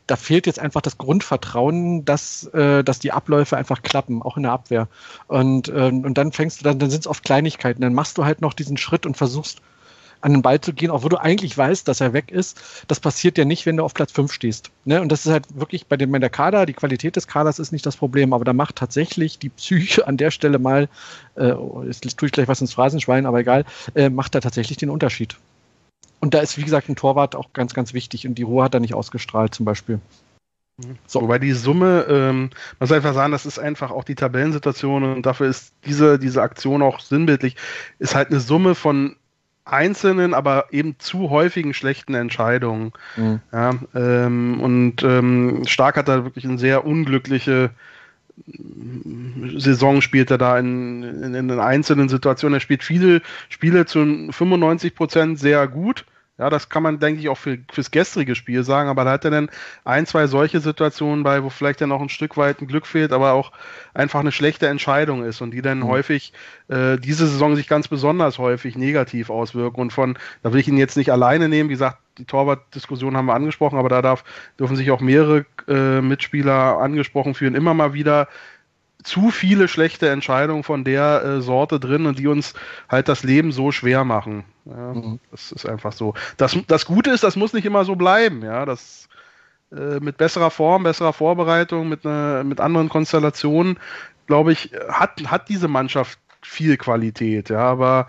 Da 0.06 0.16
fehlt 0.16 0.46
jetzt 0.46 0.58
einfach 0.58 0.80
das 0.80 0.98
Grundvertrauen, 0.98 2.04
dass, 2.04 2.44
äh, 2.48 2.82
dass 2.82 2.98
die 2.98 3.12
Abläufe 3.12 3.56
einfach 3.56 3.82
klappen, 3.82 4.22
auch 4.22 4.36
in 4.36 4.42
der 4.42 4.52
Abwehr. 4.52 4.88
Und, 5.28 5.68
äh, 5.68 5.90
und 5.92 6.14
dann 6.14 6.32
fängst 6.32 6.60
du 6.60 6.64
dann, 6.64 6.78
dann 6.78 6.90
sind 6.90 7.00
es 7.00 7.06
oft 7.06 7.24
Kleinigkeiten. 7.24 7.82
Dann 7.82 7.94
machst 7.94 8.18
du 8.18 8.24
halt 8.24 8.40
noch 8.40 8.52
diesen 8.52 8.76
Schritt 8.76 9.06
und 9.06 9.16
versuchst 9.16 9.62
an 10.22 10.32
den 10.32 10.42
Ball 10.42 10.60
zu 10.60 10.72
gehen, 10.72 10.90
obwohl 10.90 11.10
du 11.10 11.20
eigentlich 11.20 11.56
weißt, 11.56 11.86
dass 11.86 12.00
er 12.00 12.12
weg 12.12 12.30
ist. 12.30 12.60
Das 12.88 13.00
passiert 13.00 13.36
ja 13.36 13.44
nicht, 13.44 13.66
wenn 13.66 13.76
du 13.76 13.84
auf 13.84 13.92
Platz 13.92 14.12
5 14.12 14.32
stehst. 14.32 14.70
Ne? 14.84 15.02
Und 15.02 15.10
das 15.10 15.26
ist 15.26 15.32
halt 15.32 15.46
wirklich 15.58 15.86
bei, 15.86 15.96
dem, 15.96 16.12
bei 16.12 16.18
der 16.18 16.30
Kader, 16.30 16.64
die 16.64 16.72
Qualität 16.72 17.16
des 17.16 17.26
Kaders 17.26 17.58
ist 17.58 17.72
nicht 17.72 17.84
das 17.84 17.96
Problem, 17.96 18.32
aber 18.32 18.44
da 18.44 18.52
macht 18.52 18.76
tatsächlich 18.76 19.38
die 19.38 19.50
Psyche 19.50 20.06
an 20.06 20.16
der 20.16 20.30
Stelle 20.30 20.58
mal, 20.58 20.88
äh, 21.34 21.52
jetzt 21.86 22.16
tue 22.16 22.26
ich 22.26 22.32
gleich 22.32 22.48
was 22.48 22.60
ins 22.60 22.72
Phrasenschwein, 22.72 23.26
aber 23.26 23.40
egal, 23.40 23.64
äh, 23.94 24.08
macht 24.08 24.34
da 24.34 24.40
tatsächlich 24.40 24.78
den 24.78 24.90
Unterschied. 24.90 25.36
Und 26.22 26.34
da 26.34 26.38
ist, 26.38 26.56
wie 26.56 26.62
gesagt, 26.62 26.88
ein 26.88 26.94
Torwart 26.94 27.34
auch 27.34 27.52
ganz, 27.52 27.74
ganz 27.74 27.94
wichtig 27.94 28.28
und 28.28 28.36
die 28.36 28.44
Ruhe 28.44 28.62
hat 28.62 28.74
er 28.74 28.80
nicht 28.80 28.94
ausgestrahlt 28.94 29.52
zum 29.52 29.66
Beispiel. 29.66 29.98
So. 31.04 31.20
Wobei 31.20 31.40
die 31.40 31.50
Summe, 31.50 32.06
ähm, 32.08 32.42
man 32.42 32.50
muss 32.78 32.92
einfach 32.92 33.12
sagen, 33.12 33.32
das 33.32 33.44
ist 33.44 33.58
einfach 33.58 33.90
auch 33.90 34.04
die 34.04 34.14
Tabellensituation 34.14 35.02
und 35.02 35.26
dafür 35.26 35.48
ist 35.48 35.74
diese, 35.84 36.20
diese 36.20 36.40
Aktion 36.40 36.80
auch 36.80 37.00
sinnbildlich, 37.00 37.56
ist 37.98 38.14
halt 38.14 38.30
eine 38.30 38.38
Summe 38.38 38.76
von 38.76 39.16
einzelnen, 39.64 40.32
aber 40.32 40.66
eben 40.70 40.94
zu 41.00 41.28
häufigen 41.28 41.74
schlechten 41.74 42.14
Entscheidungen. 42.14 42.92
Mhm. 43.16 43.40
Ja, 43.52 43.74
ähm, 43.92 44.60
und 44.60 45.02
ähm, 45.02 45.64
Stark 45.66 45.96
hat 45.96 46.06
da 46.06 46.22
wirklich 46.22 46.44
eine 46.44 46.58
sehr 46.58 46.86
unglückliche 46.86 47.70
Saison 49.56 50.00
spielt 50.00 50.30
er 50.30 50.38
da 50.38 50.56
in, 50.56 51.02
in, 51.02 51.34
in 51.34 51.50
einzelnen 51.50 52.08
Situationen. 52.08 52.56
Er 52.56 52.60
spielt 52.60 52.84
viele 52.84 53.22
Spiele 53.48 53.86
zu 53.86 53.98
95 54.30 54.94
Prozent 54.94 55.38
sehr 55.40 55.66
gut 55.66 56.06
ja, 56.42 56.50
das 56.50 56.68
kann 56.68 56.82
man, 56.82 56.98
denke 56.98 57.20
ich, 57.20 57.28
auch 57.28 57.38
für, 57.38 57.58
fürs 57.70 57.92
gestrige 57.92 58.34
Spiel 58.34 58.64
sagen, 58.64 58.88
aber 58.88 59.04
da 59.04 59.12
hat 59.12 59.24
er 59.24 59.30
dann 59.30 59.48
ein, 59.84 60.06
zwei 60.06 60.26
solche 60.26 60.58
Situationen 60.58 61.22
bei, 61.22 61.44
wo 61.44 61.50
vielleicht 61.50 61.80
dann 61.80 61.92
auch 61.92 62.00
ein 62.00 62.08
Stück 62.08 62.36
weit 62.36 62.60
ein 62.60 62.66
Glück 62.66 62.84
fehlt, 62.84 63.12
aber 63.12 63.34
auch 63.34 63.52
einfach 63.94 64.18
eine 64.18 64.32
schlechte 64.32 64.66
Entscheidung 64.66 65.24
ist 65.24 65.40
und 65.40 65.52
die 65.52 65.62
dann 65.62 65.78
mhm. 65.78 65.86
häufig 65.86 66.32
äh, 66.66 66.98
diese 66.98 67.28
Saison 67.28 67.54
sich 67.54 67.68
ganz 67.68 67.86
besonders 67.86 68.38
häufig 68.38 68.76
negativ 68.76 69.30
auswirken. 69.30 69.80
Und 69.80 69.92
von, 69.92 70.18
da 70.42 70.52
will 70.52 70.58
ich 70.58 70.66
ihn 70.66 70.78
jetzt 70.78 70.96
nicht 70.96 71.12
alleine 71.12 71.48
nehmen, 71.48 71.68
wie 71.68 71.74
gesagt, 71.74 71.98
die 72.18 72.24
Torwartdiskussion 72.24 73.16
haben 73.16 73.26
wir 73.26 73.34
angesprochen, 73.34 73.78
aber 73.78 73.88
da 73.88 74.02
darf, 74.02 74.24
dürfen 74.58 74.74
sich 74.74 74.90
auch 74.90 75.00
mehrere 75.00 75.46
äh, 75.68 76.00
Mitspieler 76.00 76.78
angesprochen 76.78 77.34
fühlen, 77.34 77.54
immer 77.54 77.72
mal 77.72 77.94
wieder 77.94 78.26
zu 79.02 79.30
viele 79.30 79.68
schlechte 79.68 80.08
Entscheidungen 80.08 80.62
von 80.62 80.84
der 80.84 81.22
äh, 81.24 81.40
Sorte 81.40 81.80
drin 81.80 82.06
und 82.06 82.18
die 82.18 82.26
uns 82.26 82.54
halt 82.88 83.08
das 83.08 83.22
Leben 83.22 83.52
so 83.52 83.72
schwer 83.72 84.04
machen. 84.04 84.44
Ja, 84.64 84.94
mhm. 84.94 85.18
Das 85.30 85.52
ist 85.52 85.66
einfach 85.66 85.92
so. 85.92 86.14
Das, 86.36 86.56
das 86.66 86.86
Gute 86.86 87.10
ist, 87.10 87.24
das 87.24 87.36
muss 87.36 87.52
nicht 87.52 87.66
immer 87.66 87.84
so 87.84 87.96
bleiben. 87.96 88.42
Ja, 88.42 88.64
das 88.64 89.08
äh, 89.72 90.00
mit 90.00 90.16
besserer 90.18 90.50
Form, 90.50 90.82
besserer 90.82 91.12
Vorbereitung, 91.12 91.88
mit, 91.88 92.04
ne, 92.04 92.42
mit 92.44 92.60
anderen 92.60 92.88
Konstellationen, 92.88 93.78
glaube 94.26 94.52
ich, 94.52 94.72
hat, 94.88 95.20
hat 95.26 95.48
diese 95.48 95.68
Mannschaft 95.68 96.18
viel 96.42 96.76
Qualität. 96.76 97.50
Ja, 97.50 97.60
aber 97.60 98.08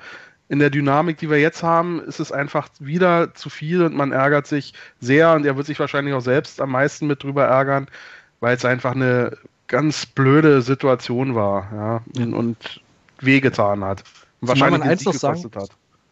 in 0.50 0.60
der 0.60 0.70
Dynamik, 0.70 1.18
die 1.18 1.30
wir 1.30 1.40
jetzt 1.40 1.64
haben, 1.64 2.02
ist 2.02 2.20
es 2.20 2.32
einfach 2.32 2.68
wieder 2.80 3.34
zu 3.34 3.50
viel 3.50 3.82
und 3.84 3.96
man 3.96 4.12
ärgert 4.12 4.46
sich 4.46 4.74
sehr 5.00 5.34
und 5.34 5.46
er 5.46 5.58
wird 5.58 5.66
sich 5.66 5.80
wahrscheinlich 5.80 6.14
auch 6.14 6.22
selbst 6.22 6.62
am 6.62 6.72
meisten 6.72 7.08
mit 7.08 7.24
drüber 7.24 7.46
ärgern, 7.46 7.88
weil 8.40 8.56
es 8.56 8.66
einfach 8.66 8.94
eine 8.94 9.38
ganz 9.74 10.06
blöde 10.06 10.62
Situation 10.62 11.34
war 11.34 11.68
ja, 12.16 12.24
und, 12.24 12.36
und 12.36 12.82
wehgetan 13.22 13.84
hat. 13.84 14.04
Und 14.40 14.50
wahrscheinlich 14.50 14.80
man 14.80 14.88
eins 14.88 15.04
noch 15.04 15.14
sagen, 15.14 15.44
hat. 15.56 15.70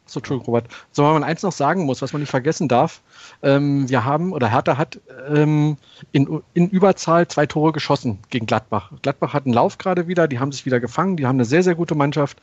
So, 0.08 0.20
Entschuldigung, 0.20 0.48
Robert. 0.48 0.68
So, 0.92 1.04
man 1.04 1.24
eins 1.24 1.44
noch 1.44 1.52
sagen 1.52 1.86
muss, 1.86 2.02
was 2.02 2.12
man 2.12 2.24
nicht 2.24 2.32
vergessen 2.32 2.68
darf, 2.68 3.02
ähm, 3.44 3.90
wir 3.90 4.06
haben, 4.06 4.34
oder 4.34 4.50
Hertha 4.50 4.78
hat 4.78 5.00
ähm, 5.34 5.78
in, 6.12 6.42
in 6.54 6.70
Überzahl 6.70 7.28
zwei 7.28 7.46
Tore 7.46 7.72
geschossen 7.72 8.20
gegen 8.30 8.46
Gladbach. 8.46 8.92
Gladbach 9.02 9.34
hat 9.34 9.46
einen 9.46 9.54
Lauf 9.54 9.78
gerade 9.78 10.08
wieder, 10.08 10.28
die 10.28 10.40
haben 10.40 10.52
sich 10.52 10.66
wieder 10.66 10.80
gefangen, 10.80 11.18
die 11.18 11.26
haben 11.26 11.38
eine 11.38 11.46
sehr, 11.46 11.64
sehr 11.64 11.76
gute 11.76 11.96
Mannschaft, 11.96 12.38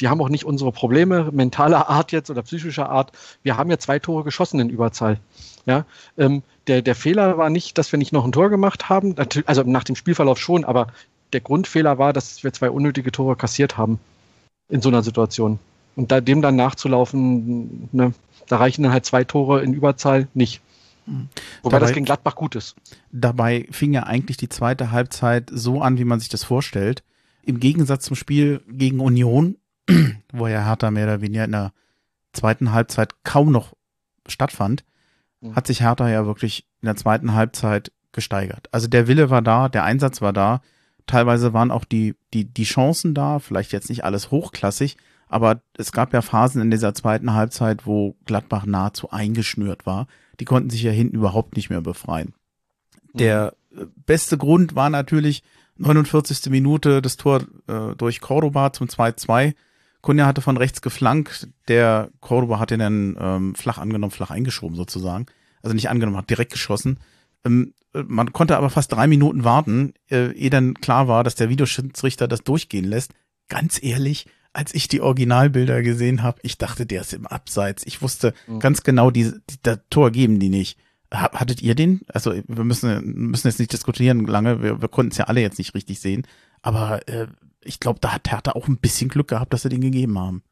die 0.00 0.08
haben 0.08 0.20
auch 0.20 0.28
nicht 0.28 0.44
unsere 0.44 0.72
Probleme 0.72 1.30
mentaler 1.32 1.88
Art 1.90 2.12
jetzt 2.12 2.30
oder 2.30 2.42
psychischer 2.42 2.88
Art. 2.88 3.12
Wir 3.42 3.56
haben 3.56 3.70
ja 3.70 3.78
zwei 3.78 3.98
Tore 3.98 4.24
geschossen 4.24 4.60
in 4.60 4.70
Überzahl. 4.70 5.18
Ja, 5.66 5.84
ähm, 6.16 6.42
der, 6.66 6.82
der 6.82 6.94
Fehler 6.94 7.36
war 7.36 7.50
nicht, 7.50 7.76
dass 7.76 7.92
wir 7.92 7.98
nicht 7.98 8.12
noch 8.12 8.24
ein 8.24 8.32
Tor 8.32 8.48
gemacht 8.48 8.88
haben, 8.88 9.14
also 9.46 9.62
nach 9.62 9.84
dem 9.84 9.94
Spielverlauf 9.94 10.38
schon, 10.38 10.64
aber 10.64 10.88
der 11.32 11.40
Grundfehler 11.40 11.98
war, 11.98 12.12
dass 12.12 12.42
wir 12.42 12.52
zwei 12.52 12.70
unnötige 12.70 13.12
Tore 13.12 13.36
kassiert 13.36 13.76
haben 13.76 14.00
in 14.68 14.80
so 14.80 14.88
einer 14.88 15.02
Situation. 15.02 15.58
Und 15.96 16.10
da, 16.12 16.20
dem 16.20 16.40
dann 16.40 16.56
nachzulaufen, 16.56 17.88
ne, 17.92 18.14
da 18.50 18.56
reichen 18.56 18.82
dann 18.82 18.92
halt 18.92 19.06
zwei 19.06 19.24
Tore 19.24 19.62
in 19.62 19.74
Überzahl 19.74 20.28
nicht. 20.34 20.60
Mhm. 21.06 21.28
Wobei 21.62 21.76
dabei, 21.76 21.86
das 21.86 21.94
gegen 21.94 22.04
Gladbach 22.04 22.34
gut 22.34 22.56
ist. 22.56 22.76
Dabei 23.12 23.66
fing 23.70 23.92
ja 23.92 24.04
eigentlich 24.04 24.36
die 24.36 24.48
zweite 24.48 24.90
Halbzeit 24.90 25.50
so 25.52 25.80
an, 25.80 25.98
wie 25.98 26.04
man 26.04 26.20
sich 26.20 26.28
das 26.28 26.44
vorstellt. 26.44 27.04
Im 27.42 27.60
Gegensatz 27.60 28.04
zum 28.04 28.16
Spiel 28.16 28.62
gegen 28.68 29.00
Union, 29.00 29.56
wo 30.32 30.46
ja 30.48 30.64
Hertha 30.64 30.90
mehr 30.90 31.04
oder 31.04 31.20
weniger 31.20 31.44
in 31.44 31.52
der 31.52 31.72
zweiten 32.32 32.72
Halbzeit 32.72 33.22
kaum 33.22 33.52
noch 33.52 33.74
stattfand, 34.26 34.84
mhm. 35.40 35.54
hat 35.54 35.66
sich 35.66 35.80
Hertha 35.80 36.08
ja 36.08 36.26
wirklich 36.26 36.66
in 36.82 36.86
der 36.86 36.96
zweiten 36.96 37.34
Halbzeit 37.34 37.92
gesteigert. 38.12 38.68
Also 38.72 38.88
der 38.88 39.06
Wille 39.06 39.30
war 39.30 39.42
da, 39.42 39.68
der 39.68 39.84
Einsatz 39.84 40.20
war 40.20 40.32
da. 40.32 40.60
Teilweise 41.06 41.52
waren 41.52 41.70
auch 41.70 41.84
die, 41.84 42.16
die, 42.34 42.44
die 42.44 42.64
Chancen 42.64 43.14
da, 43.14 43.38
vielleicht 43.38 43.72
jetzt 43.72 43.88
nicht 43.88 44.04
alles 44.04 44.30
hochklassig, 44.30 44.96
aber 45.30 45.62
es 45.78 45.92
gab 45.92 46.12
ja 46.12 46.22
Phasen 46.22 46.60
in 46.60 46.70
dieser 46.70 46.92
zweiten 46.92 47.32
Halbzeit, 47.32 47.86
wo 47.86 48.16
Gladbach 48.26 48.66
nahezu 48.66 49.10
eingeschnürt 49.10 49.86
war. 49.86 50.08
Die 50.40 50.44
konnten 50.44 50.70
sich 50.70 50.82
ja 50.82 50.90
hinten 50.90 51.16
überhaupt 51.16 51.56
nicht 51.56 51.70
mehr 51.70 51.80
befreien. 51.80 52.34
Der 53.14 53.54
mhm. 53.70 53.92
beste 54.06 54.36
Grund 54.36 54.74
war 54.74 54.90
natürlich 54.90 55.42
49. 55.76 56.50
Minute 56.50 57.00
das 57.00 57.16
Tor 57.16 57.42
äh, 57.68 57.94
durch 57.96 58.20
Cordoba 58.20 58.72
zum 58.72 58.88
2-2. 58.88 59.54
Kunja 60.02 60.26
hatte 60.26 60.40
von 60.40 60.56
rechts 60.56 60.82
geflankt, 60.82 61.48
der 61.68 62.10
Cordoba 62.20 62.58
hat 62.58 62.70
ihn 62.70 62.78
dann 62.78 63.16
ähm, 63.20 63.54
flach 63.54 63.78
angenommen, 63.78 64.10
flach 64.10 64.30
eingeschoben 64.30 64.76
sozusagen. 64.76 65.26
Also 65.62 65.74
nicht 65.74 65.90
angenommen, 65.90 66.16
hat 66.16 66.30
direkt 66.30 66.52
geschossen. 66.52 66.98
Ähm, 67.44 67.74
äh, 67.94 68.02
man 68.06 68.32
konnte 68.32 68.56
aber 68.56 68.70
fast 68.70 68.92
drei 68.92 69.06
Minuten 69.06 69.44
warten, 69.44 69.94
äh, 70.10 70.32
ehe 70.32 70.50
dann 70.50 70.74
klar 70.74 71.06
war, 71.06 71.22
dass 71.22 71.34
der 71.34 71.50
Videoschiedsrichter 71.50 72.28
das 72.28 72.42
durchgehen 72.42 72.84
lässt. 72.84 73.12
Ganz 73.48 73.82
ehrlich, 73.82 74.26
als 74.52 74.74
ich 74.74 74.88
die 74.88 75.00
Originalbilder 75.00 75.82
gesehen 75.82 76.22
habe, 76.22 76.40
ich 76.42 76.58
dachte, 76.58 76.86
der 76.86 77.02
ist 77.02 77.12
im 77.12 77.26
Abseits. 77.26 77.86
Ich 77.86 78.02
wusste 78.02 78.34
mhm. 78.46 78.58
ganz 78.58 78.82
genau, 78.82 79.10
die, 79.10 79.32
die, 79.48 79.56
das 79.62 79.78
Tor 79.90 80.10
geben 80.10 80.40
die 80.40 80.48
nicht. 80.48 80.78
Hattet 81.12 81.60
ihr 81.60 81.74
den? 81.74 82.02
Also 82.08 82.32
wir 82.32 82.64
müssen, 82.64 83.02
müssen 83.30 83.48
jetzt 83.48 83.58
nicht 83.58 83.72
diskutieren 83.72 84.26
lange, 84.26 84.62
wir, 84.62 84.80
wir 84.80 84.88
konnten 84.88 85.10
es 85.10 85.18
ja 85.18 85.24
alle 85.24 85.40
jetzt 85.40 85.58
nicht 85.58 85.74
richtig 85.74 86.00
sehen. 86.00 86.26
Aber 86.62 87.06
äh, 87.08 87.26
ich 87.62 87.80
glaube, 87.80 87.98
da 88.00 88.12
hat 88.12 88.30
Hertha 88.30 88.52
auch 88.52 88.68
ein 88.68 88.76
bisschen 88.76 89.08
Glück 89.08 89.28
gehabt, 89.28 89.52
dass 89.52 89.62
sie 89.62 89.68
den 89.68 89.80
gegeben 89.80 90.18
haben. 90.18 90.42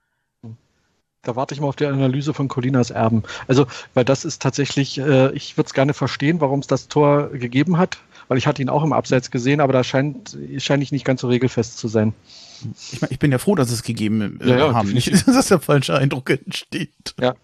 Da 1.22 1.36
warte 1.36 1.52
ich 1.52 1.60
mal 1.60 1.66
auf 1.66 1.76
die 1.76 1.86
Analyse 1.86 2.32
von 2.32 2.48
Colinas 2.48 2.90
Erben. 2.90 3.24
Also, 3.48 3.66
weil 3.94 4.04
das 4.04 4.24
ist 4.24 4.40
tatsächlich, 4.40 4.98
äh, 4.98 5.32
ich 5.32 5.56
würde 5.56 5.66
es 5.66 5.74
gerne 5.74 5.92
verstehen, 5.92 6.40
warum 6.40 6.60
es 6.60 6.68
das 6.68 6.88
Tor 6.88 7.30
gegeben 7.30 7.76
hat, 7.76 7.98
weil 8.28 8.38
ich 8.38 8.46
hatte 8.46 8.62
ihn 8.62 8.68
auch 8.68 8.84
im 8.84 8.92
Abseits 8.92 9.30
gesehen, 9.30 9.60
aber 9.60 9.72
da 9.72 9.82
scheint, 9.82 10.38
scheint 10.58 10.82
ich 10.82 10.92
nicht 10.92 11.04
ganz 11.04 11.20
so 11.20 11.28
regelfest 11.28 11.76
zu 11.78 11.88
sein. 11.88 12.14
Ich, 12.92 13.00
mein, 13.00 13.10
ich 13.10 13.18
bin 13.18 13.32
ja 13.32 13.38
froh, 13.38 13.54
dass 13.54 13.70
es 13.70 13.82
gegeben 13.82 14.40
äh, 14.40 14.50
ja, 14.50 14.58
ja, 14.58 14.74
haben, 14.74 14.92
nicht, 14.92 15.10
dass 15.26 15.48
der 15.48 15.60
falsche 15.60 15.96
Eindruck 15.96 16.30
entsteht. 16.30 17.14
Ja. 17.20 17.34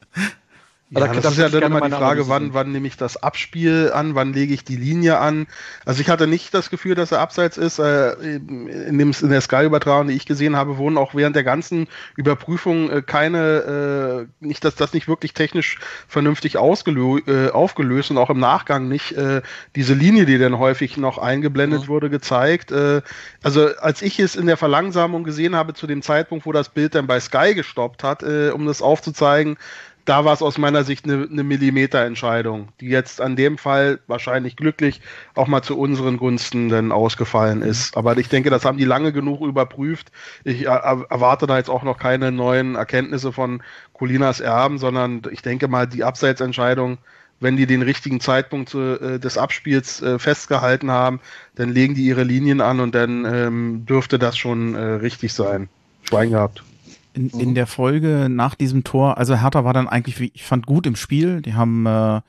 Ja, 0.90 1.08
das 1.08 1.32
ist 1.32 1.38
ja 1.38 1.48
dann 1.48 1.62
immer 1.62 1.80
die 1.80 1.90
Frage, 1.90 2.28
wann, 2.28 2.52
wann 2.52 2.70
nehme 2.70 2.86
ich 2.86 2.96
das 2.96 3.16
Abspiel 3.16 3.90
an, 3.92 4.14
wann 4.14 4.32
lege 4.32 4.52
ich 4.52 4.64
die 4.64 4.76
Linie 4.76 5.18
an. 5.18 5.46
Also 5.84 6.02
ich 6.02 6.08
hatte 6.08 6.26
nicht 6.26 6.52
das 6.52 6.68
Gefühl, 6.70 6.94
dass 6.94 7.10
er 7.10 7.20
abseits 7.20 7.56
ist. 7.56 7.78
Äh, 7.78 8.12
in, 8.12 8.98
dem, 8.98 9.12
in 9.18 9.30
der 9.30 9.40
Sky-Übertragung, 9.40 10.08
die 10.08 10.14
ich 10.14 10.26
gesehen 10.26 10.56
habe, 10.56 10.76
wurden 10.76 10.98
auch 10.98 11.14
während 11.14 11.36
der 11.36 11.42
ganzen 11.42 11.88
Überprüfung 12.16 12.90
äh, 12.90 13.02
keine, 13.02 14.28
äh, 14.40 14.44
nicht, 14.44 14.64
dass 14.64 14.74
das 14.74 14.92
nicht 14.92 15.08
wirklich 15.08 15.32
technisch 15.32 15.78
vernünftig 16.06 16.58
aufgelöst 16.58 18.10
und 18.10 18.18
auch 18.18 18.30
im 18.30 18.38
Nachgang 18.38 18.88
nicht 18.88 19.14
diese 19.74 19.94
Linie, 19.94 20.26
die 20.26 20.38
dann 20.38 20.58
häufig 20.58 20.96
noch 20.96 21.18
eingeblendet 21.18 21.82
mhm. 21.82 21.88
wurde, 21.88 22.10
gezeigt. 22.10 22.72
Also 23.42 23.68
als 23.76 24.02
ich 24.02 24.18
es 24.20 24.36
in 24.36 24.46
der 24.46 24.56
Verlangsamung 24.56 25.24
gesehen 25.24 25.56
habe, 25.56 25.74
zu 25.74 25.86
dem 25.86 26.02
Zeitpunkt, 26.02 26.46
wo 26.46 26.52
das 26.52 26.68
Bild 26.68 26.94
dann 26.94 27.06
bei 27.06 27.18
Sky 27.20 27.54
gestoppt 27.54 28.04
hat, 28.04 28.22
um 28.22 28.66
das 28.66 28.82
aufzuzeigen, 28.82 29.56
da 30.04 30.24
war 30.24 30.32
es 30.32 30.42
aus 30.42 30.58
meiner 30.58 30.84
Sicht 30.84 31.04
eine, 31.04 31.26
eine 31.30 31.44
Millimeterentscheidung, 31.44 32.68
die 32.80 32.88
jetzt 32.88 33.20
an 33.20 33.36
dem 33.36 33.58
Fall 33.58 34.00
wahrscheinlich 34.06 34.56
glücklich 34.56 35.00
auch 35.34 35.46
mal 35.46 35.62
zu 35.62 35.78
unseren 35.78 36.18
Gunsten 36.18 36.68
dann 36.68 36.92
ausgefallen 36.92 37.62
ist. 37.62 37.96
Aber 37.96 38.16
ich 38.18 38.28
denke, 38.28 38.50
das 38.50 38.64
haben 38.64 38.78
die 38.78 38.84
lange 38.84 39.12
genug 39.12 39.40
überprüft. 39.40 40.12
Ich 40.44 40.66
erwarte 40.66 41.46
da 41.46 41.56
jetzt 41.56 41.70
auch 41.70 41.82
noch 41.82 41.98
keine 41.98 42.32
neuen 42.32 42.74
Erkenntnisse 42.74 43.32
von 43.32 43.62
Colinas 43.92 44.40
Erben, 44.40 44.78
sondern 44.78 45.22
ich 45.30 45.42
denke 45.42 45.68
mal, 45.68 45.86
die 45.86 46.04
Abseitsentscheidung 46.04 46.98
wenn 47.40 47.56
die 47.56 47.66
den 47.66 47.82
richtigen 47.82 48.20
Zeitpunkt 48.20 48.74
äh, 48.74 49.18
des 49.18 49.36
Abspiels 49.36 50.00
äh, 50.00 50.18
festgehalten 50.18 50.90
haben, 50.90 51.20
dann 51.56 51.68
legen 51.68 51.94
die 51.94 52.04
ihre 52.04 52.22
Linien 52.22 52.60
an 52.60 52.80
und 52.80 52.94
dann 52.94 53.24
ähm, 53.26 53.86
dürfte 53.86 54.18
das 54.18 54.38
schon 54.38 54.74
äh, 54.74 54.80
richtig 54.80 55.32
sein. 55.32 55.68
Schwein 56.08 56.30
gehabt. 56.30 56.62
In, 57.14 57.30
in 57.30 57.54
der 57.54 57.66
Folge 57.66 58.28
nach 58.28 58.54
diesem 58.56 58.82
Tor, 58.82 59.18
also 59.18 59.40
Hertha 59.40 59.64
war 59.64 59.72
dann 59.72 59.88
eigentlich, 59.88 60.18
wie 60.18 60.32
ich 60.34 60.42
fand, 60.42 60.66
gut 60.66 60.86
im 60.86 60.96
Spiel. 60.96 61.42
Die 61.42 61.54
haben 61.54 61.86
äh, 61.86 62.20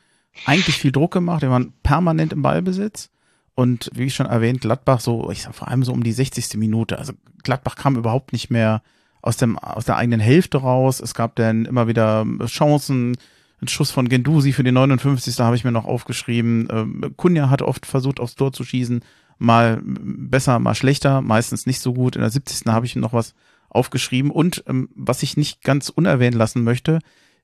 eigentlich 0.45 0.77
viel 0.77 0.91
Druck 0.91 1.11
gemacht, 1.11 1.41
die 1.41 1.49
waren 1.49 1.73
permanent 1.81 2.33
im 2.33 2.41
Ballbesitz. 2.41 3.09
Und 3.55 3.89
wie 3.93 4.03
ich 4.03 4.15
schon 4.15 4.25
erwähnt, 4.25 4.61
Gladbach 4.61 4.99
so, 4.99 5.31
ich 5.31 5.43
sag 5.43 5.55
vor 5.55 5.69
allem 5.69 5.83
so 5.83 5.93
um 5.93 6.03
die 6.03 6.11
60. 6.11 6.57
Minute. 6.57 6.99
Also 6.99 7.13
Gladbach 7.43 7.75
kam 7.75 7.95
überhaupt 7.95 8.33
nicht 8.33 8.51
mehr 8.51 8.81
aus 9.21 9.37
dem, 9.37 9.57
aus 9.57 9.85
der 9.85 9.95
eigenen 9.95 10.19
Hälfte 10.19 10.59
raus. 10.59 10.99
Es 10.99 11.15
gab 11.15 11.35
dann 11.35 11.65
immer 11.65 11.87
wieder 11.87 12.25
Chancen. 12.45 13.17
Ein 13.61 13.67
Schuss 13.69 13.89
von 13.89 14.09
Gendusi 14.09 14.51
für 14.51 14.63
den 14.63 14.75
59. 14.75 15.39
habe 15.39 15.55
ich 15.55 15.63
mir 15.63 15.71
noch 15.71 15.85
aufgeschrieben. 15.85 16.67
Ähm, 16.69 17.13
Kunja 17.15 17.49
hat 17.49 17.61
oft 17.61 17.85
versucht, 17.85 18.19
aufs 18.19 18.35
Tor 18.35 18.51
zu 18.51 18.63
schießen. 18.63 19.01
Mal 19.37 19.81
besser, 19.83 20.59
mal 20.59 20.75
schlechter, 20.75 21.21
meistens 21.21 21.65
nicht 21.65 21.79
so 21.79 21.93
gut. 21.93 22.15
In 22.15 22.21
der 22.21 22.29
70. 22.29 22.67
habe 22.67 22.85
ich 22.85 22.95
noch 22.97 23.13
was 23.13 23.33
aufgeschrieben. 23.75 24.31
Und 24.31 24.63
ähm, 24.67 24.89
was 24.95 25.23
ich 25.23 25.37
nicht 25.37 25.63
ganz 25.63 25.89
unerwähnt 25.89 26.35
lassen 26.35 26.63
möchte, 26.63 26.99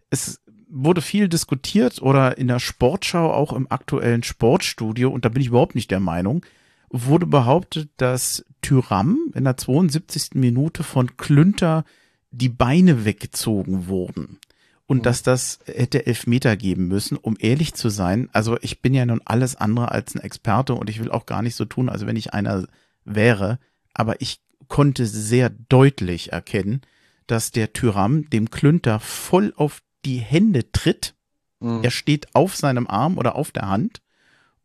es 0.10 0.42
wurde 0.72 1.02
viel 1.02 1.28
diskutiert 1.28 2.02
oder 2.02 2.38
in 2.38 2.48
der 2.48 2.60
Sportschau, 2.60 3.32
auch 3.32 3.54
im 3.54 3.70
aktuellen 3.70 4.24
Sportstudio, 4.24 5.10
und 5.10 5.26
da 5.26 5.30
bin 5.30 5.42
ich 5.42 5.50
überhaupt 5.50 5.76
nicht 5.76 5.92
der 5.92 6.00
Meinung, 6.00 6.46
wurde 6.90 7.26
behauptet, 7.26 7.90
dass 7.98 8.46
Tyram 8.62 9.32
in 9.34 9.44
der 9.44 9.58
72. 9.58 10.32
Minute 10.36 10.84
von 10.84 11.18
Klünter 11.18 11.84
die 12.32 12.50
Beine 12.50 13.06
weggezogen 13.06 13.88
wurden. 13.88 14.40
Und 14.88 15.00
mhm. 15.00 15.04
dass 15.04 15.24
das 15.24 15.60
hätte 15.66 16.06
Elfmeter 16.06 16.58
geben 16.58 16.88
müssen, 16.88 17.18
um 17.18 17.36
ehrlich 17.40 17.74
zu 17.74 17.90
sein. 17.90 18.30
Also 18.34 18.58
ich 18.62 18.82
bin 18.82 18.94
ja 18.94 19.06
nun 19.06 19.22
alles 19.26 19.56
andere 19.56 19.92
als 19.92 20.16
ein 20.16 20.22
Experte 20.22 20.74
und 20.74 20.90
ich 20.90 21.00
will 21.00 21.12
auch 21.12 21.26
gar 21.26 21.42
nicht 21.42 21.56
so 21.56 21.66
tun, 21.66 21.90
als 21.90 22.06
wenn 22.06 22.16
ich 22.16 22.34
einer 22.34 22.68
wäre. 23.06 23.60
Aber 23.94 24.22
ich 24.22 24.42
konnte 24.68 25.06
sehr 25.06 25.50
deutlich 25.50 26.32
erkennen, 26.32 26.82
dass 27.28 27.52
der 27.52 27.74
Tyram 27.74 28.30
dem 28.30 28.50
Klünter 28.50 29.00
voll 29.00 29.54
auf 29.56 29.82
die 30.06 30.18
Hände 30.18 30.72
tritt. 30.72 31.16
Mhm. 31.60 31.84
Er 31.84 31.92
steht 31.92 32.36
auf 32.36 32.56
seinem 32.56 32.88
Arm 32.88 33.18
oder 33.18 33.36
auf 33.36 33.52
der 33.52 33.70
Hand. 33.70 34.02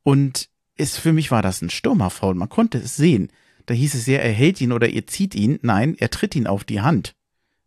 Und 0.03 0.49
ist, 0.77 0.99
für 0.99 1.13
mich 1.13 1.31
war 1.31 1.43
das 1.43 1.63
ein 1.63 1.71
Stürmerfoul. 1.71 2.35
Man 2.35 2.49
konnte 2.49 2.79
es 2.79 2.97
sehen. 2.97 3.31
Da 3.67 3.75
hieß 3.75 3.95
es 3.95 4.07
ja, 4.07 4.19
er 4.19 4.33
hält 4.33 4.61
ihn 4.61 4.73
oder 4.73 4.89
ihr 4.89 5.07
zieht 5.07 5.35
ihn. 5.35 5.59
Nein, 5.63 5.97
er 5.99 6.11
tritt 6.11 6.37
ihn 6.37 6.47
auf 6.47 6.65
die 6.65 6.81
Hand. 6.81 7.15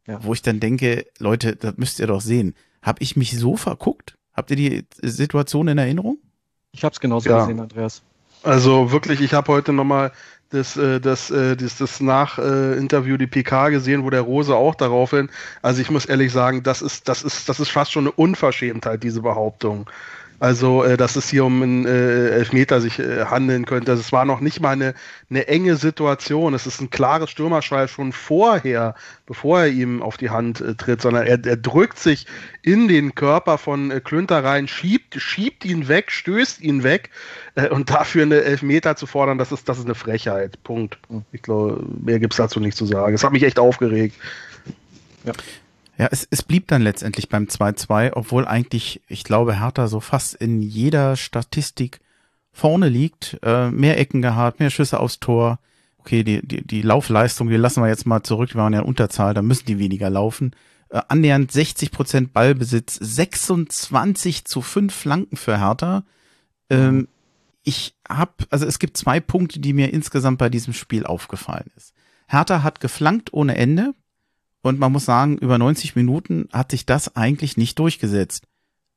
Ja. 0.08 0.24
Wo 0.24 0.34
ich 0.34 0.42
dann 0.42 0.60
denke, 0.60 1.06
Leute, 1.20 1.56
das 1.56 1.78
müsst 1.78 2.00
ihr 2.00 2.08
doch 2.08 2.22
sehen. 2.22 2.56
Hab 2.82 3.02
ich 3.02 3.16
mich 3.16 3.38
so 3.38 3.58
verguckt? 3.58 4.16
Habt 4.34 4.52
ihr 4.52 4.58
die 4.58 4.86
Situation 5.02 5.68
in 5.68 5.78
Erinnerung? 5.78 6.18
Ich 6.72 6.84
hab's 6.84 7.00
genauso 7.00 7.30
ja. 7.30 7.42
gesehen, 7.42 7.60
Andreas. 7.60 8.02
Also 8.42 8.92
wirklich, 8.92 9.20
ich 9.20 9.34
habe 9.34 9.52
heute 9.52 9.74
nochmal 9.74 10.12
das, 10.50 10.78
äh, 10.78 11.00
das, 11.00 11.30
äh, 11.30 11.56
das, 11.56 11.78
das 11.78 12.00
Nach-Interview, 12.00 13.18
die 13.18 13.28
PK 13.28 13.70
gesehen, 13.70 14.04
wo 14.04 14.10
der 14.10 14.22
Rose 14.22 14.56
auch 14.56 14.76
darauf 14.76 15.12
hin. 15.12 15.30
Also 15.62 15.82
ich 15.82 15.92
muss 15.92 16.06
ehrlich 16.06 16.32
sagen, 16.32 16.64
das 16.64 16.82
ist, 16.82 17.08
das 17.08 17.24
ist, 17.24 17.48
das 17.50 17.60
ist 17.60 17.70
fast 17.70 17.92
schon 17.92 18.06
eine 18.06 18.12
Unverschämtheit, 18.12 19.04
diese 19.04 19.22
Behauptung. 19.22 19.90
Also, 20.40 20.84
äh, 20.84 20.96
dass 20.96 21.16
es 21.18 21.30
hier 21.30 21.44
um 21.44 21.62
einen 21.62 21.86
äh, 21.86 22.30
Elfmeter 22.30 22.80
sich 22.80 23.00
äh, 23.00 23.26
handeln 23.26 23.66
könnte. 23.66 23.92
Es 23.92 24.12
war 24.12 24.24
noch 24.24 24.40
nicht 24.40 24.62
mal 24.62 24.72
eine, 24.72 24.94
eine 25.30 25.48
enge 25.48 25.76
Situation. 25.76 26.54
Es 26.54 26.66
ist 26.66 26.80
ein 26.80 26.90
klares 26.90 27.30
Stürmerschall 27.30 27.90
schon 27.90 28.14
vorher, 28.14 28.96
bevor 29.26 29.62
er 29.62 29.68
ihm 29.68 30.02
auf 30.02 30.16
die 30.16 30.30
Hand 30.30 30.62
äh, 30.62 30.76
tritt, 30.76 31.02
sondern 31.02 31.28
er, 31.28 31.44
er 31.46 31.58
drückt 31.58 32.00
sich 32.00 32.26
in 32.62 32.88
den 32.88 33.16
Körper 33.16 33.58
von 33.58 33.92
äh, 33.92 34.00
Klünter 34.00 34.44
rein, 34.44 34.70
schiebt, 34.70 35.16
schiebt 35.22 35.66
ihn 35.66 35.90
weg, 35.90 36.10
stößt 36.10 36.62
ihn 36.62 36.84
weg 36.84 37.10
äh, 37.56 37.68
und 37.68 37.90
dafür 37.90 38.24
eine 38.24 38.42
Elfmeter 38.42 38.96
zu 38.96 39.08
fordern, 39.08 39.38
das 39.38 39.52
ist, 39.52 39.68
das 39.68 39.78
ist 39.78 39.86
eine 39.86 39.96
Frechheit. 39.96 40.62
Punkt. 40.64 40.98
Ich 41.34 41.42
glaube, 41.42 41.84
mehr 42.02 42.20
gibt's 42.20 42.38
dazu 42.38 42.62
nicht 42.62 42.78
zu 42.78 42.86
sagen. 42.86 43.14
Es 43.14 43.24
hat 43.24 43.34
mich 43.34 43.44
echt 43.44 43.60
aufgeregt. 43.60 44.16
Ja. 45.26 45.34
Ja, 46.00 46.08
es, 46.12 46.26
es 46.32 46.44
blieb 46.44 46.70
dann 46.70 46.82
letztendlich 46.82 47.28
beim 47.28 47.44
2-2, 47.44 48.14
obwohl 48.14 48.48
eigentlich, 48.48 49.02
ich 49.10 49.26
glaube, 49.26 49.60
Hertha 49.60 49.90
so 49.90 50.00
fast 50.00 50.34
in 50.34 50.62
jeder 50.62 51.18
Statistik 51.18 52.00
vorne 52.54 52.88
liegt. 52.88 53.38
Äh, 53.44 53.70
mehr 53.70 54.00
Ecken 54.00 54.22
gehabt, 54.22 54.62
mehr 54.62 54.70
Schüsse 54.70 55.02
aufs 55.02 55.20
Tor. 55.20 55.60
Okay, 55.98 56.24
die, 56.24 56.46
die, 56.48 56.66
die 56.66 56.82
Laufleistung, 56.82 57.50
die 57.50 57.58
lassen 57.58 57.84
wir 57.84 57.90
jetzt 57.90 58.06
mal 58.06 58.24
zurück, 58.24 58.52
die 58.52 58.56
waren 58.56 58.72
ja 58.72 58.80
in 58.80 58.86
Unterzahl, 58.86 59.34
da 59.34 59.42
müssen 59.42 59.66
die 59.66 59.78
weniger 59.78 60.10
laufen. 60.10 60.56
Äh, 60.88 61.02
annähernd 61.10 61.52
60 61.52 61.92
Prozent 61.92 62.32
Ballbesitz, 62.32 62.96
26 62.96 64.46
zu 64.46 64.62
5 64.62 64.96
Flanken 64.96 65.36
für 65.36 65.60
Hertha. 65.60 66.06
Ähm, 66.70 67.10
ich 67.64 67.94
habe, 68.08 68.32
also 68.50 68.66
es 68.66 68.80
gibt 68.80 68.96
zwei 68.96 69.20
Punkte, 69.20 69.60
die 69.60 69.74
mir 69.74 69.92
insgesamt 69.92 70.38
bei 70.38 70.48
diesem 70.48 70.72
Spiel 70.74 71.06
aufgefallen 71.06 71.70
ist. 71.76 71.94
Hertha 72.28 72.64
hat 72.64 72.80
geflankt 72.80 73.34
ohne 73.34 73.58
Ende. 73.58 73.94
Und 74.62 74.80
man 74.80 74.92
muss 74.92 75.06
sagen, 75.06 75.38
über 75.38 75.58
90 75.58 75.96
Minuten 75.96 76.50
hat 76.52 76.72
sich 76.72 76.86
das 76.86 77.16
eigentlich 77.16 77.58
nicht 77.58 77.80
durchgesetzt. 77.80 78.46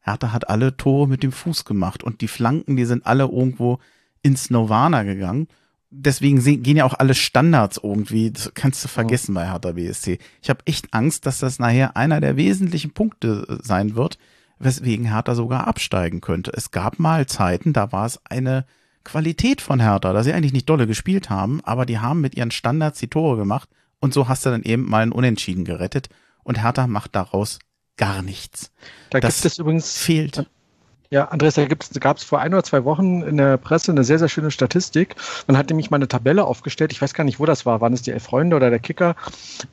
Hertha 0.01 0.33
hat 0.33 0.49
alle 0.49 0.77
Tore 0.77 1.07
mit 1.07 1.23
dem 1.23 1.33
Fuß 1.33 1.65
gemacht 1.65 2.03
und 2.03 2.21
die 2.21 2.29
Flanken, 2.29 2.77
die 2.77 2.85
sind 2.85 3.07
alle 3.07 3.25
irgendwo 3.25 3.79
ins 4.23 4.51
Nirvana 4.51 5.05
gegangen. 5.05 5.47
Deswegen 5.91 6.43
gehen 6.63 6.77
ja 6.77 6.85
auch 6.85 6.95
alle 6.95 7.15
Standards 7.15 7.79
irgendwie, 7.83 8.31
das 8.31 8.53
kannst 8.55 8.83
du 8.83 8.89
vergessen 8.89 9.35
bei 9.35 9.47
Hertha 9.47 9.73
BSC. 9.73 10.19
Ich 10.41 10.51
habe 10.51 10.63
echt 10.65 10.93
Angst, 10.95 11.27
dass 11.27 11.39
das 11.39 11.59
nachher 11.59 11.97
einer 11.97 12.21
der 12.21 12.37
wesentlichen 12.37 12.93
Punkte 12.93 13.47
äh, 13.49 13.57
sein 13.63 13.95
wird, 13.95 14.19
weswegen 14.59 15.07
Hertha 15.07 15.35
sogar 15.35 15.67
absteigen 15.67 16.21
könnte. 16.21 16.51
Es 16.55 16.71
gab 16.71 16.99
mal 16.99 17.27
Zeiten, 17.27 17.73
da 17.73 17.93
war 17.93 18.07
es 18.07 18.21
eine 18.25 18.65
Qualität 19.05 19.61
von 19.61 19.81
Hertha, 19.81 20.13
dass 20.13 20.25
sie 20.25 20.33
eigentlich 20.33 20.53
nicht 20.55 20.69
dolle 20.69 20.87
gespielt 20.87 21.31
haben, 21.31 21.61
aber 21.63 21.85
die 21.85 21.99
haben 21.99 22.21
mit 22.21 22.37
ihren 22.37 22.51
Standards 22.51 22.99
die 22.99 23.09
Tore 23.09 23.37
gemacht 23.37 23.69
und 24.03 24.13
so 24.13 24.29
hast 24.29 24.45
du 24.45 24.51
dann 24.51 24.65
eben 24.65 24.85
mal 24.85 25.03
ein 25.03 25.13
Unentschieden 25.13 25.65
gerettet. 25.65 26.09
Und 26.43 26.61
Hertha 26.61 26.89
macht 26.89 27.15
daraus 27.15 27.61
gar 27.97 28.21
nichts. 28.21 28.73
Da 29.11 29.21
das 29.21 29.37
gibt 29.43 29.53
es 29.53 29.59
übrigens 29.59 29.97
fehlt. 29.97 30.51
Ja, 31.13 31.27
Andreas, 31.27 31.57
da 31.57 31.67
gab 31.67 32.17
es 32.17 32.25
vor 32.25 32.41
ein 32.41 32.55
oder 32.55 32.65
zwei 32.65 32.87
Wochen 32.87 33.21
in 33.21 33.37
der 33.37 33.59
Presse 33.59 33.93
eine 33.93 34.03
sehr, 34.03 34.19
sehr 34.19 34.31
schöne 34.31 34.51
Statistik. 34.51 35.15
Man 35.47 35.59
hat 35.59 35.69
nämlich 35.69 35.91
mal 35.91 35.97
eine 35.97 36.09
Tabelle 36.09 36.43
aufgestellt. 36.43 36.91
Ich 36.91 37.03
weiß 37.03 37.13
gar 37.13 37.25
nicht, 37.25 37.39
wo 37.39 37.45
das 37.45 37.67
war. 37.67 37.83
Waren 37.83 37.93
es 37.93 38.01
die 38.01 38.13
Elf 38.13 38.23
Freunde 38.23 38.57
oder 38.57 38.71
der 38.71 38.79
Kicker? 38.79 39.15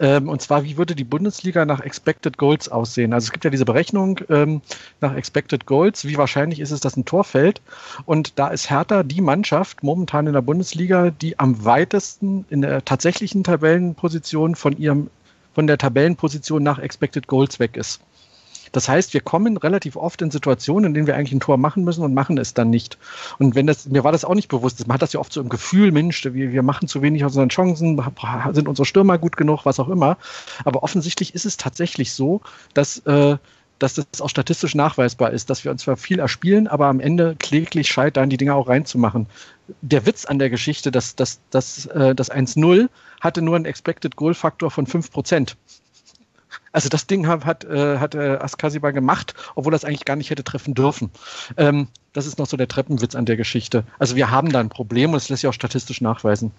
Ähm, 0.01 0.27
und 0.27 0.41
zwar, 0.41 0.65
wie 0.65 0.75
würde 0.75 0.95
die 0.95 1.05
Bundesliga 1.05 1.63
nach 1.63 1.79
Expected 1.79 2.37
Goals 2.37 2.67
aussehen? 2.67 3.13
Also 3.13 3.27
es 3.27 3.31
gibt 3.31 3.45
ja 3.45 3.51
diese 3.51 3.63
Berechnung 3.63 4.19
ähm, 4.27 4.61
nach 4.99 5.15
Expected 5.15 5.65
Goals. 5.65 6.03
Wie 6.03 6.17
wahrscheinlich 6.17 6.59
ist 6.59 6.71
es, 6.71 6.81
dass 6.81 6.97
ein 6.97 7.05
Tor 7.05 7.23
fällt? 7.23 7.61
Und 8.03 8.37
da 8.37 8.49
ist 8.49 8.69
Hertha 8.69 9.03
die 9.03 9.21
Mannschaft 9.21 9.81
momentan 9.81 10.27
in 10.27 10.33
der 10.33 10.41
Bundesliga, 10.41 11.09
die 11.09 11.39
am 11.39 11.63
weitesten 11.63 12.43
in 12.49 12.63
der 12.63 12.83
tatsächlichen 12.83 13.45
Tabellenposition 13.45 14.55
von 14.55 14.77
ihrem 14.77 15.09
von 15.53 15.67
der 15.67 15.77
Tabellenposition 15.77 16.63
nach 16.63 16.79
Expected 16.79 17.27
Goals 17.27 17.59
weg 17.59 17.77
ist. 17.77 18.01
Das 18.71 18.89
heißt, 18.89 19.13
wir 19.13 19.21
kommen 19.21 19.57
relativ 19.57 19.95
oft 19.95 20.21
in 20.21 20.31
Situationen, 20.31 20.89
in 20.89 20.93
denen 20.93 21.07
wir 21.07 21.15
eigentlich 21.15 21.33
ein 21.33 21.39
Tor 21.39 21.57
machen 21.57 21.83
müssen 21.83 22.03
und 22.03 22.13
machen 22.13 22.37
es 22.37 22.53
dann 22.53 22.69
nicht. 22.69 22.97
Und 23.37 23.55
wenn 23.55 23.67
das, 23.67 23.87
mir 23.87 24.03
war 24.03 24.11
das 24.11 24.25
auch 24.25 24.35
nicht 24.35 24.47
bewusst, 24.47 24.85
man 24.87 24.95
hat 24.95 25.01
das 25.01 25.13
ja 25.13 25.19
oft 25.19 25.33
so 25.33 25.41
im 25.41 25.49
Gefühl, 25.49 25.91
Mensch, 25.91 26.23
wir, 26.25 26.51
wir 26.51 26.63
machen 26.63 26.87
zu 26.87 27.01
wenig 27.01 27.25
aus 27.25 27.31
unseren 27.31 27.49
Chancen, 27.49 28.01
sind 28.51 28.67
unsere 28.67 28.85
Stürmer 28.85 29.17
gut 29.17 29.37
genug, 29.37 29.65
was 29.65 29.79
auch 29.79 29.89
immer. 29.89 30.17
Aber 30.65 30.83
offensichtlich 30.83 31.35
ist 31.35 31.45
es 31.45 31.57
tatsächlich 31.57 32.13
so, 32.13 32.41
dass, 32.73 32.99
äh, 32.99 33.37
dass 33.79 33.93
das 33.95 34.21
auch 34.21 34.29
statistisch 34.29 34.75
nachweisbar 34.75 35.31
ist, 35.31 35.49
dass 35.49 35.63
wir 35.63 35.71
uns 35.71 35.83
zwar 35.83 35.97
viel 35.97 36.19
erspielen, 36.19 36.67
aber 36.67 36.87
am 36.87 36.99
Ende 36.99 37.35
kläglich 37.39 37.87
scheitern, 37.87 38.29
die 38.29 38.37
Dinge 38.37 38.53
auch 38.53 38.67
reinzumachen. 38.67 39.27
Der 39.81 40.05
Witz 40.05 40.25
an 40.25 40.39
der 40.39 40.49
Geschichte, 40.49 40.91
dass, 40.91 41.15
dass, 41.15 41.39
dass, 41.49 41.85
äh, 41.87 42.13
das 42.13 42.31
1-0 42.31 42.89
hatte 43.21 43.41
nur 43.41 43.55
einen 43.55 43.65
Expected 43.65 44.15
Goal 44.15 44.33
Faktor 44.33 44.71
von 44.71 44.85
5%. 44.85 45.55
Also 46.71 46.89
das 46.89 47.07
Ding 47.07 47.27
hat, 47.27 47.45
hat, 47.45 47.63
äh, 47.65 47.97
hat 47.97 48.15
äh, 48.15 48.37
Askasiba 48.39 48.91
gemacht, 48.91 49.33
obwohl 49.55 49.73
er 49.73 49.77
es 49.77 49.85
eigentlich 49.85 50.05
gar 50.05 50.15
nicht 50.15 50.29
hätte 50.29 50.43
treffen 50.43 50.73
dürfen. 50.73 51.11
Ähm, 51.57 51.87
das 52.13 52.25
ist 52.25 52.39
noch 52.39 52.47
so 52.47 52.57
der 52.57 52.67
Treppenwitz 52.67 53.15
an 53.15 53.25
der 53.25 53.37
Geschichte. 53.37 53.83
Also 53.99 54.15
wir 54.15 54.31
haben 54.31 54.51
da 54.51 54.59
ein 54.59 54.69
Problem 54.69 55.11
und 55.11 55.15
das 55.15 55.29
lässt 55.29 55.41
sich 55.41 55.47
auch 55.47 55.53
statistisch 55.53 56.01
nachweisen. 56.01 56.51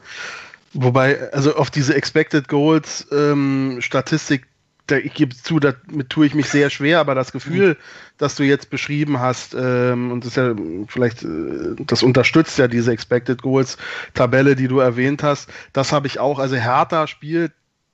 Wobei, 0.73 1.33
also 1.33 1.57
auf 1.57 1.71
diese 1.71 1.95
Expected 1.95 2.47
Goals 2.47 3.07
ähm, 3.11 3.79
Statistik, 3.81 4.47
da, 4.87 4.97
ich 4.97 5.15
gebe 5.15 5.35
zu, 5.35 5.59
damit 5.59 6.11
tue 6.11 6.27
ich 6.27 6.35
mich 6.35 6.49
sehr 6.49 6.71
schwer, 6.71 7.01
aber 7.01 7.15
das 7.15 7.33
Gefühl, 7.33 7.71
mhm. 7.71 7.77
das 8.19 8.37
du 8.37 8.45
jetzt 8.45 8.71
beschrieben 8.71 9.19
hast, 9.19 9.55
ähm, 9.55 10.13
und 10.13 10.25
das 10.25 10.33
ist 10.33 10.37
ja 10.37 10.55
vielleicht, 10.87 11.25
äh, 11.25 11.75
das 11.87 12.03
unterstützt 12.03 12.59
ja 12.59 12.69
diese 12.69 12.93
Expected 12.93 13.43
Goals 13.43 13.79
Tabelle, 14.15 14.55
die 14.55 14.69
du 14.69 14.79
erwähnt 14.79 15.23
hast, 15.23 15.51
das 15.73 15.93
habe 15.93 16.07
ich 16.07 16.21
auch. 16.21 16.39
Also 16.39 16.57
Hertha 16.57 17.07
spielt 17.09 17.53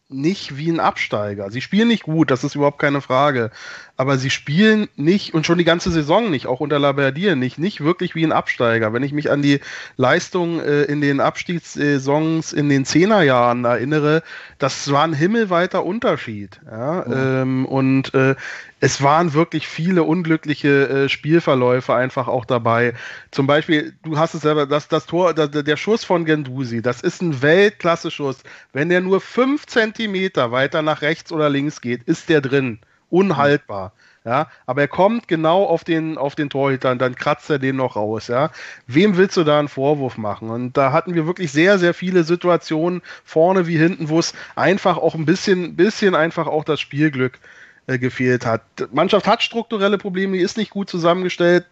nicht 0.09 0.57
wie 0.57 0.71
ein 0.71 0.79
Absteiger. 0.79 1.51
Sie 1.51 1.61
spielen 1.61 1.89
nicht 1.89 2.05
gut, 2.05 2.31
das 2.31 2.45
ist 2.45 2.55
überhaupt 2.55 2.79
keine 2.79 3.01
Frage. 3.01 3.51
Aber 3.97 4.19
sie 4.19 4.31
spielen 4.31 4.89
nicht 4.95 5.35
und 5.35 5.47
schon 5.47 5.59
die 5.59 5.65
ganze 5.65 5.91
Saison 5.91 6.31
nicht, 6.31 6.47
auch 6.47 6.61
unter 6.61 6.79
Laberdier 6.79 7.35
nicht, 7.35 7.59
nicht 7.59 7.83
wirklich 7.83 8.15
wie 8.15 8.25
ein 8.25 8.31
Absteiger. 8.31 8.93
Wenn 8.93 9.03
ich 9.03 9.13
mich 9.13 9.31
an 9.31 9.43
die 9.43 9.61
Leistung 9.97 10.61
äh, 10.61 10.83
in 10.83 11.01
den 11.01 11.21
Abstiegssaisons 11.21 12.53
in 12.53 12.69
den 12.69 12.85
Zehnerjahren 12.85 13.65
erinnere, 13.65 14.23
das 14.59 14.93
war 14.93 15.03
ein 15.03 15.13
himmelweiter 15.13 15.85
Unterschied. 15.85 16.61
Ja? 16.71 17.05
Mhm. 17.07 17.15
Ähm, 17.17 17.67
und 17.67 18.15
äh, 18.15 18.37
es 18.81 19.03
waren 19.03 19.33
wirklich 19.33 19.67
viele 19.69 20.03
unglückliche 20.03 20.89
äh, 20.89 21.09
Spielverläufe 21.09 21.95
einfach 21.95 22.29
auch 22.29 22.45
dabei. 22.45 22.93
Zum 23.31 23.47
Beispiel, 23.47 23.95
du 24.03 24.19
hast 24.19 24.35
es 24.35 24.43
selber, 24.43 24.67
das, 24.67 24.89
das 24.89 25.07
Tor, 25.07 25.33
das, 25.33 25.51
der 25.51 25.77
Schuss 25.77 26.05
von 26.05 26.25
Gendusi, 26.27 26.83
das 26.83 27.01
ist 27.01 27.23
ein 27.23 27.41
Weltklasse-Schuss. 27.41 28.39
Wenn 28.73 28.91
der 28.91 29.01
nur 29.01 29.21
fünf 29.21 29.67
Zentimeter 29.67 30.53
weiter 30.53 30.83
nach 30.83 31.01
rechts 31.01 31.33
oder 31.33 31.49
links 31.49 31.81
geht, 31.81 32.03
ist 32.05 32.29
der 32.29 32.41
drin. 32.43 32.79
Unhaltbar. 33.09 33.93
Ja, 34.25 34.51
aber 34.67 34.81
er 34.81 34.89
kommt 34.89 35.29
genau 35.29 35.65
auf 35.65 35.85
den, 35.85 36.19
auf 36.19 36.35
den 36.35 36.51
Torhüter 36.51 36.91
und 36.91 36.99
dann 37.01 37.15
kratzt 37.15 37.49
er 37.49 37.61
den 37.61 37.77
noch 37.77 37.95
raus, 37.95 38.27
ja. 38.27 38.51
Wem 38.89 39.17
willst 39.17 39.37
du 39.37 39.45
da 39.45 39.61
einen 39.61 39.69
Vorwurf 39.69 40.19
machen? 40.19 40.51
Und 40.51 40.77
da 40.77 40.91
hatten 40.91 41.15
wir 41.15 41.27
wirklich 41.27 41.53
sehr, 41.53 41.79
sehr 41.79 41.95
viele 41.95 42.25
Situationen 42.25 43.03
vorne 43.25 43.69
wie 43.69 43.79
hinten, 43.79 44.09
wo 44.09 44.19
es 44.19 44.35
einfach 44.57 44.97
auch 44.97 45.15
ein 45.15 45.27
bisschen, 45.27 45.77
bisschen 45.77 46.17
einfach 46.17 46.49
auch 46.49 46.65
das 46.65 46.81
Spielglück 46.81 47.39
äh, 47.87 47.99
gefehlt 47.99 48.47
hat. 48.47 48.63
Die 48.79 48.85
Mannschaft 48.93 49.27
hat 49.27 49.43
strukturelle 49.43 49.99
Probleme, 49.99 50.37
die 50.37 50.43
ist 50.43 50.57
nicht 50.57 50.71
gut 50.71 50.89
zusammengestellt 50.91 51.67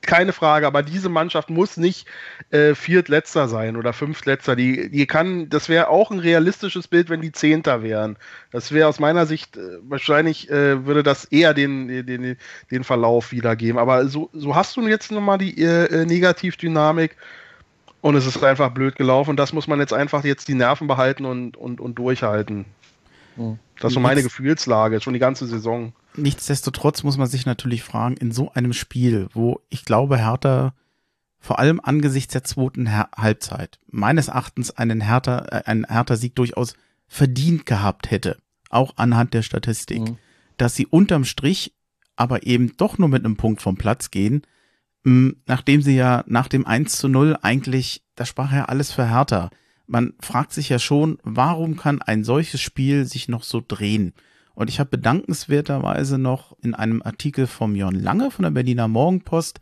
keine 0.00 0.32
Frage, 0.32 0.66
aber 0.66 0.82
diese 0.82 1.08
Mannschaft 1.08 1.50
muss 1.50 1.76
nicht 1.76 2.06
äh, 2.50 2.74
Viertletzter 2.74 3.48
sein 3.48 3.76
oder 3.76 3.92
Fünftletzter. 3.92 4.54
Die, 4.54 4.90
die 4.90 5.06
kann, 5.06 5.48
das 5.48 5.68
wäre 5.68 5.88
auch 5.88 6.10
ein 6.10 6.20
realistisches 6.20 6.88
Bild, 6.88 7.10
wenn 7.10 7.20
die 7.20 7.32
Zehnter 7.32 7.82
wären. 7.82 8.16
Das 8.52 8.72
wäre 8.72 8.88
aus 8.88 9.00
meiner 9.00 9.26
Sicht 9.26 9.56
äh, 9.56 9.78
wahrscheinlich 9.82 10.50
äh, 10.50 10.86
würde 10.86 11.02
das 11.02 11.24
eher 11.24 11.52
den, 11.52 12.06
den, 12.06 12.36
den 12.70 12.84
Verlauf 12.84 13.32
wiedergeben. 13.32 13.78
Aber 13.78 14.06
so, 14.06 14.30
so 14.32 14.54
hast 14.54 14.76
du 14.76 14.86
jetzt 14.86 15.10
nochmal 15.10 15.38
die 15.38 15.60
äh, 15.60 16.06
Negativdynamik 16.06 17.16
und 18.00 18.14
es 18.14 18.26
ist 18.26 18.42
einfach 18.42 18.70
blöd 18.70 18.94
gelaufen. 18.96 19.36
Das 19.36 19.52
muss 19.52 19.66
man 19.66 19.80
jetzt 19.80 19.92
einfach 19.92 20.24
jetzt 20.24 20.48
die 20.48 20.54
Nerven 20.54 20.86
behalten 20.86 21.24
und, 21.24 21.56
und, 21.56 21.80
und 21.80 21.96
durchhalten. 21.96 22.66
Mhm. 23.36 23.58
Das 23.80 23.90
ist 23.90 23.94
so 23.94 24.00
meine 24.00 24.22
Gefühlslage, 24.22 25.00
schon 25.00 25.12
die 25.12 25.18
ganze 25.18 25.46
Saison. 25.46 25.92
Nichtsdestotrotz 26.16 27.02
muss 27.04 27.16
man 27.16 27.28
sich 27.28 27.46
natürlich 27.46 27.82
fragen, 27.82 28.16
in 28.16 28.32
so 28.32 28.50
einem 28.52 28.72
Spiel, 28.72 29.28
wo 29.32 29.60
ich 29.68 29.84
glaube, 29.84 30.18
Hertha 30.18 30.74
vor 31.40 31.58
allem 31.58 31.80
angesichts 31.80 32.32
der 32.32 32.44
zweiten 32.44 32.86
Her 32.86 33.08
Halbzeit 33.16 33.78
meines 33.88 34.28
Erachtens 34.28 34.70
einen 34.72 35.00
Hertha, 35.00 35.46
äh, 35.50 35.62
einen 35.66 35.86
Hertha-Sieg 35.88 36.34
durchaus 36.34 36.74
verdient 37.06 37.66
gehabt 37.66 38.10
hätte, 38.10 38.38
auch 38.70 38.94
anhand 38.96 39.34
der 39.34 39.42
Statistik, 39.42 40.00
mhm. 40.00 40.18
dass 40.56 40.74
sie 40.74 40.86
unterm 40.86 41.24
Strich 41.24 41.72
aber 42.16 42.44
eben 42.46 42.76
doch 42.76 42.98
nur 42.98 43.08
mit 43.08 43.24
einem 43.24 43.36
Punkt 43.36 43.62
vom 43.62 43.76
Platz 43.76 44.10
gehen, 44.10 44.42
mh, 45.04 45.34
nachdem 45.46 45.82
sie 45.82 45.94
ja 45.94 46.24
nach 46.26 46.48
dem 46.48 46.66
1 46.66 46.96
zu 46.96 47.08
0 47.08 47.38
eigentlich, 47.42 48.02
da 48.16 48.26
sprach 48.26 48.52
ja 48.52 48.64
alles 48.64 48.92
für 48.92 49.08
Hertha. 49.08 49.50
Man 49.88 50.12
fragt 50.20 50.52
sich 50.52 50.68
ja 50.68 50.78
schon, 50.78 51.18
warum 51.22 51.76
kann 51.76 52.02
ein 52.02 52.22
solches 52.22 52.60
Spiel 52.60 53.06
sich 53.06 53.28
noch 53.28 53.42
so 53.42 53.62
drehen? 53.66 54.12
Und 54.54 54.68
ich 54.68 54.80
habe 54.80 54.90
bedankenswerterweise 54.90 56.18
noch 56.18 56.56
in 56.60 56.74
einem 56.74 57.02
Artikel 57.02 57.46
vom 57.46 57.74
Jörn 57.74 57.94
Lange 57.94 58.30
von 58.30 58.42
der 58.42 58.50
Berliner 58.50 58.86
Morgenpost 58.86 59.60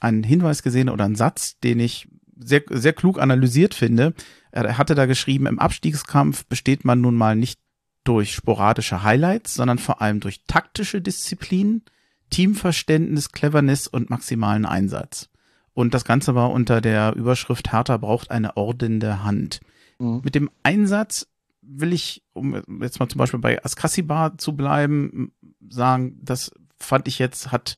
einen 0.00 0.22
Hinweis 0.22 0.62
gesehen 0.62 0.88
oder 0.88 1.04
einen 1.04 1.14
Satz, 1.14 1.58
den 1.60 1.78
ich 1.78 2.08
sehr, 2.38 2.62
sehr 2.70 2.94
klug 2.94 3.20
analysiert 3.20 3.74
finde. 3.74 4.14
Er 4.50 4.78
hatte 4.78 4.94
da 4.94 5.06
geschrieben, 5.06 5.46
im 5.46 5.58
Abstiegskampf 5.58 6.46
besteht 6.46 6.84
man 6.84 7.00
nun 7.00 7.14
mal 7.14 7.36
nicht 7.36 7.60
durch 8.04 8.34
sporadische 8.34 9.02
Highlights, 9.02 9.54
sondern 9.54 9.78
vor 9.78 10.00
allem 10.00 10.20
durch 10.20 10.44
taktische 10.46 11.02
Disziplin, 11.02 11.82
Teamverständnis, 12.30 13.32
Cleverness 13.32 13.88
und 13.88 14.10
maximalen 14.10 14.64
Einsatz. 14.64 15.28
Und 15.76 15.92
das 15.92 16.06
Ganze 16.06 16.34
war 16.34 16.52
unter 16.52 16.80
der 16.80 17.14
Überschrift 17.16 17.70
Hertha 17.70 17.98
braucht 17.98 18.30
eine 18.30 18.56
ordende 18.56 19.22
Hand. 19.22 19.60
Mhm. 19.98 20.22
Mit 20.24 20.34
dem 20.34 20.50
Einsatz 20.62 21.28
will 21.60 21.92
ich, 21.92 22.22
um 22.32 22.54
jetzt 22.80 22.98
mal 22.98 23.10
zum 23.10 23.18
Beispiel 23.18 23.40
bei 23.40 23.62
Askasibar 23.62 24.38
zu 24.38 24.56
bleiben, 24.56 25.32
sagen, 25.68 26.18
das 26.22 26.50
fand 26.78 27.06
ich 27.08 27.18
jetzt, 27.18 27.52
hat, 27.52 27.76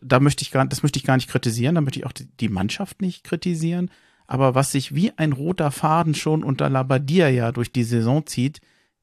da 0.00 0.20
möchte 0.20 0.42
ich 0.42 0.52
gar, 0.52 0.64
das 0.66 0.84
möchte 0.84 1.00
ich 1.00 1.04
gar 1.04 1.16
nicht 1.16 1.28
kritisieren, 1.28 1.74
da 1.74 1.80
möchte 1.80 1.98
ich 1.98 2.06
auch 2.06 2.12
die, 2.12 2.26
die 2.26 2.48
Mannschaft 2.48 3.02
nicht 3.02 3.24
kritisieren. 3.24 3.90
Aber 4.28 4.54
was 4.54 4.70
sich 4.70 4.94
wie 4.94 5.10
ein 5.18 5.32
roter 5.32 5.72
Faden 5.72 6.14
schon 6.14 6.44
unter 6.44 6.70
Labadia 6.70 7.28
ja 7.28 7.50
durch 7.50 7.72
die 7.72 7.82
Saison 7.82 8.24
zieht, 8.24 8.60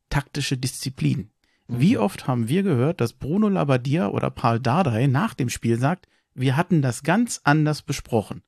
taktische 0.09 0.57
Disziplin. 0.57 1.29
Wie 1.67 1.97
mhm. 1.97 2.03
oft 2.03 2.25
haben 2.25 2.47
wir 2.47 2.63
gehört, 2.63 3.01
dass 3.01 3.11
Bruno 3.11 3.49
Labadia 3.49 4.07
oder 4.07 4.29
Paul 4.29 4.61
Dardai 4.61 5.07
nach 5.07 5.33
dem 5.33 5.49
Spiel 5.49 5.77
sagt, 5.77 6.07
wir 6.39 6.55
hatten 6.55 6.81
das 6.81 7.03
ganz 7.03 7.41
anders 7.43 7.81
besprochen. 7.81 8.43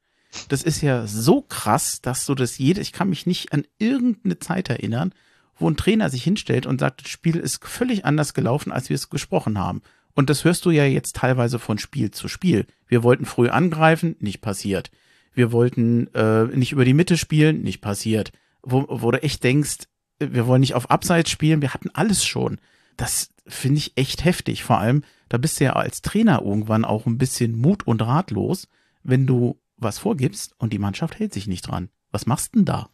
Das 0.47 0.63
ist 0.63 0.81
ja 0.81 1.07
so 1.07 1.41
krass, 1.41 2.01
dass 2.01 2.25
du 2.25 2.35
das 2.35 2.57
jede, 2.57 2.81
ich 2.81 2.93
kann 2.93 3.09
mich 3.09 3.25
nicht 3.25 3.51
an 3.51 3.65
irgendeine 3.79 4.39
Zeit 4.39 4.69
erinnern, 4.69 5.13
wo 5.57 5.69
ein 5.69 5.77
Trainer 5.77 6.09
sich 6.09 6.23
hinstellt 6.23 6.65
und 6.65 6.79
sagt, 6.79 7.01
das 7.01 7.09
Spiel 7.09 7.35
ist 7.35 7.63
völlig 7.65 8.05
anders 8.05 8.33
gelaufen, 8.33 8.71
als 8.71 8.89
wir 8.89 8.95
es 8.95 9.09
gesprochen 9.09 9.59
haben. 9.59 9.81
Und 10.13 10.29
das 10.29 10.43
hörst 10.43 10.65
du 10.65 10.71
ja 10.71 10.85
jetzt 10.85 11.15
teilweise 11.17 11.59
von 11.59 11.77
Spiel 11.77 12.11
zu 12.11 12.27
Spiel. 12.27 12.65
Wir 12.87 13.03
wollten 13.03 13.25
früh 13.25 13.49
angreifen, 13.49 14.15
nicht 14.19 14.41
passiert. 14.41 14.91
Wir 15.33 15.51
wollten 15.51 16.07
äh, 16.13 16.45
nicht 16.45 16.71
über 16.71 16.85
die 16.85 16.93
Mitte 16.93 17.17
spielen, 17.17 17.61
nicht 17.61 17.81
passiert. 17.81 18.31
Wo, 18.63 18.85
wo 18.89 19.11
du 19.11 19.21
echt 19.23 19.43
denkst, 19.43 19.87
wir 20.19 20.47
wollen 20.47 20.61
nicht 20.61 20.75
auf 20.75 20.89
Abseits 20.91 21.29
spielen, 21.29 21.61
wir 21.61 21.73
hatten 21.73 21.89
alles 21.93 22.25
schon. 22.25 22.59
Das 23.01 23.29
finde 23.47 23.79
ich 23.79 23.93
echt 23.97 24.25
heftig. 24.25 24.63
Vor 24.63 24.77
allem, 24.77 25.03
da 25.27 25.39
bist 25.39 25.59
du 25.59 25.63
ja 25.63 25.73
als 25.73 26.03
Trainer 26.03 26.43
irgendwann 26.43 26.85
auch 26.85 27.07
ein 27.07 27.17
bisschen 27.17 27.57
mut 27.59 27.87
und 27.87 27.99
ratlos, 28.03 28.67
wenn 29.01 29.25
du 29.25 29.59
was 29.77 29.97
vorgibst 29.97 30.53
und 30.59 30.71
die 30.71 30.77
Mannschaft 30.77 31.17
hält 31.17 31.33
sich 31.33 31.47
nicht 31.47 31.63
dran. 31.63 31.89
Was 32.11 32.27
machst 32.27 32.53
denn 32.53 32.63
da? 32.63 32.89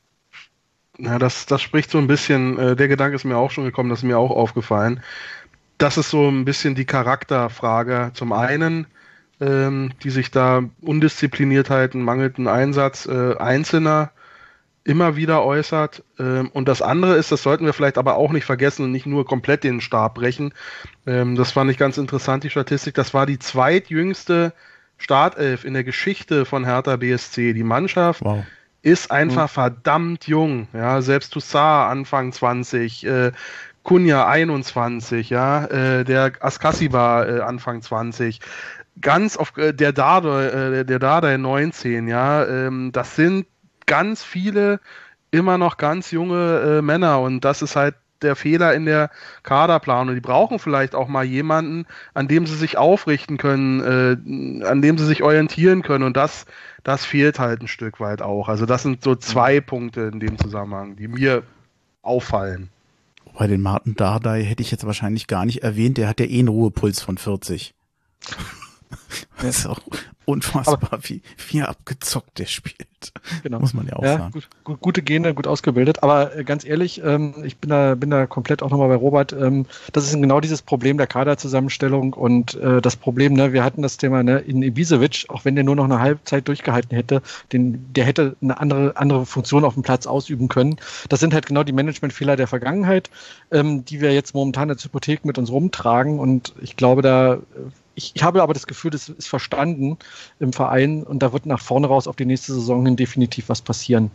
Ja, 0.97 1.19
das, 1.19 1.45
das 1.45 1.61
spricht 1.61 1.91
so 1.91 1.97
ein 1.97 2.07
bisschen, 2.07 2.57
äh, 2.57 2.77
der 2.77 2.87
Gedanke 2.87 3.17
ist 3.17 3.25
mir 3.25 3.35
auch 3.35 3.51
schon 3.51 3.65
gekommen, 3.65 3.89
das 3.89 3.99
ist 3.99 4.03
mir 4.03 4.17
auch 4.17 4.31
aufgefallen. 4.31 5.01
Das 5.77 5.97
ist 5.97 6.09
so 6.09 6.29
ein 6.29 6.45
bisschen 6.45 6.73
die 6.73 6.85
Charakterfrage. 6.85 8.11
Zum 8.13 8.31
einen, 8.31 8.87
ähm, 9.41 9.91
die 10.03 10.09
sich 10.09 10.31
da 10.31 10.63
undiszipliniert 10.79 11.69
halten, 11.69 12.01
mangelnden 12.01 12.47
Einsatz 12.47 13.07
äh, 13.07 13.35
Einzelner 13.35 14.11
immer 14.87 15.17
wieder 15.17 15.43
äußert. 15.43 16.03
Ähm, 16.17 16.49
und 16.53 16.67
das 16.67 16.81
andere 16.81 17.15
ist, 17.15 17.31
das 17.31 17.43
sollten 17.43 17.65
wir 17.65 17.73
vielleicht 17.73 17.97
aber 17.97 18.15
auch 18.15 18.31
nicht 18.31 18.45
vergessen 18.45 18.85
und 18.85 18.91
nicht 18.91 19.05
nur 19.05 19.25
komplett 19.25 19.63
den 19.63 19.81
Stab 19.81 20.15
brechen. 20.15 20.53
Ähm, 21.05 21.35
das 21.35 21.51
fand 21.51 21.69
ich 21.69 21.77
ganz 21.77 21.97
interessant, 21.97 22.45
die 22.45 22.49
Statistik. 22.49 22.95
Das 22.95 23.13
war 23.13 23.25
die 23.25 23.37
zweitjüngste 23.37 24.53
Startelf 24.97 25.65
in 25.65 25.73
der 25.73 25.83
Geschichte 25.83 26.45
von 26.45 26.63
Hertha 26.63 26.95
BSC. 26.95 27.53
Die 27.53 27.63
Mannschaft 27.63 28.23
wow 28.23 28.43
ist 28.83 29.11
einfach 29.11 29.49
mhm. 29.49 29.53
verdammt 29.53 30.27
jung. 30.27 30.67
Ja, 30.71 31.01
selbst 31.01 31.33
Toussaint 31.33 31.91
Anfang 31.91 32.31
20, 32.31 33.05
äh, 33.05 33.31
Kunja 33.83 34.27
21, 34.27 35.29
ja, 35.29 35.65
äh, 35.65 36.05
der 36.05 36.31
Askassi 36.39 36.93
war 36.93 37.27
äh, 37.27 37.41
Anfang 37.41 37.81
20. 37.81 38.39
Ganz 39.01 39.35
auf 39.35 39.51
der 39.51 39.91
Dada, 39.91 40.83
der 40.83 40.99
Dada 40.99 41.37
19, 41.37 42.07
ja, 42.07 42.45
ähm, 42.45 42.91
das 42.93 43.15
sind 43.15 43.45
ganz 43.87 44.23
viele 44.23 44.79
immer 45.31 45.57
noch 45.57 45.77
ganz 45.77 46.11
junge 46.11 46.77
äh, 46.77 46.81
Männer 46.83 47.19
und 47.21 47.43
das 47.43 47.63
ist 47.63 47.75
halt 47.75 47.95
der 48.21 48.35
Fehler 48.35 48.73
in 48.73 48.85
der 48.85 49.09
Kaderplanung. 49.43 50.15
Die 50.15 50.21
brauchen 50.21 50.59
vielleicht 50.59 50.95
auch 50.95 51.07
mal 51.07 51.23
jemanden, 51.23 51.85
an 52.13 52.27
dem 52.27 52.45
sie 52.45 52.55
sich 52.55 52.77
aufrichten 52.77 53.37
können, 53.37 53.79
äh, 53.81 54.65
an 54.65 54.81
dem 54.81 54.97
sie 54.97 55.05
sich 55.05 55.23
orientieren 55.23 55.83
können. 55.83 56.03
Und 56.03 56.17
das, 56.17 56.45
das 56.83 57.05
fehlt 57.05 57.39
halt 57.39 57.61
ein 57.61 57.67
Stück 57.67 57.99
weit 57.99 58.21
auch. 58.21 58.49
Also 58.49 58.65
das 58.65 58.83
sind 58.83 59.03
so 59.03 59.15
zwei 59.15 59.61
Punkte 59.61 60.09
in 60.11 60.19
dem 60.19 60.37
Zusammenhang, 60.37 60.95
die 60.95 61.07
mir 61.07 61.43
auffallen. 62.01 62.69
Bei 63.37 63.45
den 63.45 63.61
Martin 63.61 63.95
Dardai 63.95 64.43
hätte 64.43 64.63
ich 64.63 64.71
jetzt 64.71 64.85
wahrscheinlich 64.85 65.27
gar 65.27 65.45
nicht 65.45 65.61
erwähnt, 65.61 65.97
der 65.97 66.07
hat 66.07 66.19
ja 66.19 66.25
eh 66.25 66.39
einen 66.39 66.47
Ruhepuls 66.47 67.01
von 67.01 67.19
40. 67.19 67.75
Das 69.41 69.59
ist 69.59 69.65
auch 69.67 69.81
unfassbar, 70.25 70.79
Aber, 70.81 70.99
wie, 71.03 71.21
wie 71.49 71.61
abgezockt 71.61 72.39
der 72.39 72.47
spielt. 72.47 72.87
Genau. 73.43 73.59
Muss 73.59 73.73
man 73.73 73.87
ja 73.87 73.95
auch 73.95 74.03
ja, 74.03 74.17
sagen. 74.17 74.31
Gut, 74.31 74.49
gut, 74.63 74.81
gute 74.81 75.01
Gene, 75.01 75.33
gut 75.33 75.47
ausgebildet. 75.47 76.03
Aber 76.03 76.35
äh, 76.35 76.43
ganz 76.43 76.65
ehrlich, 76.65 77.01
ähm, 77.03 77.35
ich 77.43 77.57
bin 77.57 77.69
da, 77.69 77.95
bin 77.95 78.09
da 78.09 78.25
komplett 78.25 78.61
auch 78.61 78.69
nochmal 78.69 78.89
bei 78.89 78.95
Robert. 78.95 79.31
Ähm, 79.31 79.65
das 79.93 80.05
ist 80.05 80.19
genau 80.19 80.41
dieses 80.41 80.61
Problem 80.61 80.97
der 80.97 81.07
Kaderzusammenstellung 81.07 82.13
und 82.13 82.55
äh, 82.55 82.81
das 82.81 82.95
Problem, 82.97 83.33
ne, 83.33 83.53
wir 83.53 83.63
hatten 83.63 83.81
das 83.81 83.97
Thema 83.97 84.23
ne, 84.23 84.39
in 84.39 84.63
Ibisevic, 84.63 85.25
auch 85.29 85.45
wenn 85.45 85.55
der 85.55 85.63
nur 85.63 85.75
noch 85.75 85.85
eine 85.85 85.99
Halbzeit 85.99 86.47
durchgehalten 86.47 86.95
hätte, 86.95 87.21
den, 87.53 87.93
der 87.93 88.05
hätte 88.05 88.35
eine 88.41 88.59
andere, 88.59 88.97
andere 88.97 89.25
Funktion 89.25 89.63
auf 89.63 89.75
dem 89.75 89.83
Platz 89.83 90.07
ausüben 90.07 90.47
können. 90.47 90.77
Das 91.07 91.19
sind 91.19 91.33
halt 91.33 91.45
genau 91.45 91.63
die 91.63 91.73
Managementfehler 91.73 92.35
der 92.35 92.47
Vergangenheit, 92.47 93.09
ähm, 93.51 93.85
die 93.85 94.01
wir 94.01 94.13
jetzt 94.13 94.33
momentan 94.33 94.69
als 94.69 94.83
Hypothek 94.83 95.23
mit 95.23 95.37
uns 95.37 95.51
rumtragen. 95.51 96.19
Und 96.19 96.53
ich 96.59 96.75
glaube, 96.75 97.01
da 97.01 97.35
äh, 97.35 97.39
ich, 97.97 98.11
ich 98.15 98.23
habe 98.23 98.43
aber 98.43 98.53
das 98.53 98.67
Gefühl, 98.67 98.91
das 98.91 99.09
ist 99.09 99.27
verstanden 99.27 99.97
im 100.39 100.53
Verein 100.53 101.03
und 101.03 101.19
da 101.19 101.33
wird 101.33 101.47
nach 101.47 101.59
vorne 101.59 101.87
raus 101.87 102.07
auf 102.07 102.15
die 102.15 102.25
nächste 102.25 102.53
Saison 102.53 102.85
hin 102.85 102.95
definitiv 102.95 103.49
was 103.49 103.61
passieren. 103.61 104.11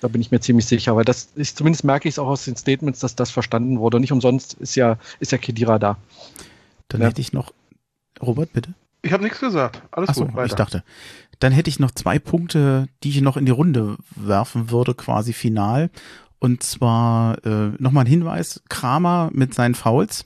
Da 0.00 0.08
bin 0.08 0.20
ich 0.20 0.30
mir 0.30 0.40
ziemlich 0.40 0.66
sicher, 0.66 0.96
weil 0.96 1.04
das 1.04 1.28
ist, 1.34 1.58
zumindest 1.58 1.84
merke 1.84 2.08
ich 2.08 2.14
es 2.14 2.18
auch 2.18 2.26
aus 2.26 2.46
den 2.46 2.56
Statements, 2.56 2.98
dass 3.00 3.14
das 3.14 3.30
verstanden 3.30 3.78
wurde. 3.78 4.00
Nicht 4.00 4.10
umsonst 4.10 4.54
ist 4.54 4.74
ja, 4.74 4.96
ist 5.20 5.32
ja 5.32 5.38
Kedira 5.38 5.78
da. 5.78 5.98
Dann 6.88 7.02
ja. 7.02 7.08
hätte 7.08 7.20
ich 7.20 7.32
noch, 7.32 7.52
Robert, 8.20 8.52
bitte. 8.52 8.74
Ich 9.02 9.12
habe 9.12 9.22
nichts 9.22 9.38
gesagt. 9.38 9.82
Alles 9.90 10.08
Ach 10.08 10.14
so, 10.14 10.24
gut. 10.24 10.34
Weiter. 10.34 10.46
Ich 10.46 10.54
dachte. 10.54 10.82
Dann 11.40 11.52
hätte 11.52 11.68
ich 11.68 11.78
noch 11.78 11.90
zwei 11.90 12.18
Punkte, 12.18 12.88
die 13.02 13.10
ich 13.10 13.20
noch 13.20 13.36
in 13.36 13.44
die 13.44 13.52
Runde 13.52 13.98
werfen 14.16 14.70
würde, 14.70 14.94
quasi 14.94 15.32
final. 15.32 15.90
Und 16.38 16.62
zwar 16.62 17.44
äh, 17.44 17.72
nochmal 17.78 18.04
ein 18.04 18.08
Hinweis: 18.10 18.62
Kramer 18.68 19.30
mit 19.32 19.52
seinen 19.54 19.74
Fouls. 19.74 20.24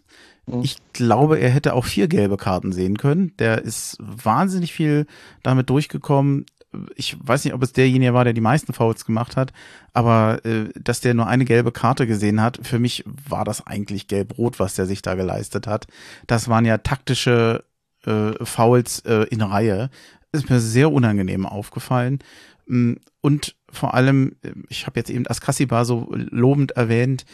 Ich 0.62 0.77
glaube, 0.93 1.39
er 1.39 1.51
hätte 1.51 1.74
auch 1.74 1.85
vier 1.85 2.06
gelbe 2.06 2.36
Karten 2.36 2.70
sehen 2.70 2.97
können. 2.98 3.36
Der 3.39 3.62
ist 3.62 3.97
wahnsinnig 4.01 4.73
viel 4.73 5.06
damit 5.43 5.70
durchgekommen. 5.70 6.47
Ich 6.94 7.16
weiß 7.20 7.44
nicht, 7.44 7.55
ob 7.55 7.62
es 7.62 7.73
derjenige 7.73 8.14
war, 8.14 8.23
der 8.23 8.32
die 8.32 8.40
meisten 8.40 8.73
Fouls 8.73 9.05
gemacht 9.05 9.36
hat, 9.36 9.52
aber 9.93 10.44
äh, 10.44 10.68
dass 10.78 11.01
der 11.01 11.14
nur 11.14 11.27
eine 11.27 11.47
gelbe 11.47 11.73
Karte 11.73 12.06
gesehen 12.06 12.40
hat, 12.40 12.60
für 12.62 12.78
mich 12.78 13.02
war 13.06 13.44
das 13.44 13.66
eigentlich 13.66 14.09
gelb-rot, 14.09 14.60
was 14.60 14.74
der 14.74 14.86
sich 14.86 15.02
da 15.02 15.14
geleistet 15.14 15.66
hat. 15.66 15.86
Das 16.27 16.48
waren 16.48 16.64
ja 16.64 16.78
taktische 16.78 17.64
äh, 18.05 18.32
Fouls 18.44 19.01
äh, 19.01 19.24
in 19.31 19.43
Reihe. 19.43 19.90
Ist 20.32 20.51
mir 20.51 20.60
sehr 20.60 20.93
unangenehm 20.93 21.47
aufgefallen. 21.47 22.20
Mm, 22.66 22.94
und 23.20 23.56
vor 23.70 23.94
allem, 23.94 24.36
äh, 24.43 24.52
ich 24.68 24.86
habe 24.86 25.01
jetzt 25.01 25.10
eben 25.10 25.27
Askasiba 25.27 25.85
so 25.85 26.09
lobend 26.12 26.73
erwähnt, 26.73 27.24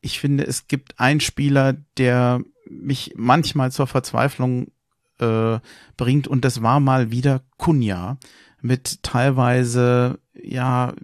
ich 0.00 0.20
finde, 0.20 0.46
es 0.46 0.66
gibt 0.66 0.98
einen 0.98 1.20
Spieler, 1.20 1.74
der 1.96 2.40
mich 2.68 3.14
manchmal 3.16 3.72
zur 3.72 3.86
Verzweiflung 3.86 4.68
äh, 5.18 5.58
bringt 5.96 6.28
und 6.28 6.44
das 6.44 6.62
war 6.62 6.80
mal 6.80 7.10
wieder 7.10 7.42
Kunja 7.56 8.16
mit 8.62 9.02
teilweise 9.02 10.18
ja 10.34 10.94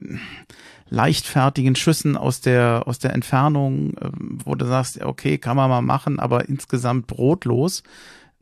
leichtfertigen 0.88 1.74
Schüssen 1.74 2.16
aus 2.16 2.40
der 2.40 2.84
aus 2.86 2.98
der 2.98 3.12
Entfernung, 3.12 3.94
äh, 3.94 4.10
wo 4.12 4.54
du 4.54 4.66
sagst, 4.66 5.02
okay, 5.02 5.38
kann 5.38 5.56
man 5.56 5.68
mal 5.68 5.82
machen, 5.82 6.20
aber 6.20 6.48
insgesamt 6.48 7.06
brotlos 7.06 7.82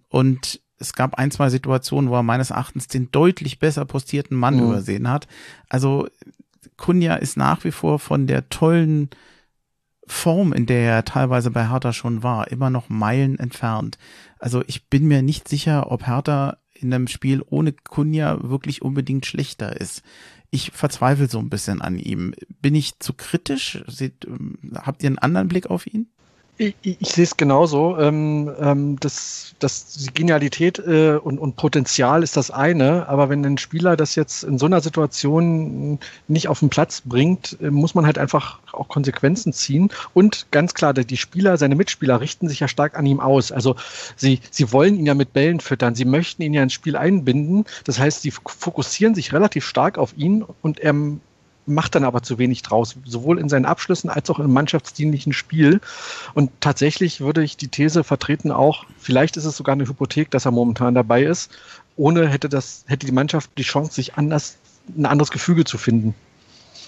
und 0.09 0.61
es 0.79 0.93
gab 0.93 1.15
ein, 1.15 1.31
zwei 1.31 1.51
Situationen, 1.51 2.11
wo 2.11 2.17
er 2.17 2.23
meines 2.23 2.51
Erachtens 2.51 2.89
den 2.89 3.11
deutlich 3.11 3.59
besser 3.59 3.85
postierten 3.85 4.37
Mann 4.37 4.57
mhm. 4.57 4.65
übersehen 4.65 5.09
hat. 5.09 5.27
Also 5.69 6.09
Kunja 6.77 7.15
ist 7.15 7.37
nach 7.37 7.65
wie 7.65 7.71
vor 7.71 7.99
von 7.99 8.27
der 8.27 8.49
tollen 8.49 9.11
Form, 10.07 10.53
in 10.53 10.67
der 10.67 10.91
er 10.91 11.05
teilweise 11.05 11.51
bei 11.51 11.69
Hertha 11.69 11.93
schon 11.93 12.23
war, 12.23 12.51
immer 12.51 12.71
noch 12.71 12.89
Meilen 12.89 13.39
entfernt. 13.39 13.99
Also 14.39 14.63
ich 14.67 14.89
bin 14.89 15.07
mir 15.07 15.23
nicht 15.23 15.49
sicher, 15.49 15.91
ob 15.91 16.07
Hertha 16.07 16.59
in 16.75 16.93
einem 16.93 17.09
Spiel 17.09 17.43
ohne 17.47 17.73
Kunja 17.73 18.43
wirklich 18.43 18.83
unbedingt 18.83 19.27
schlechter 19.27 19.81
ist. 19.81 20.03
Ich 20.51 20.71
verzweifle 20.73 21.29
so 21.29 21.39
ein 21.39 21.51
bisschen 21.51 21.81
an 21.81 21.99
ihm. 21.99 22.35
Bin 22.61 22.75
ich 22.75 22.99
zu 23.01 23.15
kritisch? 23.15 23.83
Seht, 23.87 24.25
ähm, 24.27 24.59
habt 24.75 25.03
ihr 25.03 25.09
einen 25.09 25.19
anderen 25.19 25.49
Blick 25.49 25.69
auf 25.69 25.87
ihn? 25.87 26.09
Ich, 26.57 26.77
ich, 26.83 27.09
sehe 27.09 27.25
es 27.25 27.37
genauso. 27.37 27.99
Ähm, 27.99 28.49
ähm, 28.61 28.97
das, 29.01 29.57
das, 29.59 30.09
Genialität 30.15 30.79
äh, 30.79 31.17
und, 31.17 31.41
und 31.41 31.57
Potenzial 31.57 32.23
ist 32.23 32.37
das 32.37 32.53
eine, 32.53 33.09
aber 33.09 33.29
wenn 33.29 33.45
ein 33.45 33.59
Spieler 33.59 33.97
das 33.97 34.15
jetzt 34.15 34.45
in 34.45 34.59
so 34.59 34.67
einer 34.67 34.81
Situation 34.81 35.99
nicht 36.29 36.47
auf 36.47 36.61
den 36.61 36.71
Platz 36.71 37.03
bringt, 37.05 37.59
äh, 37.61 37.71
muss 37.71 37.97
man 37.97 38.07
halt 38.07 38.19
einfach 38.19 38.61
auch 38.73 38.87
Konsequenzen 38.87 39.53
ziehen. 39.53 39.91
Und 40.15 40.47
ganz 40.53 40.75
klar, 40.75 40.95
die 40.95 41.17
Spieler, 41.17 41.57
seine 41.57 41.75
Mitspieler 41.75 42.21
richten 42.21 42.49
sich 42.49 42.61
ja 42.61 42.69
stark 42.69 42.97
an 42.97 43.07
ihm 43.07 43.19
aus. 43.19 43.51
Also 43.51 43.75
sie, 44.15 44.39
sie 44.53 44.71
wollen 44.71 44.97
ihn 44.97 45.07
ja 45.07 45.15
mit 45.15 45.33
Bällen 45.33 45.59
füttern, 45.59 45.97
sie 45.97 46.05
möchten 46.05 46.43
ihn 46.43 46.55
ja 46.55 46.63
ins 46.63 46.73
Spiel 46.73 46.97
einbinden. 46.97 47.65
Das 47.83 47.99
heißt, 47.99 48.23
sie 48.23 48.31
fokussieren 48.31 49.17
sich 49.17 49.33
relativ 49.33 49.67
stark 49.67 49.99
auf 49.99 50.17
ihn 50.17 50.45
und 50.63 50.79
er 50.79 50.95
macht 51.67 51.95
dann 51.95 52.05
aber 52.05 52.23
zu 52.23 52.39
wenig 52.39 52.63
draus, 52.63 52.97
sowohl 53.05 53.39
in 53.39 53.49
seinen 53.49 53.65
Abschlüssen 53.65 54.11
als 54.11 54.29
auch 54.31 54.39
im 54.39 54.53
mannschaftsdienlichen 54.53 55.33
Spiel. 55.33 55.81
Und 56.35 56.51
tatsächlich 56.61 57.21
würde 57.21 57.43
ich 57.43 57.57
die 57.57 57.69
These 57.69 58.05
vertreten 58.05 58.51
auch, 58.51 58.85
vielleicht 58.99 59.37
ist 59.37 59.45
es 59.45 59.57
sogar 59.57 59.75
eine 59.75 59.87
Hypothek, 59.87 60.31
dass 60.31 60.45
er 60.45 60.51
momentan 60.51 60.95
dabei 60.95 61.25
ist. 61.25 61.51
Ohne 61.97 62.29
hätte 62.29 62.49
das, 62.49 62.85
hätte 62.87 63.07
die 63.07 63.13
Mannschaft 63.13 63.51
die 63.57 63.63
Chance, 63.63 63.95
sich 63.95 64.15
anders, 64.15 64.57
ein 64.97 65.07
anderes 65.07 65.31
Gefüge 65.31 65.65
zu 65.65 65.79
finden. 65.79 66.15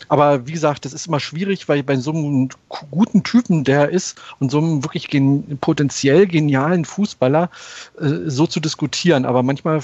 Aber 0.08 0.46
wie 0.46 0.52
gesagt, 0.52 0.84
das 0.84 0.92
ist 0.92 1.06
immer 1.06 1.20
schwierig, 1.20 1.68
weil 1.68 1.82
bei 1.82 1.96
so 1.96 2.12
einem 2.12 2.48
guten 2.90 3.22
Typen, 3.22 3.64
der 3.64 3.82
er 3.82 3.88
ist, 3.88 4.20
und 4.38 4.50
so 4.50 4.58
einem 4.58 4.84
wirklich 4.84 5.08
gen 5.08 5.58
potenziell 5.60 6.26
genialen 6.26 6.84
Fußballer 6.84 7.50
äh, 8.00 8.08
so 8.26 8.46
zu 8.46 8.60
diskutieren. 8.60 9.24
Aber 9.24 9.42
manchmal, 9.42 9.80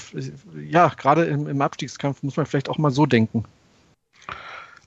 ja, 0.69 0.89
gerade 0.89 1.25
im, 1.25 1.47
im 1.47 1.61
Abstiegskampf 1.61 2.23
muss 2.23 2.37
man 2.37 2.45
vielleicht 2.45 2.69
auch 2.69 2.77
mal 2.77 2.91
so 2.91 3.05
denken. 3.05 3.45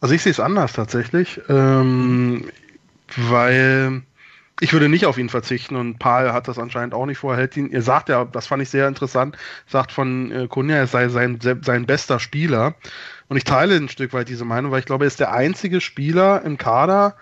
Also 0.01 0.15
ich 0.15 0.23
sehe 0.23 0.33
es 0.33 0.41
anders 0.41 0.73
tatsächlich, 0.73 1.41
ähm, 1.49 2.51
weil 3.17 4.03
ich 4.61 4.73
würde 4.73 4.89
nicht 4.89 5.07
auf 5.07 5.19
ihn 5.19 5.29
verzichten 5.29 5.77
und 5.77 5.99
Paul 5.99 6.33
hat 6.33 6.49
das 6.49 6.59
anscheinend 6.59 6.95
auch 6.95 7.07
nicht 7.07 7.19
vor. 7.19 7.37
Hält 7.37 7.57
ihn, 7.57 7.71
ihr 7.71 7.83
sagt 7.83 8.09
ja, 8.09 8.25
das 8.25 8.47
fand 8.47 8.63
ich 8.63 8.71
sehr 8.71 8.89
interessant, 8.89 9.37
sagt 9.67 9.93
von 9.93 10.31
äh, 10.33 10.47
Kunja, 10.49 10.77
er 10.77 10.87
sei 10.87 11.09
sein, 11.09 11.39
sein 11.41 11.87
bester 11.87 12.19
Spieler. 12.19 12.75
Und 13.29 13.37
ich 13.37 13.45
teile 13.45 13.77
ein 13.77 13.89
Stück 13.89 14.13
weit 14.13 14.29
diese 14.29 14.45
Meinung, 14.45 14.71
weil 14.71 14.81
ich 14.81 14.87
glaube, 14.87 15.05
er 15.05 15.09
ist 15.09 15.21
der 15.21 15.33
einzige 15.33 15.81
Spieler 15.81 16.43
im 16.43 16.57
Kader, 16.57 17.17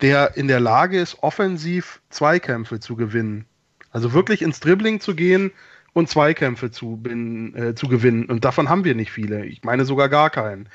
der 0.00 0.36
in 0.36 0.48
der 0.48 0.60
Lage 0.60 0.98
ist, 0.98 1.22
offensiv 1.22 2.00
Zweikämpfe 2.08 2.80
zu 2.80 2.96
gewinnen. 2.96 3.44
Also 3.90 4.12
wirklich 4.12 4.40
ins 4.40 4.60
Dribbling 4.60 5.00
zu 5.00 5.14
gehen 5.14 5.50
und 5.92 6.08
Zweikämpfe 6.08 6.70
zu, 6.70 6.96
bin, 6.96 7.54
äh, 7.54 7.74
zu 7.74 7.88
gewinnen. 7.88 8.24
Und 8.26 8.44
davon 8.44 8.68
haben 8.68 8.84
wir 8.84 8.94
nicht 8.94 9.10
viele. 9.10 9.44
Ich 9.44 9.64
meine 9.64 9.84
sogar 9.84 10.08
gar 10.08 10.30
keinen. 10.30 10.68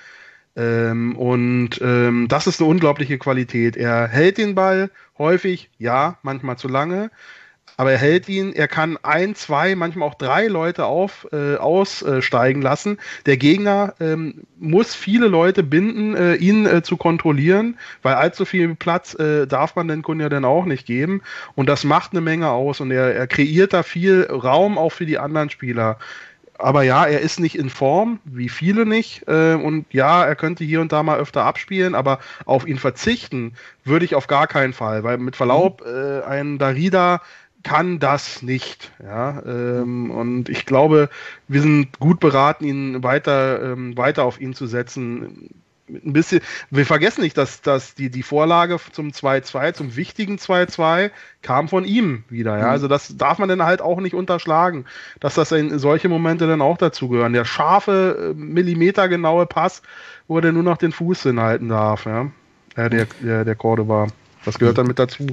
Ähm, 0.56 1.16
und 1.18 1.82
ähm, 1.82 2.28
das 2.30 2.48
ist 2.48 2.62
eine 2.62 2.70
unglaubliche 2.70 3.18
Qualität. 3.18 3.76
Er 3.76 4.08
hält 4.08 4.38
den 4.38 4.56
Ball 4.56 4.90
häufig, 5.18 5.70
ja, 5.78 6.18
manchmal 6.24 6.58
zu 6.58 6.68
lange, 6.68 7.12
aber 7.78 7.92
er 7.92 7.98
hält 7.98 8.30
ihn, 8.30 8.54
er 8.54 8.70
kann 8.70 8.98
ein, 9.04 9.36
zwei, 9.36 9.76
manchmal 9.76 10.08
auch 10.08 10.16
drei 10.16 10.48
Leute 10.48 10.86
auf, 10.86 11.28
äh, 11.34 11.56
aussteigen 11.56 12.62
lassen. 12.62 12.98
Der 13.26 13.36
Gegner 13.36 13.96
ähm, 14.00 14.44
muss 14.58 14.96
viele 14.96 15.28
Leute 15.28 15.62
binden, 15.62 16.16
äh, 16.16 16.36
ihn 16.36 16.66
äh, 16.66 16.84
zu 16.84 16.96
kontrollieren, 16.96 17.78
weil 18.02 18.16
allzu 18.16 18.46
viel 18.46 18.76
Platz 18.76 19.14
äh, 19.16 19.46
darf 19.46 19.76
man 19.76 19.90
den 19.90 20.04
Kunden 20.04 20.22
ja 20.22 20.30
dann 20.30 20.46
auch 20.46 20.66
nicht 20.66 20.86
geben. 20.86 21.22
Und 21.56 21.68
das 21.68 21.84
macht 21.84 22.14
eine 22.14 22.22
Menge 22.22 22.50
aus 22.50 22.80
und 22.80 22.92
er, 22.92 23.14
er 23.14 23.28
kreiert 23.28 23.74
da 23.74 23.84
viel 23.84 24.24
Raum 24.24 24.78
auch 24.78 24.92
für 24.92 25.06
die 25.06 25.18
anderen 25.18 25.50
Spieler 25.50 25.98
aber 26.58 26.84
ja, 26.84 27.06
er 27.06 27.22
ist 27.22 27.40
nicht 27.40 27.58
in 27.58 27.70
Form, 27.70 28.20
wie 28.24 28.50
viele 28.50 28.86
nicht. 28.86 29.28
Äh, 29.28 29.56
und 29.56 29.86
ja, 29.94 30.24
er 30.24 30.36
könnte 30.36 30.64
hier 30.64 30.82
und 30.82 30.92
da 30.92 31.04
mal 31.04 31.20
öfter 31.20 31.44
abspielen, 31.44 31.96
aber 31.96 32.20
auf 32.46 32.68
ihn 32.68 32.78
verzichten 32.78 33.54
würde 33.84 34.06
ich 34.06 34.16
auf 34.16 34.28
gar 34.28 34.48
keinen 34.48 34.74
Fall, 34.74 35.04
weil 35.04 35.18
mit 35.18 35.36
Verlaub, 35.36 35.82
mhm. 35.86 35.92
äh, 35.92 36.22
ein 36.24 36.58
Darida 36.58 37.22
kann 37.64 38.00
das 38.00 38.42
nicht. 38.42 38.92
Ja, 39.04 39.42
ähm, 39.46 40.12
und 40.12 40.50
ich 40.50 40.66
glaube, 40.66 41.10
wir 41.48 41.62
sind 41.62 42.00
gut 42.00 42.20
beraten, 42.20 42.64
ihn 42.64 43.04
weiter, 43.04 43.74
ähm, 43.74 43.98
weiter 43.98 44.24
auf 44.24 44.40
ihn 44.40 44.54
zu 44.54 44.68
setzen 44.68 45.50
ein 45.88 46.14
bisschen, 46.14 46.42
wir 46.72 46.86
vergessen 46.86 47.22
nicht, 47.22 47.38
dass, 47.38 47.62
dass 47.62 47.94
die, 47.94 48.10
die 48.10 48.24
Vorlage 48.24 48.80
zum 48.92 49.10
2-2, 49.10 49.74
zum 49.74 49.96
wichtigen 49.96 50.38
2-2, 50.38 51.12
kam 51.42 51.68
von 51.68 51.86
ihm 51.86 52.24
wieder. 52.30 52.58
Ja? 52.58 52.66
Mhm. 52.66 52.72
Also 52.72 52.88
das 52.88 53.18
darf 53.18 53.38
man 53.38 53.50
dann 53.50 53.64
halt 53.64 53.82
auch 53.82 54.00
nicht 54.00 54.16
unterschlagen, 54.16 54.86
dass 55.20 55.36
das 55.36 55.52
in 55.52 55.78
solche 55.78 56.10
Momente 56.10 56.48
dann 56.48 56.62
auch 56.62 56.78
dazugehören. 56.78 57.34
Der 57.34 57.46
scharfe, 57.46 58.32
äh, 58.32 58.34
millimetergenaue 58.34 59.46
Pass, 59.46 59.84
wo 60.28 60.38
er 60.38 60.42
dann 60.42 60.56
nur 60.56 60.64
noch 60.64 60.78
den 60.78 60.92
Fuß 60.92 61.24
hinhalten 61.24 61.70
darf. 61.70 62.06
Ja? 62.06 62.32
ja 62.76 62.90
der, 62.90 63.08
der, 63.22 63.46
der 63.46 63.56
Cordoba. 63.56 64.08
Das 64.44 64.60
gehört 64.60 64.78
dann 64.78 64.88
mit 64.88 65.00
dazu. 65.00 65.28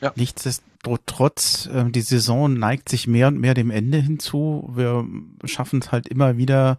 Ja. 0.00 0.12
Nichtsdestotrotz, 0.16 1.68
äh, 1.72 1.84
die 1.90 2.00
Saison 2.00 2.54
neigt 2.54 2.88
sich 2.88 3.06
mehr 3.06 3.28
und 3.28 3.38
mehr 3.38 3.52
dem 3.54 3.70
Ende 3.70 3.98
hinzu. 3.98 4.70
Wir 4.74 5.06
schaffen 5.44 5.80
es 5.80 5.92
halt 5.92 6.08
immer 6.08 6.38
wieder, 6.38 6.78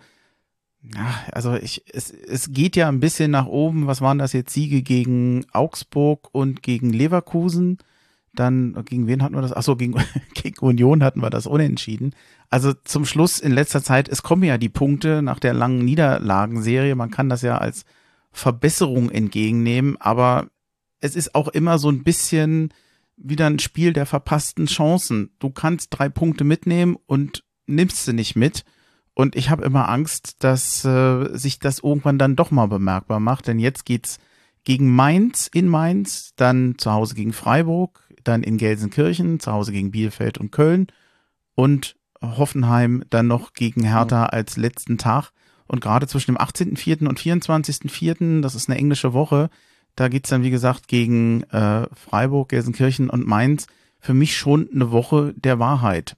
ja, 0.83 1.13
also 1.31 1.53
ich, 1.55 1.83
es, 1.93 2.09
es 2.11 2.51
geht 2.51 2.75
ja 2.75 2.87
ein 2.87 2.99
bisschen 2.99 3.31
nach 3.31 3.45
oben. 3.45 3.87
Was 3.87 4.01
waren 4.01 4.17
das 4.17 4.33
jetzt? 4.33 4.53
Siege 4.53 4.81
gegen 4.81 5.45
Augsburg 5.51 6.29
und 6.31 6.63
gegen 6.63 6.91
Leverkusen. 6.91 7.77
Dann, 8.33 8.83
gegen 8.85 9.07
wen 9.07 9.21
hatten 9.21 9.35
wir 9.35 9.41
das? 9.41 9.53
Achso, 9.53 9.75
gegen, 9.75 9.95
gegen 10.33 10.59
Union 10.59 11.03
hatten 11.03 11.21
wir 11.21 11.29
das 11.29 11.45
unentschieden. 11.45 12.15
Also 12.49 12.73
zum 12.73 13.05
Schluss 13.05 13.39
in 13.39 13.51
letzter 13.51 13.83
Zeit, 13.83 14.09
es 14.09 14.23
kommen 14.23 14.43
ja 14.43 14.57
die 14.57 14.69
Punkte 14.69 15.21
nach 15.21 15.39
der 15.39 15.53
langen 15.53 15.85
Niederlagenserie. 15.85 16.95
Man 16.95 17.11
kann 17.11 17.29
das 17.29 17.41
ja 17.43 17.57
als 17.57 17.85
Verbesserung 18.31 19.09
entgegennehmen, 19.09 19.97
aber 19.99 20.47
es 20.99 21.15
ist 21.15 21.35
auch 21.35 21.49
immer 21.49 21.77
so 21.77 21.89
ein 21.89 22.03
bisschen 22.03 22.73
wieder 23.17 23.47
ein 23.47 23.59
Spiel 23.59 23.93
der 23.93 24.05
verpassten 24.05 24.65
Chancen. 24.65 25.31
Du 25.39 25.49
kannst 25.51 25.89
drei 25.91 26.09
Punkte 26.09 26.43
mitnehmen 26.43 26.97
und 27.05 27.43
nimmst 27.67 28.05
sie 28.05 28.13
nicht 28.13 28.35
mit. 28.35 28.63
Und 29.13 29.35
ich 29.35 29.49
habe 29.49 29.63
immer 29.63 29.89
Angst, 29.89 30.43
dass 30.43 30.85
äh, 30.85 31.37
sich 31.37 31.59
das 31.59 31.79
irgendwann 31.79 32.17
dann 32.17 32.35
doch 32.35 32.51
mal 32.51 32.67
bemerkbar 32.67 33.19
macht, 33.19 33.47
denn 33.47 33.59
jetzt 33.59 33.85
geht's 33.85 34.19
gegen 34.63 34.93
Mainz 34.93 35.49
in 35.53 35.67
Mainz, 35.67 36.33
dann 36.35 36.75
zu 36.77 36.91
Hause 36.91 37.15
gegen 37.15 37.33
Freiburg, 37.33 38.07
dann 38.23 38.43
in 38.43 38.57
Gelsenkirchen, 38.57 39.39
zu 39.39 39.51
Hause 39.51 39.71
gegen 39.71 39.91
Bielefeld 39.91 40.37
und 40.37 40.51
Köln 40.51 40.87
und 41.55 41.95
Hoffenheim 42.21 43.03
dann 43.09 43.27
noch 43.27 43.53
gegen 43.53 43.83
Hertha 43.83 44.27
als 44.27 44.57
letzten 44.57 44.97
Tag. 44.97 45.31
Und 45.67 45.81
gerade 45.81 46.07
zwischen 46.07 46.35
dem 46.35 46.37
18.04. 46.37 47.07
und 47.07 47.19
24.04., 47.19 48.41
das 48.41 48.55
ist 48.55 48.69
eine 48.69 48.77
englische 48.77 49.13
Woche, 49.13 49.49
da 49.95 50.07
geht's 50.07 50.29
dann, 50.29 50.43
wie 50.43 50.51
gesagt, 50.51 50.87
gegen 50.87 51.43
äh, 51.43 51.87
Freiburg, 51.93 52.49
Gelsenkirchen 52.49 53.09
und 53.09 53.27
Mainz. 53.27 53.67
Für 53.99 54.13
mich 54.13 54.35
schon 54.35 54.69
eine 54.73 54.91
Woche 54.91 55.33
der 55.35 55.59
Wahrheit. 55.59 56.15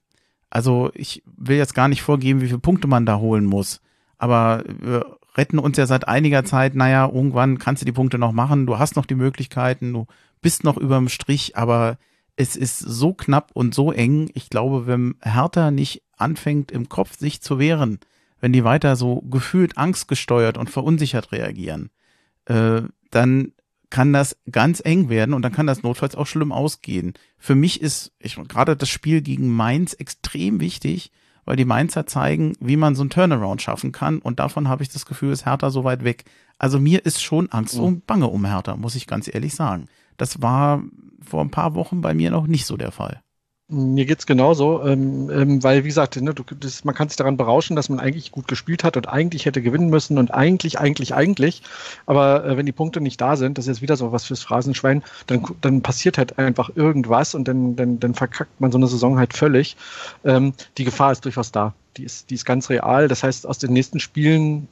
Also 0.53 0.91
ich 0.93 1.23
will 1.25 1.57
jetzt 1.57 1.73
gar 1.73 1.87
nicht 1.87 2.03
vorgeben, 2.03 2.39
wie 2.39 2.45
viele 2.45 2.59
Punkte 2.59 2.87
man 2.87 3.07
da 3.07 3.17
holen 3.17 3.43
muss. 3.43 3.81
Aber 4.19 4.63
wir 4.67 5.17
retten 5.35 5.57
uns 5.57 5.77
ja 5.77 5.87
seit 5.87 6.07
einiger 6.07 6.45
Zeit, 6.45 6.75
naja, 6.75 7.09
irgendwann 7.11 7.57
kannst 7.57 7.81
du 7.81 7.87
die 7.87 7.91
Punkte 7.91 8.19
noch 8.19 8.33
machen, 8.33 8.67
du 8.67 8.77
hast 8.77 8.95
noch 8.95 9.07
die 9.07 9.15
Möglichkeiten, 9.15 9.91
du 9.91 10.05
bist 10.43 10.63
noch 10.63 10.77
überm 10.77 11.09
Strich, 11.09 11.57
aber 11.57 11.97
es 12.35 12.55
ist 12.55 12.77
so 12.77 13.15
knapp 13.15 13.49
und 13.55 13.73
so 13.73 13.91
eng. 13.91 14.29
Ich 14.35 14.51
glaube, 14.51 14.85
wenn 14.85 15.15
Hertha 15.23 15.71
nicht 15.71 16.03
anfängt, 16.17 16.71
im 16.71 16.87
Kopf 16.87 17.17
sich 17.17 17.41
zu 17.41 17.57
wehren, 17.57 17.97
wenn 18.39 18.53
die 18.53 18.63
weiter 18.63 18.95
so 18.95 19.21
gefühlt 19.21 19.79
angstgesteuert 19.79 20.59
und 20.59 20.69
verunsichert 20.69 21.31
reagieren, 21.31 21.89
äh, 22.45 22.83
dann 23.09 23.53
kann 23.93 24.11
das 24.11 24.35
ganz 24.49 24.81
eng 24.83 25.07
werden 25.07 25.35
und 25.35 25.43
dann 25.43 25.51
kann 25.51 25.67
das 25.67 25.83
notfalls 25.83 26.15
auch 26.15 26.25
schlimm 26.25 26.51
ausgehen. 26.51 27.13
Für 27.37 27.53
mich 27.53 27.79
ist 27.79 28.11
ich, 28.17 28.35
gerade 28.47 28.75
das 28.75 28.89
Spiel 28.89 29.21
gegen 29.21 29.53
Mainz 29.53 29.93
extrem 29.93 30.59
wichtig, 30.59 31.11
weil 31.45 31.57
die 31.57 31.63
Mainzer 31.63 32.07
zeigen, 32.07 32.55
wie 32.59 32.75
man 32.75 32.95
so 32.95 33.03
ein 33.03 33.11
Turnaround 33.11 33.61
schaffen 33.61 33.91
kann 33.91 34.17
und 34.17 34.39
davon 34.39 34.67
habe 34.67 34.81
ich 34.81 34.89
das 34.89 35.05
Gefühl, 35.05 35.31
ist 35.31 35.45
Hertha 35.45 35.69
so 35.69 35.83
weit 35.83 36.03
weg. 36.03 36.25
Also 36.57 36.79
mir 36.79 37.05
ist 37.05 37.21
schon 37.21 37.51
Angst 37.51 37.77
mhm. 37.77 37.83
und 37.83 38.07
Bange 38.07 38.29
um 38.29 38.45
Hertha, 38.45 38.75
muss 38.77 38.95
ich 38.95 39.05
ganz 39.05 39.31
ehrlich 39.31 39.53
sagen. 39.53 39.85
Das 40.17 40.41
war 40.41 40.81
vor 41.21 41.41
ein 41.41 41.51
paar 41.51 41.75
Wochen 41.75 42.01
bei 42.01 42.15
mir 42.15 42.31
noch 42.31 42.47
nicht 42.47 42.65
so 42.65 42.77
der 42.77 42.91
Fall. 42.91 43.21
Mir 43.73 44.05
geht's 44.05 44.25
genauso, 44.25 44.83
ähm, 44.85 45.29
ähm, 45.31 45.63
weil 45.63 45.83
wie 45.83 45.87
gesagt, 45.87 46.21
ne, 46.21 46.33
du, 46.33 46.43
das, 46.59 46.85
man 46.85 46.93
kann 46.93 47.09
sich 47.09 47.17
daran 47.17 47.37
berauschen, 47.37 47.75
dass 47.75 47.89
man 47.89 47.99
eigentlich 47.99 48.31
gut 48.31 48.47
gespielt 48.47 48.83
hat 48.83 48.97
und 48.97 49.09
eigentlich 49.09 49.45
hätte 49.45 49.61
gewinnen 49.61 49.89
müssen 49.89 50.17
und 50.17 50.33
eigentlich, 50.33 50.79
eigentlich, 50.79 51.13
eigentlich. 51.15 51.63
Aber 52.05 52.45
äh, 52.45 52.55
wenn 52.55 52.65
die 52.65 52.71
Punkte 52.71 53.01
nicht 53.01 53.19
da 53.19 53.35
sind, 53.35 53.57
das 53.57 53.65
ist 53.65 53.77
jetzt 53.77 53.81
wieder 53.81 53.97
so 53.97 54.11
was 54.11 54.25
fürs 54.25 54.43
Phrasenschwein, 54.43 55.03
dann, 55.27 55.43
dann 55.61 55.81
passiert 55.81 56.17
halt 56.17 56.37
einfach 56.37 56.69
irgendwas 56.75 57.33
und 57.33 57.47
dann, 57.47 57.75
dann, 57.75 57.99
dann 57.99 58.13
verkackt 58.13 58.61
man 58.61 58.71
so 58.71 58.77
eine 58.77 58.87
Saison 58.87 59.17
halt 59.17 59.33
völlig. 59.33 59.75
Ähm, 60.23 60.53
die 60.77 60.83
Gefahr 60.83 61.11
ist 61.11 61.25
durchaus 61.25 61.51
da. 61.51 61.73
Die 61.97 62.03
ist, 62.03 62.29
die 62.29 62.35
ist 62.35 62.45
ganz 62.45 62.69
real. 62.69 63.07
Das 63.07 63.23
heißt, 63.23 63.47
aus 63.47 63.57
den 63.57 63.73
nächsten 63.73 63.99
Spielen 63.99 64.67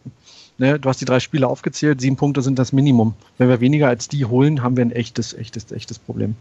Ne, 0.57 0.80
du 0.80 0.90
hast 0.90 1.02
die 1.02 1.06
drei 1.06 1.19
Spiele 1.19 1.48
aufgezählt, 1.48 2.02
sieben 2.02 2.18
Punkte 2.18 2.44
sind 2.44 2.60
das 2.60 2.72
Minimum. 2.72 3.15
Wenn 3.40 3.49
wir 3.49 3.61
weniger 3.61 3.88
als 3.88 4.10
die 4.10 4.26
holen, 4.26 4.61
haben 4.61 4.78
wir 4.78 4.86
ein 4.86 4.91
echtes, 4.91 5.34
echtes, 5.34 5.72
echtes 5.72 5.98
Problem. 5.98 6.36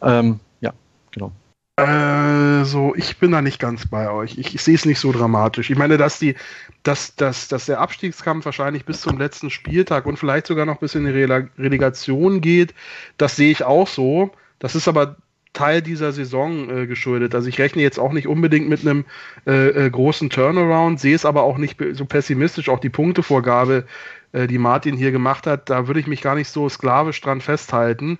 Ähm, 0.00 0.38
ja, 0.60 0.72
genau. 1.10 1.32
Also, 1.78 2.94
ich 2.96 3.18
bin 3.18 3.32
da 3.32 3.42
nicht 3.42 3.58
ganz 3.60 3.86
bei 3.86 4.10
euch. 4.10 4.38
Ich, 4.38 4.54
ich 4.54 4.62
sehe 4.62 4.74
es 4.74 4.86
nicht 4.86 4.98
so 4.98 5.12
dramatisch. 5.12 5.68
Ich 5.68 5.76
meine, 5.76 5.98
dass 5.98 6.18
die, 6.18 6.34
dass, 6.82 7.16
dass, 7.16 7.48
dass 7.48 7.66
der 7.66 7.80
Abstiegskampf 7.80 8.46
wahrscheinlich 8.46 8.86
bis 8.86 9.02
zum 9.02 9.18
letzten 9.18 9.50
Spieltag 9.50 10.06
und 10.06 10.18
vielleicht 10.18 10.46
sogar 10.46 10.64
noch 10.64 10.78
bis 10.78 10.94
in 10.94 11.04
die 11.04 11.10
Relegation 11.10 12.40
geht, 12.40 12.74
das 13.18 13.36
sehe 13.36 13.50
ich 13.50 13.62
auch 13.62 13.88
so. 13.88 14.30
Das 14.58 14.74
ist 14.74 14.88
aber 14.88 15.16
Teil 15.52 15.82
dieser 15.82 16.12
Saison 16.12 16.70
äh, 16.70 16.86
geschuldet. 16.86 17.34
Also 17.34 17.48
ich 17.48 17.58
rechne 17.58 17.82
jetzt 17.82 17.98
auch 17.98 18.12
nicht 18.12 18.26
unbedingt 18.26 18.68
mit 18.70 18.80
einem 18.80 19.04
äh, 19.46 19.86
äh, 19.86 19.90
großen 19.90 20.30
Turnaround, 20.30 20.98
sehe 20.98 21.14
es 21.14 21.26
aber 21.26 21.42
auch 21.42 21.58
nicht 21.58 21.78
so 21.92 22.06
pessimistisch. 22.06 22.70
Auch 22.70 22.80
die 22.80 22.90
Punktevorgabe, 22.90 23.84
äh, 24.32 24.46
die 24.46 24.58
Martin 24.58 24.96
hier 24.96 25.12
gemacht 25.12 25.46
hat, 25.46 25.68
da 25.68 25.86
würde 25.86 26.00
ich 26.00 26.06
mich 26.06 26.22
gar 26.22 26.34
nicht 26.36 26.48
so 26.48 26.68
sklavisch 26.70 27.20
dran 27.20 27.42
festhalten. 27.42 28.18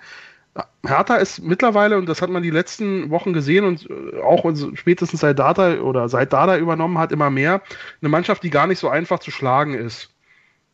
Hertha 0.86 1.16
ist 1.16 1.42
mittlerweile, 1.42 1.98
und 1.98 2.08
das 2.08 2.22
hat 2.22 2.30
man 2.30 2.42
die 2.42 2.50
letzten 2.50 3.10
Wochen 3.10 3.32
gesehen 3.32 3.64
und 3.64 3.88
äh, 3.90 4.20
auch 4.20 4.44
spätestens 4.74 5.20
seit 5.20 5.38
Data 5.38 5.80
oder 5.80 6.08
seit 6.08 6.32
Data 6.32 6.56
übernommen 6.56 6.98
hat, 6.98 7.12
immer 7.12 7.30
mehr, 7.30 7.62
eine 8.00 8.08
Mannschaft, 8.08 8.42
die 8.42 8.50
gar 8.50 8.66
nicht 8.66 8.78
so 8.78 8.88
einfach 8.88 9.18
zu 9.18 9.30
schlagen 9.30 9.74
ist. 9.74 10.10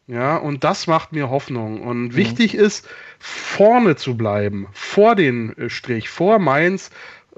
Ja, 0.08 0.36
und 0.36 0.64
das 0.64 0.88
macht 0.88 1.12
mir 1.12 1.30
Hoffnung. 1.30 1.80
Und 1.82 2.08
mhm. 2.08 2.16
wichtig 2.16 2.54
ist, 2.54 2.88
vorne 3.18 3.96
zu 3.96 4.16
bleiben, 4.16 4.68
vor 4.72 5.14
den 5.14 5.56
äh, 5.56 5.70
Strich, 5.70 6.08
vor 6.08 6.38
Mainz, 6.38 6.90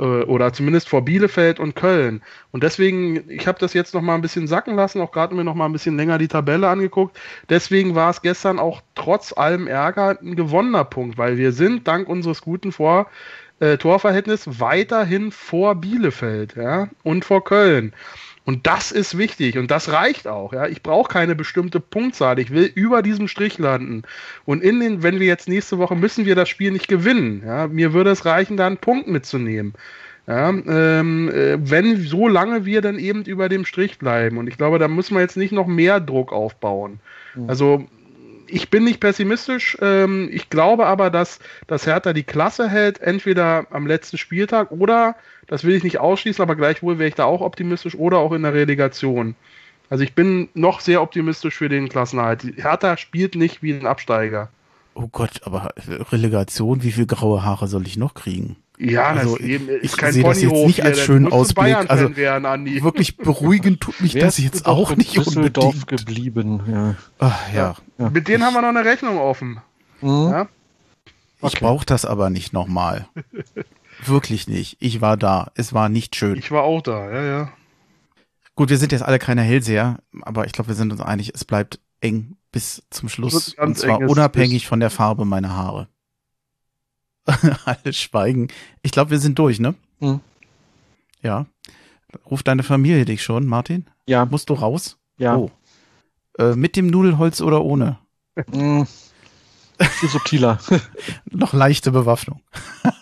oder 0.03 0.53
zumindest 0.53 0.89
vor 0.89 1.05
Bielefeld 1.05 1.61
und 1.61 1.77
Köln. 1.77 2.23
Und 2.51 2.63
deswegen, 2.63 3.31
ich 3.31 3.47
habe 3.47 3.59
das 3.59 3.75
jetzt 3.75 3.95
noch 3.95 4.03
mal 4.03 4.15
ein 4.15 4.23
bisschen 4.23 4.47
sacken 4.47 4.75
lassen, 4.75 5.01
auch 5.01 5.13
gerade 5.13 5.35
mir 5.35 5.45
noch 5.45 5.55
mal 5.55 5.67
ein 5.67 5.73
bisschen 5.73 5.97
länger 5.97 6.19
die 6.19 6.29
Tabelle 6.29 6.69
angeguckt. 6.69 7.19
Deswegen 7.49 7.95
war 7.95 8.11
es 8.11 8.23
gestern 8.23 8.59
auch 8.59 8.83
trotz 8.95 9.33
allem 9.33 9.67
Ärger 9.67 10.19
ein 10.21 10.35
gewonnener 10.35 10.85
Punkt, 10.85 11.17
weil 11.17 11.37
wir 11.37 11.53
sind 11.53 11.87
dank 11.87 12.09
unseres 12.09 12.41
guten 12.41 12.73
vor 12.73 13.09
äh, 13.61 13.77
Torverhältnis 13.77 14.61
weiterhin 14.61 15.31
vor 15.31 15.77
Bielefeld, 15.77 16.57
ja, 16.57 16.89
und 17.03 17.25
vor 17.25 17.45
Köln. 17.45 17.93
Und 18.47 18.67
das 18.67 18.93
ist 18.93 19.17
wichtig 19.17 19.57
und 19.57 19.71
das 19.71 19.91
reicht 19.91 20.29
auch. 20.29 20.53
Ja, 20.53 20.67
ich 20.67 20.83
brauche 20.83 21.11
keine 21.11 21.35
bestimmte 21.35 21.81
Punktzahl. 21.81 22.39
Ich 22.39 22.51
will 22.51 22.71
über 22.75 23.01
diesem 23.01 23.27
Strich 23.27 23.59
landen. 23.59 24.03
Und 24.45 24.63
in 24.63 24.81
den, 24.81 25.03
wenn 25.03 25.19
wir 25.19 25.27
jetzt 25.27 25.49
nächste 25.49 25.79
Woche 25.79 25.97
müssen 25.97 26.27
wir 26.27 26.35
das 26.35 26.51
Spiel 26.51 26.71
nicht 26.71 26.87
gewinnen. 26.87 27.43
Ja, 27.45 27.67
mir 27.69 27.95
würde 27.95 28.11
es 28.11 28.27
reichen, 28.27 28.59
da 28.59 28.67
einen 28.67 28.77
Punkt 28.77 29.09
mitzunehmen. 29.09 29.73
Ja, 30.27 30.51
ähm, 30.51 31.31
äh, 31.31 31.59
wenn 31.59 32.03
so 32.03 32.29
lange 32.29 32.65
wir 32.67 32.83
dann 32.83 32.99
eben 32.99 33.25
über 33.25 33.49
dem 33.49 33.65
Strich 33.65 33.99
bleiben. 33.99 34.37
Und 34.37 34.47
ich 34.47 34.59
glaube, 34.59 34.79
da 34.79 34.89
müssen 34.89 35.15
wir 35.15 35.21
jetzt 35.21 35.37
nicht 35.37 35.53
noch 35.53 35.67
mehr 35.67 36.01
Druck 36.01 36.33
aufbauen. 36.33 37.01
Mhm. 37.35 37.49
Also 37.49 37.87
ich 38.47 38.71
bin 38.71 38.85
nicht 38.85 39.01
pessimistisch. 39.01 39.77
Ähm, 39.81 40.29
ich 40.33 40.51
glaube 40.51 40.87
aber, 40.87 41.11
dass, 41.11 41.39
dass 41.67 41.87
Hertha 41.87 42.13
die 42.13 42.23
Klasse 42.23 42.69
hält, 42.69 43.01
entweder 43.01 43.67
am 43.71 43.87
letzten 43.87 44.19
Spieltag 44.19 44.71
oder, 44.71 45.17
das 45.47 45.65
will 45.65 45.75
ich 45.75 45.85
nicht 45.85 45.99
ausschließen, 45.99 46.43
aber 46.43 46.57
gleichwohl 46.57 46.99
wäre 46.99 47.09
ich 47.09 47.15
da 47.15 47.25
auch 47.25 47.41
optimistisch 47.41 47.95
oder 47.95 48.19
auch 48.19 48.33
in 48.33 48.43
der 48.43 48.55
Relegation. 48.55 49.35
Also 49.91 50.05
ich 50.05 50.15
bin 50.15 50.49
noch 50.55 50.81
sehr 50.81 51.03
optimistisch 51.03 51.57
für 51.57 51.69
den 51.69 51.89
Klassenerhalt. 51.89 52.45
Hertha 52.57 52.97
spielt 52.97 53.35
nicht 53.35 53.63
wie 53.63 53.75
ein 53.75 53.87
Absteiger. 53.87 54.49
Oh 54.95 55.09
Gott, 55.09 55.41
aber 55.45 55.75
Relegation, 56.13 56.83
wie 56.83 56.93
viel 56.93 57.07
graue 57.07 57.45
Haare 57.45 57.67
soll 57.67 57.87
ich 57.87 57.97
noch 57.97 58.15
kriegen? 58.15 58.57
Ja, 58.79 59.05
also 59.05 59.37
das 59.37 59.47
eben, 59.47 59.69
ich 59.83 59.93
sehe 59.93 60.23
das 60.25 60.43
jetzt 60.43 60.53
nicht 60.53 60.83
als 60.83 61.01
schönen 61.01 61.31
Ausblick. 61.31 61.77
Also 61.89 62.17
werden, 62.17 62.45
wirklich 62.83 63.17
beruhigend 63.17 63.81
tut 63.81 64.01
mich 64.01 64.15
das 64.15 64.39
jetzt 64.39 64.67
auch 64.67 64.97
nicht 64.97 65.17
Düsseldorf 65.17 65.75
unbedingt. 65.75 66.07
geblieben. 66.07 66.61
Ja. 66.71 66.95
Ach, 67.19 67.53
ja. 67.55 67.77
ja. 67.99 68.11
Mit 68.11 68.27
denen 68.27 68.45
haben 68.45 68.55
wir 68.55 68.63
noch 68.63 68.69
eine 68.69 68.85
Rechnung 68.85 69.19
offen. 69.19 69.61
Mhm. 70.01 70.31
Ja? 70.31 70.49
Ich 71.43 71.61
brauche 71.61 71.87
das 71.87 72.05
aber 72.05 72.31
nicht 72.31 72.53
nochmal. 72.53 73.07
wirklich 74.05 74.49
nicht. 74.49 74.77
Ich 74.81 75.01
war 75.01 75.17
da. 75.17 75.53
Es 75.55 75.73
war 75.73 75.89
nicht 75.89 76.17
schön. 76.17 76.37
Ich 76.37 76.51
war 76.51 76.65
auch 76.65 76.83
da, 76.83 77.11
ja, 77.11 77.23
ja. 77.23 77.53
Gut, 78.57 78.71
wir 78.71 78.79
sind 78.79 78.93
jetzt 78.93 79.03
alle 79.03 79.19
keine 79.19 79.43
Hellseher, 79.43 79.99
aber 80.23 80.47
ich 80.47 80.53
glaube, 80.53 80.69
wir 80.69 80.77
sind 80.77 80.93
uns 80.93 81.01
einig, 81.01 81.33
es 81.35 81.45
bleibt 81.45 81.81
eng 82.01 82.37
bis 82.53 82.85
zum 82.91 83.09
Schluss. 83.09 83.55
Und 83.55 83.77
zwar 83.77 83.99
unabhängig 83.99 84.67
von 84.67 84.79
der 84.79 84.91
Farbe 84.91 85.25
meiner 85.25 85.57
Haare. 85.57 85.89
Alle 87.65 87.93
schweigen. 87.93 88.49
Ich 88.83 88.93
glaube, 88.93 89.11
wir 89.11 89.19
sind 89.19 89.39
durch, 89.39 89.61
ne? 89.61 89.75
Mhm. 90.01 90.21
Ja. 91.23 91.47
Ruft 92.31 92.49
deine 92.49 92.63
Familie 92.63 93.05
dich 93.05 93.23
schon, 93.23 93.47
Martin? 93.47 93.87
Ja. 94.07 94.27
Musst 94.27 94.51
du 94.51 94.55
raus? 94.55 94.99
Ja. 95.17 95.37
Oh. 95.37 95.51
Äh, 96.39 96.55
mit 96.55 96.77
dem 96.77 96.89
Nudelholz 96.89 97.41
oder 97.41 97.65
ohne? 97.65 97.99
Mhm. 98.53 98.87
subtiler. 100.03 100.59
Noch 101.31 101.53
leichte 101.53 101.93
Bewaffnung. 101.93 102.41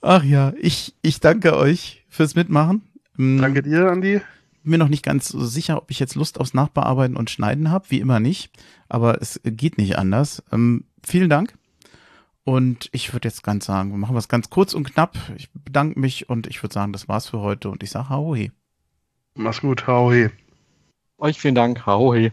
Ach 0.00 0.24
ja, 0.24 0.52
ich, 0.60 0.94
ich 1.02 1.20
danke 1.20 1.56
euch 1.56 2.04
fürs 2.08 2.34
Mitmachen. 2.34 2.82
Mm. 3.16 3.40
Danke 3.40 3.62
dir, 3.62 3.90
Andi. 3.90 4.20
Mir 4.64 4.78
noch 4.78 4.88
nicht 4.88 5.04
ganz 5.04 5.28
so 5.28 5.44
sicher, 5.44 5.76
ob 5.76 5.90
ich 5.90 5.98
jetzt 5.98 6.14
Lust 6.14 6.38
aufs 6.38 6.54
Nachbearbeiten 6.54 7.16
und 7.16 7.30
Schneiden 7.30 7.70
habe. 7.70 7.86
Wie 7.88 7.98
immer 7.98 8.20
nicht. 8.20 8.50
Aber 8.88 9.20
es 9.20 9.40
geht 9.44 9.76
nicht 9.76 9.98
anders. 9.98 10.42
Ähm, 10.52 10.84
vielen 11.04 11.28
Dank. 11.28 11.54
Und 12.44 12.88
ich 12.92 13.12
würde 13.12 13.28
jetzt 13.28 13.44
ganz 13.44 13.66
sagen, 13.66 13.90
wir 13.90 13.98
machen 13.98 14.16
was 14.16 14.28
ganz 14.28 14.50
kurz 14.50 14.74
und 14.74 14.84
knapp. 14.84 15.16
Ich 15.36 15.50
bedanke 15.52 15.98
mich 15.98 16.28
und 16.28 16.46
ich 16.46 16.62
würde 16.62 16.74
sagen, 16.74 16.92
das 16.92 17.08
war's 17.08 17.28
für 17.28 17.40
heute 17.40 17.70
und 17.70 17.82
ich 17.82 17.90
sage 17.90 18.08
Hauhe. 18.08 18.50
Mach's 19.34 19.60
gut, 19.60 19.86
Hauhe. 19.86 20.32
Euch 21.18 21.38
vielen 21.38 21.54
Dank, 21.54 21.86
Hauhe. 21.86 22.32